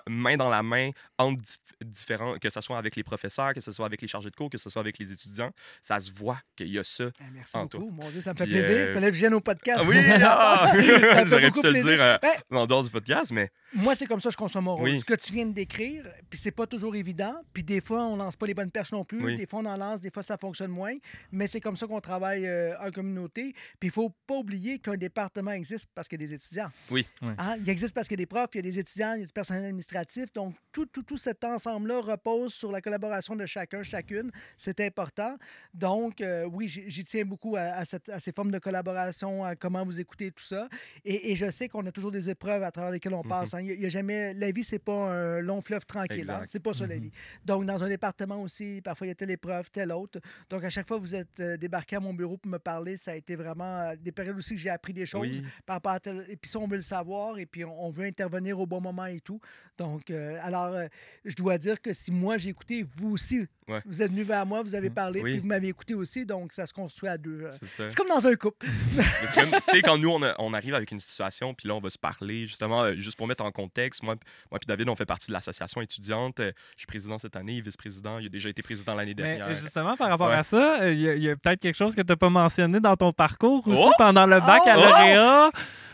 Main 0.09 0.37
dans 0.37 0.49
la 0.49 0.63
main 0.63 0.91
entre 1.19 1.43
dif- 1.43 1.59
différents, 1.85 2.37
que 2.39 2.51
ce 2.51 2.61
soit 2.61 2.79
avec 2.79 2.97
les 2.97 3.03
professeurs, 3.03 3.53
que 3.55 3.61
ce 3.61 3.73
soit 3.73 3.87
avec 3.87 4.01
les 4.03 4.09
chargés 4.09 4.31
de 4.31 4.37
cours, 4.37 4.51
que 4.51 4.59
ce 4.59 4.71
soit 4.71 4.81
avec 4.81 4.99
les 4.99 5.13
étudiants, 5.13 5.51
ça 5.81 5.99
se 6.01 6.11
voit 6.13 6.39
qu'il 6.57 6.69
y 6.69 6.79
a 6.79 6.85
ça. 6.85 7.05
Eh, 7.21 7.25
Merci 7.35 7.57
en 7.57 7.67
toi. 7.67 7.81
beaucoup. 7.81 7.93
Mon 7.93 8.11
Dieu, 8.11 8.21
ça 8.21 8.33
me 8.33 8.39
fait 8.39 8.45
Puis, 8.45 8.53
plaisir. 8.55 8.77
euh, 8.77 8.87
Il 8.89 8.95
fallait 8.95 9.09
que 9.09 9.15
je 9.15 9.19
vienne 9.21 9.35
au 9.35 9.41
podcast. 9.41 9.81
Ah 9.83 9.89
oui, 9.89 9.97
ah! 10.25 10.73
Fait 10.75 11.27
j'aurais 11.27 11.51
pu 11.51 11.61
te 11.61 11.67
le 11.67 11.83
dire 11.83 12.03
euh, 12.03 12.17
Ben, 12.23 12.59
en 12.59 12.67
dehors 12.67 12.85
du 12.85 12.91
podcast, 12.91 13.33
mais 13.33 13.51
Moi, 13.75 13.95
c'est 13.95 14.07
comme 14.07 14.21
ça 14.21 14.29
que 14.29 14.33
je 14.35 14.39
conçois 14.39 14.61
mon 14.61 14.77
rôle. 14.77 14.85
Oui. 14.91 15.01
Ce 15.01 15.05
que 15.05 15.15
tu 15.15 15.33
viens 15.33 15.47
de 15.47 15.53
décrire, 15.53 16.05
puis 16.31 16.39
c'est 16.39 16.51
pas 16.53 16.67
toujours 16.67 16.95
évident. 16.95 17.35
Puis 17.53 17.63
des 17.63 17.81
fois, 17.81 18.05
on 18.07 18.17
lance 18.17 18.37
pas 18.37 18.47
les 18.47 18.55
bonnes 18.55 18.71
perches 18.71 18.93
non 18.93 19.05
plus. 19.05 19.23
Oui. 19.25 19.37
Des 19.37 19.47
fois, 19.47 19.61
on 19.61 19.67
en 19.67 19.77
lance, 19.77 20.01
des 20.01 20.11
fois, 20.11 20.23
ça 20.23 20.37
fonctionne 20.37 20.71
moins. 20.71 20.95
Mais 21.31 21.47
c'est 21.47 21.61
comme 21.61 21.77
ça 21.77 21.87
qu'on 21.87 22.01
travaille 22.01 22.47
euh, 22.47 22.75
en 22.81 22.91
communauté. 22.91 23.53
Puis 23.81 23.89
il 23.89 23.91
faut 23.91 24.11
pas 24.27 24.37
oublier 24.37 24.79
qu'un 24.79 24.97
département 24.97 25.51
existe 25.53 25.89
parce 25.95 26.09
qu'il 26.09 26.21
y 26.21 26.25
a 26.25 26.27
des 26.27 26.35
étudiants. 26.35 26.71
Oui. 26.91 27.07
Hein? 27.23 27.57
Il 27.61 27.69
existe 27.69 27.95
parce 27.95 28.09
qu'il 28.09 28.19
y 28.19 28.23
a 28.23 28.25
des 28.25 28.27
profs, 28.27 28.51
il 28.55 28.59
y 28.59 28.61
a 28.61 28.63
des 28.63 28.79
étudiants, 28.79 29.15
il 29.15 29.21
y 29.21 29.23
a 29.23 29.27
du 29.27 29.33
personnel 29.33 29.65
administratif. 29.87 30.33
Donc, 30.33 30.55
tout, 30.73 30.87
tout, 30.87 31.03
tout 31.03 31.17
cet 31.17 31.45
ensemble-là 31.45 32.01
repose 32.01 32.55
sur 32.55 32.71
la 32.73 32.81
collaboration 32.81 33.37
de 33.37 33.45
chacun, 33.47 33.83
chacune. 33.83 34.31
C'est 34.57 34.81
important. 34.81 35.37
Donc, 35.75 36.21
euh, 36.21 36.45
oui, 36.51 36.69
j'y 36.69 37.05
tiens 37.05 37.25
beaucoup 37.25 37.57
à, 37.57 37.63
à 37.63 37.85
cette- 37.85 38.09
à 38.09 38.21
ces 38.21 38.33
formes 38.33 38.51
de 38.51 38.59
collaboration, 38.59 39.45
à 39.45 39.55
comment 39.57 39.85
vous 39.85 40.01
écoutez 40.01 40.31
tout 40.31 40.45
ça. 40.45 40.69
Et, 41.05 41.33
et 41.33 41.37
je 41.37 41.51
sais 41.51 41.69
qu'on 41.69 41.85
a 41.87 41.93
toujours 41.93 42.11
des 42.11 42.31
épreuves 42.31 42.63
à 42.63 42.71
travers 42.71 42.91
lesquelles 42.91 43.15
on 43.15 43.23
Mhm. 43.25 43.29
passe. 43.29 43.55
hein. 43.55 43.61
Il 43.61 43.81
y 43.81 43.87
a- 43.87 43.89
jamais... 43.89 44.35
La 44.35 44.51
vie, 44.51 44.65
c'est 44.65 44.79
pas 44.79 45.11
un 45.13 45.41
long 45.41 45.61
fleuve 45.61 45.85
tranquille. 45.85 46.31
hein. 46.31 46.43
C'est 46.47 46.61
pas 46.61 46.73
ça, 46.73 46.87
la 46.87 46.95
Mhm. 46.97 47.03
vie. 47.03 47.11
Donc, 47.45 47.67
dans 47.67 47.83
un 47.83 47.89
département 47.89 48.41
aussi, 48.41 48.81
parfois, 48.83 49.07
il 49.07 49.11
y 49.11 49.13
a 49.13 49.15
telle 49.15 49.31
épreuve, 49.31 49.71
telle 49.71 49.93
autre. 49.93 50.21
Donc, 50.49 50.65
à 50.65 50.71
chaque 50.71 50.87
fois 50.89 50.97
que 50.99 51.03
vous 51.03 51.15
êtes 51.15 51.41
euh, 51.41 51.57
débarqué 51.57 51.97
à 51.97 52.01
mon 52.01 52.15
bureau 52.15 52.37
pour 52.39 52.51
me 52.51 52.59
parler, 52.59 52.97
ça 52.97 53.13
a 53.13 53.15
été 53.17 53.37
vraiment 53.37 53.81
euh, 53.81 53.97
des 53.97 54.13
périodes 54.13 54.37
aussi 54.39 54.55
que 54.55 54.61
j'ai 54.61 54.71
appris 54.71 54.93
des 54.93 55.07
choses 55.07 55.41
Oui. 55.41 55.47
par 55.67 55.77
rapport 55.77 55.93
à 55.93 56.01
tel... 56.01 56.25
Et 56.29 56.37
puis 56.37 56.51
ça, 56.51 56.59
on 56.59 56.67
veut 56.67 56.77
le 56.77 56.83
savoir 56.83 57.39
et 57.39 57.47
puis 57.47 57.65
on 57.65 57.91
veut 57.91 58.05
intervenir 58.05 58.59
au 58.59 58.67
bon 58.67 58.81
moment 58.81 59.07
et 59.07 59.21
tout. 59.21 59.41
Donc, 59.79 60.11
euh, 60.11 60.39
alors, 60.43 60.75
euh, 60.75 60.87
je 61.25 61.35
dois 61.35 61.59
dire 61.59 61.81
que 61.81 61.93
si 61.93 62.13
moi 62.13 62.37
j'ai 62.39 62.51
écouté, 62.51 62.85
vous 62.97 63.13
aussi, 63.13 63.47
Ouais. 63.69 63.81
vous 63.87 64.03
êtes 64.03 64.11
venu 64.11 64.23
vers 64.23 64.45
moi, 64.45 64.63
vous 64.63 64.75
avez 64.75 64.91
Mm. 64.91 64.95
parlé, 64.95 65.23
Oui. 65.23 65.31
puis 65.33 65.39
vous 65.41 65.47
m'avez 65.47 65.69
écouté 65.69 65.95
aussi. 65.95 66.27
Donc, 66.27 66.53
ça 66.53 66.67
se 66.67 66.73
construit 66.75 67.09
à 67.09 67.17
deux. 67.17 67.43
euh. 67.45 67.51
C'est 67.53 67.67
ça. 67.67 67.89
C'est 67.89 67.97
comme 67.97 68.09
dans 68.09 68.27
un 68.27 68.35
couple. 68.35 68.67
Mais 68.97 69.03
c'est 69.31 69.41
comme, 69.41 69.51
tu 69.51 69.71
sais, 69.71 69.83
quand 69.83 69.97
nous, 69.99 70.11
on, 70.11 70.23
a- 70.23 70.35
on 70.39 70.53
arrive 70.53 70.75
avec 70.75 70.91
une 70.91 70.99
situation, 70.99 71.55
puis 71.55 71.69
là, 71.69 71.75
on 71.75 71.81
va 71.81 71.89
se 71.91 71.99
parler, 71.99 72.47
justement, 72.47 72.83
euh, 72.83 72.95
juste 72.97 73.17
pour 73.17 73.27
mettre 73.27 73.45
en 73.45 73.51
contexte, 73.53 74.03
moi, 74.03 74.17
moi 74.51 74.59
puis 74.59 74.67
David, 74.67 74.89
on 74.89 74.97
fait 74.97 75.07
partie 75.07 75.29
de 75.29 75.33
l'association 75.33 75.81
étudiante. 75.81 76.41
Euh, 76.41 76.53
Je 76.77 76.81
suis 76.81 76.87
président 76.87 77.19
cette 77.19 77.37
année, 77.37 77.61
vice-président. 77.61 78.19
Il 78.19 78.27
a 78.27 78.29
déjà 78.29 78.49
été 78.51 78.63
président 78.63 78.95
l'année 78.95 79.15
Mais 79.17 79.37
dernière. 79.37 79.55
justement, 79.55 79.97
par 79.97 80.09
rapport 80.11 80.29
Ouais. 80.29 80.35
à 80.35 80.43
ça, 80.43 80.83
euh, 80.83 80.93
il 80.93 81.01
y 81.23 81.31
a, 81.31 81.37
peut-être 81.37 81.61
quelque 81.61 81.77
chose 81.77 81.95
que 81.95 82.03
tu 82.03 82.09
n'as 82.13 82.17
pas 82.17 82.31
mentionné 82.31 82.81
dans 82.81 82.97
ton 82.97 83.13
parcours 83.13 83.67
aussi 83.67 83.81
Oh! 83.83 83.93
pendant 83.97 84.27
le 84.27 84.37
Oh! 84.43 84.47
baccalauréat. 84.47 85.51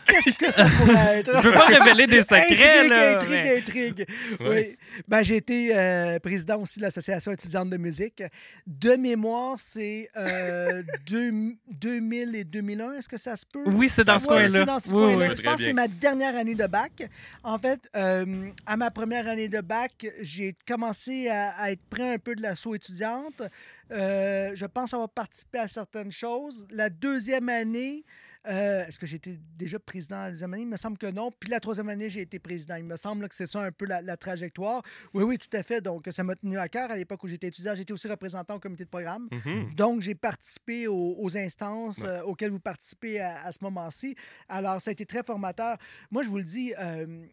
Qu'est-ce 0.08 0.38
que 0.38 0.52
ça 0.52 0.66
pourrait 0.66 1.18
être? 1.20 1.32
Je 1.42 1.46
veux 1.48 1.52
pas 1.52 1.66
révéler 1.66 2.06
des 2.06 2.22
secrets. 2.22 2.78
Intrigue, 2.78 2.90
là, 2.90 3.12
intrigue, 3.16 3.30
mais- 3.42 3.58
intrigue. 3.58 4.06
Ouais. 4.40 4.48
Oui. 4.48 4.76
Ben, 5.06 5.22
j'ai 5.22 5.36
été 5.36 5.76
euh, 5.76 6.18
président 6.18 6.60
aussi 6.60 6.78
de 6.78 6.84
l'Association 6.84 7.32
étudiante 7.32 7.70
de 7.70 7.76
musique. 7.76 8.22
De 8.66 8.96
mémoire, 8.96 9.56
c'est 9.58 10.08
euh, 10.16 10.82
deux- 11.06 11.54
2000 11.70 12.34
et 12.36 12.44
2001. 12.44 12.92
Est-ce 12.94 13.08
que 13.08 13.16
ça 13.18 13.36
se 13.36 13.44
peut? 13.46 13.62
Oui, 13.66 13.88
c'est 13.88 14.04
dans 14.04 14.18
ce 14.18 14.26
Ouais, 14.28 14.34
coin-là. 14.34 14.48
c'est 14.60 14.64
dans 14.64 14.80
ce 14.80 14.88
Oui, 14.90 15.14
coin-là. 15.14 15.28
oui. 15.30 15.34
Je 15.36 15.42
pense 15.42 15.56
que 15.58 15.64
c'est 15.64 15.72
ma 15.72 15.88
dernière 15.88 16.36
année 16.36 16.54
de 16.54 16.66
bac. 16.66 17.08
En 17.42 17.58
fait, 17.58 17.80
euh, 17.96 18.48
à 18.66 18.76
ma 18.76 18.90
première 18.90 19.28
année 19.28 19.48
de 19.48 19.60
bac, 19.60 20.06
j'ai 20.22 20.54
commencé 20.66 21.28
à, 21.28 21.50
à 21.58 21.70
être 21.70 21.84
prêt 21.90 22.14
un 22.14 22.18
peu 22.18 22.34
de 22.34 22.42
l'assaut 22.42 22.74
étudiante. 22.74 23.42
Euh, 23.90 24.52
je 24.54 24.66
pense 24.66 24.92
avoir 24.94 25.08
participé 25.08 25.58
à 25.58 25.68
certaines 25.68 26.12
choses. 26.12 26.66
La 26.70 26.90
deuxième 26.90 27.48
année, 27.48 28.04
euh, 28.48 28.86
est-ce 28.86 28.98
que 28.98 29.06
j'étais 29.06 29.38
déjà 29.56 29.78
président 29.78 30.16
la 30.18 30.30
deuxième 30.30 30.52
année? 30.54 30.62
Il 30.62 30.68
me 30.68 30.76
semble 30.76 30.96
que 30.98 31.06
non. 31.06 31.30
Puis 31.38 31.50
la 31.50 31.60
troisième 31.60 31.88
année, 31.88 32.08
j'ai 32.08 32.22
été 32.22 32.38
président. 32.38 32.76
Il 32.76 32.84
me 32.84 32.96
semble 32.96 33.22
là, 33.22 33.28
que 33.28 33.34
c'est 33.34 33.46
ça 33.46 33.60
un 33.62 33.70
peu 33.72 33.84
la, 33.86 34.00
la 34.02 34.16
trajectoire. 34.16 34.82
Oui, 35.14 35.22
oui, 35.24 35.38
tout 35.38 35.54
à 35.56 35.62
fait. 35.62 35.80
Donc, 35.80 36.06
ça 36.10 36.24
m'a 36.24 36.34
tenu 36.34 36.58
à 36.58 36.68
cœur 36.68 36.90
à 36.90 36.96
l'époque 36.96 37.22
où 37.24 37.28
j'étais 37.28 37.48
étudiant. 37.48 37.74
J'étais 37.74 37.92
aussi 37.92 38.08
représentant 38.08 38.54
au 38.56 38.60
comité 38.60 38.84
de 38.84 38.88
programme. 38.88 39.28
Mhm. 39.30 39.74
Donc, 39.74 40.00
j'ai 40.00 40.14
participé 40.14 40.86
aux, 40.88 41.16
aux 41.18 41.36
instances 41.36 41.98
Ouais. 41.98 42.08
euh, 42.08 42.22
auxquelles 42.24 42.50
vous 42.50 42.60
participez 42.60 43.20
à, 43.20 43.44
à 43.44 43.52
ce 43.52 43.58
moment-ci. 43.62 44.14
Alors, 44.48 44.80
ça 44.80 44.90
a 44.90 44.92
été 44.92 45.04
très 45.06 45.22
formateur. 45.22 45.76
Moi, 46.10 46.22
je 46.22 46.28
vous 46.28 46.38
le 46.38 46.44
dis, 46.44 46.72
euh, 46.78 47.26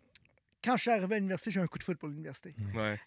quand 0.64 0.76
je 0.78 0.82
suis 0.82 0.92
arrivé 0.92 1.16
à 1.16 1.18
l'université, 1.20 1.52
j'ai 1.52 1.60
eu 1.60 1.64
un 1.64 1.68
coup 1.68 1.78
de 1.78 1.84
foot 1.84 1.98
pour 1.98 2.10
l'université. 2.10 2.56
Ouais. 2.74 2.98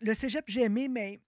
Le 0.00 0.14
cégep, 0.14 0.44
j'ai 0.46 0.62
aimé, 0.62 0.88
mais 0.88 1.18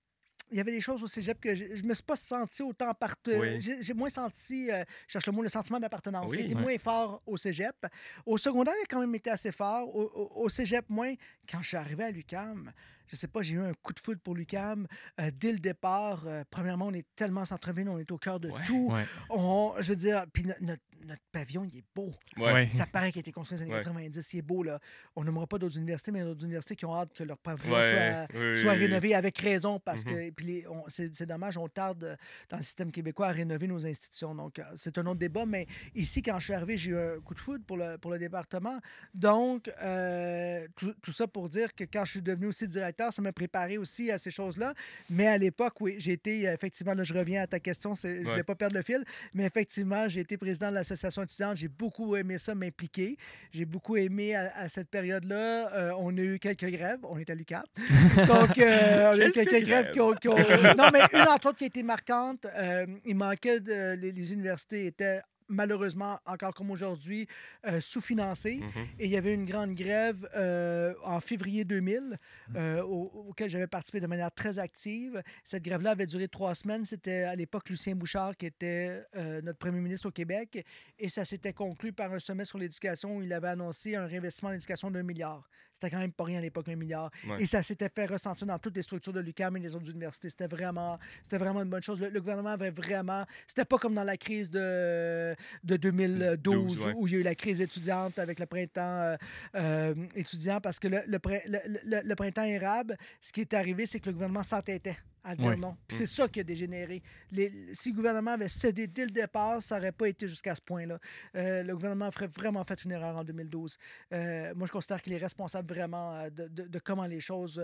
il 0.50 0.56
y 0.56 0.60
avait 0.60 0.72
des 0.72 0.80
choses 0.80 1.02
au 1.02 1.06
cégep 1.06 1.40
que 1.40 1.54
je 1.54 1.64
ne 1.82 1.88
me 1.88 1.94
suis 1.94 2.02
pas 2.02 2.16
senti 2.16 2.62
autant 2.62 2.88
appartenant. 2.88 3.40
Oui. 3.40 3.58
J'ai 3.80 3.94
moins 3.94 4.08
senti, 4.08 4.70
euh, 4.70 4.84
je 5.06 5.12
cherche 5.12 5.26
le 5.26 5.32
mot, 5.32 5.42
le 5.42 5.48
sentiment 5.48 5.78
d'appartenance. 5.78 6.30
Oui. 6.30 6.38
Il 6.40 6.44
était 6.46 6.54
Ouais. 6.54 6.60
moins 6.62 6.78
fort 6.78 7.22
au 7.26 7.36
cégep. 7.36 7.86
Au 8.26 8.36
secondaire, 8.36 8.74
il 8.78 8.82
a 8.82 8.86
quand 8.86 9.00
même 9.00 9.14
été 9.14 9.30
assez 9.30 9.52
fort. 9.52 9.94
Au, 9.94 10.02
au- 10.02 10.42
au 10.44 10.48
cégep, 10.48 10.84
moins. 10.88 11.14
Quand 11.50 11.62
je 11.62 11.68
suis 11.68 11.76
arrivé 11.76 12.04
à 12.04 12.10
l'UCAM, 12.10 12.72
je 13.08 13.16
sais 13.16 13.26
pas, 13.28 13.42
j'ai 13.42 13.54
eu 13.54 13.60
un 13.60 13.72
coup 13.82 13.92
de 13.92 13.98
foot 14.00 14.18
pour 14.22 14.34
l'UCAM. 14.36 14.86
Euh, 15.20 15.30
dès 15.34 15.52
le 15.52 15.58
départ, 15.58 16.22
euh, 16.26 16.44
premièrement, 16.48 16.86
on 16.86 16.92
est 16.94 17.06
tellement 17.16 17.44
centre-ville, 17.44 17.88
on 17.88 17.98
est 17.98 18.10
au 18.12 18.18
cœur 18.18 18.38
de 18.38 18.50
Ouais. 18.50 18.62
tout. 18.66 18.88
Ouais. 18.92 19.04
On, 19.30 19.74
je 19.80 19.88
veux 19.88 19.96
dire, 19.96 20.24
puis 20.32 20.44
no- 20.44 20.54
notre, 20.60 20.82
notre 21.06 21.22
pavillon, 21.32 21.64
il 21.64 21.78
est 21.78 21.84
beau. 21.94 22.12
Ouais. 22.36 22.68
Ça 22.70 22.84
paraît 22.86 23.10
qu'il 23.10 23.20
a 23.20 23.22
été 23.22 23.32
construit 23.32 23.58
dans 23.58 23.64
les 23.64 23.70
années 23.72 23.78
Ouais. 23.78 23.82
90. 23.82 24.32
Il 24.34 24.38
est 24.38 24.42
beau, 24.42 24.62
là. 24.62 24.78
On 25.16 25.24
n'aimera 25.24 25.46
pas 25.46 25.58
d'autres 25.58 25.78
universités, 25.78 26.12
mais 26.12 26.18
il 26.18 26.22
y 26.22 26.24
a 26.24 26.28
d'autres 26.28 26.44
universités 26.44 26.76
qui 26.76 26.84
ont 26.84 26.94
hâte 26.94 27.12
que 27.14 27.24
leur 27.24 27.38
pavillon 27.38 27.74
Ouais. 27.74 28.26
soit, 28.30 28.38
Oui, 28.38 28.58
soit 28.60 28.72
oui, 28.72 28.78
oui. 28.78 28.86
rénové 28.86 29.14
avec 29.14 29.38
raison 29.38 29.80
parce 29.80 30.04
Mhm. 30.04 30.12
que 30.12 30.30
puis 30.30 30.46
les- 30.46 30.66
on- 30.68 30.84
c'est 30.88 31.12
c'est 31.14 31.26
dommage, 31.26 31.56
on 31.56 31.68
tarde 31.68 32.04
euh, 32.04 32.16
dans 32.50 32.58
le 32.58 32.62
système 32.62 32.92
québécois 32.92 33.28
à 33.28 33.32
rénover 33.32 33.66
nos 33.66 33.84
institutions. 33.86 34.34
Donc, 34.34 34.60
c'est 34.76 34.98
un 34.98 35.06
autre 35.06 35.18
débat, 35.18 35.46
mais 35.46 35.66
ici, 35.94 36.20
quand 36.22 36.38
je 36.38 36.44
suis 36.44 36.52
arrivé, 36.54 36.76
j'ai 36.76 36.90
eu 36.90 36.98
un 36.98 37.20
coup 37.20 37.34
de 37.34 37.40
foudre 37.40 37.64
pour 37.64 37.78
le, 37.78 37.96
pour 37.96 38.10
le 38.12 38.18
département. 38.18 38.78
Donc, 39.14 39.72
euh, 39.82 40.68
tout, 40.76 40.94
tout 41.02 41.12
ça 41.12 41.26
pour 41.26 41.39
dire 41.48 41.74
que 41.74 41.84
quand 41.84 42.04
je 42.04 42.10
suis 42.12 42.20
devenu 42.22 42.46
aussi 42.46 42.68
directeur, 42.68 43.12
ça 43.12 43.22
m'a 43.22 43.32
préparé 43.32 43.78
aussi 43.78 44.10
à 44.10 44.18
ces 44.18 44.30
choses-là. 44.30 44.74
Mais 45.08 45.26
à 45.26 45.38
l'époque, 45.38 45.80
oui, 45.80 45.96
j'ai 45.98 46.12
été, 46.12 46.48
euh, 46.48 46.52
effectivement, 46.54 46.94
là, 46.94 47.02
je 47.04 47.14
reviens 47.14 47.42
à 47.42 47.46
ta 47.46 47.58
question, 47.60 47.94
je 47.94 48.06
ne 48.08 48.26
Ouais. 48.28 48.36
vais 48.36 48.42
pas 48.42 48.54
perdre 48.54 48.76
le 48.76 48.82
fil, 48.82 49.04
mais 49.34 49.44
effectivement, 49.44 50.08
j'ai 50.08 50.20
été 50.20 50.36
président 50.36 50.68
de 50.70 50.74
l'association 50.74 51.22
étudiante. 51.22 51.56
J'ai 51.56 51.68
beaucoup 51.68 52.16
aimé 52.16 52.38
ça, 52.38 52.54
m'impliquer. 52.54 53.16
J'ai 53.52 53.64
beaucoup 53.64 53.96
aimé 53.96 54.34
à, 54.34 54.52
à 54.56 54.68
cette 54.68 54.88
période-là. 54.88 55.72
euh, 55.72 55.92
on 55.98 56.16
a 56.16 56.20
eu 56.20 56.38
quelques 56.38 56.66
grèves. 56.70 56.98
On 57.04 57.18
est 57.18 57.30
à 57.30 57.34
l'UQAP. 57.34 57.64
Donc, 58.26 58.58
euh, 58.58 59.12
on 59.14 59.20
a 59.20 59.26
eu 59.28 59.32
Quelques 59.32 59.48
quelques 59.50 59.66
grèves 59.66 59.90
qui 59.92 60.00
ont, 60.00 60.12
qui 60.14 60.28
ont- 60.28 60.36
Non, 60.36 60.90
mais 60.92 61.00
une 61.12 61.28
entre 61.28 61.48
autres 61.48 61.58
qui 61.58 61.64
a 61.64 61.66
été 61.68 61.82
marquante. 61.82 62.46
euh, 62.56 62.86
il 63.04 63.14
manquait 63.16 63.60
de. 63.60 63.94
Les, 63.94 64.12
les 64.12 64.32
universités 64.32 64.86
étaient 64.86 65.20
malheureusement, 65.50 66.18
encore 66.24 66.54
comme 66.54 66.70
aujourd'hui, 66.70 67.26
euh, 67.66 67.80
sous-financées. 67.80 68.56
Mhm. 68.56 68.86
Et 68.98 69.04
il 69.06 69.10
y 69.10 69.16
avait 69.16 69.34
une 69.34 69.44
grande 69.44 69.72
grève 69.74 70.26
euh, 70.34 70.94
en 71.04 71.20
février 71.20 71.64
2000 71.64 72.18
euh, 72.56 72.82
au- 72.82 73.26
auquel 73.28 73.50
j'avais 73.50 73.66
participé 73.66 74.00
de 74.00 74.06
manière 74.06 74.32
très 74.32 74.58
active. 74.58 75.22
Cette 75.44 75.62
grève-là 75.64 75.90
avait 75.90 76.06
duré 76.06 76.28
trois 76.28 76.54
semaines. 76.54 76.84
C'était 76.86 77.24
à 77.24 77.34
l'époque 77.36 77.68
Lucien 77.68 77.94
Bouchard 77.94 78.36
qui 78.36 78.46
était 78.46 79.04
notre 79.42 79.58
premier 79.58 79.80
ministre 79.80 80.08
au 80.08 80.12
Québec. 80.12 80.64
Et 80.98 81.08
ça 81.08 81.24
s'était 81.24 81.52
conclu 81.52 81.92
par 81.92 82.12
un 82.12 82.18
sommet 82.18 82.44
sur 82.44 82.58
l'éducation 82.58 83.16
où 83.16 83.22
il 83.22 83.32
avait 83.32 83.48
annoncé 83.48 83.96
un 83.96 84.06
réinvestissement 84.06 84.50
en 84.50 84.52
éducation 84.52 84.90
d'un 84.90 85.02
milliard. 85.02 85.48
C'était 85.80 85.92
quand 85.96 86.00
même 86.00 86.12
pas 86.12 86.24
rien 86.24 86.38
à 86.38 86.42
l'époque, 86.42 86.68
un 86.68 86.76
milliard. 86.76 87.10
Ouais. 87.26 87.42
Et 87.42 87.46
ça 87.46 87.62
s'était 87.62 87.88
fait 87.88 88.04
ressentir 88.04 88.46
dans 88.46 88.58
toutes 88.58 88.76
les 88.76 88.82
structures 88.82 89.14
de 89.14 89.20
l'UQAM 89.20 89.56
et 89.56 89.60
les 89.60 89.74
autres 89.74 89.90
universités. 89.90 90.28
C'était 90.28 90.46
vraiment, 90.46 90.98
c'était 91.22 91.38
vraiment 91.38 91.62
une 91.62 91.70
bonne 91.70 91.82
chose. 91.82 91.98
Le, 91.98 92.10
le 92.10 92.20
gouvernement 92.20 92.50
avait 92.50 92.68
vraiment... 92.70 93.24
C'était 93.46 93.64
pas 93.64 93.78
comme 93.78 93.94
dans 93.94 94.04
la 94.04 94.18
crise 94.18 94.50
de, 94.50 95.34
de 95.64 95.76
2012 95.78 96.38
12, 96.42 96.86
ouais. 96.86 96.92
où 96.96 97.06
il 97.06 97.14
y 97.14 97.16
a 97.16 97.20
eu 97.20 97.22
la 97.22 97.34
crise 97.34 97.62
étudiante 97.62 98.18
avec 98.18 98.38
le 98.40 98.44
printemps 98.46 98.80
euh, 98.82 99.16
euh, 99.54 99.94
étudiant 100.14 100.60
parce 100.60 100.78
que 100.78 100.88
le- 100.88 101.02
le 101.06 102.14
printemps 102.14 102.44
érable, 102.44 102.98
ce 103.20 103.32
qui 103.32 103.40
est 103.40 103.54
arrivé, 103.54 103.86
c'est 103.86 104.00
que 104.00 104.06
le 104.06 104.12
gouvernement 104.12 104.42
s'entêtait 104.42 104.98
à 105.24 105.34
dire 105.36 105.50
Ouais. 105.50 105.56
non. 105.56 105.76
Puis 105.86 105.96
Mm. 105.96 105.98
C'est 106.00 106.06
ça 106.06 106.28
qui 106.28 106.40
a 106.40 106.44
dégénéré. 106.44 107.02
Les- 107.30 107.52
si 107.72 107.90
le 107.90 107.96
gouvernement 107.96 108.32
avait 108.32 108.48
cédé 108.48 108.86
dès 108.86 109.04
le 109.04 109.10
départ, 109.10 109.60
ça 109.62 109.76
n'aurait 109.76 109.92
pas 109.92 110.08
été 110.08 110.26
jusqu'à 110.28 110.54
ce 110.54 110.60
point-là. 110.60 110.98
Euh, 111.36 111.62
le 111.62 111.74
gouvernement 111.74 112.06
a 112.06 112.10
fait- 112.10 112.26
vraiment 112.34 112.64
fait 112.64 112.82
une 112.84 112.92
erreur 112.92 113.16
en 113.16 113.24
2012. 113.24 113.76
Euh, 114.12 114.54
moi, 114.54 114.66
je 114.66 114.72
considère 114.72 115.02
qu'il 115.02 115.12
est 115.12 115.18
responsable 115.18 115.72
vraiment 115.74 116.14
euh, 116.14 116.30
de, 116.30 116.48
de- 116.48 116.68
de 116.68 116.78
comment 116.78 117.06
les 117.06 117.20
choses 117.20 117.62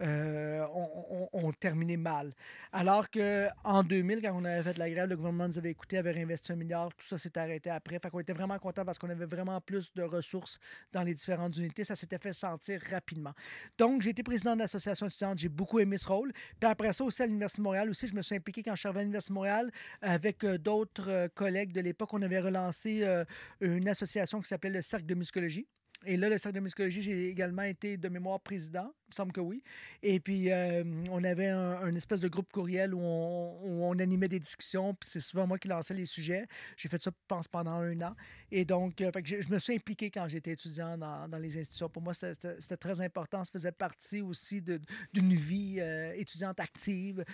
euh, 0.00 0.66
ont, 0.74 1.28
ont- 1.32 1.46
ont 1.46 1.52
terminé 1.52 1.96
mal. 1.96 2.34
Alors 2.72 3.08
qu'en 3.10 3.82
2000, 3.82 4.20
quand 4.22 4.32
on 4.34 4.44
avait 4.44 4.62
fait 4.62 4.78
la 4.78 4.90
grève, 4.90 5.08
le 5.08 5.16
gouvernement 5.16 5.48
nous 5.48 5.58
avait 5.58 5.70
écouté, 5.70 5.98
avait 5.98 6.10
réinvesti 6.12 6.52
un 6.52 6.56
milliard, 6.56 6.90
tout 6.94 7.06
ça 7.06 7.18
s'est 7.18 7.36
arrêté 7.38 7.70
après. 7.70 7.98
Fait 7.98 8.10
qu'on 8.10 8.20
était 8.20 8.32
vraiment 8.32 8.58
content 8.58 8.84
parce 8.84 8.98
qu'on 8.98 9.10
avait 9.10 9.26
vraiment 9.26 9.60
plus 9.60 9.92
de 9.94 10.02
ressources 10.02 10.58
dans 10.92 11.02
les 11.02 11.14
différentes 11.14 11.56
unités. 11.56 11.84
Ça 11.84 11.96
s'était 11.96 12.18
fait 12.18 12.32
sentir 12.32 12.80
rapidement. 12.90 13.32
Donc, 13.78 14.02
j'ai 14.02 14.10
été 14.10 14.22
président 14.22 14.54
de 14.54 14.60
l'association 14.60 15.06
étudiante. 15.06 15.38
J'ai 15.38 15.48
beaucoup 15.48 15.78
aimé 15.78 15.96
ce 15.98 16.06
rôle. 16.08 16.32
Puis 16.60 16.68
après 16.70 16.92
aussi 17.04 17.22
à 17.22 17.26
l'Université 17.26 17.60
de 17.60 17.64
Montréal, 17.64 17.90
aussi, 17.90 18.06
je 18.06 18.14
me 18.14 18.22
suis 18.22 18.34
impliqué 18.34 18.62
quand 18.62 18.74
je 18.74 18.80
suis 18.80 18.88
arrivé 18.88 19.00
à 19.00 19.02
l'Université 19.02 19.32
de 19.32 19.34
Montréal 19.34 19.70
avec 20.00 20.44
euh, 20.44 20.58
d'autres 20.58 21.10
euh, 21.10 21.28
collègues 21.34 21.72
de 21.72 21.80
l'époque. 21.80 22.12
On 22.14 22.22
avait 22.22 22.40
relancé 22.40 23.02
euh, 23.02 23.24
une 23.60 23.88
association 23.88 24.40
qui 24.40 24.48
s'appelait 24.48 24.70
le 24.70 24.82
Cercle 24.82 25.06
de 25.06 25.14
muscologie. 25.14 25.66
Et 26.06 26.16
là, 26.16 26.28
le 26.28 26.38
Cercle 26.38 26.56
de 26.56 26.60
muscologie, 26.60 27.02
j'ai 27.02 27.28
également 27.28 27.62
été 27.62 27.96
de 27.96 28.08
mémoire 28.08 28.40
président, 28.40 28.92
il 29.08 29.12
me 29.12 29.14
semble 29.14 29.32
que 29.32 29.40
oui. 29.40 29.62
Et 30.02 30.20
puis, 30.20 30.52
euh, 30.52 30.84
on 31.10 31.24
avait 31.24 31.48
un, 31.48 31.80
un 31.82 31.94
espèce 31.94 32.20
de 32.20 32.28
groupe 32.28 32.52
courriel 32.52 32.92
où 32.94 33.00
on, 33.00 33.58
où 33.64 33.84
on 33.84 33.98
animait 33.98 34.28
des 34.28 34.38
discussions, 34.38 34.92
puis 34.94 35.08
c'est 35.08 35.20
souvent 35.20 35.46
moi 35.46 35.58
qui 35.58 35.66
lançais 35.68 35.94
les 35.94 36.04
sujets. 36.04 36.46
J'ai 36.76 36.90
fait 36.90 37.02
ça, 37.02 37.10
je 37.10 37.24
pense, 37.26 37.48
pendant 37.48 37.72
un 37.76 37.98
an. 38.02 38.14
Et 38.52 38.66
donc, 38.66 39.00
euh, 39.00 39.10
fait 39.10 39.22
que 39.22 39.28
je, 39.28 39.40
je 39.40 39.48
me 39.48 39.58
suis 39.58 39.74
impliqué 39.74 40.10
quand 40.10 40.28
j'étais 40.28 40.50
étudiant 40.52 40.98
dans, 40.98 41.26
dans 41.26 41.38
les 41.38 41.56
institutions. 41.58 41.88
Pour 41.88 42.02
moi, 42.02 42.12
c'était- 42.12 42.58
très 42.76 43.00
important. 43.00 43.42
Ça 43.44 43.50
faisait 43.52 43.72
partie 43.72 44.20
aussi 44.20 44.60
d'une 44.60 45.34
vie 45.34 45.78
euh, 45.80 46.12
étudiante 46.14 46.60
active, 46.60 47.24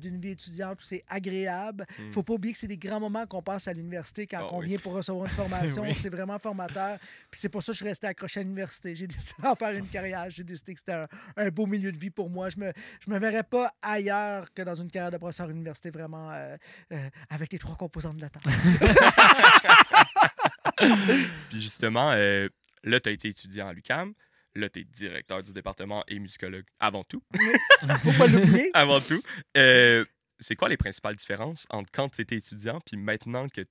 d'une 0.00 0.18
vie 0.20 0.30
étudiante 0.30 0.80
où 0.80 0.84
c'est 0.84 1.04
agréable. 1.08 1.86
Il 1.98 2.06
Mm. 2.08 2.12
faut 2.12 2.22
pas 2.22 2.34
oublier 2.34 2.52
que 2.52 2.58
c'est 2.58 2.66
des 2.66 2.76
grands 2.76 3.00
moments 3.00 3.26
qu'on 3.26 3.42
passe 3.42 3.68
à 3.68 3.72
l'université 3.72 4.26
quand 4.26 4.38
Ah 4.40 4.54
on 4.54 4.58
oui. 4.58 4.66
vient 4.68 4.78
pour 4.78 4.92
recevoir 4.94 5.26
une 5.26 5.32
formation. 5.76 5.82
Oui. 5.82 5.94
C'est 5.94 6.08
vraiment 6.08 6.38
formateur. 6.38 6.98
Puis 7.30 7.40
c'est 7.40 7.48
pour 7.48 7.62
ça 7.62 7.68
que 7.68 7.74
je 7.74 7.78
suis 7.78 7.88
resté 7.88 8.06
accroché 8.08 8.40
à 8.40 8.42
l'université. 8.42 8.94
J'ai 8.94 9.06
décidé 9.06 9.34
d'en 9.42 9.54
faire 9.54 9.70
une 9.76 9.88
carrière. 9.88 10.28
J'ai 10.30 10.42
décidé 10.44 10.74
que 10.74 10.80
c'était 10.80 10.92
un, 10.92 11.08
un 11.36 11.48
beau 11.50 11.66
milieu 11.66 11.92
de 11.92 11.98
vie 11.98 12.10
pour 12.10 12.30
moi. 12.30 12.48
Je 12.48 12.58
me, 12.58 12.72
je 13.00 13.10
me 13.10 13.18
verrais 13.18 13.42
pas 13.42 13.74
ailleurs 13.82 14.52
que 14.52 14.62
dans 14.62 14.74
une 14.74 14.90
carrière 14.90 15.10
de 15.10 15.18
professeur 15.18 15.46
à 15.46 15.48
l'université, 15.48 15.90
vraiment 15.90 16.30
euh, 16.32 16.56
euh, 16.92 17.08
avec 17.30 17.52
les 17.52 17.58
trois 17.58 17.76
composantes 17.76 18.16
de 18.16 18.22
la 18.22 18.30
tâche. 18.30 18.44
Puis 21.50 21.60
justement, 21.60 22.12
euh, 22.12 22.48
là, 22.84 23.00
tu 23.00 23.08
as 23.08 23.12
été 23.12 23.28
étudiant 23.28 23.68
à 23.68 23.72
l'UCAM. 23.72 24.14
là, 24.54 24.68
tu 24.68 24.80
es 24.80 24.84
directeur 24.84 25.42
du 25.42 25.52
département 25.52 26.04
et 26.08 26.18
musicologue 26.18 26.64
avant 26.78 27.04
tout. 27.04 27.22
Faut 28.02 28.12
pas 28.12 28.26
l'oublier. 28.26 28.70
avant 28.74 29.00
tout. 29.00 29.22
C'est 29.54 30.56
quoi 30.56 30.68
les 30.68 30.76
principales 30.76 31.14
différences 31.16 31.66
entre 31.70 31.90
quand 31.92 32.08
tu 32.08 32.20
étais 32.20 32.36
étudiant 32.36 32.80
puis 32.84 32.96
maintenant 32.96 33.48
que 33.48 33.62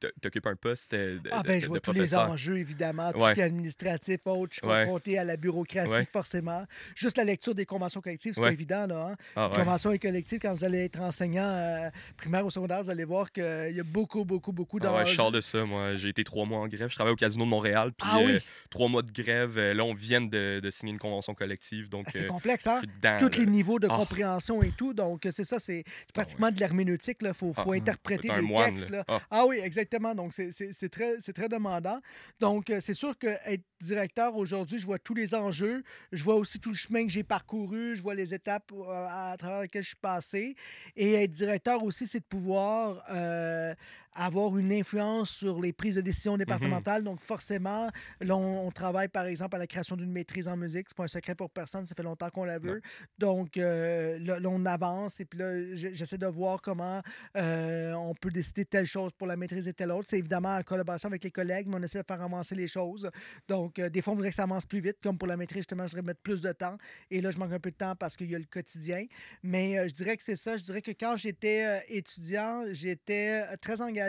tu 0.00 0.26
occupes 0.28 0.46
un 0.46 0.56
poste 0.56 0.92
de, 0.92 1.20
Ah, 1.30 1.42
ben, 1.42 1.54
de- 1.56 1.60
je 1.60 1.64
de 1.64 1.68
vois 1.68 1.80
tous 1.80 1.92
les 1.92 2.14
enjeux, 2.16 2.58
évidemment. 2.58 3.12
Tout 3.12 3.20
Ouais. 3.20 3.30
ce 3.30 3.34
qui 3.34 3.40
est 3.40 3.44
administratif, 3.44 4.20
autre. 4.26 4.52
Je 4.54 4.58
suis 4.58 4.66
Ouais. 4.66 4.84
confronté 4.84 5.18
à 5.18 5.24
la 5.24 5.36
bureaucratie, 5.36 5.92
Ouais. 5.92 6.06
forcément. 6.12 6.64
Juste 6.94 7.16
la 7.16 7.24
lecture 7.24 7.54
des 7.54 7.64
conventions 7.66 8.00
collectives, 8.00 8.32
c'est 8.34 8.40
pas 8.40 8.52
évident, 8.52 8.86
là. 8.86 9.08
hein. 9.12 9.16
Ah, 9.34 9.48
ouais. 9.48 9.56
Convention 9.56 9.92
et 9.92 9.98
collective, 9.98 10.38
quand 10.40 10.52
vous 10.52 10.64
allez 10.64 10.84
être 10.84 11.00
enseignant 11.00 11.44
euh, 11.46 11.88
primaire 12.16 12.44
ou 12.44 12.50
secondaire, 12.50 12.82
vous 12.82 12.90
allez 12.90 13.04
voir 13.04 13.30
qu'il 13.32 13.44
y 13.74 13.80
a 13.80 13.84
beaucoup, 13.84 14.24
beaucoup, 14.24 14.52
beaucoup 14.52 14.78
Ah 14.82 14.86
ouais, 14.86 14.98
je 14.98 15.04
d'enjeux. 15.04 15.16
sors 15.16 15.32
de 15.32 15.40
ça, 15.40 15.64
moi. 15.64 15.96
J'ai 15.96 16.08
été 16.10 16.24
trois 16.24 16.44
mois 16.44 16.60
en 16.60 16.68
grève. 16.68 16.88
Je 16.90 16.94
travaille 16.94 17.12
au 17.12 17.16
Casino 17.16 17.44
de 17.44 17.50
Montréal. 17.50 17.92
Puis 17.96 18.08
Ah 18.10 18.18
oui? 18.18 18.32
euh, 18.34 18.40
trois 18.70 18.88
mois 18.88 19.02
de 19.02 19.10
grève. 19.10 19.56
euh, 19.58 19.74
là, 19.74 19.84
on 19.84 19.94
vient 19.94 20.20
de, 20.20 20.60
de 20.62 20.70
signer 20.70 20.92
une 20.92 20.98
convention 20.98 21.34
collective. 21.34 21.88
Donc, 21.88 22.04
Ah, 22.08 22.10
c'est 22.12 22.24
euh, 22.24 22.28
complexe, 22.28 22.66
hein? 22.66 22.80
dedans. 22.82 23.16
tous 23.18 23.38
les 23.38 23.44
là. 23.44 23.50
niveaux 23.50 23.78
de 23.78 23.88
Ah. 23.90 23.96
compréhension 23.96 24.62
et 24.62 24.70
tout. 24.70 24.92
Donc, 24.94 25.26
c'est 25.30 25.44
ça, 25.44 25.58
c'est 25.58 25.84
c'est 25.86 26.12
pratiquement 26.14 26.50
de 26.50 26.58
l'herméneutique. 26.60 27.18
Il 27.22 27.32
faut, 27.34 27.52
faut 27.52 27.72
Ah. 27.72 27.76
interpréter 27.76 28.28
des 28.28 28.54
textes. 28.54 28.90
là. 28.90 28.98
là. 28.98 29.04
Ah. 29.08 29.20
Ah 29.30 29.46
oui, 29.46 29.58
exactement. 29.62 29.85
Donc, 30.14 30.32
c'est- 30.32 30.88
très, 30.88 31.16
très 31.18 31.48
demandant. 31.48 32.00
Donc, 32.40 32.70
euh, 32.70 32.80
c'est 32.80 32.94
sûr 32.94 33.16
qu'être 33.18 33.62
directeur 33.80 34.36
aujourd'hui, 34.36 34.78
je 34.78 34.86
vois 34.86 34.98
tous 34.98 35.14
les 35.14 35.34
enjeux. 35.34 35.82
Je 36.12 36.22
vois 36.24 36.36
aussi 36.36 36.58
tout 36.60 36.70
le 36.70 36.74
chemin 36.76 37.04
que 37.04 37.10
j'ai 37.12 37.22
parcouru. 37.22 37.96
Je 37.96 38.02
vois 38.02 38.14
les 38.14 38.34
étapes 38.34 38.70
euh, 38.72 39.06
à 39.08 39.36
travers 39.38 39.62
lesquelles 39.62 39.82
je 39.82 39.88
suis 39.88 39.96
passé. 39.96 40.54
Et 40.96 41.14
être 41.14 41.32
directeur 41.32 41.82
aussi, 41.82 42.06
c'est 42.06 42.20
de 42.20 42.24
pouvoir 42.24 43.02
euh, 43.10 43.74
avoir 44.16 44.56
une 44.56 44.72
influence 44.72 45.30
sur 45.30 45.60
les 45.60 45.72
prises 45.72 45.96
de 45.96 46.00
décision 46.00 46.36
départementales. 46.36 47.04
Donc, 47.04 47.20
forcément, 47.20 47.88
là, 48.20 48.36
on, 48.36 48.66
on 48.66 48.70
travaille, 48.70 49.08
par 49.08 49.26
exemple, 49.26 49.56
à 49.56 49.58
la 49.58 49.66
création 49.66 49.96
d'une 49.96 50.10
maîtrise 50.10 50.48
en 50.48 50.56
musique. 50.56 50.86
C'est 50.88 50.96
pas 50.96 51.04
un 51.04 51.08
secret 51.08 51.34
pour 51.34 51.50
personne. 51.50 51.84
Ça 51.86 51.94
fait 51.94 52.02
longtemps 52.02 52.30
qu'on 52.30 52.44
la 52.44 52.58
veut. 52.58 52.80
Donc, 53.18 53.56
euh, 53.56 54.18
là, 54.18 54.40
là, 54.40 54.48
on 54.48 54.64
avance 54.64 55.20
et 55.20 55.24
puis 55.24 55.38
là, 55.38 55.74
j'essaie 55.74 56.18
de 56.18 56.26
voir 56.26 56.62
comment 56.62 57.02
euh, 57.36 57.92
on 57.92 58.14
peut 58.14 58.30
décider 58.30 58.64
de 58.64 58.68
telle 58.68 58.86
chose 58.86 59.12
pour 59.12 59.26
la 59.26 59.36
maîtrise 59.36 59.68
et 59.68 59.72
telle 59.72 59.92
autre. 59.92 60.08
C'est 60.08 60.18
évidemment 60.18 60.56
en 60.56 60.62
collaboration 60.62 61.08
avec 61.08 61.22
les 61.24 61.30
collègues, 61.30 61.66
mais 61.68 61.76
on 61.76 61.82
essaie 61.82 62.00
de 62.00 62.06
faire 62.06 62.22
avancer 62.22 62.54
les 62.54 62.68
choses. 62.68 63.10
Donc, 63.48 63.78
euh, 63.78 63.88
des 63.88 64.00
fois, 64.02 64.12
on 64.12 64.16
voudrait 64.16 64.30
que 64.30 64.36
ça 64.36 64.44
avance 64.44 64.64
plus 64.64 64.80
vite, 64.80 64.96
comme 65.02 65.18
pour 65.18 65.28
la 65.28 65.36
maîtrise, 65.36 65.60
justement, 65.60 65.86
je 65.86 65.92
voudrais 65.92 66.06
mettre 66.06 66.20
plus 66.20 66.40
de 66.40 66.52
temps. 66.52 66.78
Et 67.10 67.20
là, 67.20 67.30
je 67.30 67.38
manque 67.38 67.52
un 67.52 67.60
peu 67.60 67.70
de 67.70 67.76
temps 67.76 67.94
parce 67.96 68.16
qu'il 68.16 68.30
y 68.30 68.34
a 68.34 68.38
le 68.38 68.44
quotidien. 68.44 69.04
Mais 69.42 69.88
je 69.88 69.94
dirais 69.94 70.16
que 70.16 70.22
c'est 70.22 70.36
ça. 70.36 70.56
Je 70.56 70.62
dirais 70.62 70.82
que 70.82 70.92
quand 70.92 71.16
j'étais 71.16 71.84
étudiant, 71.88 72.64
j'étais 72.72 73.56
très 73.58 73.82
engagé. 73.82 74.05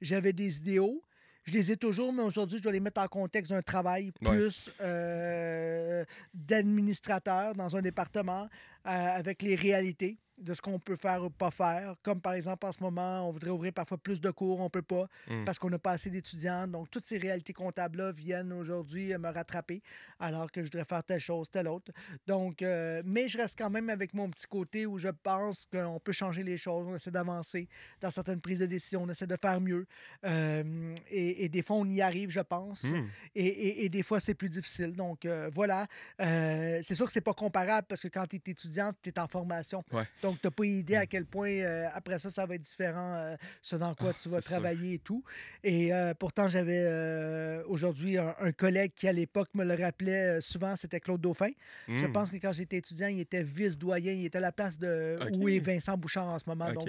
J'avais 0.00 0.32
des 0.32 0.58
idéaux. 0.58 1.02
Je 1.44 1.52
les 1.54 1.72
ai 1.72 1.76
toujours, 1.78 2.12
mais 2.12 2.22
aujourd'hui, 2.22 2.58
je 2.58 2.62
dois 2.62 2.72
les 2.72 2.80
mettre 2.80 3.00
en 3.00 3.08
contexte 3.08 3.50
d'un 3.52 3.62
travail 3.62 4.12
Ouais. 4.22 4.30
plus 4.36 4.70
euh, 4.82 6.04
d'administrateur 6.34 7.54
dans 7.54 7.74
un 7.76 7.80
département 7.80 8.42
euh, 8.42 8.90
avec 8.90 9.40
les 9.42 9.54
réalités 9.54 10.18
de 10.40 10.54
ce 10.54 10.60
qu'on 10.62 10.78
peut 10.78 10.96
faire 10.96 11.24
ou 11.24 11.30
pas 11.30 11.50
faire. 11.50 11.94
Comme 12.02 12.20
par 12.20 12.34
exemple, 12.34 12.64
en 12.66 12.72
ce 12.72 12.82
moment, 12.82 13.28
on 13.28 13.32
voudrait 13.32 13.50
ouvrir 13.50 13.72
parfois 13.72 13.98
plus 13.98 14.20
de 14.20 14.30
cours, 14.30 14.60
on 14.60 14.70
peut 14.70 14.82
pas 14.82 15.06
Mm. 15.28 15.44
parce 15.44 15.58
qu'on 15.58 15.70
n'a 15.70 15.78
pas 15.78 15.92
assez 15.92 16.10
d'étudiants. 16.10 16.66
Donc, 16.66 16.90
toutes 16.90 17.04
ces 17.06 17.18
réalités 17.18 17.52
comptables-là 17.52 18.12
viennent 18.12 18.52
aujourd'hui 18.52 19.12
euh, 19.12 19.18
me 19.18 19.28
rattraper 19.30 19.82
alors 20.20 20.50
que 20.52 20.60
je 20.62 20.66
voudrais 20.66 20.84
faire 20.84 21.02
telle 21.04 21.20
chose, 21.20 21.50
telle 21.50 21.68
autre. 21.68 21.92
Donc, 22.26 22.62
euh, 22.62 23.02
mais 23.04 23.28
je 23.28 23.36
reste 23.38 23.58
quand 23.58 23.70
même 23.70 23.90
avec 23.90 24.14
mon 24.14 24.30
petit 24.30 24.46
côté 24.46 24.86
où 24.86 24.98
je 24.98 25.08
pense 25.08 25.66
qu'on 25.72 25.98
peut 25.98 26.12
changer 26.12 26.42
les 26.42 26.56
choses, 26.56 26.86
on 26.88 26.94
essaie 26.94 27.10
d'avancer 27.10 27.68
dans 28.00 28.10
certaines 28.10 28.40
prises 28.40 28.58
de 28.60 28.66
décision, 28.66 29.02
on 29.02 29.08
essaie 29.08 29.26
de 29.26 29.36
faire 29.40 29.60
mieux. 29.60 29.86
Euh, 30.24 30.94
et, 31.10 31.44
et 31.44 31.48
des 31.48 31.62
fois, 31.62 31.76
on 31.76 31.88
y 31.88 32.00
arrive, 32.00 32.30
je 32.30 32.40
pense. 32.40 32.84
Hmm. 32.84 33.06
Et, 33.34 33.46
et- 33.46 33.84
et 33.84 33.88
des 33.88 34.02
fois, 34.02 34.20
c'est 34.20 34.34
plus 34.34 34.48
difficile. 34.50 34.92
Donc, 34.94 35.24
euh, 35.24 35.48
voilà. 35.52 35.86
C'est 36.18 36.94
sûr 36.94 37.06
que 37.06 37.12
c'est 37.12 37.20
pas 37.20 37.34
comparable 37.34 37.86
parce 37.88 38.02
que 38.02 38.08
quand 38.08 38.26
tu 38.26 38.36
es 38.36 38.50
étudiante, 38.50 38.96
tu 39.02 39.10
es 39.10 39.18
en 39.18 39.26
formation. 39.28 39.82
Ouais. 39.92 40.04
Donc, 40.22 40.27
tu 40.34 40.46
n'as 40.46 40.50
pas 40.50 40.64
idée 40.66 40.96
à 40.96 41.06
quel 41.06 41.24
point, 41.24 41.48
euh, 41.50 41.86
après 41.94 42.18
ça, 42.18 42.30
ça 42.30 42.44
va 42.46 42.54
être 42.54 42.62
différent, 42.62 43.14
euh, 43.14 43.36
ce 43.62 43.76
dans 43.76 43.94
quoi 43.94 44.10
Ah, 44.10 44.18
tu 44.20 44.28
vas 44.28 44.40
sûr. 44.40 44.50
travailler 44.50 44.94
et 44.94 44.98
tout. 44.98 45.22
Et 45.64 45.92
euh, 45.92 46.14
pourtant, 46.14 46.48
j'avais 46.48 46.82
euh, 46.84 47.62
aujourd'hui 47.66 48.18
un, 48.18 48.34
un 48.40 48.52
collègue 48.52 48.92
qui, 48.94 49.08
à 49.08 49.12
l'époque, 49.12 49.48
me 49.54 49.64
le 49.64 49.74
rappelait 49.74 50.40
souvent, 50.40 50.76
c'était 50.76 51.00
Claude 51.00 51.20
Dauphin. 51.20 51.50
Je 51.88 52.06
Hmm. 52.06 52.12
pense 52.12 52.30
que 52.30 52.36
quand 52.36 52.52
j'étais 52.52 52.76
étudiant, 52.78 53.08
il 53.08 53.20
était 53.20 53.42
vice-doyen. 53.42 54.12
Il 54.12 54.24
était 54.26 54.38
à 54.38 54.40
la 54.40 54.52
place 54.52 54.78
de 54.78 55.18
où 55.36 55.48
est 55.48 55.58
Vincent 55.60 55.96
Bouchard 55.96 56.26
en 56.28 56.38
ce 56.38 56.44
moment. 56.48 56.72
Donc, 56.72 56.88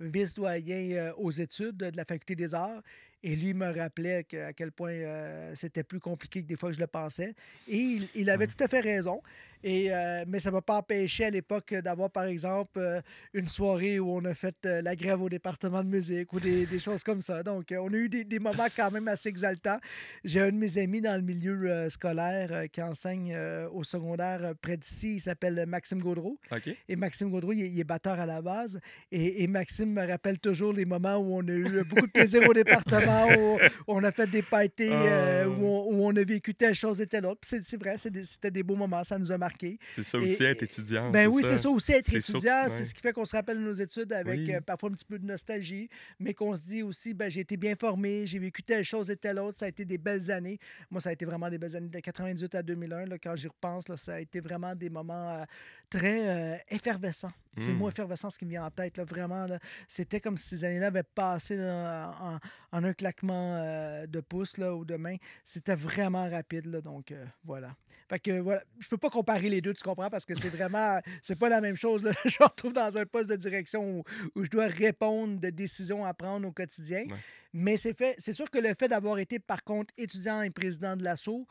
vice-doyen 0.00 1.12
aux 1.16 1.30
études 1.30 1.76
de 1.76 1.96
la 1.96 2.04
Faculté 2.04 2.34
des 2.34 2.54
arts. 2.54 2.82
Et 3.22 3.34
lui 3.34 3.54
me 3.54 3.66
rappelait 3.76 4.24
que- 4.24 4.36
à 4.48 4.52
quel 4.52 4.70
point 4.72 4.90
euh, 4.92 5.52
c'était 5.54 5.82
plus 5.82 6.00
compliqué 6.00 6.42
que 6.42 6.46
des 6.46 6.56
fois 6.56 6.70
que 6.70 6.76
je 6.76 6.80
le 6.80 6.86
pensais. 6.86 7.34
Et 7.68 7.76
il, 7.76 8.08
il 8.14 8.30
avait 8.30 8.46
tout 8.46 8.62
à 8.62 8.68
fait 8.68 8.80
raison. 8.80 9.20
Et, 9.64 9.92
euh, 9.92 10.24
mais 10.28 10.38
ça 10.38 10.50
ne 10.50 10.56
m'a 10.56 10.62
pas 10.62 10.76
empêché 10.76 11.24
à 11.24 11.30
l'époque 11.30 11.74
d'avoir, 11.74 12.10
par 12.10 12.24
exemple, 12.26 12.78
euh, 12.78 13.00
une 13.32 13.48
soirée 13.48 13.98
où 13.98 14.10
on 14.14 14.24
a 14.26 14.34
fait 14.34 14.54
la 14.64 14.94
grève 14.94 15.20
au 15.22 15.28
département 15.28 15.82
de 15.82 15.88
musique 15.88 16.32
ou 16.34 16.38
des, 16.38 16.66
des 16.66 16.78
choses 16.78 17.02
comme 17.02 17.20
ça. 17.22 17.42
Donc, 17.42 17.74
on 17.76 17.92
a 17.92 17.96
eu 17.96 18.08
des, 18.08 18.22
des 18.24 18.38
moments 18.38 18.66
quand 18.76 18.90
même 18.92 19.08
assez 19.08 19.28
exaltants. 19.28 19.78
J'ai 20.22 20.40
un 20.40 20.52
de 20.52 20.56
mes 20.56 20.78
amis 20.78 21.00
dans 21.00 21.16
le 21.16 21.22
milieu 21.22 21.88
scolaire 21.88 22.66
qui 22.70 22.80
enseigne 22.82 23.36
au 23.72 23.82
secondaire 23.82 24.52
près 24.60 24.76
d'ici. 24.76 25.14
Il 25.14 25.20
s'appelle 25.20 25.64
Maxime 25.66 26.00
Gaudreau. 26.00 26.38
OK. 26.52 26.70
Et 26.88 26.94
Maxime 26.96 27.30
Gaudreau, 27.30 27.52
il 27.52 27.62
est, 27.64 27.68
il 27.70 27.80
est 27.80 27.84
batteur 27.84 28.20
à 28.20 28.26
la 28.26 28.42
base. 28.42 28.78
Et, 29.10 29.42
et 29.42 29.46
Maxime 29.48 29.90
me 29.92 30.06
rappelle 30.06 30.38
toujours 30.38 30.74
les 30.74 30.84
moments 30.84 31.16
où 31.16 31.38
on 31.38 31.48
a 31.48 31.52
eu 31.52 31.82
beaucoup 31.84 32.06
de 32.06 32.12
plaisir 32.12 32.42
au 32.48 32.52
département, 32.62 33.05
où 33.06 33.58
on 33.86 34.02
a 34.04 34.12
fait 34.12 34.26
des 34.26 34.42
parties, 34.42 34.88
euh, 34.90 35.44
Oh. 35.46 35.50
où, 35.60 35.66
on, 35.66 35.84
où 35.92 36.06
on 36.08 36.16
a 36.16 36.24
vécu 36.24 36.54
telle 36.54 36.74
chose 36.74 37.00
et 37.00 37.06
telle 37.06 37.26
autre. 37.26 37.40
C'est 37.44 37.76
vrai, 37.76 37.96
c'était 37.98 38.50
des 38.50 38.62
beaux 38.62 38.74
moments, 38.76 39.04
ça 39.04 39.18
nous 39.18 39.30
a 39.32 39.38
marqué. 39.38 39.78
C'est 39.94 40.02
ça 40.02 40.18
Et- 40.18 40.22
aussi, 40.22 40.44
être 40.44 40.62
étudiant. 40.62 41.10
Ben 41.10 41.28
oui, 41.28 41.42
c'est 41.46 41.58
ça 41.58 41.70
aussi, 41.70 41.92
être 41.92 42.14
étudiant, 42.14 42.64
ouais. 42.64 42.68
c'est 42.70 42.84
ce 42.84 42.94
qui 42.94 43.00
fait 43.00 43.12
qu'on 43.12 43.24
se 43.24 43.34
rappelle 43.36 43.58
de 43.58 43.62
nos 43.62 43.72
études 43.72 44.12
avec 44.12 44.38
Oui. 44.40 44.54
euh, 44.54 44.60
parfois 44.60 44.90
un 44.90 44.92
petit 44.92 45.04
peu 45.04 45.18
de 45.18 45.26
nostalgie, 45.26 45.88
mais 46.18 46.34
qu'on 46.34 46.54
se 46.56 46.62
dit 46.62 46.82
aussi, 46.82 47.14
ben, 47.14 47.30
j'ai 47.30 47.40
été 47.40 47.56
bien 47.56 47.74
formé, 47.78 48.26
j'ai 48.26 48.38
vécu 48.38 48.62
telle 48.62 48.84
chose 48.84 49.10
et 49.10 49.16
telle 49.16 49.38
autre, 49.38 49.58
ça 49.58 49.66
a 49.66 49.68
été 49.68 49.84
des 49.84 49.98
belles 49.98 50.30
années. 50.30 50.58
Moi, 50.90 51.00
ça 51.00 51.10
a 51.10 51.12
été 51.12 51.24
vraiment 51.24 51.48
des 51.48 51.58
belles 51.58 51.76
années 51.76 51.88
de 51.88 52.00
98 52.00 52.54
à 52.54 52.62
2001, 52.62 53.06
là, 53.06 53.16
quand 53.22 53.36
j'y 53.36 53.48
repense, 53.48 53.88
là, 53.88 53.96
ça 53.96 54.14
a 54.14 54.20
été 54.20 54.40
vraiment 54.40 54.74
des 54.74 54.90
moments 54.90 55.34
euh, 55.40 55.44
très 55.90 56.64
effervescents. 56.70 57.32
C'est 57.58 57.68
le 57.68 57.74
Mm. 57.74 57.78
mot 57.78 57.88
effervescent 57.88 58.30
ce 58.30 58.38
qui 58.38 58.44
me 58.44 58.50
vient 58.50 58.64
en 58.64 58.70
tête, 58.70 58.96
là, 58.98 59.04
vraiment. 59.04 59.46
là. 59.46 59.58
C'était 59.88 60.20
comme 60.20 60.36
si 60.36 60.48
ces 60.48 60.64
années-là 60.64 60.88
avaient 60.88 61.02
passé 61.02 61.56
là, 61.56 62.10
en, 62.20 62.38
en 62.78 62.84
un 62.84 62.92
claquement 62.92 63.56
euh, 63.56 64.06
de 64.06 64.20
pouce 64.20 64.56
là, 64.58 64.74
ou 64.74 64.84
de 64.84 64.96
main. 64.96 65.16
C'était 65.44 65.74
vraiment 65.74 66.28
rapide, 66.28 66.66
là, 66.66 66.80
donc 66.80 67.12
euh, 67.12 67.24
voilà. 67.44 67.74
Fait 68.08 68.20
que 68.20 68.38
voilà, 68.38 68.62
je 68.78 68.86
peux 68.88 68.98
pas 68.98 69.10
comparer 69.10 69.48
les 69.48 69.60
deux, 69.60 69.74
tu 69.74 69.82
comprends, 69.82 70.08
parce 70.10 70.24
que 70.24 70.34
c'est 70.34 70.48
vraiment, 70.48 71.00
c'est 71.22 71.36
pas 71.38 71.48
la 71.48 71.60
même 71.60 71.74
chose. 71.76 72.04
Là. 72.04 72.12
Je 72.24 72.36
me 72.40 72.44
retrouve 72.46 72.72
dans 72.72 72.96
un 72.96 73.04
poste 73.04 73.30
de 73.30 73.36
direction 73.36 73.98
où, 73.98 74.04
où 74.36 74.44
je 74.44 74.50
dois 74.50 74.66
répondre 74.68 75.40
de 75.40 75.50
décisions 75.50 76.04
à 76.04 76.14
prendre 76.14 76.46
au 76.46 76.52
quotidien. 76.52 77.00
Ouais. 77.10 77.16
Mais 77.52 77.76
c'est 77.76 77.96
fait, 77.96 78.14
c'est 78.18 78.32
sûr 78.32 78.48
que 78.50 78.58
le 78.58 78.74
fait 78.74 78.86
d'avoir 78.86 79.18
été, 79.18 79.38
par 79.40 79.64
contre, 79.64 79.92
étudiant 79.96 80.42
et 80.42 80.50
président 80.50 80.94
de 80.94 81.02
l'assaut, 81.02 81.48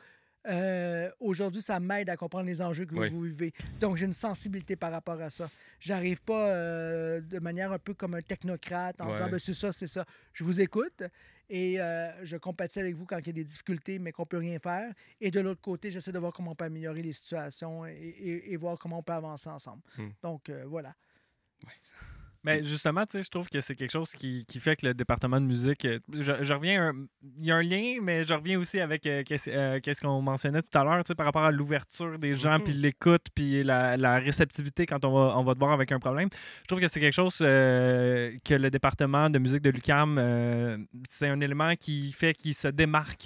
euh, 0.48 1.10
aujourd'hui, 1.20 1.62
ça 1.62 1.80
m'aide 1.80 2.10
à 2.10 2.16
comprendre 2.18 2.46
les 2.46 2.62
enjeux 2.62 2.86
que 2.86 2.94
vous- 2.94 3.02
Oui. 3.02 3.10
vous 3.10 3.22
vivez. 3.24 3.54
Donc, 3.80 3.96
j'ai 3.98 4.06
une 4.06 4.14
sensibilité 4.14 4.76
par 4.76 4.92
rapport 4.92 5.22
à 5.22 5.30
ça. 5.30 5.50
J'arrive 5.80 6.22
pas 6.22 6.50
euh, 6.50 7.22
de 7.22 7.40
manière 7.40 7.72
un 7.72 7.80
peu 7.80 7.94
comme 7.94 8.16
un 8.16 8.22
technocrate 8.22 9.00
en 9.02 9.08
Ouais. 9.08 9.14
disant 9.14 9.30
ben, 9.30 9.40
c'est 9.40 9.54
ça, 9.54 9.72
c'est 9.72 9.88
ça. 9.88 10.06
Je 10.34 10.44
vous 10.44 10.62
écoute 10.62 11.04
et 11.50 11.80
euh, 11.80 12.12
je 12.26 12.38
compatis 12.38 12.80
avec 12.80 12.96
vous 12.96 13.06
quand 13.06 13.18
il 13.20 13.28
y 13.28 13.30
a 13.30 13.34
des 13.34 13.44
difficultés, 13.44 14.00
mais 14.00 14.12
qu'on 14.12 14.26
peut 14.26 14.38
rien 14.38 14.58
faire. 14.60 14.94
Et 15.22 15.30
de 15.32 15.40
l'autre 15.40 15.62
côté, 15.62 15.92
j'essaie 15.92 16.12
de 16.12 16.20
voir 16.20 16.34
comment 16.34 16.52
on 16.52 16.56
peut 16.56 16.66
améliorer 16.66 17.02
les 17.04 17.14
situations 17.14 17.86
et, 17.86 17.94
et- 17.94 18.54
et 18.54 18.58
voir 18.58 18.78
comment 18.80 19.00
on 19.00 19.04
peut 19.04 19.14
avancer 19.14 19.50
ensemble. 19.50 19.82
Hmm. 19.98 20.10
Donc, 20.24 20.50
voilà. 20.68 20.96
Mais 22.46 22.64
justement, 22.64 23.06
tu 23.06 23.18
sais, 23.18 23.24
je 23.24 23.30
trouve 23.30 23.50
que 23.50 23.60
c'est 23.62 23.76
quelque 23.76 23.92
chose 23.92 24.12
qui, 24.12 24.46
qui 24.46 24.60
fait 24.60 24.76
que 24.76 24.86
le 24.86 24.94
département 24.94 25.42
de 25.42 25.46
musique. 25.46 25.86
euh, 25.86 26.00
Je, 26.14 26.34
je 26.42 26.54
reviens. 26.54 26.90
un- 26.90 27.06
Il 27.38 27.46
y 27.46 27.52
a 27.52 27.56
un 27.58 27.64
lien, 27.64 27.96
mais 28.02 28.24
je 28.24 28.34
reviens 28.34 28.60
aussi 28.60 28.80
avec 28.80 29.06
euh, 29.08 29.24
qu'est-ce 29.24 29.50
euh, 29.50 29.80
qu'est-ce 29.82 30.02
qu'on 30.02 30.22
mentionnait 30.22 30.62
tout 30.62 30.78
à 30.78 30.84
l'heure, 30.84 31.04
tu 31.04 31.08
sais, 31.08 31.16
par 31.16 31.26
rapport 31.26 31.44
à 31.44 31.52
l'ouverture 31.52 32.18
des 32.20 32.36
gens, 32.36 32.60
Mhm. 32.60 32.64
puis 32.64 32.74
l'écoute, 32.74 33.26
puis 33.34 33.64
la, 33.64 33.98
la 33.98 34.20
réceptivité 34.20 34.86
quand 34.86 35.04
on 35.06 35.12
va, 35.14 35.38
on 35.38 35.44
va 35.44 35.54
te 35.54 35.60
voir 35.60 35.72
avec 35.74 35.92
un 35.92 36.00
problème. 36.00 36.30
Je 36.62 36.68
trouve 36.68 36.80
que 36.80 36.88
c'est 36.88 37.00
quelque 37.00 37.14
chose 37.14 37.40
euh, 37.42 38.32
que 38.46 38.54
le 38.54 38.70
département 38.70 39.30
de 39.30 39.40
musique 39.40 39.62
de 39.62 39.70
l'UCAM, 39.72 40.18
c'est 41.10 41.28
un 41.28 41.40
élément 41.42 41.76
qui 41.76 42.12
fait 42.12 42.34
qu'il 42.34 42.54
se 42.54 42.68
démarque. 42.68 43.26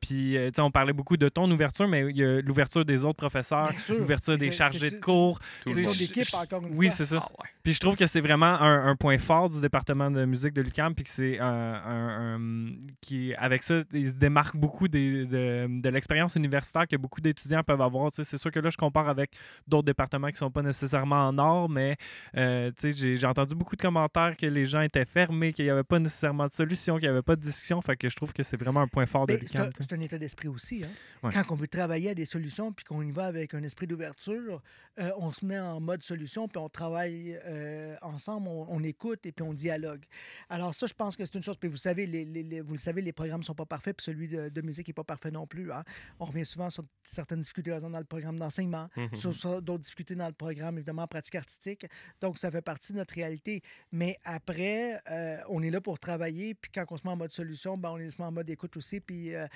Puis, 0.00 0.34
tu 0.36 0.50
sais, 0.54 0.60
on 0.60 0.70
parlait 0.70 0.92
beaucoup 0.92 1.16
de 1.16 1.28
ton 1.28 1.50
ouverture, 1.50 1.88
mais 1.88 2.08
il 2.10 2.16
y 2.16 2.24
a 2.24 2.40
l'ouverture 2.40 2.84
des 2.84 3.04
autres 3.04 3.16
professeurs, 3.18 3.72
l'ouverture 3.88 4.36
des 4.36 4.50
chargés 4.50 4.90
de 4.90 5.00
cours. 5.00 5.38
Tout 5.62 5.70
le 5.70 5.82
monde. 5.82 5.96
d'équipe, 5.96 6.32
encore 6.34 6.62
une 6.66 6.74
Oui, 6.76 6.90
c'est 6.90 7.04
ça. 7.06 7.20
Ah 7.22 7.30
ouais. 7.40 7.48
Puis 7.62 7.74
je 7.74 7.80
trouve 7.80 7.96
que 7.96 8.06
c'est 8.06 8.20
vraiment 8.20 8.51
vraiment 8.56 8.64
un, 8.86 8.90
un 8.90 8.96
point 8.96 9.18
fort 9.18 9.50
du 9.50 9.60
département 9.60 10.10
de 10.10 10.24
musique 10.24 10.52
de 10.54 10.62
l'UQAM, 10.62 10.94
puis 10.94 11.04
que 11.04 11.10
c'est 11.10 11.38
un, 11.40 12.72
qui, 13.00 13.34
avec 13.34 13.62
ça, 13.62 13.82
il 13.92 14.10
se 14.10 14.14
démarque 14.14 14.56
beaucoup 14.56 14.88
des- 14.88 15.26
de, 15.26 15.66
de 15.80 15.88
l'expérience 15.88 16.36
universitaire 16.36 16.86
que 16.88 16.96
beaucoup 16.96 17.20
d'étudiants 17.20 17.62
peuvent 17.62 17.80
avoir. 17.80 18.10
Tu 18.10 18.16
sais, 18.16 18.24
C'est 18.24 18.38
sûr 18.38 18.50
que 18.50 18.60
là, 18.60 18.70
je 18.70 18.76
compare 18.76 19.08
avec 19.08 19.32
d'autres 19.66 19.86
départements 19.86 20.28
qui 20.28 20.36
sont 20.36 20.50
pas 20.50 20.62
nécessairement 20.62 21.28
en 21.28 21.38
or, 21.38 21.68
mais 21.68 21.96
euh, 22.36 22.70
tu 22.70 22.74
sais, 22.78 22.92
j'ai 22.92 23.16
j'ai 23.16 23.26
entendu 23.26 23.54
beaucoup 23.54 23.76
de 23.76 23.82
commentaires 23.82 24.36
que 24.36 24.46
les 24.46 24.66
gens 24.66 24.80
étaient 24.80 25.04
fermés, 25.04 25.52
qu'il 25.52 25.64
n'y 25.64 25.70
avait 25.70 25.84
pas 25.84 25.98
nécessairement 25.98 26.46
de 26.46 26.52
solution, 26.52 26.94
qu'il 26.96 27.04
n'y 27.04 27.10
avait 27.12 27.22
pas 27.22 27.36
de 27.36 27.40
discussion. 27.40 27.80
Fait 27.82 27.96
que 27.96 28.08
je 28.08 28.16
trouve 28.16 28.32
que 28.32 28.42
c'est 28.42 28.56
vraiment 28.56 28.80
un 28.80 28.88
point 28.88 29.06
fort 29.06 29.26
de 29.26 29.32
Mais 29.34 29.38
c'est 29.46 29.56
un, 29.58 29.64
l'UQAM. 29.66 29.72
tu 29.72 29.82
sais. 29.82 29.88
c'est 29.90 29.96
un 29.96 30.00
état 30.00 30.18
d'esprit 30.18 30.48
aussi. 30.48 30.82
hein. 30.84 30.88
Ouais. 31.22 31.30
Quand 31.32 31.44
on 31.50 31.56
veut 31.56 31.68
travailler 31.68 32.10
à 32.10 32.14
des 32.14 32.24
solutions 32.24 32.72
puis 32.72 32.84
qu'on 32.84 33.02
y 33.02 33.10
va 33.12 33.26
avec 33.26 33.54
un 33.54 33.62
esprit 33.62 33.86
d'ouverture, 33.86 34.60
euh, 35.00 35.10
on 35.18 35.30
se 35.30 35.44
met 35.44 35.58
en 35.58 35.80
mode 35.80 36.02
solution 36.02 36.48
puis 36.48 36.58
on 36.58 36.68
travaille 36.68 37.38
euh, 37.46 37.94
ensemble, 38.02 38.41
on, 38.48 38.66
on 38.70 38.82
écoute 38.82 39.24
et 39.26 39.32
puis 39.32 39.42
on 39.44 39.52
dialogue. 39.52 40.04
Alors 40.48 40.74
ça, 40.74 40.86
je 40.86 40.94
pense 40.94 41.16
que 41.16 41.24
c'est 41.24 41.34
une 41.34 41.42
chose. 41.42 41.56
Puis 41.56 41.68
vous 41.68 41.76
savez, 41.76 42.06
les, 42.06 42.24
les- 42.24 42.42
les- 42.42 42.60
vous 42.60 42.72
le 42.74 42.78
savez, 42.78 43.02
les 43.02 43.12
programmes 43.12 43.42
sont 43.42 43.54
pas 43.54 43.66
parfaits 43.66 43.96
puis 43.96 44.04
celui 44.04 44.28
de, 44.28 44.48
de 44.48 44.60
musique 44.62 44.88
n'est 44.88 44.94
pas 44.94 45.04
parfait 45.04 45.30
non 45.30 45.46
plus. 45.46 45.72
hein. 45.72 45.84
On 46.18 46.24
revient 46.24 46.44
souvent 46.44 46.70
sur 46.70 46.84
certaines 47.02 47.40
difficultés 47.40 47.70
dans 47.78 47.98
le 47.98 48.04
programme 48.04 48.38
d'enseignement, 48.38 48.88
Mhm. 48.96 49.14
sur, 49.16 49.34
sur 49.34 49.62
d'autres 49.62 49.82
difficultés 49.82 50.14
dans 50.14 50.26
le 50.26 50.32
programme, 50.32 50.76
évidemment, 50.78 51.02
en 51.02 51.06
pratique 51.08 51.34
artistique. 51.34 51.86
Donc, 52.20 52.38
ça 52.38 52.50
fait 52.50 52.62
partie 52.62 52.92
de 52.92 52.98
notre 52.98 53.14
réalité. 53.14 53.62
Mais 53.92 54.18
après, 54.24 55.00
euh, 55.10 55.38
on 55.48 55.62
est 55.62 55.70
là 55.70 55.80
pour 55.80 55.98
travailler. 55.98 56.54
Puis 56.54 56.70
quand 56.72 56.84
on 56.90 56.96
se 56.96 57.02
met 57.06 57.10
en 57.12 57.16
mode 57.16 57.32
solution, 57.32 57.76
ben, 57.78 57.90
on 57.90 57.98
est 57.98 58.10
se 58.10 58.16
met 58.20 58.24
en 58.26 58.32
mode 58.32 58.48
écoute 58.50 58.76
aussi. 58.76 59.00
Puis 59.00 59.34
euh, 59.34 59.46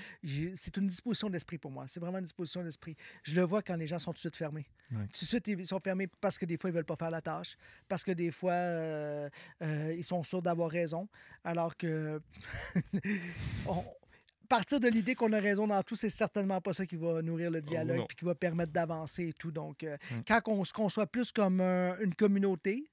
c'est 0.55 0.76
une 0.76 0.87
disposition 0.87 1.28
d'esprit 1.30 1.59
pour 1.59 1.70
moi. 1.70 1.84
C'est 1.87 2.01
vraiment 2.01 2.18
une 2.18 2.24
disposition 2.24 2.62
d'esprit. 2.62 2.97
Je 3.22 3.34
le 3.34 3.43
vois 3.43 3.62
quand 3.62 3.76
les 3.76 3.87
gens 3.87 3.99
sont 3.99 4.12
tout 4.12 4.16
de 4.16 4.20
suite 4.20 4.37
fermés. 4.37 4.66
Ouais. 4.93 5.05
Tout 5.07 5.24
de 5.24 5.28
suite, 5.28 5.49
ils 5.49 5.66
sont 5.66 5.80
fermés 5.80 6.07
parce 6.20 6.39
que 6.39 6.47
des 6.47 6.57
fois, 6.57 6.70
ils 6.70 6.72
veulent 6.74 6.84
pas 6.84 6.97
faire 6.97 7.11
la 7.11 7.20
tâche. 7.20 7.57
Parce 7.89 8.03
que 8.05 8.12
des 8.12 8.30
fois, 8.30 8.53
euh, 8.67 9.29
euh, 9.62 9.95
ils 9.97 10.05
sont 10.05 10.23
sûrs 10.23 10.43
d'avoir 10.43 10.71
raison. 10.71 11.09
Alors 11.45 11.77
que... 11.77 12.21
on- 13.69 13.85
Partir 14.49 14.79
de 14.79 14.87
l'idée 14.87 15.17
qu'on 15.17 15.33
a 15.33 15.41
raison 15.41 15.67
dans 15.67 15.83
tout, 15.83 15.97
c'est 15.97 16.09
certainement 16.09 16.61
pas 16.61 16.73
ça 16.73 16.87
qui 16.87 16.95
va 16.95 17.21
nourrir 17.21 17.51
le 17.51 17.61
dialogue 17.61 17.97
non. 17.97 18.07
puis 18.07 18.17
qui 18.17 18.25
va 18.25 18.37
permettre 18.37 18.71
d'avancer 18.71 19.25
et 19.31 19.33
tout. 19.33 19.51
Donc, 19.51 19.83
euh, 19.83 19.97
Mm. 20.12 20.21
quand 20.29 20.41
on 20.47 20.62
se 20.62 20.73
conçoit 20.73 21.07
plus 21.09 21.33
comme 21.33 21.61
un- 21.61 21.99
une 21.99 22.14
communauté, 22.14 22.89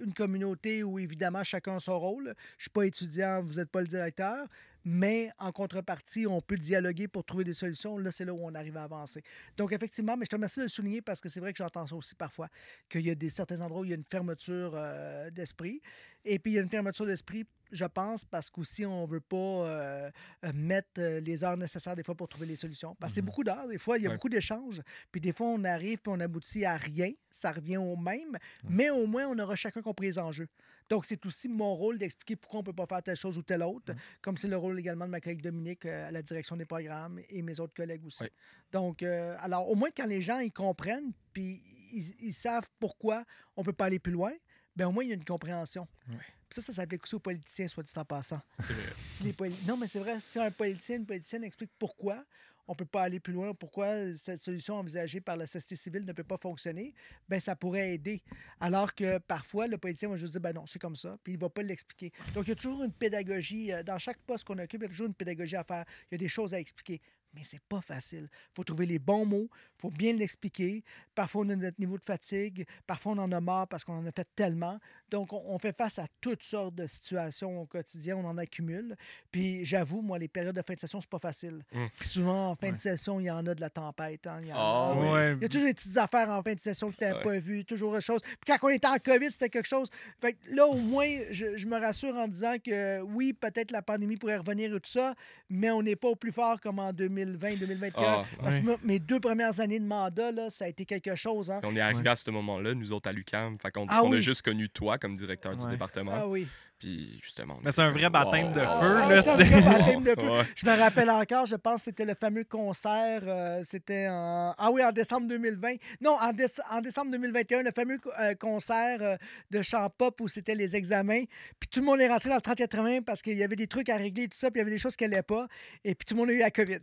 une 0.00 0.14
communauté 0.14 0.84
où 0.84 1.00
évidemment 1.00 1.42
chacun 1.42 1.74
a 1.76 1.80
son 1.80 1.98
rôle. 1.98 2.34
Je 2.56 2.62
suis 2.62 2.70
pas 2.70 2.86
étudiant, 2.86 3.42
vous 3.42 3.54
n'êtes 3.54 3.68
pas 3.68 3.80
le 3.80 3.88
directeur, 3.88 4.46
mais 4.88 5.30
en 5.40 5.50
contrepartie, 5.50 6.28
on 6.28 6.40
peut 6.40 6.56
dialoguer 6.56 7.08
pour 7.08 7.24
trouver 7.24 7.42
des 7.42 7.52
solutions. 7.52 7.98
Là, 7.98 8.12
c'est 8.12 8.24
là 8.24 8.32
où 8.32 8.38
on 8.40 8.54
arrive 8.54 8.76
à 8.76 8.84
avancer. 8.84 9.20
Donc, 9.56 9.72
effectivement, 9.72 10.16
mais 10.16 10.26
je 10.26 10.30
te 10.30 10.36
remercie 10.36 10.60
de 10.60 10.66
le 10.66 10.68
souligner 10.68 11.02
parce 11.02 11.20
que 11.20 11.28
c'est 11.28 11.40
vrai 11.40 11.52
que 11.52 11.58
j'entends 11.58 11.88
ça 11.88 11.96
aussi 11.96 12.14
parfois, 12.14 12.48
qu'il 12.88 13.00
y 13.00 13.10
a 13.10 13.16
des 13.16 13.28
certains 13.28 13.60
endroits 13.62 13.80
où 13.80 13.84
il 13.84 13.90
y 13.90 13.94
a 13.94 13.96
une 13.96 14.04
fermeture 14.04 14.74
euh, 14.76 15.28
d'esprit. 15.30 15.82
Et 16.24 16.38
puis, 16.38 16.52
il 16.52 16.54
y 16.54 16.58
a 16.58 16.62
une 16.62 16.70
fermeture 16.70 17.04
d'esprit, 17.04 17.44
je 17.72 17.84
pense, 17.84 18.24
parce 18.24 18.48
qu'aussi, 18.50 18.84
on 18.86 19.06
ne 19.06 19.10
veut 19.10 19.20
pas 19.20 19.36
euh, 19.36 20.10
euh, 20.44 20.52
mettre 20.54 21.00
euh, 21.00 21.20
les 21.20 21.42
heures 21.44 21.56
nécessaires 21.56 21.96
des 21.96 22.02
fois 22.02 22.14
pour 22.14 22.28
trouver 22.28 22.46
les 22.46 22.56
solutions. 22.56 22.94
Parce 23.00 23.12
que 23.12 23.14
c'est 23.16 23.20
Mhm. 23.22 23.26
beaucoup 23.26 23.44
d'heures, 23.44 23.68
des 23.68 23.78
fois, 23.78 23.98
il 23.98 24.04
y 24.04 24.06
a 24.06 24.10
Ouais. 24.10 24.16
beaucoup 24.16 24.28
d'échanges. 24.28 24.80
Puis 25.10 25.20
des 25.20 25.32
fois, 25.32 25.46
on 25.48 25.64
arrive 25.64 25.98
puis 25.98 26.12
on 26.14 26.20
aboutit 26.20 26.64
à 26.64 26.76
rien. 26.76 27.10
Ça 27.30 27.52
revient 27.52 27.76
au 27.78 27.96
même, 27.96 28.36
mais 28.68 28.90
au 28.90 29.06
moins, 29.06 29.26
on 29.28 29.38
aura 29.38 29.56
chacun 29.56 29.82
compris 29.82 30.06
les 30.06 30.18
enjeux. 30.18 30.48
Donc, 30.88 31.04
c'est 31.04 31.24
aussi 31.26 31.48
mon 31.48 31.74
rôle 31.74 31.98
d'expliquer 31.98 32.36
pourquoi 32.36 32.60
on 32.60 32.62
ne 32.62 32.66
peut 32.66 32.72
pas 32.72 32.86
faire 32.86 33.02
telle 33.02 33.16
chose 33.16 33.36
ou 33.36 33.42
telle 33.42 33.62
autre, 33.62 33.92
Mhm. 33.92 33.98
comme 34.22 34.36
c'est 34.36 34.48
le 34.48 34.56
rôle 34.56 34.78
également 34.78 35.04
de 35.06 35.10
ma 35.10 35.20
collègue 35.20 35.42
Dominique 35.42 35.84
euh, 35.86 36.08
à 36.08 36.10
la 36.12 36.22
direction 36.22 36.56
des 36.56 36.64
programmes 36.64 37.20
et 37.28 37.42
mes 37.42 37.58
autres 37.60 37.74
collègues 37.74 38.06
aussi. 38.06 38.24
Donc, 38.72 39.02
euh, 39.02 39.34
alors, 39.40 39.68
au 39.68 39.74
moins, 39.74 39.90
quand 39.94 40.06
les 40.06 40.22
gens 40.22 40.38
ils 40.38 40.52
comprennent, 40.52 41.12
puis 41.32 41.60
ils, 41.92 42.14
ils 42.20 42.32
savent 42.32 42.68
pourquoi 42.78 43.24
on 43.56 43.62
ne 43.62 43.66
peut 43.66 43.72
pas 43.72 43.86
aller 43.86 43.98
plus 43.98 44.12
loin, 44.12 44.32
ben 44.76 44.86
au 44.86 44.92
moins, 44.92 45.02
il 45.04 45.08
y 45.08 45.12
a 45.12 45.14
une 45.16 45.24
compréhension. 45.24 45.88
Ouais. 46.08 46.16
Ça, 46.50 46.62
ça 46.62 46.72
s'applique 46.72 47.02
aussi 47.04 47.14
aux 47.16 47.20
politiciens, 47.20 47.66
soit 47.68 47.82
dit 47.82 47.92
en 47.96 48.04
passant. 48.04 48.40
C'est 48.60 48.72
vrai. 48.72 48.92
Si 49.02 49.22
les 49.24 49.32
poli- 49.32 49.56
Non, 49.66 49.76
mais 49.76 49.88
c'est 49.88 49.98
vrai, 49.98 50.20
si 50.20 50.38
un 50.38 50.50
politicien, 50.50 50.96
une 50.96 51.06
politicienne 51.06 51.42
explique 51.44 51.70
pourquoi 51.78 52.24
on 52.68 52.72
ne 52.72 52.76
peut 52.78 52.84
pas 52.84 53.02
aller 53.04 53.20
plus 53.20 53.32
loin, 53.32 53.54
pourquoi 53.54 54.12
cette 54.14 54.40
solution 54.40 54.74
envisagée 54.74 55.20
par 55.20 55.36
la 55.36 55.46
société 55.46 55.76
civile 55.76 56.04
ne 56.04 56.12
peut 56.12 56.24
pas 56.24 56.36
fonctionner, 56.36 56.94
ben 57.28 57.38
ça 57.38 57.54
pourrait 57.54 57.94
aider. 57.94 58.22
Alors 58.58 58.92
que 58.92 59.18
parfois, 59.18 59.68
le 59.68 59.78
politicien 59.78 60.08
va 60.08 60.16
juste 60.16 60.32
dire, 60.32 60.40
ben 60.40 60.52
non, 60.52 60.66
c'est 60.66 60.80
comme 60.80 60.96
ça, 60.96 61.16
puis 61.22 61.34
il 61.34 61.36
ne 61.36 61.40
va 61.42 61.48
pas 61.48 61.62
l'expliquer. 61.62 62.12
Donc, 62.34 62.46
il 62.46 62.48
y 62.48 62.52
a 62.52 62.56
toujours 62.56 62.82
une 62.82 62.92
pédagogie, 62.92 63.72
euh, 63.72 63.84
dans 63.84 63.98
chaque 63.98 64.18
poste 64.18 64.42
qu'on 64.44 64.58
occupe, 64.58 64.80
il 64.80 64.84
y 64.84 64.86
a 64.86 64.88
toujours 64.88 65.06
une 65.06 65.14
pédagogie 65.14 65.54
à 65.54 65.62
faire. 65.62 65.84
Il 66.10 66.14
y 66.14 66.16
a 66.16 66.18
des 66.18 66.28
choses 66.28 66.54
à 66.54 66.58
expliquer. 66.60 67.00
Mais 67.36 67.42
c'est 67.44 67.60
pas 67.68 67.82
facile. 67.82 68.28
Il 68.32 68.54
faut 68.56 68.64
trouver 68.64 68.86
les 68.86 68.98
bons 68.98 69.26
mots, 69.26 69.48
il 69.52 69.80
faut 69.82 69.90
bien 69.90 70.14
l'expliquer. 70.14 70.82
Parfois, 71.14 71.42
on 71.44 71.50
a 71.50 71.56
notre 71.56 71.78
niveau 71.78 71.98
de 71.98 72.04
fatigue, 72.04 72.66
parfois, 72.86 73.12
on 73.12 73.18
en 73.18 73.30
a 73.30 73.40
marre 73.42 73.68
parce 73.68 73.84
qu'on 73.84 73.92
en 73.98 74.06
a 74.06 74.10
fait 74.10 74.26
tellement. 74.34 74.78
Donc, 75.10 75.32
on, 75.32 75.58
fait 75.58 75.76
face 75.76 75.98
à 75.98 76.06
toutes 76.20 76.42
sortes 76.42 76.74
de 76.74 76.86
situations 76.86 77.60
au 77.60 77.66
quotidien, 77.66 78.16
on 78.16 78.24
en 78.24 78.38
accumule. 78.38 78.96
Puis, 79.30 79.64
j'avoue, 79.64 80.00
moi, 80.00 80.18
les 80.18 80.28
périodes 80.28 80.56
de 80.56 80.62
fin 80.62 80.74
de 80.74 80.80
session, 80.80 81.00
c'est 81.00 81.10
pas 81.10 81.18
facile. 81.18 81.62
Mm. 81.72 81.84
Puis 81.98 82.08
souvent, 82.08 82.50
en 82.50 82.56
fin 82.56 82.72
de 82.72 82.78
session, 82.78 83.20
il 83.20 83.24
y 83.24 83.30
en 83.30 83.46
a 83.46 83.54
de 83.54 83.60
la 83.60 83.70
tempête. 83.70 84.26
hein, 84.26 84.40
il 84.42 84.48
y 84.48 84.52
en 84.52 84.56
Ah 84.58 84.92
a. 84.92 84.94
oui. 84.98 85.08
Ouais. 85.10 85.32
Il 85.36 85.42
y 85.42 85.44
a 85.44 85.48
toujours 85.48 85.66
des 85.68 85.74
petites 85.74 85.96
affaires 85.98 86.28
en 86.30 86.42
fin 86.42 86.54
de 86.54 86.62
session 86.62 86.90
que 86.90 86.96
tu 86.96 87.04
Ouais. 87.04 87.22
pas 87.22 87.38
vues, 87.38 87.64
toujours 87.64 87.92
autre 87.92 88.00
chose. 88.00 88.22
Puis 88.22 88.38
quand 88.46 88.56
on 88.62 88.70
était 88.70 88.88
en 88.88 88.96
COVID, 88.98 89.30
c'était 89.30 89.50
quelque 89.50 89.68
chose. 89.68 89.88
Fait 90.20 90.32
que 90.32 90.50
là, 90.54 90.66
au 90.66 90.76
moins, 90.76 91.08
je, 91.30 91.56
je 91.56 91.66
me 91.66 91.78
rassure 91.78 92.16
en 92.16 92.26
disant 92.28 92.56
que 92.64 93.00
oui, 93.02 93.32
peut-être 93.34 93.70
la 93.70 93.82
pandémie 93.82 94.16
pourrait 94.16 94.38
revenir 94.38 94.74
et 94.74 94.80
tout 94.80 94.90
ça, 94.90 95.14
mais 95.50 95.70
on 95.70 95.82
n'est 95.82 95.96
pas 95.96 96.08
au 96.08 96.16
plus 96.16 96.32
fort 96.32 96.60
comme 96.60 96.78
en 96.78 96.92
2020, 96.92 97.25
2021. 97.34 98.02
Ah, 98.04 98.24
Parce 98.42 98.58
que 98.58 98.66
ouais. 98.66 98.76
mes 98.82 98.98
deux 98.98 99.20
premières 99.20 99.60
années 99.60 99.80
de 99.80 99.84
mandat, 99.86 100.32
là, 100.32 100.50
ça 100.50 100.64
a 100.64 100.68
été 100.68 100.84
quelque 100.84 101.14
chose. 101.14 101.50
Hein? 101.50 101.60
On 101.64 101.74
est 101.76 101.80
arrivé 101.80 102.00
Ouais. 102.02 102.08
à 102.08 102.16
ce 102.16 102.30
moment-là, 102.30 102.74
nous 102.74 102.92
autres 102.92 103.08
à 103.08 103.12
l'UCAM. 103.12 103.58
Fait 103.58 103.70
qu'on 103.70 103.86
Ah 103.88 104.02
on 104.04 104.10
oui. 104.10 104.18
a 104.18 104.20
juste 104.20 104.42
connu 104.42 104.68
toi 104.68 104.98
comme 104.98 105.16
directeur 105.16 105.56
du 105.56 105.66
département. 105.66 106.12
Ah 106.14 106.28
oui. 106.28 106.46
Puis 106.78 107.18
justement. 107.22 107.58
Mais 107.62 107.70
était 107.70 107.72
c'est 107.72 107.80
un 107.80 107.90
vrai 107.90 108.10
baptême 108.10 108.52
de 108.52 108.60
feu, 108.60 108.66
Ah, 109.02 109.08
là, 109.08 109.22
c'est 109.22 109.30
un 109.30 109.36
vrai 109.36 109.62
baptême 109.62 110.02
de 110.04 110.10
feu. 110.10 110.28
Je 110.54 110.66
me 110.66 110.78
rappelle 110.78 111.08
encore, 111.08 111.46
je 111.46 111.56
pense 111.56 111.76
que 111.80 111.84
c'était 111.86 112.04
le 112.04 112.12
fameux 112.14 112.44
concert, 112.44 113.22
euh, 113.26 113.62
c'était 113.64 114.08
en... 114.10 114.54
Ah 114.58 114.70
oui, 114.70 114.84
en 114.84 114.92
décembre 114.92 115.26
2020. 115.26 115.76
Non, 116.02 116.18
en, 116.20 116.32
déce- 116.32 116.60
en 116.70 116.82
décembre 116.82 117.10
2021, 117.12 117.62
le 117.62 117.70
fameux 117.74 117.96
co- 117.98 118.10
euh, 118.20 118.34
concert 118.34 118.98
euh, 119.00 119.16
de 119.50 119.62
chant 119.62 119.88
pop 119.88 120.20
où 120.20 120.28
c'était 120.28 120.54
les 120.54 120.76
examens. 120.76 121.22
Puis 121.58 121.68
tout 121.72 121.80
le 121.80 121.86
monde 121.86 122.00
est 122.02 122.08
rentré 122.08 122.28
dans 122.28 122.36
le 122.36 122.40
30-80 122.42 123.00
parce 123.04 123.22
qu'il 123.22 123.38
y 123.38 123.42
avait 123.42 123.56
des 123.56 123.68
trucs 123.68 123.88
à 123.88 123.96
régler 123.96 124.24
et 124.24 124.28
tout 124.28 124.36
ça, 124.38 124.50
puis 124.50 124.58
il 124.58 124.60
y 124.60 124.66
avait 124.66 124.70
des 124.70 124.78
choses 124.78 124.96
qui 124.96 125.04
n'allaient 125.04 125.22
pas. 125.22 125.46
Et 125.82 125.94
puis 125.94 126.04
tout 126.04 126.14
le 126.14 126.20
monde 126.20 126.28
a 126.28 126.32
eu 126.34 126.38
la 126.40 126.50
COVID. 126.50 126.78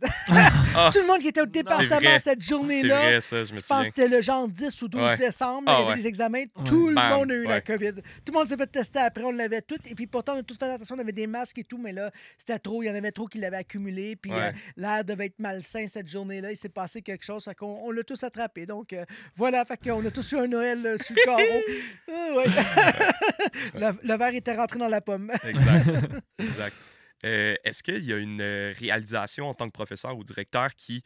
Ah. 0.74 0.90
tout 0.92 1.00
le 1.00 1.06
monde 1.06 1.20
qui 1.20 1.28
était 1.28 1.40
au 1.42 1.46
département 1.46 1.96
vrai. 1.98 2.18
cette 2.18 2.42
C'est 2.42 2.48
journée-là. 2.48 2.96
vrai, 3.00 3.20
ça, 3.20 3.44
je 3.44 3.52
me 3.52 3.58
Je 3.58 3.66
pense 3.66 3.66
souviens. 3.66 3.80
que 3.82 3.86
c'était 3.96 4.08
le 4.08 4.20
genre 4.20 4.48
10 4.48 4.82
ou 4.82 4.88
12 4.88 5.02
Ouais. 5.02 5.16
décembre. 5.18 5.62
Ah 5.66 5.76
il 5.76 5.78
y 5.78 5.82
avait 5.82 5.90
ouais. 5.90 5.96
des 5.98 6.06
examens. 6.08 6.44
Tout 6.64 6.88
le 6.88 6.94
Bam, 6.96 7.18
monde 7.18 7.30
a 7.30 7.34
eu 7.34 7.44
la 7.44 7.54
ouais. 7.54 7.62
COVID. 7.62 7.92
Tout 7.92 8.32
le 8.32 8.38
monde 8.38 8.48
s'est 8.48 8.56
fait 8.56 8.66
tester 8.66 8.98
après. 8.98 9.22
On 9.22 9.30
l'avait 9.30 9.62
tout. 9.62 9.76
Et 9.86 9.94
puis 9.94 10.06
pourtant, 10.06 10.34
on 10.36 10.38
a 10.38 10.42
tous 10.42 10.56
fait 10.58 10.64
attention. 10.70 10.96
On 10.96 10.98
avait 10.98 11.12
des 11.12 11.26
masques 11.26 11.58
et 11.58 11.64
tout. 11.64 11.78
Mais 11.78 11.92
là, 11.92 12.10
c'était 12.38 12.58
trop. 12.58 12.82
Il 12.82 12.86
y 12.86 12.90
en 12.90 12.94
avait 12.94 13.12
trop 13.12 13.26
qui 13.26 13.38
l'avaient 13.38 13.56
accumulé. 13.58 14.16
Puis 14.16 14.30
Ouais. 14.32 14.48
euh, 14.48 14.52
l'air 14.76 15.04
devait 15.04 15.26
être 15.26 15.38
malsain 15.38 15.86
cette 15.86 16.08
journée-là. 16.08 16.50
Il 16.50 16.56
s'est 16.56 16.68
passé 16.68 17.02
quelque 17.02 17.24
chose. 17.24 17.44
Fait 17.44 17.54
qu'on 17.54 17.78
on 17.84 17.90
l'a 17.90 18.02
tous 18.04 18.22
attrapé. 18.24 18.66
Donc 18.66 18.92
euh, 18.92 19.04
voilà. 19.34 19.64
Fait 19.64 19.76
qu'on 19.76 20.04
a 20.04 20.10
tous 20.10 20.32
eu 20.32 20.36
un 20.38 20.46
Noël 20.46 20.86
euh, 20.86 20.96
sur 20.98 21.14
le 21.14 21.24
carreau. 21.24 21.62
Ah, 22.76 23.12
le, 23.74 24.08
le 24.08 24.16
verre 24.16 24.34
était 24.34 24.54
rentré 24.54 24.78
dans 24.78 24.88
la 24.88 25.00
pomme. 25.00 25.30
Exact. 25.44 25.86
exact. 26.38 26.76
Euh, 27.24 27.54
Est-ce 27.64 27.82
qu'il 27.82 28.04
y 28.04 28.12
a 28.12 28.16
une 28.18 28.40
euh, 28.40 28.72
réalisation 28.78 29.46
en 29.48 29.54
tant 29.54 29.66
que 29.66 29.72
professeur 29.72 30.16
ou 30.16 30.24
directeur 30.24 30.74
qui, 30.74 31.02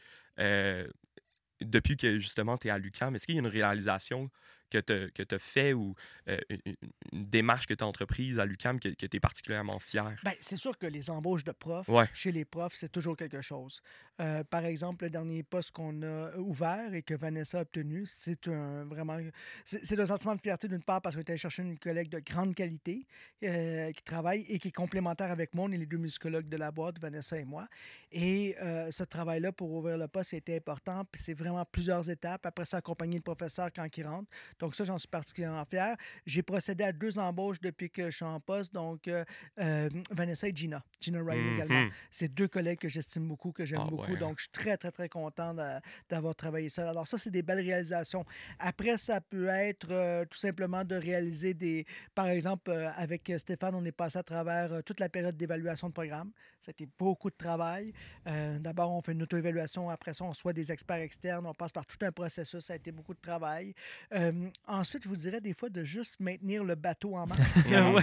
depuis 1.61 1.97
que 1.97 2.18
justement 2.18 2.57
tu 2.57 2.68
es 2.68 2.70
à 2.70 2.79
l'UCAM, 2.79 3.14
est-ce 3.14 3.26
qu'il 3.26 3.35
y 3.35 3.39
a 3.39 3.41
une 3.41 3.47
réalisation 3.47 4.31
que 4.71 5.23
tu 5.23 5.35
as 5.35 5.39
fait 5.39 5.73
ou 5.73 5.95
euh, 6.29 6.39
une, 6.51 6.77
démarche 7.12 7.66
que 7.66 7.75
tu 7.75 7.85
as 7.85 7.87
entreprise 7.87 8.39
à 8.39 8.47
l'UCAM 8.47 8.79
que, 8.81 8.89
tu 8.89 9.16
es 9.16 9.21
particulièrement 9.21 9.79
fier? 9.79 10.14
Ben, 10.25 10.35
c'est 10.41 10.57
sûr 10.57 10.77
que 10.77 10.87
les 10.87 11.11
embauches 11.11 11.45
de 11.45 11.53
profs, 11.53 11.89
Ouais. 11.89 12.09
chez 12.14 12.33
les 12.33 12.45
profs, 12.45 12.75
c'est 12.75 12.91
toujours 12.91 13.16
quelque 13.16 13.41
chose. 13.41 13.83
Euh, 14.21 14.43
par 14.45 14.64
exemple, 14.64 15.05
le 15.05 15.11
dernier 15.11 15.43
poste 15.43 15.71
qu'on 15.71 16.03
a 16.03 16.37
ouvert 16.37 16.93
et 16.93 17.03
que 17.03 17.14
Vanessa 17.14 17.59
a 17.59 17.62
obtenu, 17.62 18.05
c'est 18.05 18.49
un 18.49 18.85
vraiment. 18.85 19.19
C'est 19.64 19.99
un 19.99 20.07
sentiment 20.07 20.35
de 20.35 20.41
fierté 20.41 20.66
d'une 20.69 20.83
part 20.83 21.01
parce 21.01 21.14
qu'on 21.14 21.21
est 21.21 21.31
allé 21.31 21.37
chercher 21.37 21.62
une 21.62 21.79
collègue 21.79 22.09
de 22.09 22.19
grande 22.19 22.55
qualité 22.55 23.07
euh, 23.45 23.93
qui 23.93 24.03
travaille 24.03 24.45
et 24.49 24.59
qui 24.59 24.69
est 24.69 24.73
complémentaire 24.73 25.31
avec 25.31 25.55
moi. 25.55 25.66
On 25.69 25.73
est 25.73 25.79
les 25.79 25.87
deux 25.87 25.99
musicologues 25.99 26.49
de 26.49 26.57
la 26.57 26.71
boîte, 26.71 26.99
Vanessa 26.99 27.39
et 27.39 27.45
moi. 27.45 27.66
Et 28.11 28.57
ce 28.91 29.05
travail-là 29.05 29.53
pour 29.53 29.71
ouvrir 29.71 29.99
le 29.99 30.09
poste 30.09 30.35
été 30.35 30.57
important. 30.57 31.05
Puis 31.11 31.23
c'est 31.23 31.35
vraiment 31.35 31.64
plusieurs 31.64 32.09
étapes. 32.11 32.47
Après 32.47 32.64
ça, 32.64 32.79
accompagner 32.79 33.16
le 33.16 33.23
professeur 33.23 33.71
quand 33.75 33.87
il 33.97 34.07
rentre. 34.07 34.31
Donc 34.59 34.75
ça, 34.75 34.85
j'en 34.85 34.99
suis 34.99 35.09
particulièrement 35.09 35.65
fier. 35.65 35.97
J'ai 36.27 36.43
procédé 36.43 36.85
à 36.85 36.93
deux 36.93 37.19
embauches 37.19 37.61
depuis 37.61 37.91
que 37.91 38.11
je 38.11 38.17
suis 38.17 38.25
en 38.25 38.41
poste. 38.41 38.73
Donc 38.75 39.07
euh, 39.09 39.25
euh, 39.61 39.89
Vanessa 40.11 40.49
et 40.49 40.53
Gina. 40.55 40.83
Gina 41.01 41.23
Wright 41.23 41.41
également. 41.55 41.83
Mhm. 41.85 41.91
C'est 42.11 42.33
deux 42.35 42.49
collègues 42.49 42.79
que 42.81 42.89
j'estime 42.89 43.27
beaucoup, 43.29 43.53
que 43.53 43.65
j'aime 43.65 43.81
Ah 43.83 43.89
beaucoup. 43.91 44.13
ouais. 44.13 44.19
Donc, 44.19 44.39
je 44.39 44.45
suis 44.45 44.51
très, 44.53 44.77
très, 44.77 44.91
très 44.91 45.09
content 45.09 45.55
d'a- 45.55 45.81
d'avoir 46.09 46.35
travaillé 46.35 46.69
ça. 46.69 46.89
Alors, 46.91 47.07
ça, 47.07 47.19
c'est 47.19 47.31
des 47.31 47.43
belles 47.43 47.65
réalisations. 47.65 48.25
Après, 48.59 48.97
ça 48.97 49.21
peut 49.21 49.47
être 49.49 49.89
euh, 49.91 50.25
tout 50.25 50.39
simplement 50.39 50.85
de 50.85 50.95
réaliser 50.97 51.55
des. 51.55 51.85
Par 52.15 52.27
exemple, 52.29 52.71
euh, 52.71 52.91
avec 52.97 53.31
Stéphane, 53.37 53.75
on 53.75 53.85
est 53.85 53.93
passé 53.93 54.19
à 54.19 54.23
travers 54.23 54.83
toute 54.85 55.01
la 55.01 55.09
période 55.09 55.37
d'évaluation 55.37 55.89
de 55.89 55.93
programme. 55.93 56.31
Ça 56.61 56.71
a 56.71 56.73
été 56.73 56.89
beaucoup 56.99 57.31
de 57.31 57.37
travail. 57.37 57.93
D'abord, 58.27 58.93
on 58.93 59.01
fait 59.01 59.13
une 59.13 59.23
auto-évaluation. 59.23 59.89
Après 59.91 60.13
ça, 60.13 60.25
on 60.25 60.33
soit 60.35 60.53
des 60.53 60.71
experts 60.73 60.97
externes. 61.01 61.47
On 61.47 61.55
passe 61.55 61.73
par 61.73 61.87
tout 61.87 61.97
un 62.03 62.13
processus. 62.13 62.65
Ça 62.65 62.73
a 62.73 62.77
été 62.77 62.91
beaucoup 62.93 63.15
de 63.15 63.21
travail. 63.21 63.75
Euh, 64.13 64.47
ensuite, 64.66 65.05
je 65.05 65.09
vous 65.09 65.16
dirais 65.16 65.40
des 65.40 65.53
fois 65.55 65.68
de 65.68 65.84
juste 65.84 66.20
maintenir 66.20 66.64
le 66.64 66.74
bateau 66.74 67.16
en 67.16 67.26
marche. 67.26 67.40
Ouais. 67.68 68.03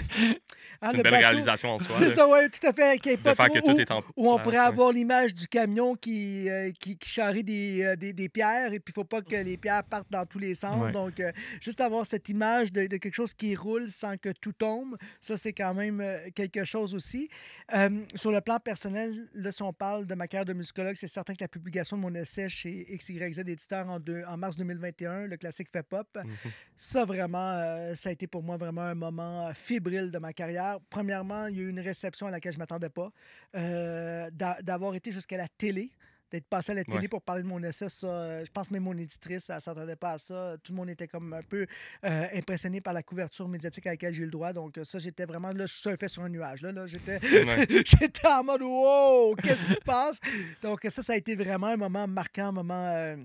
Ah, 0.80 0.88
C'est 0.90 0.96
une 0.98 1.02
belle 1.02 1.12
bateau- 1.12 1.26
réalisation 1.26 1.70
en 1.70 1.78
soi. 1.78 1.96
C'est 1.98 2.10
ça, 2.10 2.28
oui, 2.28 2.38
tout 2.50 2.66
à 2.66 2.72
fait. 2.72 2.96
De 2.98 3.16
pas 3.16 3.34
faire 3.34 3.46
trop- 3.46 3.54
que 3.54 3.60
tout 3.60 3.72
où- 3.76 3.80
est 3.80 3.90
en 3.90 4.02
où 4.16 4.30
on 4.30 4.34
place, 4.34 4.44
pourrait 4.44 4.58
ouais. 4.58 4.64
avoir 4.64 4.92
l'image 4.92 5.34
du 5.34 5.46
camion 5.46 5.94
qui, 5.94 6.48
euh, 6.50 6.70
qui, 6.78 6.96
qui 6.96 7.08
charrie 7.08 7.44
des, 7.44 7.82
euh, 7.84 7.96
des, 7.96 8.12
des 8.12 8.28
pierres 8.28 8.72
et 8.72 8.80
puis 8.80 8.92
il 8.94 8.98
ne 8.98 9.02
faut 9.02 9.08
pas 9.08 9.22
que 9.22 9.36
les 9.36 9.56
pierres 9.56 9.84
partent 9.84 10.10
dans 10.10 10.26
tous 10.26 10.38
les 10.38 10.54
sens. 10.54 10.82
Ouais. 10.82 10.92
Donc, 10.92 11.20
euh, 11.20 11.32
juste 11.60 11.80
avoir 11.80 12.04
cette 12.06 12.28
image 12.28 12.72
de, 12.72 12.86
de 12.86 12.96
quelque 12.96 13.14
chose 13.14 13.32
qui 13.34 13.54
roule 13.54 13.88
sans 13.88 14.16
que 14.16 14.30
tout 14.30 14.52
tombe, 14.52 14.96
ça, 15.20 15.36
c'est 15.36 15.52
quand 15.52 15.74
même 15.74 16.02
quelque 16.34 16.64
chose 16.64 16.94
aussi. 16.94 17.28
Sur 18.14 18.32
le 18.32 18.40
plan 18.40 18.58
personnel, 18.60 19.28
là, 19.34 19.52
si 19.52 19.62
on 19.62 19.72
parle 19.72 20.06
de 20.06 20.14
ma 20.14 20.26
carrière 20.28 20.44
de 20.44 20.52
musicologue, 20.52 20.96
c'est 20.96 21.06
certain 21.06 21.34
que 21.34 21.42
la 21.42 21.48
publication 21.48 21.96
de 21.96 22.02
mon 22.02 22.14
essai 22.14 22.48
chez 22.48 22.86
XYZ 22.96 23.38
Éditeur 23.40 23.88
en, 23.88 23.98
deux- 24.00 24.24
en 24.28 24.36
mars 24.36 24.56
2021, 24.56 25.26
le 25.26 25.36
classique 25.36 25.68
fait 25.72 25.82
pop, 25.82 26.06
Mhm. 26.16 26.32
Ça, 26.76 27.04
vraiment, 27.04 27.52
euh, 27.52 27.94
ça 27.94 28.08
a 28.10 28.12
été 28.12 28.26
pour 28.26 28.42
moi 28.42 28.56
vraiment 28.56 28.82
un 28.82 28.94
moment 28.94 29.46
euh, 29.48 29.52
fébrile 29.54 30.10
de 30.10 30.18
ma 30.18 30.32
carrière. 30.32 30.78
Premièrement, 30.90 31.46
il 31.46 31.56
y 31.56 31.60
a 31.60 31.62
eu 31.62 31.68
une 31.70 31.80
réception 31.80 32.26
à 32.26 32.30
laquelle 32.30 32.52
je 32.52 32.58
ne 32.58 32.62
m'attendais 32.62 32.90
pas. 32.90 33.10
Euh, 33.56 34.28
d'a- 34.32 34.58
D'avoir 34.62 34.94
été 34.94 35.10
jusqu'à 35.10 35.36
la 35.36 35.48
télé, 35.48 35.90
d'être 36.30 36.46
passé 36.48 36.72
à 36.72 36.74
la 36.74 36.82
télé 36.84 36.98
Ouais. 36.98 37.08
pour 37.08 37.22
parler 37.22 37.44
de 37.44 37.46
mon 37.46 37.62
essai, 37.62 37.88
ça, 37.88 38.44
je 38.44 38.50
pense 38.50 38.68
même 38.72 38.82
mon 38.82 38.96
éditrice, 38.98 39.48
elle 39.48 39.56
ne 39.56 39.60
s'attendait 39.60 39.94
pas 39.94 40.12
à 40.14 40.18
ça. 40.18 40.56
Tout 40.62 40.72
le 40.72 40.76
monde 40.76 40.90
était 40.90 41.06
comme 41.06 41.32
un 41.32 41.42
peu 41.42 41.66
euh, 42.04 42.26
impressionné 42.34 42.80
par 42.80 42.92
la 42.94 43.02
couverture 43.04 43.46
médiatique 43.48 43.86
à 43.86 43.90
laquelle 43.90 44.12
j'ai 44.12 44.22
eu 44.22 44.26
le 44.26 44.32
droit. 44.32 44.52
Donc, 44.52 44.74
ça, 44.82 44.98
j'étais 44.98 45.24
vraiment, 45.24 45.52
là, 45.52 45.66
je 45.66 45.74
surfais 45.74 46.08
sur 46.08 46.24
un 46.24 46.28
nuage. 46.28 46.62
Là, 46.62 46.72
là, 46.72 46.84
j'étais... 46.86 47.18
Ouais. 47.44 47.66
En 48.24 48.42
mode 48.42 48.62
wow, 48.62 49.36
qu'est-ce 49.36 49.66
qui 49.66 49.74
se 49.74 49.80
passe? 49.80 50.18
Donc, 50.60 50.80
ça, 50.88 51.00
ça 51.00 51.12
a 51.12 51.16
été 51.16 51.36
vraiment 51.36 51.68
un 51.68 51.76
moment 51.76 52.08
marquant, 52.08 52.48
un 52.48 52.52
moment 52.52 52.88
euh, 52.88 53.16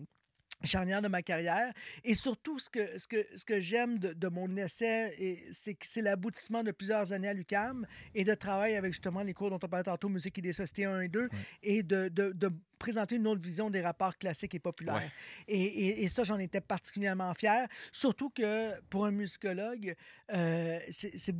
charnière 0.64 1.02
de 1.02 1.08
ma 1.08 1.22
carrière. 1.22 1.74
Et 2.04 2.14
surtout, 2.14 2.60
ce 2.60 2.70
que, 2.70 2.98
ce 3.00 3.08
que, 3.08 3.26
ce 3.36 3.46
que 3.46 3.60
j'aime 3.60 4.00
de, 4.00 4.14
de 4.14 4.28
mon 4.28 4.56
essai, 4.58 5.48
c'est 5.52 5.74
que 5.74 5.86
c'est 5.86 6.02
l'aboutissement 6.02 6.64
de 6.64 6.72
plusieurs 6.72 7.12
années 7.14 7.28
à 7.30 7.34
l'UCAM 7.34 7.86
et 8.16 8.24
de 8.24 8.34
travail 8.34 8.76
avec 8.76 8.94
justement 8.94 9.22
les 9.22 9.34
cours 9.34 9.50
dont 9.50 9.60
on 9.62 9.68
parlait 9.68 9.84
tantôt, 9.84 10.10
musique 10.10 10.38
et 10.38 10.42
des 10.42 10.54
sociétés 10.54 10.86
1 10.86 11.02
et 11.02 11.08
2, 11.08 11.30
et 11.64 11.84
de, 11.84 12.08
de- 12.10 12.32
de 12.32 12.50
présenter 12.80 13.16
une 13.18 13.28
autre 13.28 13.42
vision 13.42 13.70
des 13.70 13.82
rapports 13.82 14.18
classiques 14.18 14.56
et 14.56 14.60
populaires. 14.60 14.96
Ouais. 14.96 15.12
Et, 15.48 15.62
et- 15.62 16.04
et 16.04 16.08
ça, 16.08 16.24
j'en 16.24 16.40
étais 16.40 16.62
particulièrement 16.62 17.34
fier. 17.36 17.68
Surtout 17.92 18.30
que 18.30 18.80
pour 18.90 19.06
un 19.06 19.12
musicologue, 19.12 19.96
euh, 20.34 20.80
c'est 20.90 21.36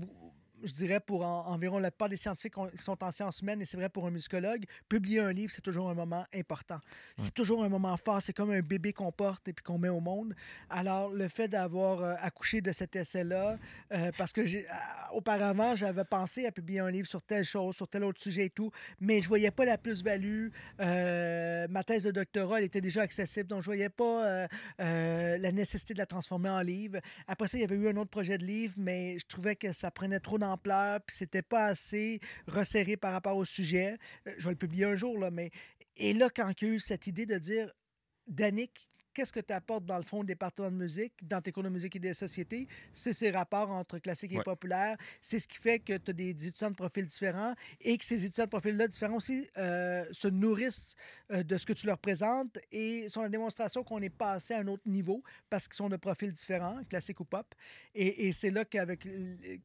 je 0.64 0.72
dirais 0.74 1.00
pour 1.00 1.26
en- 1.26 1.48
environ 1.48 1.80
la 1.80 1.92
plupart 1.92 2.10
des 2.10 2.16
scientifiques 2.16 2.54
qui 2.76 2.84
sont 2.84 3.04
en 3.04 3.12
sciences 3.12 3.42
humaines, 3.42 3.62
et 3.62 3.66
c'est 3.66 3.78
vrai 3.78 3.90
pour 3.90 4.06
un 4.06 4.12
musicologue, 4.12 4.66
publier 4.90 5.20
un 5.20 5.32
livre, 5.32 5.52
c'est 5.52 5.62
toujours 5.62 5.90
un 5.90 5.94
moment 5.94 6.26
important. 6.34 6.80
C'est 7.18 7.34
toujours 7.34 7.64
un 7.64 7.70
moment 7.70 7.96
fort. 7.98 8.22
C'est 8.22 8.34
comme 8.34 8.52
un 8.52 8.62
bébé 8.62 8.94
qu'on 8.94 9.12
porte 9.12 9.48
et 9.48 9.54
puis 9.54 9.64
qu'on 9.64 9.78
met 9.78 9.90
au 9.90 10.00
monde. 10.00 10.34
Alors, 10.70 11.10
le 11.12 11.28
fait 11.28 11.48
d'avoir 11.48 12.02
euh, 12.02 12.16
accouché 12.20 12.62
de 12.62 12.72
cet 12.72 12.96
essai-là, 12.96 13.58
euh, 13.94 14.12
parce 14.18 14.34
que 14.34 14.46
j'ai, 14.46 14.68
euh, 14.68 14.74
auparavant, 15.14 15.76
j'avais 15.76 16.04
pensé 16.06 16.46
à 16.46 16.52
publier 16.52 16.80
un 16.80 16.90
livre 16.90 17.08
sur 17.08 17.22
telle 17.22 17.44
chose, 17.44 17.76
sur 17.76 17.88
tel 17.88 18.04
autre 18.04 18.22
sujet 18.22 18.46
et 18.46 18.50
tout, 18.50 18.72
mais 19.00 19.22
je 19.22 19.28
voyais 19.28 19.52
pas 19.52 19.66
la 19.66 19.78
plus-value. 19.78 20.50
Ma 20.80 21.84
thèse 21.84 22.04
de 22.04 22.12
doctorat, 22.12 22.60
elle 22.60 22.66
était 22.66 22.82
déjà 22.82 23.02
accessible, 23.02 23.48
donc 23.48 23.62
je 23.62 23.66
voyais 23.68 23.90
pas 23.90 24.48
la 24.80 25.52
nécessité 25.52 25.94
de 25.94 26.00
la 26.00 26.06
transformer 26.06 26.50
en 26.50 26.62
livre. 26.62 27.00
Après 27.28 27.48
ça, 27.48 27.58
il 27.58 27.62
y 27.62 27.64
avait 27.64 27.76
eu 27.76 27.88
un 27.88 27.98
autre 27.98 28.10
projet 28.10 28.38
de 28.38 28.46
livre, 28.46 28.74
mais 28.78 29.18
je 29.20 29.26
trouvais 29.26 29.56
que 29.56 29.72
ça 29.72 29.92
prenait 29.92 30.20
trop 30.20 30.38
d'ampleur, 30.52 31.02
puis 31.02 31.16
c'était 31.16 31.42
pas 31.42 31.66
assez 31.66 32.20
resserré 32.48 32.98
par 32.98 33.14
rapport 33.14 33.38
au 33.38 33.46
sujet. 33.46 33.98
Euh, 34.28 34.34
Je 34.38 34.46
vais 34.46 34.52
le 34.52 34.58
publier 34.58 34.86
un 34.86 34.96
jour, 34.96 35.18
là, 35.18 35.32
mais... 35.32 35.52
Et 35.98 36.14
là, 36.14 36.30
quand 36.30 36.50
il 36.62 36.68
y 36.68 36.72
a 36.72 36.74
eu 36.76 36.80
cette 36.80 37.08
idée 37.08 37.26
de 37.26 37.38
dire, 37.38 37.72
Danick, 38.28 38.90
qu'est-ce 39.14 39.34
que 39.34 39.40
tu 39.40 39.54
apportes 39.54 39.86
dans 39.86 39.98
le 39.98 40.04
fond 40.04 40.20
au 40.20 40.24
département 40.24 40.72
de 40.72 40.76
musique, 40.76 41.14
dans 41.28 41.42
tes 41.42 41.52
cours 41.52 41.64
de 41.64 41.70
musique 41.70 41.96
et 41.96 42.00
des 42.00 42.14
sociétés? 42.14 42.68
C'est 42.92 43.14
ces 43.14 43.32
rapports 43.32 43.70
entre 43.72 44.00
classique 44.00 44.32
et 44.34 44.38
Ouais. 44.38 44.44
populaire. 44.44 44.98
C'est 45.22 45.40
ce 45.40 45.48
qui 45.48 45.58
fait 45.58 45.80
que 45.80 45.98
tu 45.98 46.12
as 46.12 46.14
des 46.14 46.30
étudiants 46.30 46.72
de 46.72 46.76
profils 46.76 47.06
différents 47.06 47.54
et 47.80 47.98
que 47.98 48.06
ces 48.06 48.24
étudiants 48.26 48.46
de 48.46 48.50
profils-là 48.50 48.88
différents 48.88 49.18
aussi 49.18 49.48
euh, 49.58 50.06
se 50.12 50.28
nourrissent 50.28 50.96
euh, 51.32 51.44
de 51.44 51.58
ce 51.58 51.66
que 51.66 51.74
tu 51.74 51.86
leur 51.88 51.98
présentes 51.98 52.58
et 52.72 53.08
sont 53.10 53.22
la 53.22 53.30
démonstration 53.30 53.84
qu'on 53.84 54.02
est 54.02 54.10
passé 54.10 54.54
à 54.54 54.60
un 54.60 54.68
autre 54.68 54.84
niveau 54.86 55.24
parce 55.50 55.68
qu'ils 55.68 55.76
sont 55.76 55.90
de 55.90 55.98
profils 55.98 56.32
différents, 56.32 56.84
classique 56.90 57.20
ou 57.20 57.26
pop. 57.26 57.54
Et, 57.94 58.28
et 58.28 58.34
c'est 58.34 58.52
là 58.52 58.66
qu'avec 58.66 59.08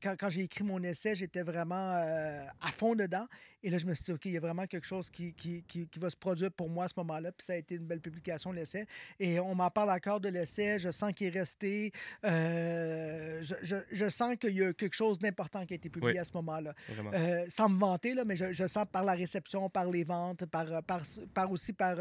quand 0.02 0.28
j'ai 0.31 0.43
écrit 0.43 0.64
mon 0.64 0.82
essai, 0.82 1.14
j'étais 1.14 1.43
vraiment 1.43 1.93
euh, 1.93 2.44
à 2.60 2.73
fond 2.73 2.94
dedans. 2.94 3.27
Et 3.66 3.70
là, 3.70 3.78
je 3.78 3.86
me 3.86 3.94
suis 3.94 4.05
dit, 4.05 4.12
OK, 4.12 4.24
il 4.26 4.30
y 4.30 4.36
a 4.36 4.40
vraiment 4.40 4.64
quelque 4.68 4.86
chose 4.86 5.10
qui, 5.10 5.32
qui, 5.34 5.64
qui- 5.64 5.88
qui 5.88 5.98
va 5.98 6.09
se 6.09 6.14
produire 6.14 6.52
pour 6.52 6.68
moi 6.70 6.84
à 6.84 6.88
ce 6.88 6.94
moment-là. 6.98 7.32
Puis 7.32 7.44
ça 7.47 7.55
a 7.55 7.56
été 7.56 7.74
une 7.74 7.84
belle 7.84 8.01
publication, 8.01 8.52
l'essai. 8.52 8.86
Et 9.18 9.40
on 9.40 9.56
m'en 9.56 9.70
parle 9.70 9.90
encore 9.90 10.20
de 10.20 10.28
l'essai. 10.28 10.78
Je 10.78 10.93
sens 10.93 11.12
qu'il 11.12 11.26
est 11.26 11.36
resté. 11.36 11.90
euh, 12.24 13.43
je, 13.43 13.55
je- 13.62 13.84
je 13.90 14.09
sens 14.09 14.36
qu'il 14.36 14.52
y 14.56 14.62
a 14.62 14.72
quelque 14.72 14.94
chose 14.94 15.18
d'important 15.18 15.66
qui 15.66 15.74
a 15.74 15.76
été 15.76 15.88
publié 15.88 16.12
Oui. 16.12 16.18
à 16.18 16.24
ce 16.24 16.32
moment-là. 16.34 16.74
Euh, 17.12 17.44
sans 17.48 17.68
me 17.68 17.78
vanter, 17.78 18.14
là, 18.14 18.24
mais 18.24 18.36
je, 18.36 18.52
je 18.52 18.66
sens 18.68 18.84
par 18.90 19.02
la 19.05 19.14
réception, 19.14 19.68
par 19.68 19.90
les 19.90 20.05
ventes, 20.05 20.47
par, 20.47 20.72
euh, 20.72 20.80
par, 20.82 21.01
par 21.34 21.51
aussi 21.51 21.72
par 21.72 21.97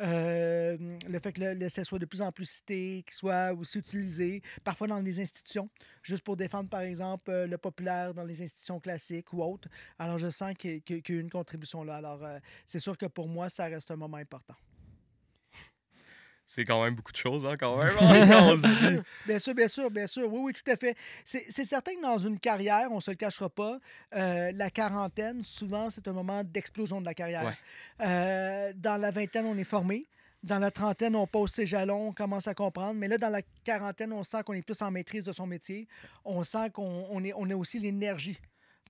euh, 0.00 0.76
le 1.08 1.18
fait 1.18 1.32
que 1.32 1.40
le- 1.40 1.52
l'essai 1.52 1.84
soit 1.84 1.98
de 1.98 2.06
plus 2.06 2.22
en 2.22 2.32
plus 2.32 2.46
cité, 2.48 3.02
qu'il 3.06 3.14
soit 3.14 3.52
aussi 3.54 3.78
utilisé, 3.78 4.42
parfois 4.64 4.86
dans 4.88 5.00
les 5.00 5.20
institutions, 5.20 5.68
juste 6.02 6.24
pour 6.24 6.36
défendre, 6.36 6.68
par 6.68 6.80
exemple, 6.80 7.30
le 7.32 7.58
populaire 7.58 8.14
dans 8.14 8.24
les 8.24 8.42
institutions 8.42 8.80
classiques 8.80 9.32
ou 9.32 9.42
autres. 9.42 9.68
Alors, 9.98 10.18
je 10.18 10.28
sens 10.30 10.54
qu'il 10.58 10.82
y, 10.88 11.03
une 11.12 11.30
contribution 11.30 11.84
là. 11.84 11.96
Alors, 11.96 12.24
euh, 12.24 12.38
c'est 12.66 12.78
sûr 12.78 12.96
que 12.96 13.06
pour 13.06 13.28
moi, 13.28 13.48
ça 13.48 13.66
reste 13.66 13.90
un 13.90 13.96
moment 13.96 14.16
important. 14.16 14.54
C'est 16.46 16.64
quand 16.64 16.82
même 16.84 16.94
beaucoup 16.94 17.12
de 17.12 17.16
choses, 17.16 17.46
hein, 17.46 17.56
quand 17.58 17.78
même. 17.78 17.94
hein, 18.00 18.28
quand 18.28 19.02
Bien 19.26 19.38
sûr, 19.38 19.54
bien 19.54 19.68
sûr, 19.68 19.90
bien 19.90 20.06
sûr. 20.06 20.32
Oui, 20.32 20.40
oui, 20.44 20.52
tout 20.52 20.70
à 20.70 20.76
fait. 20.76 20.96
C'est 21.24 21.44
c'est 21.48 21.64
certain 21.64 21.94
que 21.94 22.02
dans 22.02 22.18
une 22.18 22.38
carrière, 22.38 22.88
on 22.90 22.96
ne 22.96 23.00
se 23.00 23.10
le 23.10 23.16
cachera 23.16 23.48
pas, 23.48 23.78
euh, 24.14 24.52
la 24.52 24.70
quarantaine, 24.70 25.42
souvent, 25.42 25.88
c'est 25.88 26.06
un 26.06 26.12
moment 26.12 26.44
d'explosion 26.44 27.00
de 27.00 27.06
la 27.06 27.14
carrière. 27.14 27.44
Ouais. 27.44 28.06
Euh, 28.06 28.72
dans 28.76 28.98
la 28.98 29.10
vingtaine, 29.10 29.46
on 29.46 29.56
est 29.56 29.64
formé. 29.64 30.02
Dans 30.42 30.58
la 30.58 30.70
trentaine, 30.70 31.16
on 31.16 31.26
pose 31.26 31.50
ses 31.50 31.64
jalons, 31.64 32.08
on 32.08 32.12
commence 32.12 32.46
à 32.46 32.54
comprendre. 32.54 32.94
Mais 32.94 33.08
là, 33.08 33.16
dans 33.16 33.30
la 33.30 33.40
quarantaine, 33.64 34.12
on 34.12 34.22
sent 34.22 34.42
qu'on 34.44 34.52
est 34.52 34.60
plus 34.60 34.82
en 34.82 34.90
maîtrise 34.90 35.24
de 35.24 35.32
son 35.32 35.46
métier. 35.46 35.88
On 36.22 36.44
sent 36.44 36.68
qu'on 36.70 37.06
on 37.10 37.24
est, 37.24 37.32
on 37.34 37.48
a 37.48 37.56
aussi 37.56 37.78
l'énergie 37.78 38.38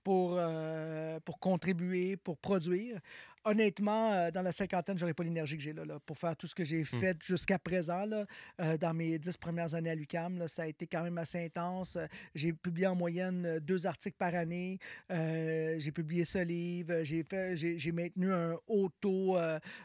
pour, 0.05 0.35
euh, 0.37 1.19
pour 1.25 1.39
contribuer, 1.39 2.15
pour 2.15 2.37
produire. 2.37 2.99
Honnêtement, 3.47 4.11
euh, 4.11 4.31
dans 4.31 4.41
la 4.41 4.51
cinquantaine, 4.51 4.97
j'aurais 4.97 5.13
pas 5.13 5.23
l'énergie 5.23 5.55
que 5.55 5.61
j'ai 5.61 5.71
là, 5.71 5.85
là, 5.85 5.99
pour 6.03 6.17
faire 6.17 6.35
tout 6.35 6.47
ce 6.47 6.55
que 6.55 6.63
j'ai 6.63 6.83
fait 6.83 7.15
jusqu'à 7.21 7.59
présent. 7.59 8.03
Là, 8.03 8.25
euh, 8.59 8.75
dans 8.75 8.91
mes 8.91 9.19
dix 9.19 9.37
premières 9.37 9.75
années 9.75 9.91
à 9.91 9.95
l'UCAM, 9.95 10.47
ça 10.47 10.63
a 10.63 10.65
été 10.65 10.87
quand 10.87 11.03
même 11.03 11.19
assez 11.19 11.45
intense. 11.45 11.95
Euh, 11.95 12.07
J'ai 12.33 12.53
publié 12.53 12.87
en 12.87 12.95
moyenne 12.95 13.59
deux 13.59 13.85
articles 13.85 14.17
par 14.17 14.33
année. 14.33 14.79
J'ai 15.11 15.91
publié 15.91 16.23
ce 16.23 16.39
livre. 16.39 17.03
J'ai 17.03 17.21
fait, 17.21 17.55
j'ai, 17.55 17.77
j'ai 17.77 17.91
maintenu 17.91 18.33
un 18.33 18.57
haut 18.67 18.89
taux 18.99 19.37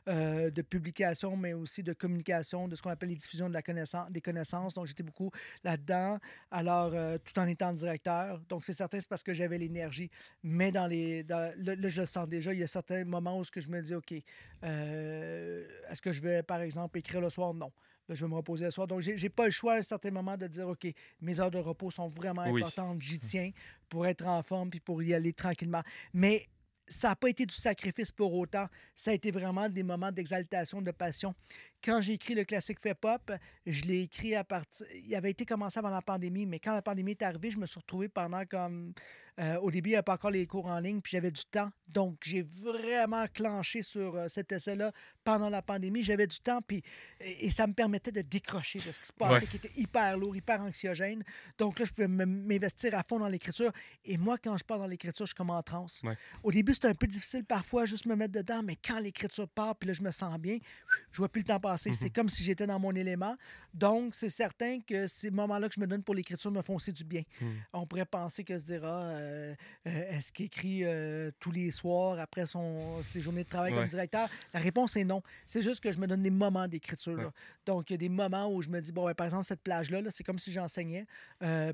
de 0.07 0.63
publication, 0.63 1.37
mais 1.37 1.53
aussi 1.53 1.83
de 1.83 1.93
communication, 1.93 2.67
de 2.67 2.75
ce 2.75 2.81
qu'on 2.81 2.89
appelle 2.91 3.11
les 3.11 3.17
diffusions 3.17 3.51
de 3.51 3.55
la 3.55 3.63
connaissance, 3.63 4.11
des 4.11 4.23
connaissances. 4.23 4.73
Donc, 4.73 4.87
j'étais 4.87 5.03
beaucoup 5.03 5.31
là-dedans. 5.65 6.19
Alors, 6.51 6.93
tout 7.23 7.39
en 7.39 7.47
étant 7.47 7.75
directeur. 7.75 8.41
Donc, 8.49 8.65
c'est 8.65 8.73
certain, 8.73 8.99
c'est 9.01 9.09
parce 9.09 9.23
que 9.23 9.35
j'avais 9.35 9.59
l'énergie. 9.59 10.11
Mais 10.43 10.73
dans 10.73 10.87
les. 10.87 11.25
Dans, 11.25 11.53
là, 11.59 11.75
là, 11.75 11.89
je 11.89 12.01
le 12.01 12.07
sens 12.07 12.27
déjà. 12.27 12.55
Il 12.55 12.61
y 12.61 12.63
a 12.63 12.67
certains 12.67 13.05
moments 13.05 13.39
où 13.39 13.45
que 13.51 13.61
je 13.61 13.69
me 13.69 13.81
dis, 13.83 13.95
OK, 13.95 14.15
euh, 14.65 15.67
est-ce 15.91 16.03
que 16.03 16.13
je 16.13 16.21
vais, 16.21 16.43
par 16.43 16.61
exemple, 16.61 16.99
écrire 16.99 17.21
le 17.21 17.31
soir? 17.31 17.55
Non. 17.55 17.73
Là, 18.09 18.15
je 18.15 18.25
vais 18.25 18.31
me 18.31 18.35
reposer 18.37 18.65
le 18.65 18.71
soir. 18.71 18.87
Donc, 18.87 19.01
j'ai 19.01 19.17
j'ai 19.17 19.29
pas 19.29 19.45
le 19.45 19.51
choix 19.51 19.75
à 19.75 19.79
un 19.79 19.83
certain 19.83 20.11
moment 20.11 20.37
de 20.37 20.47
dire, 20.47 20.69
OK, 20.69 20.87
mes 21.21 21.39
heures 21.41 21.51
de 21.51 21.59
repos 21.59 21.91
sont 21.91 22.09
vraiment 22.09 22.45
Oui. 22.51 22.61
importantes, 22.61 23.01
j'y 23.01 23.19
tiens 23.19 23.51
pour 23.89 24.07
être 24.07 24.27
en 24.27 24.43
forme 24.43 24.71
puis 24.71 24.81
pour 24.81 25.03
y 25.03 25.15
aller 25.15 25.33
tranquillement. 25.33 25.83
Mais 26.13 26.49
ça 26.89 27.11
n'a 27.11 27.17
pas 27.17 27.29
été 27.29 27.47
du 27.47 27.55
sacrifice 27.55 28.11
pour 28.11 28.35
autant. 28.35 28.67
Ça 28.97 29.13
a 29.13 29.15
été 29.15 29.31
vraiment 29.31 29.69
des 29.69 29.85
moments 29.85 30.11
d'exaltation, 30.11 30.83
de 30.83 30.91
passion. 30.91 31.35
Quand 31.83 32.01
j'ai 32.01 32.13
écrit 32.15 32.35
le 32.35 32.45
classique 32.45 32.79
fait 32.81 32.95
pop, 32.95 33.33
je 33.67 33.83
l'ai 33.85 34.03
écrit 34.03 34.35
à 34.35 34.45
partir. 34.45 34.87
Il 34.95 35.15
avait 35.15 35.31
été 35.31 35.45
commencé 35.47 35.79
avant 35.79 35.91
la 35.91 36.03
pandémie, 36.03 36.47
mais 36.47 36.59
quand 36.61 36.75
la 36.75 36.83
pandémie 36.83 37.13
est 37.13 37.23
arrivée, 37.23 37.51
je 37.51 37.59
me 37.59 37.67
suis 37.67 37.79
retrouvé 37.81 38.09
pendant 38.09 38.45
comme. 38.45 38.93
euh, 39.39 39.57
au 39.61 39.71
début, 39.71 39.89
il 39.91 39.93
n'y 39.93 39.97
avait 39.97 40.03
pas 40.03 40.15
encore 40.15 40.31
les 40.31 40.47
cours 40.47 40.67
en 40.67 40.79
ligne, 40.79 41.01
puis 41.01 41.13
j'avais 41.13 41.31
du 41.31 41.43
temps. 41.47 41.71
Donc, 41.89 42.19
j'ai 42.23 42.43
vraiment 42.43 43.25
clenché 43.33 43.81
sur 43.83 44.15
euh, 44.15 44.29
cet 44.29 44.53
essai-là 44.53 44.93
pendant 45.25 45.49
la 45.49 45.63
pandémie. 45.63 46.03
J'avais 46.03 46.27
du 46.27 46.39
temps, 46.39 46.61
puis. 46.61 46.83
Et, 47.21 47.47
et 47.47 47.51
ça 47.51 47.67
me 47.67 47.73
permettait 47.73 48.13
de 48.13 48.21
décrocher 48.21 48.79
de 48.81 48.93
ce 48.93 49.01
qui 49.01 49.07
se 49.07 49.13
passait, 49.13 49.41
Ouais. 49.47 49.47
qui 49.51 49.57
était 49.57 49.73
hyper 49.77 50.19
lourd, 50.19 50.37
hyper 50.37 50.61
anxiogène. 50.61 51.25
Donc 51.57 51.79
là, 51.79 51.87
je 51.87 51.91
pouvais 51.93 52.09
m'investir 52.09 52.95
à 52.95 53.03
fond 53.03 53.19
dans 53.19 53.29
l'écriture. 53.29 53.73
Et 54.05 54.19
moi, 54.19 54.37
quand 54.37 54.57
je 54.59 54.65
pars 54.65 54.79
dans 54.79 54.87
l'écriture, 54.87 55.25
je 55.25 55.31
suis 55.31 55.37
comme 55.37 55.51
en 55.51 55.63
transe. 55.63 56.03
Ouais. 56.05 56.17
Au 56.43 56.53
début, 56.53 56.75
c'est 56.75 56.85
un 56.87 56.95
peu 56.95 57.07
difficile 57.07 57.45
parfois 57.45 57.87
juste 57.87 58.05
me 58.07 58.15
mettre 58.17 58.35
dedans, 58.35 58.63
mais 58.63 58.77
quand 58.77 58.99
l'écriture 59.01 59.49
part, 59.49 59.75
puis 59.77 59.87
là, 59.89 59.95
je 59.95 60.03
me 60.03 60.11
sens 60.11 60.39
bien, 60.39 60.59
je 61.13 61.17
vois 61.17 61.29
plus 61.31 61.41
le 61.41 61.47
temps 61.47 61.59
passer. 61.61 61.70
C'est 61.77 61.91
Mhm. 61.91 62.11
comme 62.13 62.29
si 62.29 62.43
j'étais 62.43 62.67
dans 62.67 62.79
mon 62.79 62.93
élément. 62.95 63.37
Donc, 63.75 64.15
c'est 64.15 64.29
certain 64.29 64.81
que 64.81 65.07
ces 65.07 65.31
moments-là 65.31 65.69
que 65.69 65.75
je 65.75 65.81
me 65.81 65.87
donne 65.87 66.03
pour 66.03 66.15
l'écriture 66.15 66.51
me 66.51 66.63
font 66.63 66.75
aussi 66.77 66.93
du 66.93 67.05
bien. 67.05 67.23
Mhm. 67.41 67.53
On 67.73 67.87
pourrait 67.87 68.05
penser 68.05 68.45
que 68.45 68.59
se 68.59 68.65
dira, 68.65 69.03
euh, 69.03 69.55
euh, 69.87 70.11
est-ce 70.17 70.33
qu'il 70.33 70.47
écrit 70.47 70.81
euh, 70.85 71.31
tous 71.39 71.51
les 71.53 71.71
soirs 71.71 72.19
après 72.19 72.47
son, 72.47 73.03
ses 73.03 73.21
journées 73.21 73.45
de 73.45 73.49
travail 73.49 73.73
comme 73.75 73.87
directeur? 73.87 74.29
La 74.53 74.61
réponse 74.61 74.97
est 74.97 75.05
non. 75.05 75.23
C'est 75.47 75.63
juste 75.63 75.81
que 75.83 75.93
je 75.93 75.99
me 75.99 76.07
donne 76.07 76.23
des 76.23 76.31
moments 76.31 76.67
d'écriture. 76.69 77.19
Ouais. 77.19 77.27
Donc, 77.67 77.91
il 77.91 77.93
y 77.93 77.95
a 77.95 77.99
des 77.99 78.09
moments 78.09 78.53
où 78.53 78.63
je 78.63 78.69
me 78.69 78.81
dis, 78.81 78.93
bon, 78.93 79.05
ouais, 79.07 79.15
par 79.15 79.27
exemple, 79.27 79.45
cette 79.45 79.63
plage-là, 79.63 80.01
là, 80.03 80.11
c'est 80.11 80.25
comme 80.25 80.39
si 80.39 80.51
j'enseignais. 80.53 81.07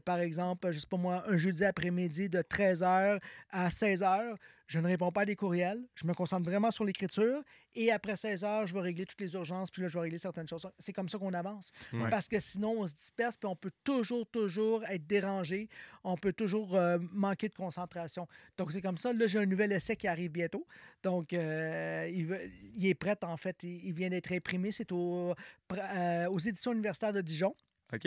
Par 0.05 0.19
exemple, 0.21 0.71
je 0.71 0.79
sais 0.81 0.87
pas 0.87 0.97
moi, 0.97 1.25
un 1.29 1.37
jeudi 1.37 1.65
après-midi 1.65 2.29
de 2.29 2.43
13h 2.43 3.21
à 3.51 3.69
16h, 3.71 4.37
je 4.67 4.79
ne 4.81 4.87
réponds 4.87 5.13
pas 5.13 5.23
à 5.23 5.25
des 5.25 5.37
courriels. 5.37 5.83
Je 5.95 6.07
me 6.07 6.13
concentre 6.15 6.49
vraiment 6.49 6.71
sur 6.71 6.85
l'écriture. 6.85 7.43
Et 7.75 7.93
après 7.93 8.15
16h, 8.15 8.67
je 8.67 8.75
vais 8.75 8.81
régler 8.81 9.07
toutes 9.07 9.21
les 9.21 9.35
urgences, 9.35 9.71
puis 9.71 9.83
là, 9.83 9.89
je 9.89 9.95
vais 9.95 10.01
régler 10.03 10.19
certaines 10.19 10.49
choses. 10.49 10.67
C'est 10.79 10.93
comme 10.93 11.09
ça 11.09 11.19
qu'on 11.19 11.33
avance. 11.35 11.71
Ouais. 11.93 12.11
Parce 12.11 12.27
que 12.27 12.41
sinon, 12.41 12.81
on 12.81 12.87
se 12.87 12.95
disperse, 12.95 13.37
puis 13.37 13.47
on 13.49 13.55
peut 13.55 13.71
toujours, 13.85 14.27
toujours 14.27 14.85
être 14.87 15.07
dérangé. 15.07 15.69
On 16.05 16.17
peut 16.17 16.33
toujours 16.33 16.75
euh, 16.75 16.99
manquer 17.13 17.49
de 17.49 17.55
concentration. 17.55 18.27
Donc, 18.57 18.73
c'est 18.73 18.81
comme 18.83 18.97
ça. 18.97 19.13
Là, 19.13 19.27
j'ai 19.27 19.39
un 19.39 19.47
nouvel 19.47 19.73
essai 19.73 19.95
qui 19.95 20.09
arrive 20.09 20.31
bientôt. 20.33 20.67
Donc, 21.03 21.33
euh, 21.33 22.11
il, 22.13 22.27
veut- 22.27 22.51
il 22.75 22.87
est 22.87 22.95
prêt, 22.95 23.17
en 23.23 23.37
fait. 23.37 23.63
Il, 23.63 23.85
il 23.87 23.93
vient 23.93 24.09
d'être 24.09 24.33
imprimé. 24.33 24.71
C'est 24.71 24.91
au, 24.91 25.35
euh, 25.77 26.27
aux 26.29 26.39
éditions 26.39 26.73
universitaires 26.73 27.13
de 27.13 27.21
Dijon. 27.21 27.55
OK? 27.93 28.05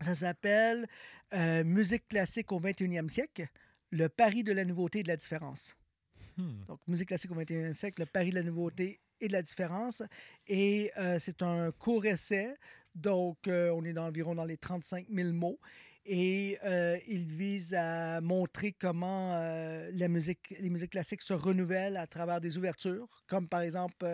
Ça 0.00 0.14
s'appelle 0.14 0.86
euh, 1.34 1.62
Musique 1.64 2.08
classique 2.08 2.52
au 2.52 2.60
21e 2.60 3.08
siècle, 3.08 3.46
le 3.90 4.08
pari 4.08 4.42
de 4.44 4.52
la 4.52 4.64
nouveauté 4.64 5.00
et 5.00 5.02
de 5.02 5.08
la 5.08 5.16
différence. 5.16 5.76
Hmm. 6.40 6.64
Donc, 6.66 6.80
musique 6.86 7.08
classique 7.08 7.30
au 7.30 7.34
21e 7.34 7.72
siècle, 7.72 8.02
le 8.02 8.06
pari 8.06 8.30
de 8.30 8.36
la 8.36 8.42
nouveauté 8.42 9.00
et 9.20 9.28
de 9.28 9.32
la 9.32 9.42
différence. 9.42 10.02
Et 10.46 10.90
euh, 10.98 11.18
c'est 11.18 11.42
un 11.42 11.70
court 11.72 12.04
essai. 12.06 12.54
Donc, 12.94 13.46
euh, 13.46 13.70
on 13.70 13.84
est 13.84 13.92
dans 13.92 14.06
environ 14.06 14.34
dans 14.34 14.44
les 14.44 14.56
35 14.56 15.06
000 15.12 15.32
mots. 15.32 15.58
Et 16.06 16.58
euh, 16.64 16.98
il 17.06 17.26
vise 17.26 17.74
à 17.74 18.22
montrer 18.22 18.72
comment 18.72 19.28
la 19.92 20.08
musique, 20.08 20.56
les 20.58 20.70
musiques 20.70 20.92
classiques 20.92 21.20
se 21.20 21.34
renouvellent 21.34 21.98
à 21.98 22.06
travers 22.06 22.40
des 22.40 22.56
ouvertures, 22.56 23.22
comme 23.28 23.46
par 23.46 23.60
exemple 23.60 24.06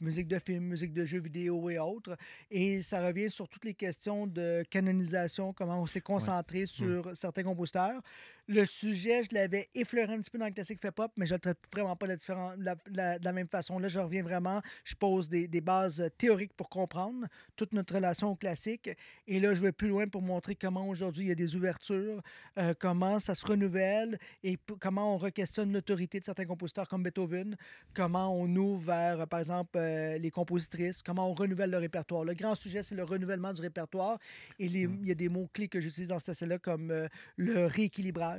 musique 0.00 0.28
de 0.28 0.38
film, 0.38 0.64
musique 0.64 0.94
de 0.94 1.04
jeux 1.04 1.20
vidéo 1.20 1.68
et 1.68 1.78
autres. 1.78 2.16
Et 2.50 2.80
ça 2.80 3.06
revient 3.06 3.28
sur 3.28 3.48
toutes 3.48 3.66
les 3.66 3.74
questions 3.74 4.26
de 4.26 4.64
canonisation, 4.70 5.52
comment 5.52 5.82
on 5.82 5.86
s'est 5.86 6.00
concentré 6.00 6.64
sur 6.64 7.14
certains 7.14 7.44
compositeurs. 7.44 8.00
Le 8.48 8.64
sujet, 8.64 9.24
je 9.24 9.34
l'avais 9.34 9.66
effleuré 9.74 10.12
un 10.14 10.20
petit 10.20 10.30
peu 10.30 10.38
dans 10.38 10.46
le 10.46 10.52
classique 10.52 10.80
fait 10.80 10.92
pop, 10.92 11.10
mais 11.16 11.26
je 11.26 11.32
ne 11.34 11.36
le 11.36 11.40
traite 11.40 11.58
vraiment 11.74 11.96
pas 11.96 12.06
de, 12.06 12.16
la- 12.62 12.76
la- 12.92 13.18
de 13.18 13.24
la 13.24 13.32
même 13.32 13.48
façon. 13.48 13.80
Là, 13.80 13.88
je 13.88 13.98
reviens 13.98 14.22
vraiment, 14.22 14.62
je 14.84 14.94
pose 14.94 15.28
des, 15.28 15.48
des 15.48 15.60
bases 15.60 16.08
théoriques 16.16 16.52
pour 16.54 16.68
comprendre 16.68 17.26
toute 17.56 17.72
notre 17.72 17.96
relation 17.96 18.30
au 18.30 18.36
classique. 18.36 18.88
Et 19.26 19.40
là, 19.40 19.52
je 19.52 19.60
vais 19.60 19.72
plus 19.72 19.88
loin 19.88 20.06
pour 20.06 20.22
montrer 20.22 20.54
comment 20.54 20.88
aujourd'hui 20.88 21.24
il 21.24 21.28
y 21.28 21.32
a 21.32 21.34
des 21.34 21.56
ouvertures, 21.56 22.22
euh, 22.58 22.72
comment 22.78 23.18
ça 23.18 23.34
se 23.34 23.44
renouvelle 23.44 24.16
et 24.44 24.56
comment 24.78 25.16
on 25.16 25.18
re-questionne 25.18 25.72
l'autorité 25.72 26.20
de 26.20 26.24
certains 26.24 26.44
compositeurs 26.46 26.86
comme 26.88 27.02
Beethoven, 27.02 27.56
comment 27.94 28.32
on 28.32 28.46
ouvre 28.54 28.80
vers, 28.92 29.22
euh, 29.22 29.26
par 29.26 29.40
exemple, 29.40 29.76
euh, 29.76 30.18
les 30.18 30.30
compositrices, 30.30 31.02
comment 31.02 31.28
on 31.28 31.34
renouvelle 31.34 31.70
le 31.70 31.78
répertoire. 31.78 32.22
Le 32.22 32.34
grand 32.34 32.54
sujet, 32.54 32.84
c'est 32.84 32.94
le 32.94 33.02
renouvellement 33.02 33.52
du 33.52 33.60
répertoire. 33.60 34.20
Et 34.60 34.68
les- 34.68 34.82
il 34.82 35.08
y 35.08 35.10
a 35.10 35.16
des 35.16 35.28
mots-clés 35.28 35.66
que 35.66 35.80
j'utilise 35.80 36.10
dans 36.10 36.20
cet 36.20 36.28
essai-là 36.28 36.58
comme 36.60 36.92
euh, 36.92 37.08
le 37.36 37.66
rééquilibrage 37.66 38.35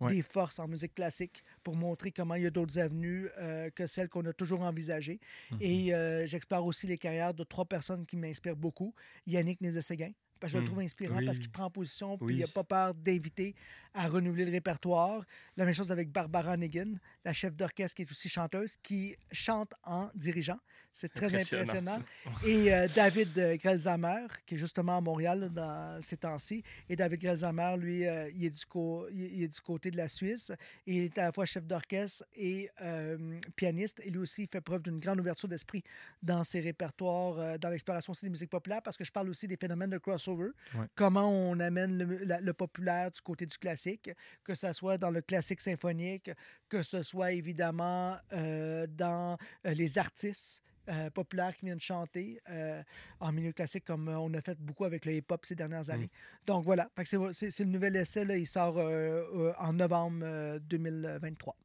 Ouais. 0.00 0.12
des 0.16 0.22
forces 0.22 0.58
en 0.58 0.66
musique 0.66 0.94
classique 0.94 1.44
pour 1.62 1.76
montrer 1.76 2.10
comment 2.10 2.34
il 2.34 2.42
y 2.42 2.46
a 2.46 2.50
d'autres 2.50 2.78
avenues 2.80 3.28
euh, 3.38 3.70
que 3.70 3.86
celles 3.86 4.08
qu'on 4.08 4.24
a 4.26 4.32
toujours 4.32 4.62
envisagées. 4.62 5.20
Mhm. 5.52 5.58
Et 5.60 5.94
euh, 5.94 6.26
j'explore 6.26 6.66
aussi 6.66 6.86
les 6.88 6.98
carrières 6.98 7.32
de 7.32 7.44
trois 7.44 7.64
personnes 7.64 8.04
qui 8.04 8.16
m'inspirent 8.16 8.56
beaucoup. 8.56 8.92
Yannick 9.26 9.60
Nézet-Séguin, 9.60 10.10
parce 10.40 10.52
que 10.52 10.58
je 10.58 10.62
le 10.62 10.66
trouve 10.66 10.80
inspirant 10.80 11.20
parce 11.24 11.38
qu'il 11.38 11.50
prend 11.50 11.70
position 11.70 12.18
puis 12.18 12.26
Oui. 12.26 12.34
il 12.34 12.40
n'a 12.40 12.48
pas 12.48 12.64
peur 12.64 12.92
d'inviter 12.94 13.54
à 13.94 14.08
renouveler 14.08 14.44
le 14.44 14.50
répertoire. 14.50 15.24
La 15.56 15.64
même 15.64 15.72
chose 15.74 15.92
avec 15.92 16.10
Barbara 16.10 16.56
Negan, 16.56 16.94
la 17.24 17.32
chef 17.32 17.54
d'orchestre 17.54 17.94
qui 17.94 18.02
est 18.02 18.10
aussi 18.10 18.28
chanteuse, 18.28 18.76
qui 18.82 19.16
chante 19.30 19.72
en 19.84 20.10
dirigeant. 20.14 20.58
C'est 20.96 21.12
très 21.12 21.26
impressionnant, 21.26 21.60
impressionnant. 21.96 21.98
Et 22.46 22.72
euh, 22.72 22.86
David 22.94 23.36
euh, 23.36 23.56
Grelzamer, 23.56 24.28
qui 24.46 24.54
est 24.54 24.58
justement 24.58 24.98
à 24.98 25.00
Montréal 25.00 25.40
là, 25.40 25.48
dans 25.48 26.00
ces 26.00 26.16
temps-ci. 26.16 26.62
Et 26.88 26.94
David 26.94 27.20
Grelzamer, 27.20 27.74
lui, 27.76 28.06
euh, 28.06 28.30
il, 28.32 28.44
est 28.44 28.50
du 28.50 28.64
co- 28.64 29.08
il 29.10 29.24
il 29.34 29.42
est 29.42 29.48
du 29.48 29.60
côté 29.60 29.90
de 29.90 29.96
la 29.96 30.06
Suisse. 30.06 30.52
Il 30.86 30.98
est 31.02 31.18
à 31.18 31.22
la 31.24 31.32
fois 31.32 31.46
chef 31.46 31.64
d'orchestre 31.66 32.22
et 32.36 32.70
euh, 32.80 33.40
pianiste. 33.56 34.00
Et 34.04 34.10
lui 34.10 34.20
aussi, 34.20 34.44
il 34.44 34.48
fait 34.48 34.60
preuve 34.60 34.82
d'une 34.82 35.00
grande 35.00 35.18
ouverture 35.18 35.48
d'esprit 35.48 35.82
dans 36.22 36.44
ses 36.44 36.60
répertoires, 36.60 37.58
dans 37.58 37.70
l'exploration 37.70 38.12
aussi 38.12 38.26
des 38.26 38.30
musiques 38.30 38.50
populaires, 38.50 38.80
parce 38.82 38.96
que 38.96 39.04
je 39.04 39.10
parle 39.10 39.28
aussi 39.30 39.48
des 39.48 39.56
phénomènes 39.56 39.90
de 39.90 39.98
crossover. 39.98 40.50
Ouais. 40.76 40.86
Comment 40.94 41.28
on 41.28 41.58
amène 41.58 41.98
le, 41.98 42.18
la- 42.18 42.40
le 42.40 42.52
populaire 42.52 43.10
du 43.10 43.20
côté 43.20 43.46
du 43.46 43.58
classique, 43.58 44.10
que 44.44 44.54
ce 44.54 44.72
soit 44.72 44.96
dans 44.96 45.10
le 45.10 45.22
classique 45.22 45.60
symphonique, 45.60 46.30
que 46.68 46.82
ce 46.84 47.02
soit 47.02 47.32
évidemment 47.32 48.16
dans 48.30 49.36
les 49.64 49.98
artistes 49.98 50.62
euh, 50.88 51.10
populaires 51.10 51.56
qui 51.56 51.66
viennent 51.66 51.80
chanter 51.80 52.40
euh, 52.50 52.82
en 53.20 53.32
milieu 53.32 53.52
classique, 53.52 53.84
comme 53.84 54.08
euh, 54.08 54.18
on 54.18 54.32
a 54.34 54.40
fait 54.40 54.58
beaucoup 54.58 54.84
avec 54.84 55.04
le 55.06 55.12
hip-hop 55.14 55.44
ces 55.44 55.54
dernières 55.54 55.88
années. 55.90 56.10
Donc 56.46 56.64
voilà, 56.64 56.88
c'est- 57.04 57.60
le 57.60 57.70
nouvel 57.70 57.96
essai, 57.96 58.24
là, 58.24 58.36
il 58.36 58.46
sort 58.46 58.74
euh, 58.78 59.52
en 59.58 59.72
novembre 59.72 60.20
euh, 60.24 60.58
2023. 60.58 61.56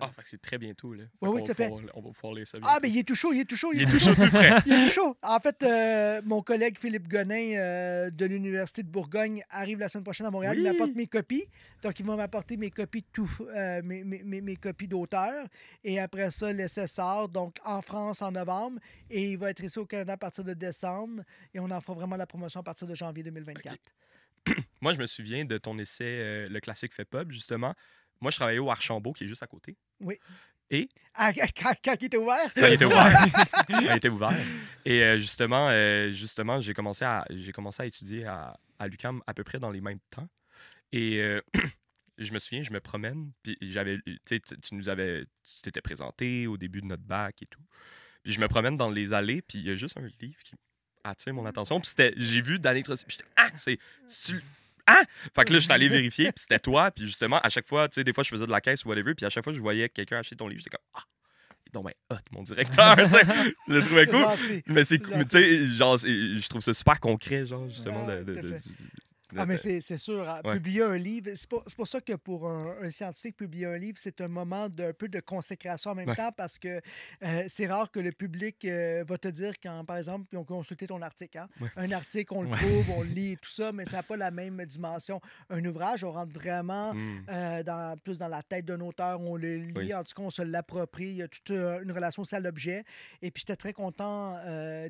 Ah, 0.00 0.10
c'est 0.24 0.40
très 0.40 0.58
bientôt, 0.58 0.92
là. 0.94 1.04
Oui, 1.20 1.44
tout 1.44 1.50
à 1.52 1.54
fait. 1.54 1.68
pouvoir- 1.68 1.84
On 1.94 2.00
va 2.02 2.10
pouvoir 2.10 2.34
les 2.34 2.44
saluer. 2.44 2.66
Ah, 2.68 2.78
mais 2.82 2.90
il 2.90 2.98
est 2.98 3.04
tout 3.06 3.14
chaud, 3.14 3.32
il 3.32 3.40
est 3.40 3.44
tout 3.44 3.56
chaud, 3.56 3.70
Il 3.72 3.82
est 3.82 3.86
toujours 3.86 4.14
tout 4.16 4.28
prêt. 4.30 4.50
il 4.66 4.72
est 4.72 4.86
tout 4.86 4.92
chaud. 4.92 5.16
En 5.22 5.38
fait, 5.38 5.62
euh, 5.62 6.20
mon 6.24 6.42
collègue 6.42 6.78
Philippe 6.78 7.06
Gonin 7.08 7.56
euh, 7.56 8.10
de 8.10 8.26
l'Université 8.26 8.82
de 8.82 8.88
Bourgogne 8.88 9.42
arrive 9.50 9.78
la 9.78 9.88
semaine 9.88 10.04
prochaine 10.04 10.26
à 10.26 10.30
Montréal. 10.30 10.56
Il 10.58 10.64
m'apporte 10.64 10.94
mes 10.94 11.06
copies. 11.06 11.44
Donc, 11.82 11.98
il 12.00 12.06
va 12.06 12.16
m'apporter 12.16 12.56
mes 12.56 12.70
copies 12.70 13.02
de 13.02 13.06
tout, 13.12 13.30
euh, 13.54 13.80
mes, 13.84 14.02
mes- 14.04 14.22
mes- 14.22 14.40
mes 14.40 14.56
copies 14.56 14.88
d'auteur. 14.88 15.46
Et 15.84 16.00
après 16.00 16.30
ça, 16.30 16.52
l'essai 16.52 16.86
sort, 16.86 17.28
donc 17.28 17.56
en 17.64 17.80
France 17.82 18.22
en 18.22 18.32
novembre. 18.32 18.80
Et 19.08 19.30
il 19.32 19.38
va 19.38 19.50
être 19.50 19.62
ici 19.62 19.78
au 19.78 19.86
Canada 19.86 20.14
à 20.14 20.16
partir 20.16 20.42
de 20.44 20.54
décembre. 20.54 21.22
Et 21.54 21.60
on 21.60 21.70
en 21.70 21.80
fera 21.80 21.94
vraiment 21.94 22.16
la 22.16 22.26
promotion 22.26 22.60
à 22.60 22.62
partir 22.62 22.88
de 22.88 22.94
janvier 22.94 23.22
2024. 23.22 23.76
Moi, 24.80 24.92
je 24.94 24.98
me 24.98 25.06
souviens 25.06 25.44
de 25.44 25.58
ton 25.58 25.78
essai 25.78 26.48
Le 26.48 26.60
classique 26.60 26.92
fait 26.94 27.04
pub, 27.04 27.30
justement. 27.32 27.74
Moi, 28.20 28.30
je 28.30 28.36
travaillais 28.36 28.58
au 28.58 28.70
Archambault, 28.70 29.12
qui 29.12 29.24
est 29.24 29.28
juste 29.28 29.42
à 29.42 29.46
côté. 29.46 29.76
Ah, 31.14 31.32
quand, 31.32 31.72
quand 31.84 31.96
il 32.00 32.06
était 32.06 32.16
ouvert? 32.16 32.52
Quand 32.54 32.66
il 32.66 32.72
était 32.74 32.84
ouvert. 32.84 33.12
Quand 33.68 33.80
il 33.80 33.96
était 33.96 34.08
ouvert. 34.08 34.32
Et 34.84 35.02
euh, 35.02 35.18
justement, 35.18 35.68
euh, 35.70 36.10
justement 36.10 36.60
j'ai 36.60 36.74
commencé 36.74 37.04
à, 37.04 37.24
j'ai 37.30 37.52
commencé 37.52 37.82
à 37.82 37.86
étudier 37.86 38.24
à, 38.26 38.58
à 38.78 38.88
l'UQAM 38.88 39.22
à 39.26 39.34
peu 39.34 39.44
près 39.44 39.58
dans 39.60 39.70
les 39.70 39.80
mêmes 39.80 40.00
temps. 40.10 40.28
Et 40.92 41.20
euh, 41.20 41.40
je 42.18 42.32
me 42.32 42.38
souviens, 42.40 42.62
je 42.62 42.72
me 42.72 42.80
promène, 42.80 43.30
puis 43.42 43.56
j'avais, 43.62 43.98
tu 44.26 44.40
nous 44.72 44.88
avais, 44.88 45.24
tu 45.44 45.62
t'étais 45.62 45.80
présenté 45.82 46.46
au 46.48 46.56
début 46.56 46.80
de 46.80 46.86
notre 46.86 47.02
bac 47.04 47.42
et 47.42 47.46
tout. 47.46 47.62
Puis 48.24 48.32
je 48.32 48.40
me 48.40 48.48
promène 48.48 48.76
dans 48.76 48.90
les 48.90 49.12
allées, 49.12 49.42
puis 49.42 49.58
il 49.60 49.66
y 49.66 49.70
a 49.70 49.76
juste 49.76 49.96
un 49.96 50.08
livre 50.20 50.42
qui 50.42 50.54
attire 51.04 51.32
mon 51.32 51.46
attention. 51.46 51.78
Puis 51.80 51.90
c'était, 51.90 52.12
j'ai 52.16 52.42
vu 52.42 52.58
Danny 52.58 52.82
Trottier, 52.82 53.06
puis 53.06 53.18
j'étais, 53.18 53.30
ah, 53.36 53.50
c'est- 53.56 53.78
ah! 54.86 55.02
Fait 55.34 55.44
que 55.44 55.52
là, 55.52 55.58
je 55.58 55.64
suis 55.64 55.72
allé 55.72 55.88
vérifier, 55.88 56.32
puis 56.32 56.42
c'était 56.42 56.58
toi. 56.58 56.90
Puis 56.90 57.06
justement, 57.06 57.38
à 57.40 57.48
chaque 57.48 57.66
fois, 57.66 57.88
tu 57.88 57.96
sais, 57.96 58.04
des 58.04 58.12
fois, 58.12 58.24
je 58.24 58.30
faisais 58.30 58.46
de 58.46 58.50
la 58.50 58.60
caisse 58.60 58.84
ou 58.84 58.88
whatever, 58.88 59.14
puis 59.14 59.26
à 59.26 59.30
chaque 59.30 59.44
fois, 59.44 59.52
je 59.52 59.60
voyais 59.60 59.88
quelqu'un 59.88 60.18
acheter 60.18 60.36
ton 60.36 60.48
livre, 60.48 60.60
j'étais 60.60 60.76
comme, 60.76 60.86
ah! 60.94 61.02
Donc 61.72 61.84
ben 61.84 61.92
hot, 62.10 62.20
mon 62.30 62.42
directeur, 62.42 62.96
tu 63.04 63.10
sais. 63.10 63.22
Je 63.68 63.72
le 63.74 63.82
trouvais 63.82 64.06
cool. 64.06 64.20
gentil. 64.20 64.62
Mais 64.66 64.84
c'est 64.84 64.98
tu 64.98 65.10
sais, 65.28 65.66
genre, 65.66 65.98
je 65.98 66.48
trouve 66.48 66.62
ça 66.62 66.72
super 66.72 67.00
concret, 67.00 67.44
genre, 67.44 67.68
justement. 67.68 68.06
Ouais, 68.06 68.22
de- 68.24 68.54
Ah, 69.36 69.46
mais 69.46 69.56
c'est 69.56 69.80
sûr. 69.98 70.28
hein, 70.28 70.40
Ouais. 70.44 70.54
Publier 70.54 70.82
un 70.82 70.96
livre, 70.96 71.30
c'est 71.34 71.48
pour, 71.48 71.64
pour 71.64 71.88
ça 71.88 72.00
que 72.00 72.12
pour 72.12 72.48
un, 72.48 72.76
un 72.82 72.90
scientifique, 72.90 73.36
publier 73.36 73.66
un 73.66 73.76
livre, 73.78 73.98
c'est 73.98 74.20
un 74.20 74.28
moment 74.28 74.68
d'un 74.68 74.92
peu 74.92 75.08
de 75.08 75.20
consécration 75.20 75.90
en 75.90 75.94
même 75.94 76.08
Ouais. 76.08 76.14
temps 76.14 76.30
parce 76.36 76.58
que 76.58 76.80
euh, 77.22 77.44
c'est 77.48 77.66
rare 77.66 77.90
que 77.90 77.98
le 78.00 78.12
public 78.12 78.64
euh, 78.64 79.04
va 79.06 79.18
te 79.18 79.28
dire 79.28 79.54
quand, 79.62 79.84
par 79.84 79.96
exemple, 79.96 80.26
ils 80.32 80.38
ont 80.38 80.44
consulté 80.44 80.86
ton 80.86 81.02
article. 81.02 81.38
hein. 81.38 81.48
Ouais. 81.60 81.68
Un 81.76 81.90
article, 81.92 82.32
on 82.34 82.42
le 82.42 82.50
trouve, 82.50 82.90
on 82.96 83.02
le 83.02 83.08
lit 83.16 83.32
et 83.32 83.36
tout 83.36 83.50
ça, 83.50 83.72
mais 83.72 83.84
ça 83.84 83.96
n'a 83.98 84.02
pas 84.02 84.16
la 84.16 84.30
même 84.30 84.64
dimension. 84.64 85.20
Un 85.50 85.64
ouvrage, 85.64 86.04
on 86.04 86.12
rentre 86.12 86.32
vraiment 86.32 86.94
Hmm. 86.94 87.24
euh, 87.30 87.62
dans, 87.62 87.96
plus 87.98 88.18
dans 88.18 88.28
la 88.28 88.42
tête 88.42 88.64
d'un 88.64 88.80
auteur, 88.80 89.20
on 89.20 89.36
le 89.36 89.56
lit, 89.56 89.72
Oui. 89.76 89.94
en 89.94 90.04
tout 90.04 90.14
cas, 90.14 90.22
on 90.22 90.30
se 90.30 90.42
l'approprie, 90.42 91.06
il 91.08 91.16
y 91.16 91.22
a 91.22 91.28
toute 91.28 91.50
une 91.50 91.90
relation 91.92 92.22
aussi 92.22 92.34
à 92.36 92.40
l'objet. 92.40 92.84
Et 93.22 93.30
puis, 93.30 93.40
j'étais 93.40 93.56
très 93.56 93.72
content 93.72 94.36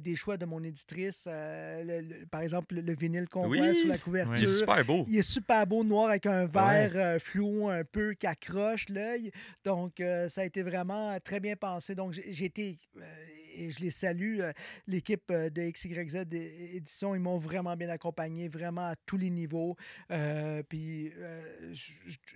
des 0.00 0.16
choix 0.16 0.36
de 0.36 0.44
mon 0.44 0.62
éditrice. 0.62 1.26
le- 1.26 2.00
le- 2.00 2.26
par 2.26 2.40
exemple, 2.42 2.74
le, 2.76 2.80
le 2.82 2.94
vinyle 2.94 3.28
qu'on 3.28 3.46
Oui. 3.48 3.58
voit 3.58 3.72
sur 3.74 3.88
la 3.88 3.96
Ouais. 4.25 4.25
Couverture. 4.26 4.48
Il 4.48 4.54
est 4.54 4.58
super 4.58 4.84
beau. 4.84 5.04
Il 5.08 5.16
est 5.16 5.22
super 5.22 5.66
beau, 5.66 5.84
noir, 5.84 6.10
avec 6.10 6.26
un 6.26 6.46
verre 6.46 6.92
euh, 6.94 7.18
fluo 7.18 7.68
un 7.68 7.84
peu 7.84 8.12
qui 8.14 8.26
accroche 8.26 8.88
l'œil. 8.88 9.30
Donc, 9.64 10.00
euh, 10.00 10.28
ça 10.28 10.42
a 10.42 10.44
été 10.44 10.62
vraiment 10.62 11.16
très 11.24 11.40
bien 11.40 11.56
pensé. 11.56 11.94
Donc, 11.94 12.12
j'ai 12.12 12.32
j'ai 12.32 12.44
été 12.46 12.76
euh, 12.96 13.00
et 13.56 13.70
je 13.70 13.80
les 13.80 13.90
salue. 13.90 14.40
euh, 14.40 14.52
L'équipe 14.86 15.30
euh, 15.30 15.50
de 15.50 15.62
XYZ 15.70 16.26
Édition, 16.74 17.14
ils 17.14 17.20
m'ont 17.20 17.38
vraiment 17.38 17.76
bien 17.76 17.88
accompagné, 17.88 18.48
vraiment 18.48 18.88
à 18.88 18.96
tous 18.96 19.16
les 19.16 19.30
niveaux. 19.30 19.76
Euh, 20.10 20.62
puis 20.62 21.12
euh, 21.16 21.72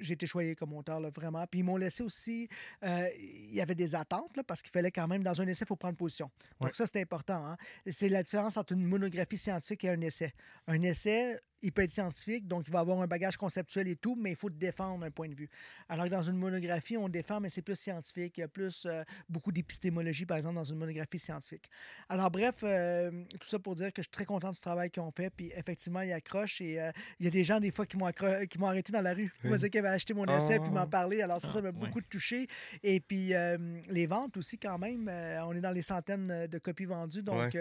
j'ai 0.01 0.15
été 0.15 0.27
choyé 0.27 0.55
comme 0.55 0.73
auteur, 0.75 1.01
là, 1.01 1.11
vraiment. 1.11 1.47
Puis 1.47 1.61
ils 1.61 1.65
m'ont 1.65 1.77
laissé 1.77 2.03
aussi. 2.03 2.49
euh, 2.83 3.09
il 3.19 3.55
y 3.55 3.61
avait 3.61 3.75
des 3.75 3.95
attentes, 3.95 4.37
là, 4.37 4.43
parce 4.45 4.63
qu'il 4.63 4.73
fallait 4.73 4.91
quand 4.91 5.07
même, 5.09 5.23
dans 5.23 5.41
un 5.41 5.47
essai, 5.47 5.65
il 5.65 5.69
faut 5.69 5.77
prendre 5.77 5.97
position. 5.97 6.31
Donc 6.61 6.69
Ouais. 6.69 6.75
ça, 6.75 6.87
c'est 6.87 7.01
important. 7.01 7.45
hein. 7.47 7.57
C'est 7.89 8.09
la 8.09 8.23
différence 8.23 8.57
entre 8.57 8.73
une 8.73 8.85
monographie 8.85 9.37
scientifique 9.39 9.85
et 9.85 9.91
un 9.91 10.01
essai. 10.01 10.33
Un 10.67 10.81
essai, 10.83 11.39
il 11.63 11.73
peut 11.73 11.83
être 11.83 11.91
scientifique, 11.91 12.47
donc 12.49 12.67
il 12.67 12.73
va 12.73 12.81
avoir 12.81 13.01
un 13.03 13.07
bagage 13.07 13.37
conceptuel 13.37 13.87
et 13.89 13.97
tout, 13.97 14.15
mais 14.19 14.31
il 14.31 14.37
faut 14.37 14.49
défendre 14.49 15.05
un 15.05 15.11
point 15.11 15.29
de 15.29 15.35
vue. 15.35 15.49
Alors 15.89 16.07
que 16.07 16.11
dans 16.11 16.23
une 16.23 16.37
monographie, 16.37 16.97
on 16.97 17.09
défend, 17.09 17.39
mais 17.41 17.49
c'est 17.51 17.61
plus 17.61 17.79
scientifique. 17.79 18.39
Il 18.39 18.41
y 18.41 18.45
a 18.45 18.49
plus 18.49 18.87
euh, 18.87 19.03
beaucoup 19.29 19.53
d'épistémologie, 19.53 20.25
par 20.25 20.39
exemple, 20.39 20.55
dans 20.55 20.65
une 20.65 20.79
monographie 20.79 21.10
scientifique. 21.19 21.69
Alors, 22.09 22.31
bref, 22.31 22.57
euh, 22.63 23.11
tout 23.41 23.47
ça 23.49 23.59
pour 23.59 23.75
dire 23.75 23.89
que 23.93 24.03
je 24.03 24.05
suis 24.05 24.11
très 24.11 24.25
content 24.25 24.51
du 24.51 24.61
travail 24.61 24.91
qu'ils 24.91 25.03
ont 25.03 25.11
fait. 25.11 25.31
Puis, 25.31 25.51
effectivement, 25.55 26.01
ils 26.01 26.13
accrochent. 26.13 26.61
Et 26.61 26.81
euh, 26.81 26.91
il 27.19 27.25
y 27.25 27.29
a 27.29 27.31
des 27.31 27.45
gens, 27.45 27.61
des 27.61 27.71
fois, 27.71 27.87
qui 27.87 27.97
m'ont 27.97 28.09
accro- 28.09 28.47
qui 28.47 28.59
m'ont 28.59 28.67
arrêté 28.67 28.93
dans 28.93 29.01
la 29.03 29.15
rue. 29.15 29.33
Ils 29.45 29.51
m'ont 29.51 29.57
dit 29.57 29.69
qu'ils 29.71 29.81
avaient 29.81 29.89
acheté 29.89 30.15
mon 30.15 30.25
essai, 30.27 30.59
puis 30.59 30.69
Oh. 30.71 30.75
m'en 30.75 30.87
parlé. 30.87 31.23
Alors, 31.23 31.41
ça, 31.41 31.49
ça 31.49 31.61
m'a 31.63 31.69
Ah, 31.69 31.73
ouais. 31.73 31.87
beaucoup 31.89 32.01
touché. 32.03 32.47
Et 32.83 33.01
puis, 33.01 33.35
euh, 33.35 33.57
les 33.89 34.07
ventes 34.07 34.37
aussi, 34.37 34.59
quand 34.59 34.79
même. 34.79 35.09
on 35.09 35.55
est 35.55 35.61
dans 35.61 35.73
les 35.73 35.83
centaines 35.83 36.47
de 36.47 36.59
copies 36.59 36.85
vendues, 36.85 37.23
donc 37.23 37.57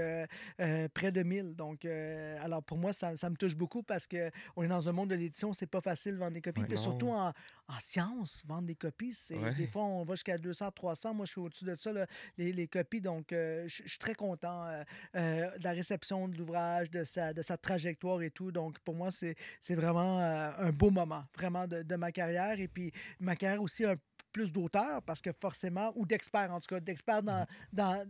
près 0.93 1.11
de 1.11 1.23
1000. 1.23 1.55
Donc, 1.55 1.85
alors, 1.85 2.63
pour 2.63 2.77
moi, 2.77 2.93
ça, 2.93 3.15
ça 3.15 3.29
me 3.29 3.35
touche 3.35 3.55
beaucoup 3.55 3.83
parce 3.83 4.07
que 4.07 4.29
on 4.55 4.63
est 4.63 4.67
dans 4.67 4.87
un 4.87 4.91
monde 4.91 5.09
de 5.09 5.15
l'édition, 5.15 5.53
c'est 5.53 5.65
pas 5.67 5.81
facile 5.81 6.13
de 6.13 6.17
vendre 6.17 6.33
des 6.33 6.41
copies. 6.41 6.61
Ouais. 6.61 6.67
Puis 6.67 6.77
surtout 6.77 7.09
en, 7.09 7.33
en 7.69 7.79
sciences, 7.79 8.41
vendre 8.47 8.67
des 8.67 8.75
copies, 8.75 9.13
c'est 9.13 9.37
Ouais. 9.37 9.53
des 9.53 9.67
fois, 9.67 9.83
on 9.83 10.03
va 10.03 10.15
jusqu'à 10.15 10.37
200, 10.39 10.71
300. 10.71 11.13
Moi, 11.13 11.25
je 11.27 11.31
suis 11.33 11.39
au-dessus 11.39 11.65
de 11.65 11.75
ça, 11.75 11.93
là, 11.93 12.07
les, 12.37 12.51
les 12.51 12.67
copies. 12.67 12.99
Donc, 12.99 13.31
euh, 13.31 13.67
je 13.67 13.83
suis 13.87 13.99
très 13.99 14.15
content 14.15 14.65
euh, 14.65 14.83
euh, 15.15 15.57
de 15.57 15.63
la 15.63 15.71
réception 15.71 16.27
de 16.27 16.35
l'ouvrage, 16.35 16.89
de 16.89 17.03
sa, 17.03 17.31
de 17.31 17.41
sa 17.43 17.57
trajectoire 17.57 18.21
et 18.23 18.31
tout. 18.31 18.51
Donc, 18.51 18.79
pour 18.79 18.95
moi, 18.95 19.09
c'est 19.11 19.35
vraiment 19.75 20.17
un 20.17 20.71
beau 20.71 20.89
moment, 20.89 21.23
vraiment, 21.37 21.67
de, 21.67 21.83
de 21.83 21.95
ma 21.95 22.11
carrière. 22.11 22.59
Et 22.59 22.67
puis, 22.67 22.91
ma 23.19 23.35
carrière 23.35 23.61
aussi, 23.61 23.85
un 23.85 23.95
plus 24.33 24.51
d'auteur, 24.51 25.01
parce 25.03 25.21
que 25.21 25.31
forcément, 25.31 25.91
ou 25.95 26.05
d'expert, 26.05 26.51
en 26.51 26.59
tout 26.59 26.73
cas, 26.73 26.79
d'expert 26.79 27.21
dans, 27.23 27.45
dans, 27.71 28.03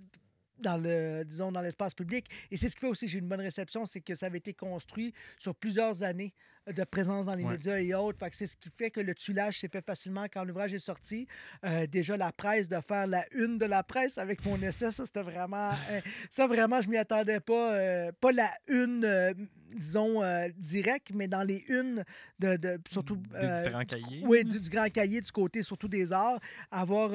dans 0.57 0.77
le, 0.77 1.23
disons, 1.23 1.51
dans 1.51 1.61
l'espace 1.61 1.93
public. 1.93 2.27
Et 2.51 2.57
c'est 2.57 2.67
ce 2.69 2.75
qui 2.75 2.81
fait 2.81 2.87
aussi 2.87 3.05
que 3.05 3.11
j'ai 3.11 3.19
une 3.19 3.27
bonne 3.29 3.39
réception, 3.41 3.85
c'est 3.85 4.01
que 4.01 4.13
ça 4.15 4.25
avait 4.25 4.37
été 4.39 4.53
construit 4.53 5.13
sur 5.37 5.55
plusieurs 5.55 6.03
années 6.03 6.33
de 6.67 6.83
présence 6.83 7.25
dans 7.25 7.33
les 7.35 7.43
Ouais. 7.43 7.51
médias 7.53 7.77
et 7.79 7.93
autres. 7.93 8.19
Fait 8.19 8.29
que 8.29 8.35
c'est 8.35 8.45
ce 8.45 8.55
qui 8.57 8.69
fait 8.69 8.91
que 8.91 8.99
le 9.01 9.15
tuilage 9.15 9.59
s'est 9.59 9.69
fait 9.69 9.83
facilement 9.85 10.25
quand 10.31 10.43
l'ouvrage 10.43 10.73
est 10.73 10.77
sorti. 10.77 11.27
Euh, 11.65 11.87
déjà, 11.87 12.15
la 12.17 12.31
presse, 12.31 12.69
de 12.69 12.79
faire 12.81 13.07
la 13.07 13.25
une 13.33 13.57
de 13.57 13.65
la 13.65 13.81
presse 13.83 14.17
avec 14.17 14.45
mon 14.45 14.55
essai, 14.61 14.91
ça, 14.91 15.05
c'était 15.05 15.21
vraiment... 15.23 15.71
euh, 15.91 16.01
ça, 16.29 16.45
vraiment, 16.47 16.79
je 16.81 16.89
m'y 16.89 16.97
attendais 16.97 17.39
pas. 17.39 17.73
euh, 17.73 18.11
pas 18.19 18.31
la 18.31 18.51
une, 18.67 19.33
disons, 19.75 20.21
directe, 20.57 21.11
mais 21.13 21.27
dans 21.27 21.43
les 21.43 21.63
unes 21.69 22.03
de... 22.39 22.55
de 22.57 22.79
surtout... 22.89 23.15
Des 23.17 23.47
différents 23.63 23.79
du- 23.79 23.85
cahiers. 23.87 24.23
Oui, 24.25 24.43
du, 24.43 24.59
du 24.59 24.69
grand 24.69 24.89
cahier, 24.89 25.21
du 25.21 25.31
côté 25.31 25.61
surtout 25.63 25.87
des 25.87 26.11
arts. 26.13 26.39
Avoir 26.71 27.11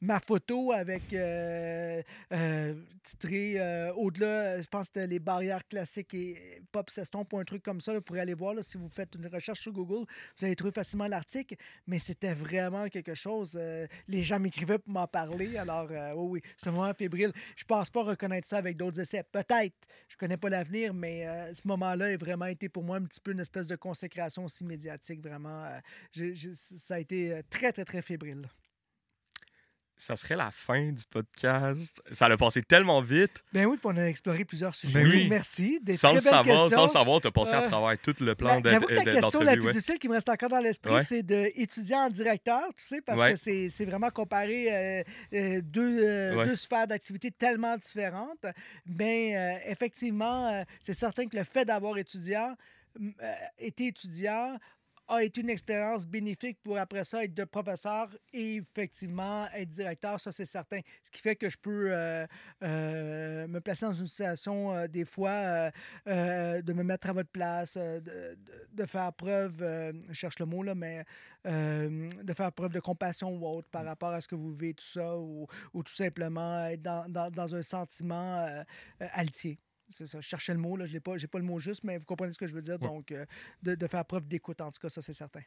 ma 0.00 0.20
photo 0.20 0.72
avec 0.72 1.14
titré 3.02 3.60
au-delà, 3.96 4.60
je 4.60 4.66
pense 4.68 4.88
que 4.88 4.94
c'était 4.94 5.06
les 5.06 5.18
barrières 5.18 5.66
classiques 5.66 6.14
et 6.14 6.62
pop 6.72 6.88
s'estompe 6.90 7.32
ou 7.32 7.38
un 7.38 7.44
truc 7.44 7.62
comme 7.62 7.80
ça. 7.80 7.92
là, 7.92 8.00
pourrez 8.00 8.20
aller 8.20 8.34
voir 8.34 8.45
là, 8.54 8.62
si 8.62 8.76
vous 8.76 8.88
faites 8.88 9.14
une 9.14 9.26
recherche 9.26 9.60
sur 9.60 9.72
Google. 9.72 10.06
Vous 10.36 10.44
allez 10.44 10.56
trouver 10.56 10.72
facilement 10.72 11.06
l'article, 11.06 11.56
mais 11.86 11.98
c'était 11.98 12.34
vraiment 12.34 12.88
quelque 12.88 13.14
chose. 13.14 13.56
euh, 13.58 13.86
les 14.08 14.22
gens 14.22 14.38
m'écrivaient 14.38 14.78
pour 14.78 14.92
m'en 14.92 15.06
parler. 15.06 15.56
Alors, 15.56 15.88
euh, 15.90 16.12
oui, 16.14 16.40
c'est 16.56 16.68
un 16.68 16.72
moment 16.72 16.92
fébrile. 16.94 17.32
Je 17.56 17.64
pense 17.64 17.90
pas 17.90 18.02
reconnaître 18.02 18.48
ça 18.48 18.58
avec 18.58 18.76
d'autres 18.76 19.00
essais. 19.00 19.22
Peut-être. 19.22 19.74
Je 20.08 20.16
connais 20.16 20.36
pas 20.36 20.48
l'avenir, 20.48 20.94
mais 20.94 21.26
euh, 21.26 21.52
ce 21.52 21.66
moment-là 21.66 22.06
a 22.06 22.16
vraiment 22.16 22.46
été 22.46 22.68
pour 22.68 22.82
moi 22.84 22.96
un 22.96 23.04
petit 23.04 23.20
peu 23.20 23.32
une 23.32 23.40
espèce 23.40 23.66
de 23.66 23.76
consécration 23.76 24.44
aussi 24.44 24.64
médiatique. 24.64 25.20
Vraiment, 25.22 25.64
euh, 25.64 26.34
ça 26.54 26.94
a 26.94 26.98
été 26.98 27.40
très, 27.50 27.72
très, 27.72 27.84
très 27.84 28.02
fébrile. 28.02 28.46
Ça 29.98 30.14
serait 30.14 30.36
la 30.36 30.50
fin 30.50 30.92
du 30.92 31.02
podcast. 31.08 32.02
Ça 32.12 32.26
a 32.26 32.36
passé 32.36 32.62
tellement 32.62 33.00
vite. 33.00 33.42
Ben 33.54 33.64
oui, 33.64 33.78
puis 33.78 33.86
on 33.92 33.96
a 33.96 34.04
exploré 34.04 34.44
plusieurs 34.44 34.74
sujets. 34.74 35.02
Ben 35.02 35.08
oui. 35.10 35.26
Merci. 35.30 35.80
Des 35.82 35.96
Sans 35.96 36.08
très 36.08 36.16
le 36.16 36.20
belles 36.22 36.30
savoir, 36.32 36.56
questions. 36.64 36.76
sans 36.76 36.82
le 36.84 36.88
savoir, 36.90 37.20
tu 37.22 37.28
as 37.28 37.30
passé 37.30 37.52
à 37.52 37.62
Euh, 37.62 37.68
travers 37.68 37.98
tout 37.98 38.14
le 38.20 38.34
plan 38.34 38.56
Ben, 38.56 38.60
de- 38.60 38.68
J'avoue 38.68 38.86
que 38.86 38.92
la 38.94 39.04
question 39.04 39.40
la 39.40 39.52
plus 39.54 39.62
ouais. 39.62 39.72
difficile 39.72 39.98
qui 39.98 40.08
me 40.08 40.12
reste 40.14 40.28
encore 40.28 40.50
dans 40.50 40.58
l'esprit, 40.60 40.92
Ouais. 40.92 41.02
c'est 41.04 41.22
d'étudiant 41.22 42.00
en 42.06 42.10
directeur, 42.10 42.62
tu 42.76 42.82
sais, 42.82 43.00
parce 43.00 43.18
Ouais. 43.20 43.32
que 43.32 43.68
c'est 43.70 43.84
vraiment 43.86 44.10
comparer 44.10 44.66
euh, 44.70 45.02
euh, 45.32 45.60
deux, 45.62 46.54
sphères 46.56 46.86
d'activité 46.86 47.30
tellement 47.30 47.76
différentes. 47.78 48.44
Mais 48.84 49.34
euh, 49.36 49.70
effectivement, 49.70 50.62
c'est 50.80 50.92
certain 50.92 51.26
que 51.26 51.36
le 51.38 51.44
fait 51.44 51.64
d'avoir 51.64 51.96
étudiant, 51.96 52.54
été 53.58 53.86
étudiant, 53.88 54.58
a 55.08 55.22
été 55.22 55.40
une 55.40 55.50
expérience 55.50 56.06
bénéfique 56.06 56.58
pour 56.62 56.78
après 56.78 57.04
ça 57.04 57.22
être 57.24 57.34
de 57.34 57.44
professeur 57.44 58.08
et 58.32 58.56
effectivement 58.56 59.46
être 59.54 59.70
directeur, 59.70 60.18
ça 60.20 60.32
c'est 60.32 60.44
certain. 60.44 60.80
Ce 61.02 61.10
qui 61.10 61.20
fait 61.20 61.36
que 61.36 61.48
je 61.48 61.56
peux 61.56 61.88
euh, 61.92 62.26
euh, 62.62 63.46
me 63.46 63.60
placer 63.60 63.86
dans 63.86 63.92
une 63.92 64.06
situation 64.06 64.74
euh, 64.74 64.86
des 64.88 65.04
fois 65.04 65.70
de 66.06 66.72
me 66.72 66.82
mettre 66.82 67.10
à 67.10 67.12
votre 67.12 67.30
place, 67.30 67.76
de, 67.76 68.86
faire 68.86 69.12
preuve, 69.12 69.58
je 70.08 70.12
cherche 70.12 70.38
le 70.38 70.46
mot 70.46 70.62
là, 70.62 70.74
mais 70.74 71.04
de 71.44 72.32
faire 72.32 72.52
preuve 72.52 72.72
de 72.72 72.80
compassion 72.80 73.30
ou 73.36 73.46
autre 73.46 73.68
par 73.70 73.84
rapport 73.84 74.10
à 74.10 74.20
ce 74.20 74.28
que 74.28 74.34
vous 74.34 74.52
vivez, 74.52 74.74
tout 74.74 74.84
ça, 74.84 75.16
ou, 75.16 75.46
ou 75.72 75.82
tout 75.82 75.94
simplement 75.94 76.66
être 76.66 76.82
dans, 76.82 77.08
dans- 77.10 77.30
dans 77.30 77.54
un 77.54 77.62
sentiment 77.62 78.46
altier. 78.98 79.58
C'est 79.88 80.06
ça, 80.06 80.20
je 80.20 80.26
cherchais 80.28 80.52
le 80.52 80.58
mot, 80.58 80.76
là, 80.76 80.86
je 80.86 80.92
n'ai 80.92 81.00
pas, 81.00 81.16
j'ai 81.16 81.28
pas 81.28 81.38
le 81.38 81.44
mot 81.44 81.58
juste, 81.58 81.84
mais 81.84 81.96
vous 81.98 82.04
comprenez 82.04 82.32
ce 82.32 82.38
que 82.38 82.46
je 82.46 82.54
veux 82.54 82.62
dire. 82.62 82.80
Ouais. 82.82 82.88
Donc, 82.88 83.12
euh, 83.12 83.24
de, 83.62 83.74
de 83.74 83.86
faire 83.86 84.04
preuve 84.04 84.26
d'écoute, 84.26 84.60
en 84.60 84.70
tout 84.70 84.80
cas, 84.80 84.88
ça 84.88 85.00
c'est 85.02 85.12
certain. 85.12 85.42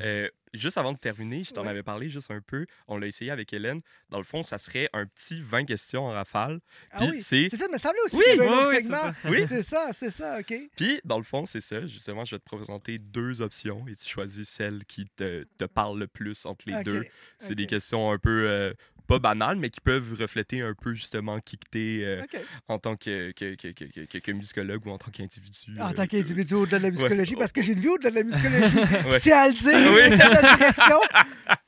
Euh, 0.00 0.28
juste 0.54 0.78
avant 0.78 0.92
de 0.94 0.98
terminer, 0.98 1.44
je 1.44 1.52
t'en 1.52 1.62
Ouais. 1.62 1.68
avais 1.68 1.82
parlé 1.82 2.08
juste 2.08 2.30
un 2.30 2.40
peu. 2.40 2.66
On 2.88 2.96
l'a 2.96 3.06
essayé 3.06 3.30
avec 3.30 3.52
Hélène. 3.52 3.80
Dans 4.08 4.16
le 4.18 4.24
fond, 4.24 4.42
ça 4.42 4.56
serait 4.56 4.88
un 4.94 5.04
petit 5.06 5.42
20 5.42 5.66
questions 5.66 6.06
en 6.06 6.10
rafale. 6.10 6.60
Ah 6.90 6.96
Puis 7.00 7.10
oui, 7.10 7.20
c'est. 7.22 7.48
ça, 7.54 7.66
il 7.68 7.72
me 7.72 7.76
semblait 7.78 8.00
aussi 8.06 8.16
Oui, 8.16 8.22
qu'il 8.24 8.36
y 8.36 8.40
avait 8.40 8.48
un 8.48 8.52
oui, 8.52 8.58
autre 8.62 8.70
oui, 8.70 8.76
c'est 8.76 8.82
segment. 8.82 8.96
ça. 8.96 9.14
Oui. 9.28 9.46
C'est 9.46 9.62
ça, 9.62 9.88
c'est 9.92 10.10
ça, 10.10 10.38
OK. 10.40 10.54
Puis, 10.74 11.00
dans 11.04 11.18
le 11.18 11.22
fond, 11.22 11.44
c'est 11.44 11.60
ça. 11.60 11.86
Justement, 11.86 12.24
je 12.24 12.34
vais 12.34 12.40
te 12.40 12.44
présenter 12.44 12.98
deux 12.98 13.42
options 13.42 13.86
et 13.86 13.94
tu 13.94 14.08
choisis 14.08 14.48
celle 14.48 14.84
qui 14.86 15.04
te, 15.14 15.44
te 15.58 15.64
parle 15.66 15.98
le 16.00 16.06
plus 16.08 16.44
entre 16.46 16.64
les 16.68 16.82
deux. 16.82 17.04
C'est 17.38 17.54
des 17.54 17.66
questions 17.66 18.10
un 18.10 18.18
peu. 18.18 18.48
euh, 18.48 18.72
pas 19.06 19.18
banales, 19.18 19.56
mais 19.56 19.70
qui 19.70 19.80
peuvent 19.80 20.14
refléter 20.18 20.60
un 20.62 20.74
peu 20.74 20.94
justement 20.94 21.38
qui 21.40 21.58
que 21.58 21.64
t'es 21.70 21.98
euh, 22.02 22.22
en 22.68 22.78
tant 22.78 22.96
que, 22.96 23.32
que, 23.32 23.54
que, 23.54 23.68
que, 23.68 23.84
que- 24.06 24.18
que 24.18 24.32
musicologue 24.32 24.86
ou 24.86 24.90
en 24.90 24.98
tant 24.98 25.10
qu'individu. 25.10 25.58
En 25.80 25.90
euh, 25.90 25.92
tant 25.92 26.06
qu'individu 26.06 26.54
au-delà 26.54 26.78
de 26.78 26.84
la 26.84 26.90
musicologie, 26.90 27.34
Ouais. 27.34 27.38
parce 27.40 27.52
que 27.52 27.62
j'ai 27.62 27.72
une 27.72 27.80
vie 27.80 27.88
au-delà 27.88 28.10
de 28.10 28.14
la 28.16 28.22
musicologie. 28.24 28.76
Ouais. 28.78 29.12
Je 29.12 29.18
tiens 29.18 29.38
à 29.38 29.48
le 29.48 29.54
dire, 29.54 29.92
Oui. 29.92 30.16
la 30.16 30.56
direction. 30.56 31.00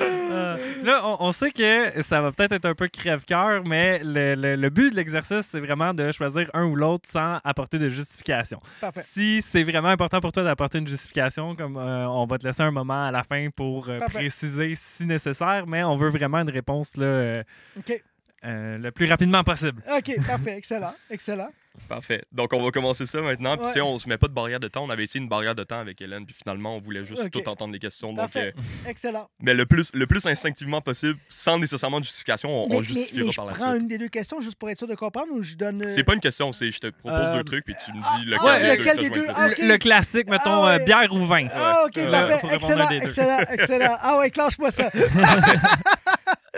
Euh, 0.00 0.56
là, 0.82 1.00
on, 1.04 1.16
on 1.20 1.32
sait 1.32 1.50
que 1.50 2.02
ça 2.02 2.20
va 2.20 2.32
peut-être 2.32 2.52
être 2.52 2.64
un 2.66 2.74
peu 2.74 2.88
crève-cœur, 2.88 3.62
mais 3.64 4.00
le, 4.02 4.34
le- 4.34 4.56
le 4.56 4.70
but 4.70 4.90
de 4.90 4.96
l'exercice, 4.96 5.46
c'est 5.48 5.60
vraiment 5.60 5.94
de 5.94 6.12
choisir 6.12 6.50
un 6.54 6.64
ou 6.64 6.76
l'autre 6.76 7.08
sans 7.10 7.38
apporter 7.44 7.78
de 7.78 7.88
justification. 7.88 8.60
Parfait. 8.80 9.02
Si 9.04 9.42
c'est 9.42 9.62
vraiment 9.62 9.88
important 9.88 10.20
pour 10.20 10.32
toi 10.32 10.42
d'apporter 10.42 10.78
une 10.78 10.86
justification, 10.88 11.54
comme 11.56 11.76
euh, 11.76 12.06
on 12.08 12.26
va 12.26 12.38
te 12.38 12.46
laisser 12.46 12.62
un 12.62 12.70
moment 12.70 13.06
à 13.06 13.10
la 13.10 13.22
fin 13.22 13.48
pour 13.54 13.88
euh, 13.88 13.98
préciser 14.18 14.74
si 14.76 15.04
nécessaire, 15.06 15.64
mais 15.66 15.82
on 15.84 15.96
veut 15.96 16.10
vraiment 16.10 16.38
une 16.38 16.50
réponse 16.50 16.96
là, 16.96 17.42
OK, 17.78 18.02
euh, 18.44 18.78
le 18.78 18.90
plus 18.92 19.06
rapidement 19.08 19.42
possible. 19.44 19.82
OK, 19.90 20.26
parfait. 20.26 20.56
Excellent, 20.58 20.94
excellent. 21.10 21.48
Parfait. 21.90 22.22
Donc, 22.32 22.54
on 22.54 22.62
va 22.64 22.70
commencer 22.70 23.04
ça 23.04 23.20
maintenant. 23.20 23.54
Puis, 23.58 23.66
Ouais. 23.66 23.72
tu 23.72 23.74
sais, 23.74 23.80
on 23.82 23.98
se 23.98 24.08
met 24.08 24.16
pas 24.16 24.28
de 24.28 24.32
barrière 24.32 24.58
de 24.58 24.66
temps. 24.66 24.82
On 24.84 24.88
avait 24.88 25.02
essayé 25.04 25.20
une 25.22 25.28
barrière 25.28 25.54
de 25.54 25.62
temps 25.62 25.78
avec 25.78 26.00
Hélène. 26.00 26.24
Puis, 26.24 26.34
finalement, 26.34 26.74
on 26.74 26.80
voulait 26.80 27.04
juste 27.04 27.30
tout 27.30 27.46
entendre 27.50 27.74
les 27.74 27.78
questions. 27.78 28.08
Donc, 28.14 28.16
Parfait. 28.32 28.54
euh, 28.56 28.88
Excellent. 28.88 29.28
mais 29.42 29.52
le 29.52 29.66
plus, 29.66 29.90
le 29.92 30.06
plus 30.06 30.24
instinctivement 30.24 30.80
possible, 30.80 31.18
sans 31.28 31.58
nécessairement 31.58 32.00
de 32.00 32.04
justification, 32.06 32.48
on, 32.64 32.68
mais, 32.70 32.76
on 32.76 32.80
justifiera 32.80 33.26
mais 33.26 33.30
je 33.30 33.36
par 33.36 33.44
la 33.44 33.52
prends 33.52 33.70
suite. 33.72 33.82
une 33.82 33.88
des 33.88 33.98
deux 33.98 34.08
questions 34.08 34.40
juste 34.40 34.56
pour 34.58 34.70
être 34.70 34.78
sûr 34.78 34.86
de 34.88 34.94
comprendre 34.94 35.30
ou 35.32 35.42
je 35.42 35.54
donne... 35.54 35.84
euh, 35.84 35.90
C'est 35.90 36.02
pas 36.04 36.14
une 36.14 36.20
question, 36.20 36.50
c'est 36.54 36.70
je 36.70 36.78
te 36.78 36.86
propose 36.86 37.12
Euh, 37.20 37.34
deux 37.36 37.44
trucs, 37.44 37.64
puis 37.66 37.74
tu 37.84 37.92
me 37.92 38.00
ah, 38.02 38.16
dis 38.20 38.24
lequel, 38.24 38.46
ouais, 38.46 38.58
des 38.58 38.66
deux 38.68 38.76
lequel 38.78 38.96
te 38.96 39.02
des 39.02 39.08
rejoint 39.20 39.48
deux? 39.50 39.62
le. 39.66 39.72
Ah, 39.74 39.78
classique, 39.78 40.30
mettons, 40.30 40.42
Ah 40.46 40.64
ouais. 40.76 40.80
euh, 40.80 40.84
bière 40.86 41.12
ou 41.12 41.26
vin. 41.26 41.46
Ah, 41.52 41.82
OK, 41.86 41.98
Euh, 41.98 42.10
parfait. 42.10 42.54
Excellent, 42.54 42.88
excellent, 42.88 43.38
excellent. 43.50 43.96
Ah 44.00 44.16
ouais, 44.18 44.30
clenche-moi 44.30 44.70
ça. 44.70 44.90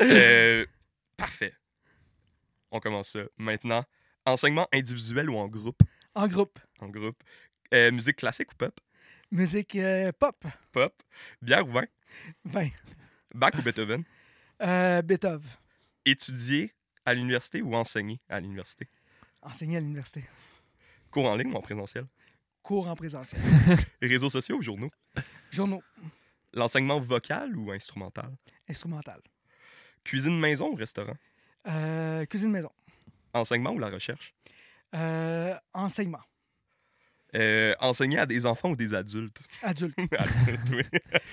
Euh, 0.01 0.65
parfait. 1.17 1.53
On 2.71 2.81
commence 2.81 3.11
ça. 3.11 3.21
Maintenant, 3.37 3.85
enseignement 4.25 4.69
individuel 4.73 5.31
ou 5.31 5.37
en 5.37 5.49
groupe? 5.49 5.83
En 6.15 6.27
groupe. 6.29 6.59
En 6.81 6.89
groupe. 6.89 7.23
Euh, 7.73 7.91
musique 7.93 8.17
classique 8.17 8.53
ou 8.53 8.57
pop? 8.57 8.81
Musique 9.31 9.77
euh, 9.77 10.13
pop. 10.13 10.45
Pop. 10.73 11.03
Bière 11.43 11.67
ou 11.67 11.73
vin? 11.73 11.85
20. 12.45 12.71
Bach 13.35 13.53
ou 13.59 13.63
Beethoven? 13.63 14.05
Euh, 14.61 15.03
Beethoven. 15.03 15.49
Étudier 16.05 16.75
à 17.05 17.15
l'université 17.15 17.63
ou 17.63 17.77
enseigner 17.77 18.21
à 18.29 18.41
l'université? 18.41 18.89
Enseigné 19.41 19.77
à 19.77 19.81
l'université. 19.81 20.25
Cours 21.13 21.27
en 21.27 21.37
ligne 21.37 21.53
ou 21.53 21.57
en 21.57 21.61
présentiel? 21.61 22.07
Cours 22.61 22.89
en 22.89 22.97
présentiel. 22.97 23.41
Réseaux 24.03 24.31
sociaux 24.31 24.57
ou 24.57 24.63
journaux? 24.63 24.91
Journaux. 25.53 25.81
L'enseignement 26.53 26.99
vocal 26.99 27.57
ou 27.57 27.71
instrumental? 27.71 28.37
Instrumental. 28.69 29.21
Cuisine 30.03 30.37
maison 30.41 30.73
ou 30.73 30.75
restaurant? 30.75 31.17
Euh, 31.67 32.25
cuisine 32.27 32.51
maison. 32.51 32.71
Enseignement 33.35 33.71
ou 33.73 33.79
la 33.79 33.89
recherche? 33.91 34.35
Euh, 34.95 35.55
enseignement. 35.75 36.21
Euh, 37.35 37.75
enseigner 37.81 38.19
à 38.19 38.25
des 38.27 38.47
enfants 38.47 38.71
ou 38.71 38.77
des 38.77 38.95
adultes? 38.95 39.43
Adulte. 39.63 39.99
Adultes, 40.19 40.71
oui. 40.71 40.83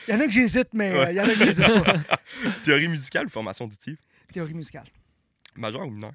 Il 0.07 0.13
y 0.13 0.17
en 0.17 0.19
a 0.19 0.25
que 0.25 0.31
j'hésite, 0.31 0.69
mais 0.73 0.91
Ouais. 0.91 1.13
il 1.13 1.15
y 1.15 1.21
en 1.21 1.23
a 1.23 1.27
que 1.33 1.35
j'hésite 1.45 1.83
pas. 1.83 2.17
Théorie 2.65 2.89
musicale 2.89 3.27
ou 3.27 3.29
formation 3.29 3.63
auditive? 3.65 3.97
Théorie 4.33 4.53
musicale. 4.53 4.87
Majeur 5.55 5.81
ou 5.87 5.91
mineur? 5.91 6.11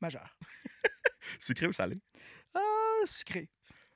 Majeur. 0.00 0.36
Sucré 1.40 1.66
ou 1.66 1.72
salé? 1.72 1.98
Ah, 2.54 2.60
sucré. 3.04 3.48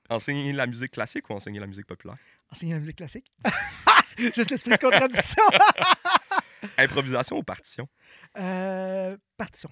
Enseigner 0.09 0.53
la 0.53 0.67
musique 0.67 0.91
classique 0.91 1.31
ou 1.31 1.35
enseigner 1.35 1.61
la 1.61 1.69
musique 1.69 1.87
populaire? 1.87 2.17
Enseigner 2.51 2.73
la 2.73 2.81
musique 2.81 2.97
classique. 2.97 3.31
Juste 4.19 4.51
l'esprit 4.51 4.73
de 4.73 4.77
contradiction. 4.79 5.45
Improvisation 6.79 7.37
ou 7.39 7.43
partition? 7.43 7.89
euh, 8.39 9.17
partition. 9.37 9.71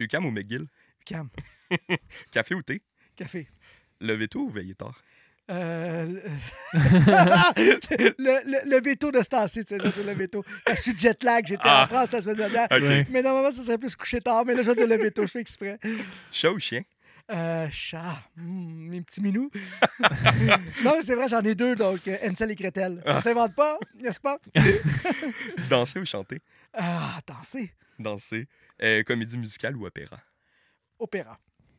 UCAM 0.00 0.26
ou 0.26 0.30
McGill? 0.30 0.66
Cam. 1.06 1.28
Café 2.30 2.54
ou 2.54 2.62
thé? 2.62 2.82
Café. 3.16 3.46
Lever 4.00 4.28
tôt 4.28 4.40
ou 4.46 4.50
veiller 4.50 4.74
tard? 4.74 5.00
Euh, 5.50 6.06
le, 6.72 8.14
le- 8.18 8.70
le 8.70 8.80
veto 8.80 9.10
de 9.10 9.22
ce 9.22 9.28
temps-ci, 9.28 9.64
tu 9.64 9.74
sais, 9.74 9.80
je 9.80 9.86
veux 9.86 9.92
dire 9.92 10.06
le 10.12 10.18
veto. 10.18 10.42
Quand 10.64 10.74
je 10.74 10.80
suis 10.80 10.96
jet 10.96 11.22
lag, 11.22 11.46
j'étais 11.46 11.60
Ah. 11.64 11.82
en 11.84 11.86
France 11.86 12.12
la 12.12 12.20
semaine 12.22 12.36
dernière. 12.36 12.66
Mais 13.10 13.22
normalement, 13.22 13.50
ça 13.50 13.62
serait 13.62 13.76
plus 13.78 13.94
coucher 13.94 14.20
tard, 14.20 14.44
mais 14.46 14.54
là, 14.54 14.62
je 14.62 14.68
veux 14.70 14.74
dire 14.74 14.86
le 14.88 14.96
veto, 14.96 15.22
je 15.26 15.30
fais 15.32 15.40
exprès. 15.40 15.78
Chat 16.32 16.50
ou 16.50 16.58
chien? 16.58 16.82
Euh, 17.30 17.68
chat, 17.70 18.22
Hmm, 18.36 18.88
mes 18.88 19.00
petits 19.00 19.22
minous. 19.22 19.50
non, 20.84 20.98
c'est 21.00 21.14
vrai, 21.14 21.26
j'en 21.28 21.40
ai 21.40 21.54
deux, 21.54 21.74
donc 21.74 22.06
euh, 22.06 22.18
Ansel 22.28 22.50
et 22.50 22.54
Gretel. 22.54 23.00
Ça 23.04 23.16
Ah. 23.16 23.20
s'invente 23.20 23.54
pas, 23.54 23.78
n'est-ce 23.94 24.20
pas? 24.20 24.38
Danser 25.70 26.00
ou 26.00 26.04
chanter? 26.04 26.42
Ah, 26.74 27.20
danser. 27.26 27.72
Danser. 27.98 28.46
Euh, 28.82 29.02
comédie 29.04 29.38
musicale 29.38 29.74
ou 29.76 29.86
opéra? 29.86 30.20
Opéra. 30.98 31.38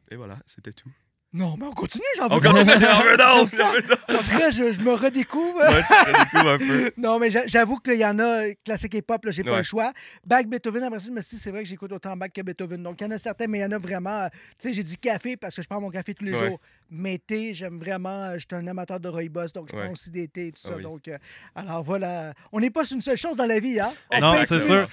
Et 0.10 0.16
voilà, 0.16 0.40
c'était 0.48 0.74
tout. 0.74 0.92
Non, 1.38 1.56
mais 1.60 1.66
on 1.66 1.72
continue, 1.74 2.04
j'en 2.18 2.30
veux 2.30 2.36
On 2.36 2.40
continue! 2.40 2.72
On 2.72 3.02
veut 3.04 3.18
d'autres. 3.18 3.62
En 4.10 4.18
tout 4.18 4.40
cas, 4.40 4.50
je, 4.52 4.72
je 4.72 4.80
me 4.82 4.94
redécouvre. 4.94 5.58
Ouais, 5.60 5.82
tu 5.82 5.88
te 5.88 6.18
redécouvres 6.18 6.50
un 6.50 6.58
peu. 6.58 6.92
Non, 6.98 7.20
mais 7.20 7.30
j'a- 7.30 7.46
j'avoue 7.46 7.78
qu'il 7.80 7.96
y 7.98 8.06
en 8.06 8.18
a, 8.20 8.54
classique 8.64 8.96
et 8.96 9.02
pop, 9.02 9.24
là, 9.26 9.32
j'ai 9.32 9.44
pas 9.44 9.58
le 9.58 9.64
choix. 9.64 9.92
Bach, 10.26 10.46
Beethoven, 10.46 10.84
après 10.84 11.00
ça, 11.00 11.08
je 11.08 11.12
me 11.12 11.20
suis 11.20 11.36
dit, 11.36 11.44
c'est 11.44 11.52
vrai 11.52 11.64
que 11.64 11.70
j'écoute 11.70 11.92
autant 11.92 12.16
Bach 12.16 12.30
que 12.34 12.42
Beethoven. 12.42 12.82
Donc, 12.82 13.02
il 13.02 13.04
y 13.04 13.08
en 13.08 13.12
a 13.12 13.18
certains, 13.18 13.48
mais 13.48 13.60
il 13.60 13.62
y 13.62 13.66
en 13.66 13.72
a 13.72 13.78
vraiment. 13.78 14.22
euh, 14.22 14.28
Tu 14.58 14.70
sais, 14.70 14.74
j'ai 14.74 14.84
dit 14.84 14.98
café 14.98 15.36
parce 15.36 15.56
que 15.58 15.62
je 15.62 15.68
prends 15.68 15.82
mon 15.82 15.90
café 15.90 16.14
tous 16.14 16.24
les 16.24 16.32
Ouais. 16.34 16.48
jours. 16.48 16.60
Mais 16.92 17.18
thé, 17.18 17.54
j'aime 17.54 17.80
vraiment. 17.80 18.10
euh, 18.26 18.34
Je 18.36 18.40
suis 18.40 18.48
un 18.54 18.68
amateur 18.68 19.00
de 19.00 19.10
rooibos, 19.10 19.48
donc 19.54 19.70
je 19.72 19.76
Ouais. 19.76 19.84
prends 19.84 19.92
aussi 19.94 20.12
des 20.12 20.28
thés 20.28 20.48
et 20.48 20.52
tout 20.52 20.62
Ah 20.66 20.68
ça. 20.70 20.76
oui. 20.78 20.84
Donc, 20.84 21.08
euh, 21.08 21.18
alors 21.56 21.82
voilà. 21.84 22.34
On 22.52 22.60
n'est 22.60 22.70
pas 22.70 22.86
sur 22.86 22.96
une 22.96 23.02
seule 23.02 23.18
chose 23.18 23.38
dans 23.38 23.46
la 23.46 23.60
vie, 23.60 23.80
hein? 23.80 23.92
On 24.12 24.20
Non, 24.22 24.36
c'est 24.46 24.60
sûr. 24.60 24.86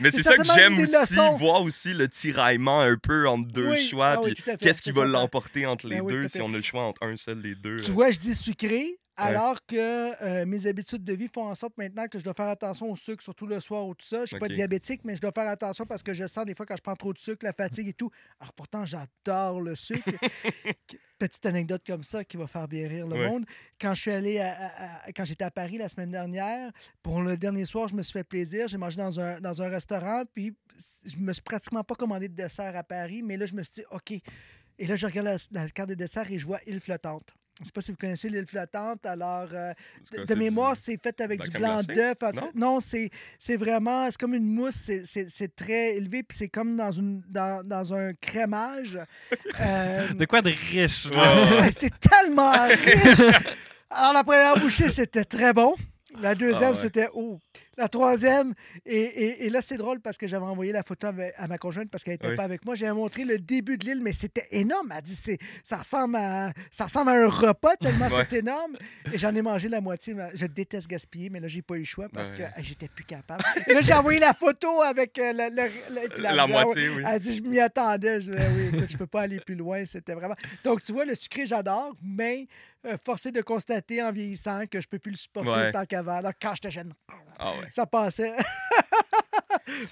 Mais 0.00 0.10
C'est 0.10 0.22
ça 0.22 0.36
que 0.36 0.44
j'aime 0.44 0.74
aussi, 0.78 0.92
leçons. 0.92 1.36
voir 1.36 1.62
aussi 1.62 1.94
le 1.94 2.08
tiraillement 2.08 2.80
un 2.80 2.96
peu 2.96 3.28
entre 3.28 3.48
deux 3.52 3.70
Oui, 3.70 3.88
choix. 3.88 4.14
ah 4.16 4.20
oui, 4.22 4.34
puis 4.34 4.56
qu'est-ce 4.58 4.82
qui 4.82 4.90
va 4.90 5.04
l'emporter 5.04 5.66
entre 5.66 5.86
les 5.86 6.00
Ben 6.00 6.06
deux 6.08 6.28
si 6.28 6.40
on 6.40 6.48
a 6.52 6.56
le 6.56 6.62
choix 6.62 6.82
entre 6.82 7.04
un 7.04 7.16
seul 7.16 7.40
des 7.40 7.54
deux? 7.54 7.80
Tu 7.80 7.90
euh? 7.90 7.94
vois, 7.94 8.10
je 8.10 8.18
dis 8.18 8.34
sucré, 8.34 8.98
alors 9.16 9.64
que 9.66 10.22
euh, 10.22 10.44
mes 10.46 10.66
habitudes 10.66 11.04
de 11.04 11.12
vie 11.14 11.28
font 11.32 11.46
en 11.48 11.54
sorte 11.54 11.76
maintenant 11.78 12.06
que 12.08 12.18
je 12.18 12.24
dois 12.24 12.34
faire 12.34 12.48
attention 12.48 12.90
au 12.90 12.96
sucre, 12.96 13.22
surtout 13.22 13.46
le 13.46 13.60
soir 13.60 13.86
ou 13.86 13.94
tout 13.94 14.04
ça. 14.06 14.20
Je 14.20 14.26
suis 14.26 14.38
pas 14.38 14.46
Ok. 14.46 14.52
diabétique, 14.52 15.00
mais 15.04 15.16
je 15.16 15.20
dois 15.20 15.32
faire 15.32 15.48
attention 15.48 15.86
parce 15.86 16.02
que 16.02 16.12
je 16.14 16.26
sens 16.26 16.44
des 16.44 16.54
fois 16.54 16.66
quand 16.66 16.76
je 16.76 16.82
prends 16.82 16.96
trop 16.96 17.12
de 17.12 17.18
sucre, 17.18 17.44
la 17.44 17.52
fatigue 17.52 17.88
et 17.88 17.92
tout. 17.92 18.10
Alors 18.40 18.52
pourtant, 18.52 18.84
j'adore 18.84 19.60
le 19.60 19.74
sucre. 19.74 20.04
Petite 21.18 21.46
anecdote 21.46 21.82
comme 21.86 22.02
ça 22.02 22.24
qui 22.24 22.36
va 22.36 22.46
faire 22.46 22.68
bien 22.68 22.86
rire 22.88 23.06
le 23.06 23.14
Ouais. 23.16 23.28
monde. 23.28 23.46
Quand 23.80 23.94
je 23.94 24.00
suis 24.02 24.10
allé 24.10 24.38
à- 24.38 24.52
à- 24.54 25.06
à- 25.06 25.12
quand 25.12 25.24
j'étais 25.24 25.44
à 25.44 25.50
Paris 25.50 25.78
la 25.78 25.88
semaine 25.88 26.10
dernière, 26.10 26.70
pour 27.02 27.22
le 27.22 27.36
dernier 27.38 27.64
soir, 27.64 27.88
je 27.88 27.94
me 27.94 28.02
suis 28.02 28.12
fait 28.12 28.24
plaisir. 28.24 28.68
J'ai 28.68 28.76
mangé 28.76 28.96
dans 28.98 29.18
un, 29.18 29.40
dans 29.40 29.62
un 29.62 29.68
restaurant, 29.68 30.24
puis 30.34 30.54
je 31.06 31.16
me 31.16 31.32
suis 31.32 31.42
pratiquement 31.42 31.82
pas 31.82 31.94
commandé 31.94 32.28
de 32.28 32.34
dessert 32.34 32.76
à 32.76 32.82
Paris, 32.84 33.22
mais 33.22 33.38
là, 33.38 33.46
je 33.46 33.54
me 33.54 33.62
suis 33.62 33.72
dit, 33.76 33.84
OK. 33.90 34.12
Et 34.78 34.86
là, 34.86 34.94
je 34.94 35.06
regarde 35.06 35.26
la, 35.52 35.62
la 35.62 35.70
carte 35.70 35.88
des 35.88 35.96
desserts 35.96 36.30
et 36.30 36.38
je 36.38 36.44
vois 36.44 36.60
île 36.66 36.80
flottante. 36.80 37.32
Je 37.58 37.62
ne 37.62 37.64
sais 37.66 37.72
pas 37.72 37.80
si 37.80 37.90
vous 37.90 37.96
connaissez 37.96 38.28
l'île 38.28 38.46
flottante. 38.46 39.06
Alors, 39.06 39.48
euh, 39.54 39.72
de, 40.12 40.34
mémoire, 40.34 40.76
c'est 40.76 40.98
fait 41.02 41.18
avec 41.22 41.40
du 41.40 41.50
blanc 41.50 41.80
d'œuf. 41.88 42.18
Non? 42.34 42.50
Non, 42.54 42.80
c'est 42.80 43.08
c'est 43.38 43.56
vraiment, 43.56 44.10
c'est 44.10 44.20
comme 44.20 44.34
une 44.34 44.44
mousse. 44.44 44.90
c'est- 45.04 45.56
très 45.56 45.96
élevé, 45.96 46.22
puis 46.22 46.36
c'est 46.36 46.48
comme 46.48 46.76
dans, 46.76 46.90
une, 46.92 47.22
dans, 47.28 47.66
dans 47.66 47.94
un 47.94 48.12
crémage. 48.14 48.98
Euh, 49.60 50.08
De 50.12 50.26
quoi 50.26 50.42
de 50.42 50.50
riche. 50.70 51.06
Ouais. 51.06 51.70
c'est 51.76 51.98
tellement 51.98 52.52
riche. 52.66 53.20
Alors, 53.88 54.12
la 54.12 54.22
première 54.22 54.58
bouchée, 54.58 54.90
c'était 54.90 55.24
très 55.24 55.54
bon. 55.54 55.74
La 56.20 56.34
deuxième, 56.34 56.70
Ah 56.70 56.72
ouais. 56.72 56.76
c'était 56.80 57.08
oh. 57.14 57.40
La 57.76 57.88
troisième, 57.88 58.54
et, 58.86 58.96
et- 58.96 59.46
et 59.46 59.50
là, 59.50 59.60
c'est 59.60 59.76
drôle 59.76 60.00
parce 60.00 60.16
que 60.16 60.26
j'avais 60.26 60.46
envoyé 60.46 60.72
la 60.72 60.82
photo 60.82 61.08
à 61.36 61.46
ma 61.46 61.58
conjointe 61.58 61.90
parce 61.90 62.04
qu'elle 62.04 62.14
n'était 62.14 62.28
Oui. 62.28 62.36
pas 62.36 62.44
avec 62.44 62.64
moi. 62.64 62.74
J'avais 62.74 62.92
montré 62.94 63.24
le 63.24 63.38
début 63.38 63.76
de 63.76 63.84
l'île, 63.84 64.00
mais 64.02 64.12
c'était 64.12 64.46
énorme. 64.50 64.92
Elle 64.96 65.02
dit 65.02 65.14
c'est, 65.14 65.38
ça, 65.62 65.76
ressemble 65.78 66.16
à, 66.16 66.52
ça 66.70 66.84
ressemble 66.84 67.10
à 67.10 67.14
un 67.14 67.28
repas 67.28 67.76
tellement 67.76 68.06
Ouais. 68.06 68.24
c'est 68.30 68.38
énorme. 68.38 68.76
Et 69.12 69.18
j'en 69.18 69.34
ai 69.34 69.42
mangé 69.42 69.68
la 69.68 69.80
moitié. 69.80 70.14
Je 70.34 70.46
déteste 70.46 70.88
gaspiller, 70.88 71.28
mais 71.28 71.40
là, 71.40 71.48
j'ai 71.48 71.62
pas 71.62 71.74
eu 71.76 71.80
le 71.80 71.84
choix 71.84 72.08
parce 72.12 72.32
Ouais. 72.32 72.38
que 72.56 72.62
j'étais 72.62 72.88
plus 72.88 73.04
capable. 73.04 73.44
Et 73.66 73.74
là, 73.74 73.80
j'ai 73.82 73.92
envoyé 73.92 74.20
la 74.20 74.32
photo 74.32 74.80
avec 74.82 75.18
euh, 75.18 75.32
la, 75.34 75.50
dit, 75.50 76.52
moitié, 76.52 76.88
oui. 76.88 77.02
Elle 77.06 77.18
dit, 77.20 77.34
je 77.34 77.42
m'y 77.42 77.60
attendais. 77.60 78.20
Je 78.20 78.30
dis, 78.30 78.36
Ben 78.36 78.52
oui, 78.56 78.68
écoute, 78.78 78.90
je 78.90 78.96
peux 78.96 79.06
pas 79.06 79.22
aller 79.22 79.40
plus 79.40 79.54
loin. 79.54 79.84
C'était 79.84 80.14
vraiment. 80.14 80.34
Donc, 80.64 80.82
tu 80.82 80.92
vois, 80.92 81.04
le 81.04 81.14
sucré, 81.14 81.44
j'adore, 81.46 81.94
mais 82.02 82.46
euh, 82.86 82.96
forcé 83.04 83.32
de 83.32 83.40
constater 83.42 84.02
en 84.02 84.12
vieillissant 84.12 84.66
que 84.70 84.80
je 84.80 84.86
peux 84.88 84.98
plus 84.98 85.10
le 85.12 85.16
supporter 85.16 85.50
Ouais. 85.50 85.68
autant 85.68 85.84
qu'avant. 85.86 86.16
Alors, 86.16 86.32
quand 86.40 86.54
j'étais 86.54 86.70
jeune, 86.70 86.92
Ah 87.38 87.52
ouais. 87.52 87.66
ça 87.70 87.86
passait. 87.86 88.34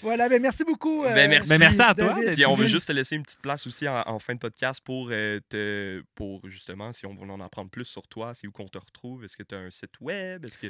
voilà, 0.02 0.28
ben 0.28 0.40
merci 0.40 0.64
beaucoup. 0.64 1.02
Ben, 1.02 1.28
merci. 1.28 1.48
Ben, 1.48 1.58
merci 1.58 1.80
à 1.82 1.94
toi 1.94 2.08
David. 2.08 2.24
d'être 2.24 2.34
Puis 2.34 2.46
on 2.46 2.56
veut 2.56 2.66
juste 2.66 2.88
te 2.88 2.92
laisser 2.92 3.16
une 3.16 3.22
petite 3.22 3.40
place 3.40 3.66
aussi 3.66 3.88
en, 3.88 4.02
en 4.06 4.18
fin 4.18 4.34
de 4.34 4.38
podcast 4.38 4.80
pour, 4.84 5.08
euh, 5.10 5.38
te, 5.48 6.02
pour 6.14 6.48
justement, 6.48 6.92
si 6.92 7.06
on 7.06 7.14
veut 7.14 7.28
en 7.30 7.40
apprendre 7.40 7.70
plus 7.70 7.84
sur 7.84 8.06
toi, 8.06 8.32
c'est 8.34 8.46
où 8.46 8.52
qu'on 8.52 8.68
te 8.68 8.78
retrouve? 8.78 9.24
Est-ce 9.24 9.36
que 9.36 9.42
tu 9.42 9.54
as 9.54 9.58
un 9.58 9.70
site 9.70 10.00
web? 10.00 10.44
Est-ce 10.44 10.58
que... 10.58 10.66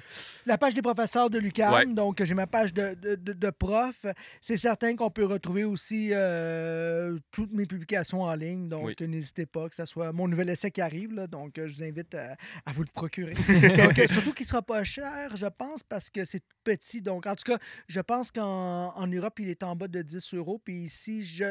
La 0.46 0.58
page 0.58 0.74
des 0.74 0.82
professeurs 0.82 1.30
de 1.30 1.38
l'UQAM, 1.38 1.72
Ouais. 1.74 1.86
donc 1.86 2.22
j'ai 2.22 2.34
ma 2.34 2.46
page 2.46 2.72
de, 2.74 2.94
de, 2.94 3.14
de- 3.14 3.32
de 3.32 3.50
prof. 3.50 4.06
C'est 4.40 4.56
certain 4.56 4.94
qu'on 4.96 5.10
peut 5.10 5.24
retrouver 5.24 5.64
aussi 5.64 6.10
euh, 6.12 7.18
toutes 7.32 7.52
mes 7.52 7.66
publications 7.66 8.22
en 8.22 8.34
ligne, 8.34 8.68
donc 8.68 8.84
Oui. 8.84 8.94
euh, 9.00 9.06
n'hésitez 9.06 9.46
pas, 9.46 9.68
que 9.68 9.74
ce 9.74 9.84
soit 9.84 10.12
mon 10.12 10.28
nouvel 10.28 10.48
essai 10.50 10.70
qui 10.70 10.80
arrive, 10.80 11.12
là, 11.14 11.26
donc 11.26 11.58
euh, 11.58 11.66
je 11.68 11.76
vous 11.76 11.82
invite 11.84 12.14
à, 12.14 12.36
à 12.66 12.72
vous 12.72 12.82
le 12.82 12.88
procurer. 12.92 13.34
donc, 13.76 13.98
euh, 13.98 14.06
surtout 14.06 14.32
qu'il 14.32 14.44
ne 14.44 14.48
sera 14.48 14.62
pas 14.62 14.84
cher, 14.84 15.36
je 15.36 15.46
pense, 15.46 15.82
parce 15.82 16.10
que 16.10 16.24
c'est 16.24 16.40
tout 16.40 16.46
petit. 16.64 17.00
Donc, 17.02 17.26
en 17.26 17.34
tout 17.34 17.44
cas, 17.52 17.58
je 17.88 18.00
pense 18.00 18.30
qu'en 18.30 18.93
en 18.94 19.06
Europe, 19.06 19.38
il 19.40 19.48
est 19.48 19.62
en 19.62 19.76
bas 19.76 19.88
de 19.88 20.02
10 20.02 20.34
euros, 20.34 20.60
puis 20.64 20.74
ici, 20.82 21.22
je 21.24 21.44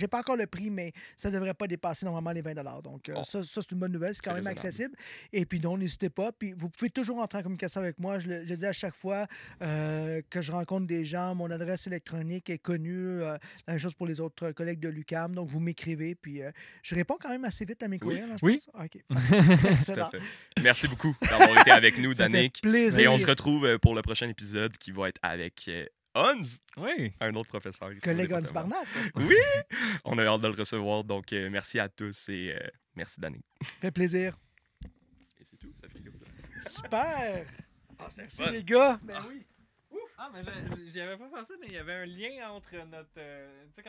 n'ai 0.00 0.08
pas 0.08 0.20
encore 0.20 0.36
le 0.36 0.46
prix, 0.46 0.70
mais 0.70 0.92
ça 1.16 1.28
ne 1.30 1.34
devrait 1.34 1.54
pas 1.54 1.66
dépasser 1.66 2.06
normalement 2.06 2.32
les 2.32 2.42
20 2.42 2.54
Donc, 2.82 3.08
euh, 3.08 3.14
Bon. 3.14 3.24
ça, 3.24 3.42
ça, 3.42 3.60
c'est 3.62 3.72
une 3.72 3.78
bonne 3.78 3.92
nouvelle, 3.92 4.14
c'est 4.14 4.22
quand 4.24 4.34
même 4.34 4.46
accessible. 4.46 4.94
Et 5.32 5.44
puis 5.46 5.60
non, 5.60 5.76
n'hésitez 5.76 6.10
pas. 6.10 6.32
Puis 6.32 6.52
vous 6.56 6.68
pouvez 6.70 6.90
toujours 6.90 7.18
entrer 7.18 7.38
en 7.38 7.42
communication 7.42 7.80
avec 7.80 7.98
moi. 7.98 8.18
Je 8.18 8.28
le, 8.28 8.44
je 8.44 8.50
le 8.50 8.56
dis 8.56 8.66
à 8.66 8.72
chaque 8.72 8.94
fois 8.94 9.26
euh, 9.62 10.20
que 10.30 10.40
je 10.40 10.52
rencontre 10.52 10.86
des 10.86 11.04
gens. 11.04 11.34
Mon 11.34 11.50
adresse 11.50 11.86
électronique 11.86 12.50
est 12.50 12.58
connue. 12.58 13.20
euh, 13.22 13.36
la 13.66 13.74
même 13.74 13.78
chose 13.80 13.94
pour 13.94 14.06
les 14.06 14.20
autres 14.20 14.52
collègues 14.52 14.80
de 14.80 14.88
l'UCAM. 14.88 15.34
Donc 15.34 15.48
vous 15.48 15.60
m'écrivez. 15.60 16.14
Puis 16.14 16.42
euh, 16.42 16.50
je 16.82 16.94
réponds 16.94 17.16
quand 17.20 17.28
même 17.30 17.44
assez 17.44 17.64
vite 17.64 17.82
à 17.82 17.88
mes 17.88 17.98
courriels. 17.98 18.30
hein, 18.30 18.36
je 18.40 18.46
Oui. 18.46 18.56
pense. 18.72 18.84
OK. 18.84 19.02
Tout 19.60 19.66
Excellent. 19.68 20.06
à 20.06 20.10
fait. 20.10 20.20
Merci 20.62 20.88
beaucoup 20.88 21.14
d'avoir 21.28 21.58
été 21.60 21.70
avec 21.70 21.98
nous, 21.98 22.14
Danick. 22.14 22.60
plaisir. 22.62 23.00
Et 23.00 23.08
on 23.08 23.18
se 23.18 23.26
retrouve 23.26 23.78
pour 23.78 23.94
le 23.94 24.02
prochain 24.02 24.28
épisode 24.28 24.76
qui 24.78 24.90
va 24.92 25.08
être 25.08 25.20
avec 25.22 25.64
euh, 25.68 25.84
Hans, 26.16 26.40
Oui. 26.78 27.12
un 27.20 27.34
autre 27.34 27.48
professeur. 27.50 27.92
ici 27.92 28.00
Collègue 28.00 28.32
Hans 28.32 28.40
département. 28.40 28.82
Barnett. 29.14 29.66
On 30.04 30.16
a 30.18 30.24
hâte 30.26 30.40
de 30.40 30.48
le 30.48 30.54
recevoir. 30.54 31.04
Donc, 31.04 31.32
euh, 31.32 31.50
merci 31.50 31.78
à 31.78 31.88
tous 31.88 32.28
et 32.30 32.54
euh, 32.58 32.66
merci, 32.94 33.20
Danick. 33.20 33.44
fait 33.80 33.90
plaisir. 33.90 34.36
Et 34.84 35.44
c'est 35.44 35.56
tout. 35.58 35.72
Ça 35.80 35.88
fait 35.88 36.00
comme 36.00 36.14
ça. 36.60 36.70
Super. 36.82 37.46
Ah, 37.98 38.06
Merci 38.16 38.42
les 38.50 38.64
gars. 38.64 38.98
Ben 39.02 39.20
oui. 39.28 39.44
Ah, 40.18 40.30
mais 40.32 40.40
j'y 40.88 41.00
avais 41.00 41.18
pas 41.18 41.28
pensé, 41.28 41.52
mais 41.60 41.66
il 41.66 41.74
y 41.74 41.78
avait 41.78 41.92
un 41.92 42.06
lien 42.06 42.48
entre 42.50 42.74
notre. 42.90 43.08
euh, 43.18 43.64
tu 43.68 43.74
sais, 43.74 43.82
quand 43.82 43.84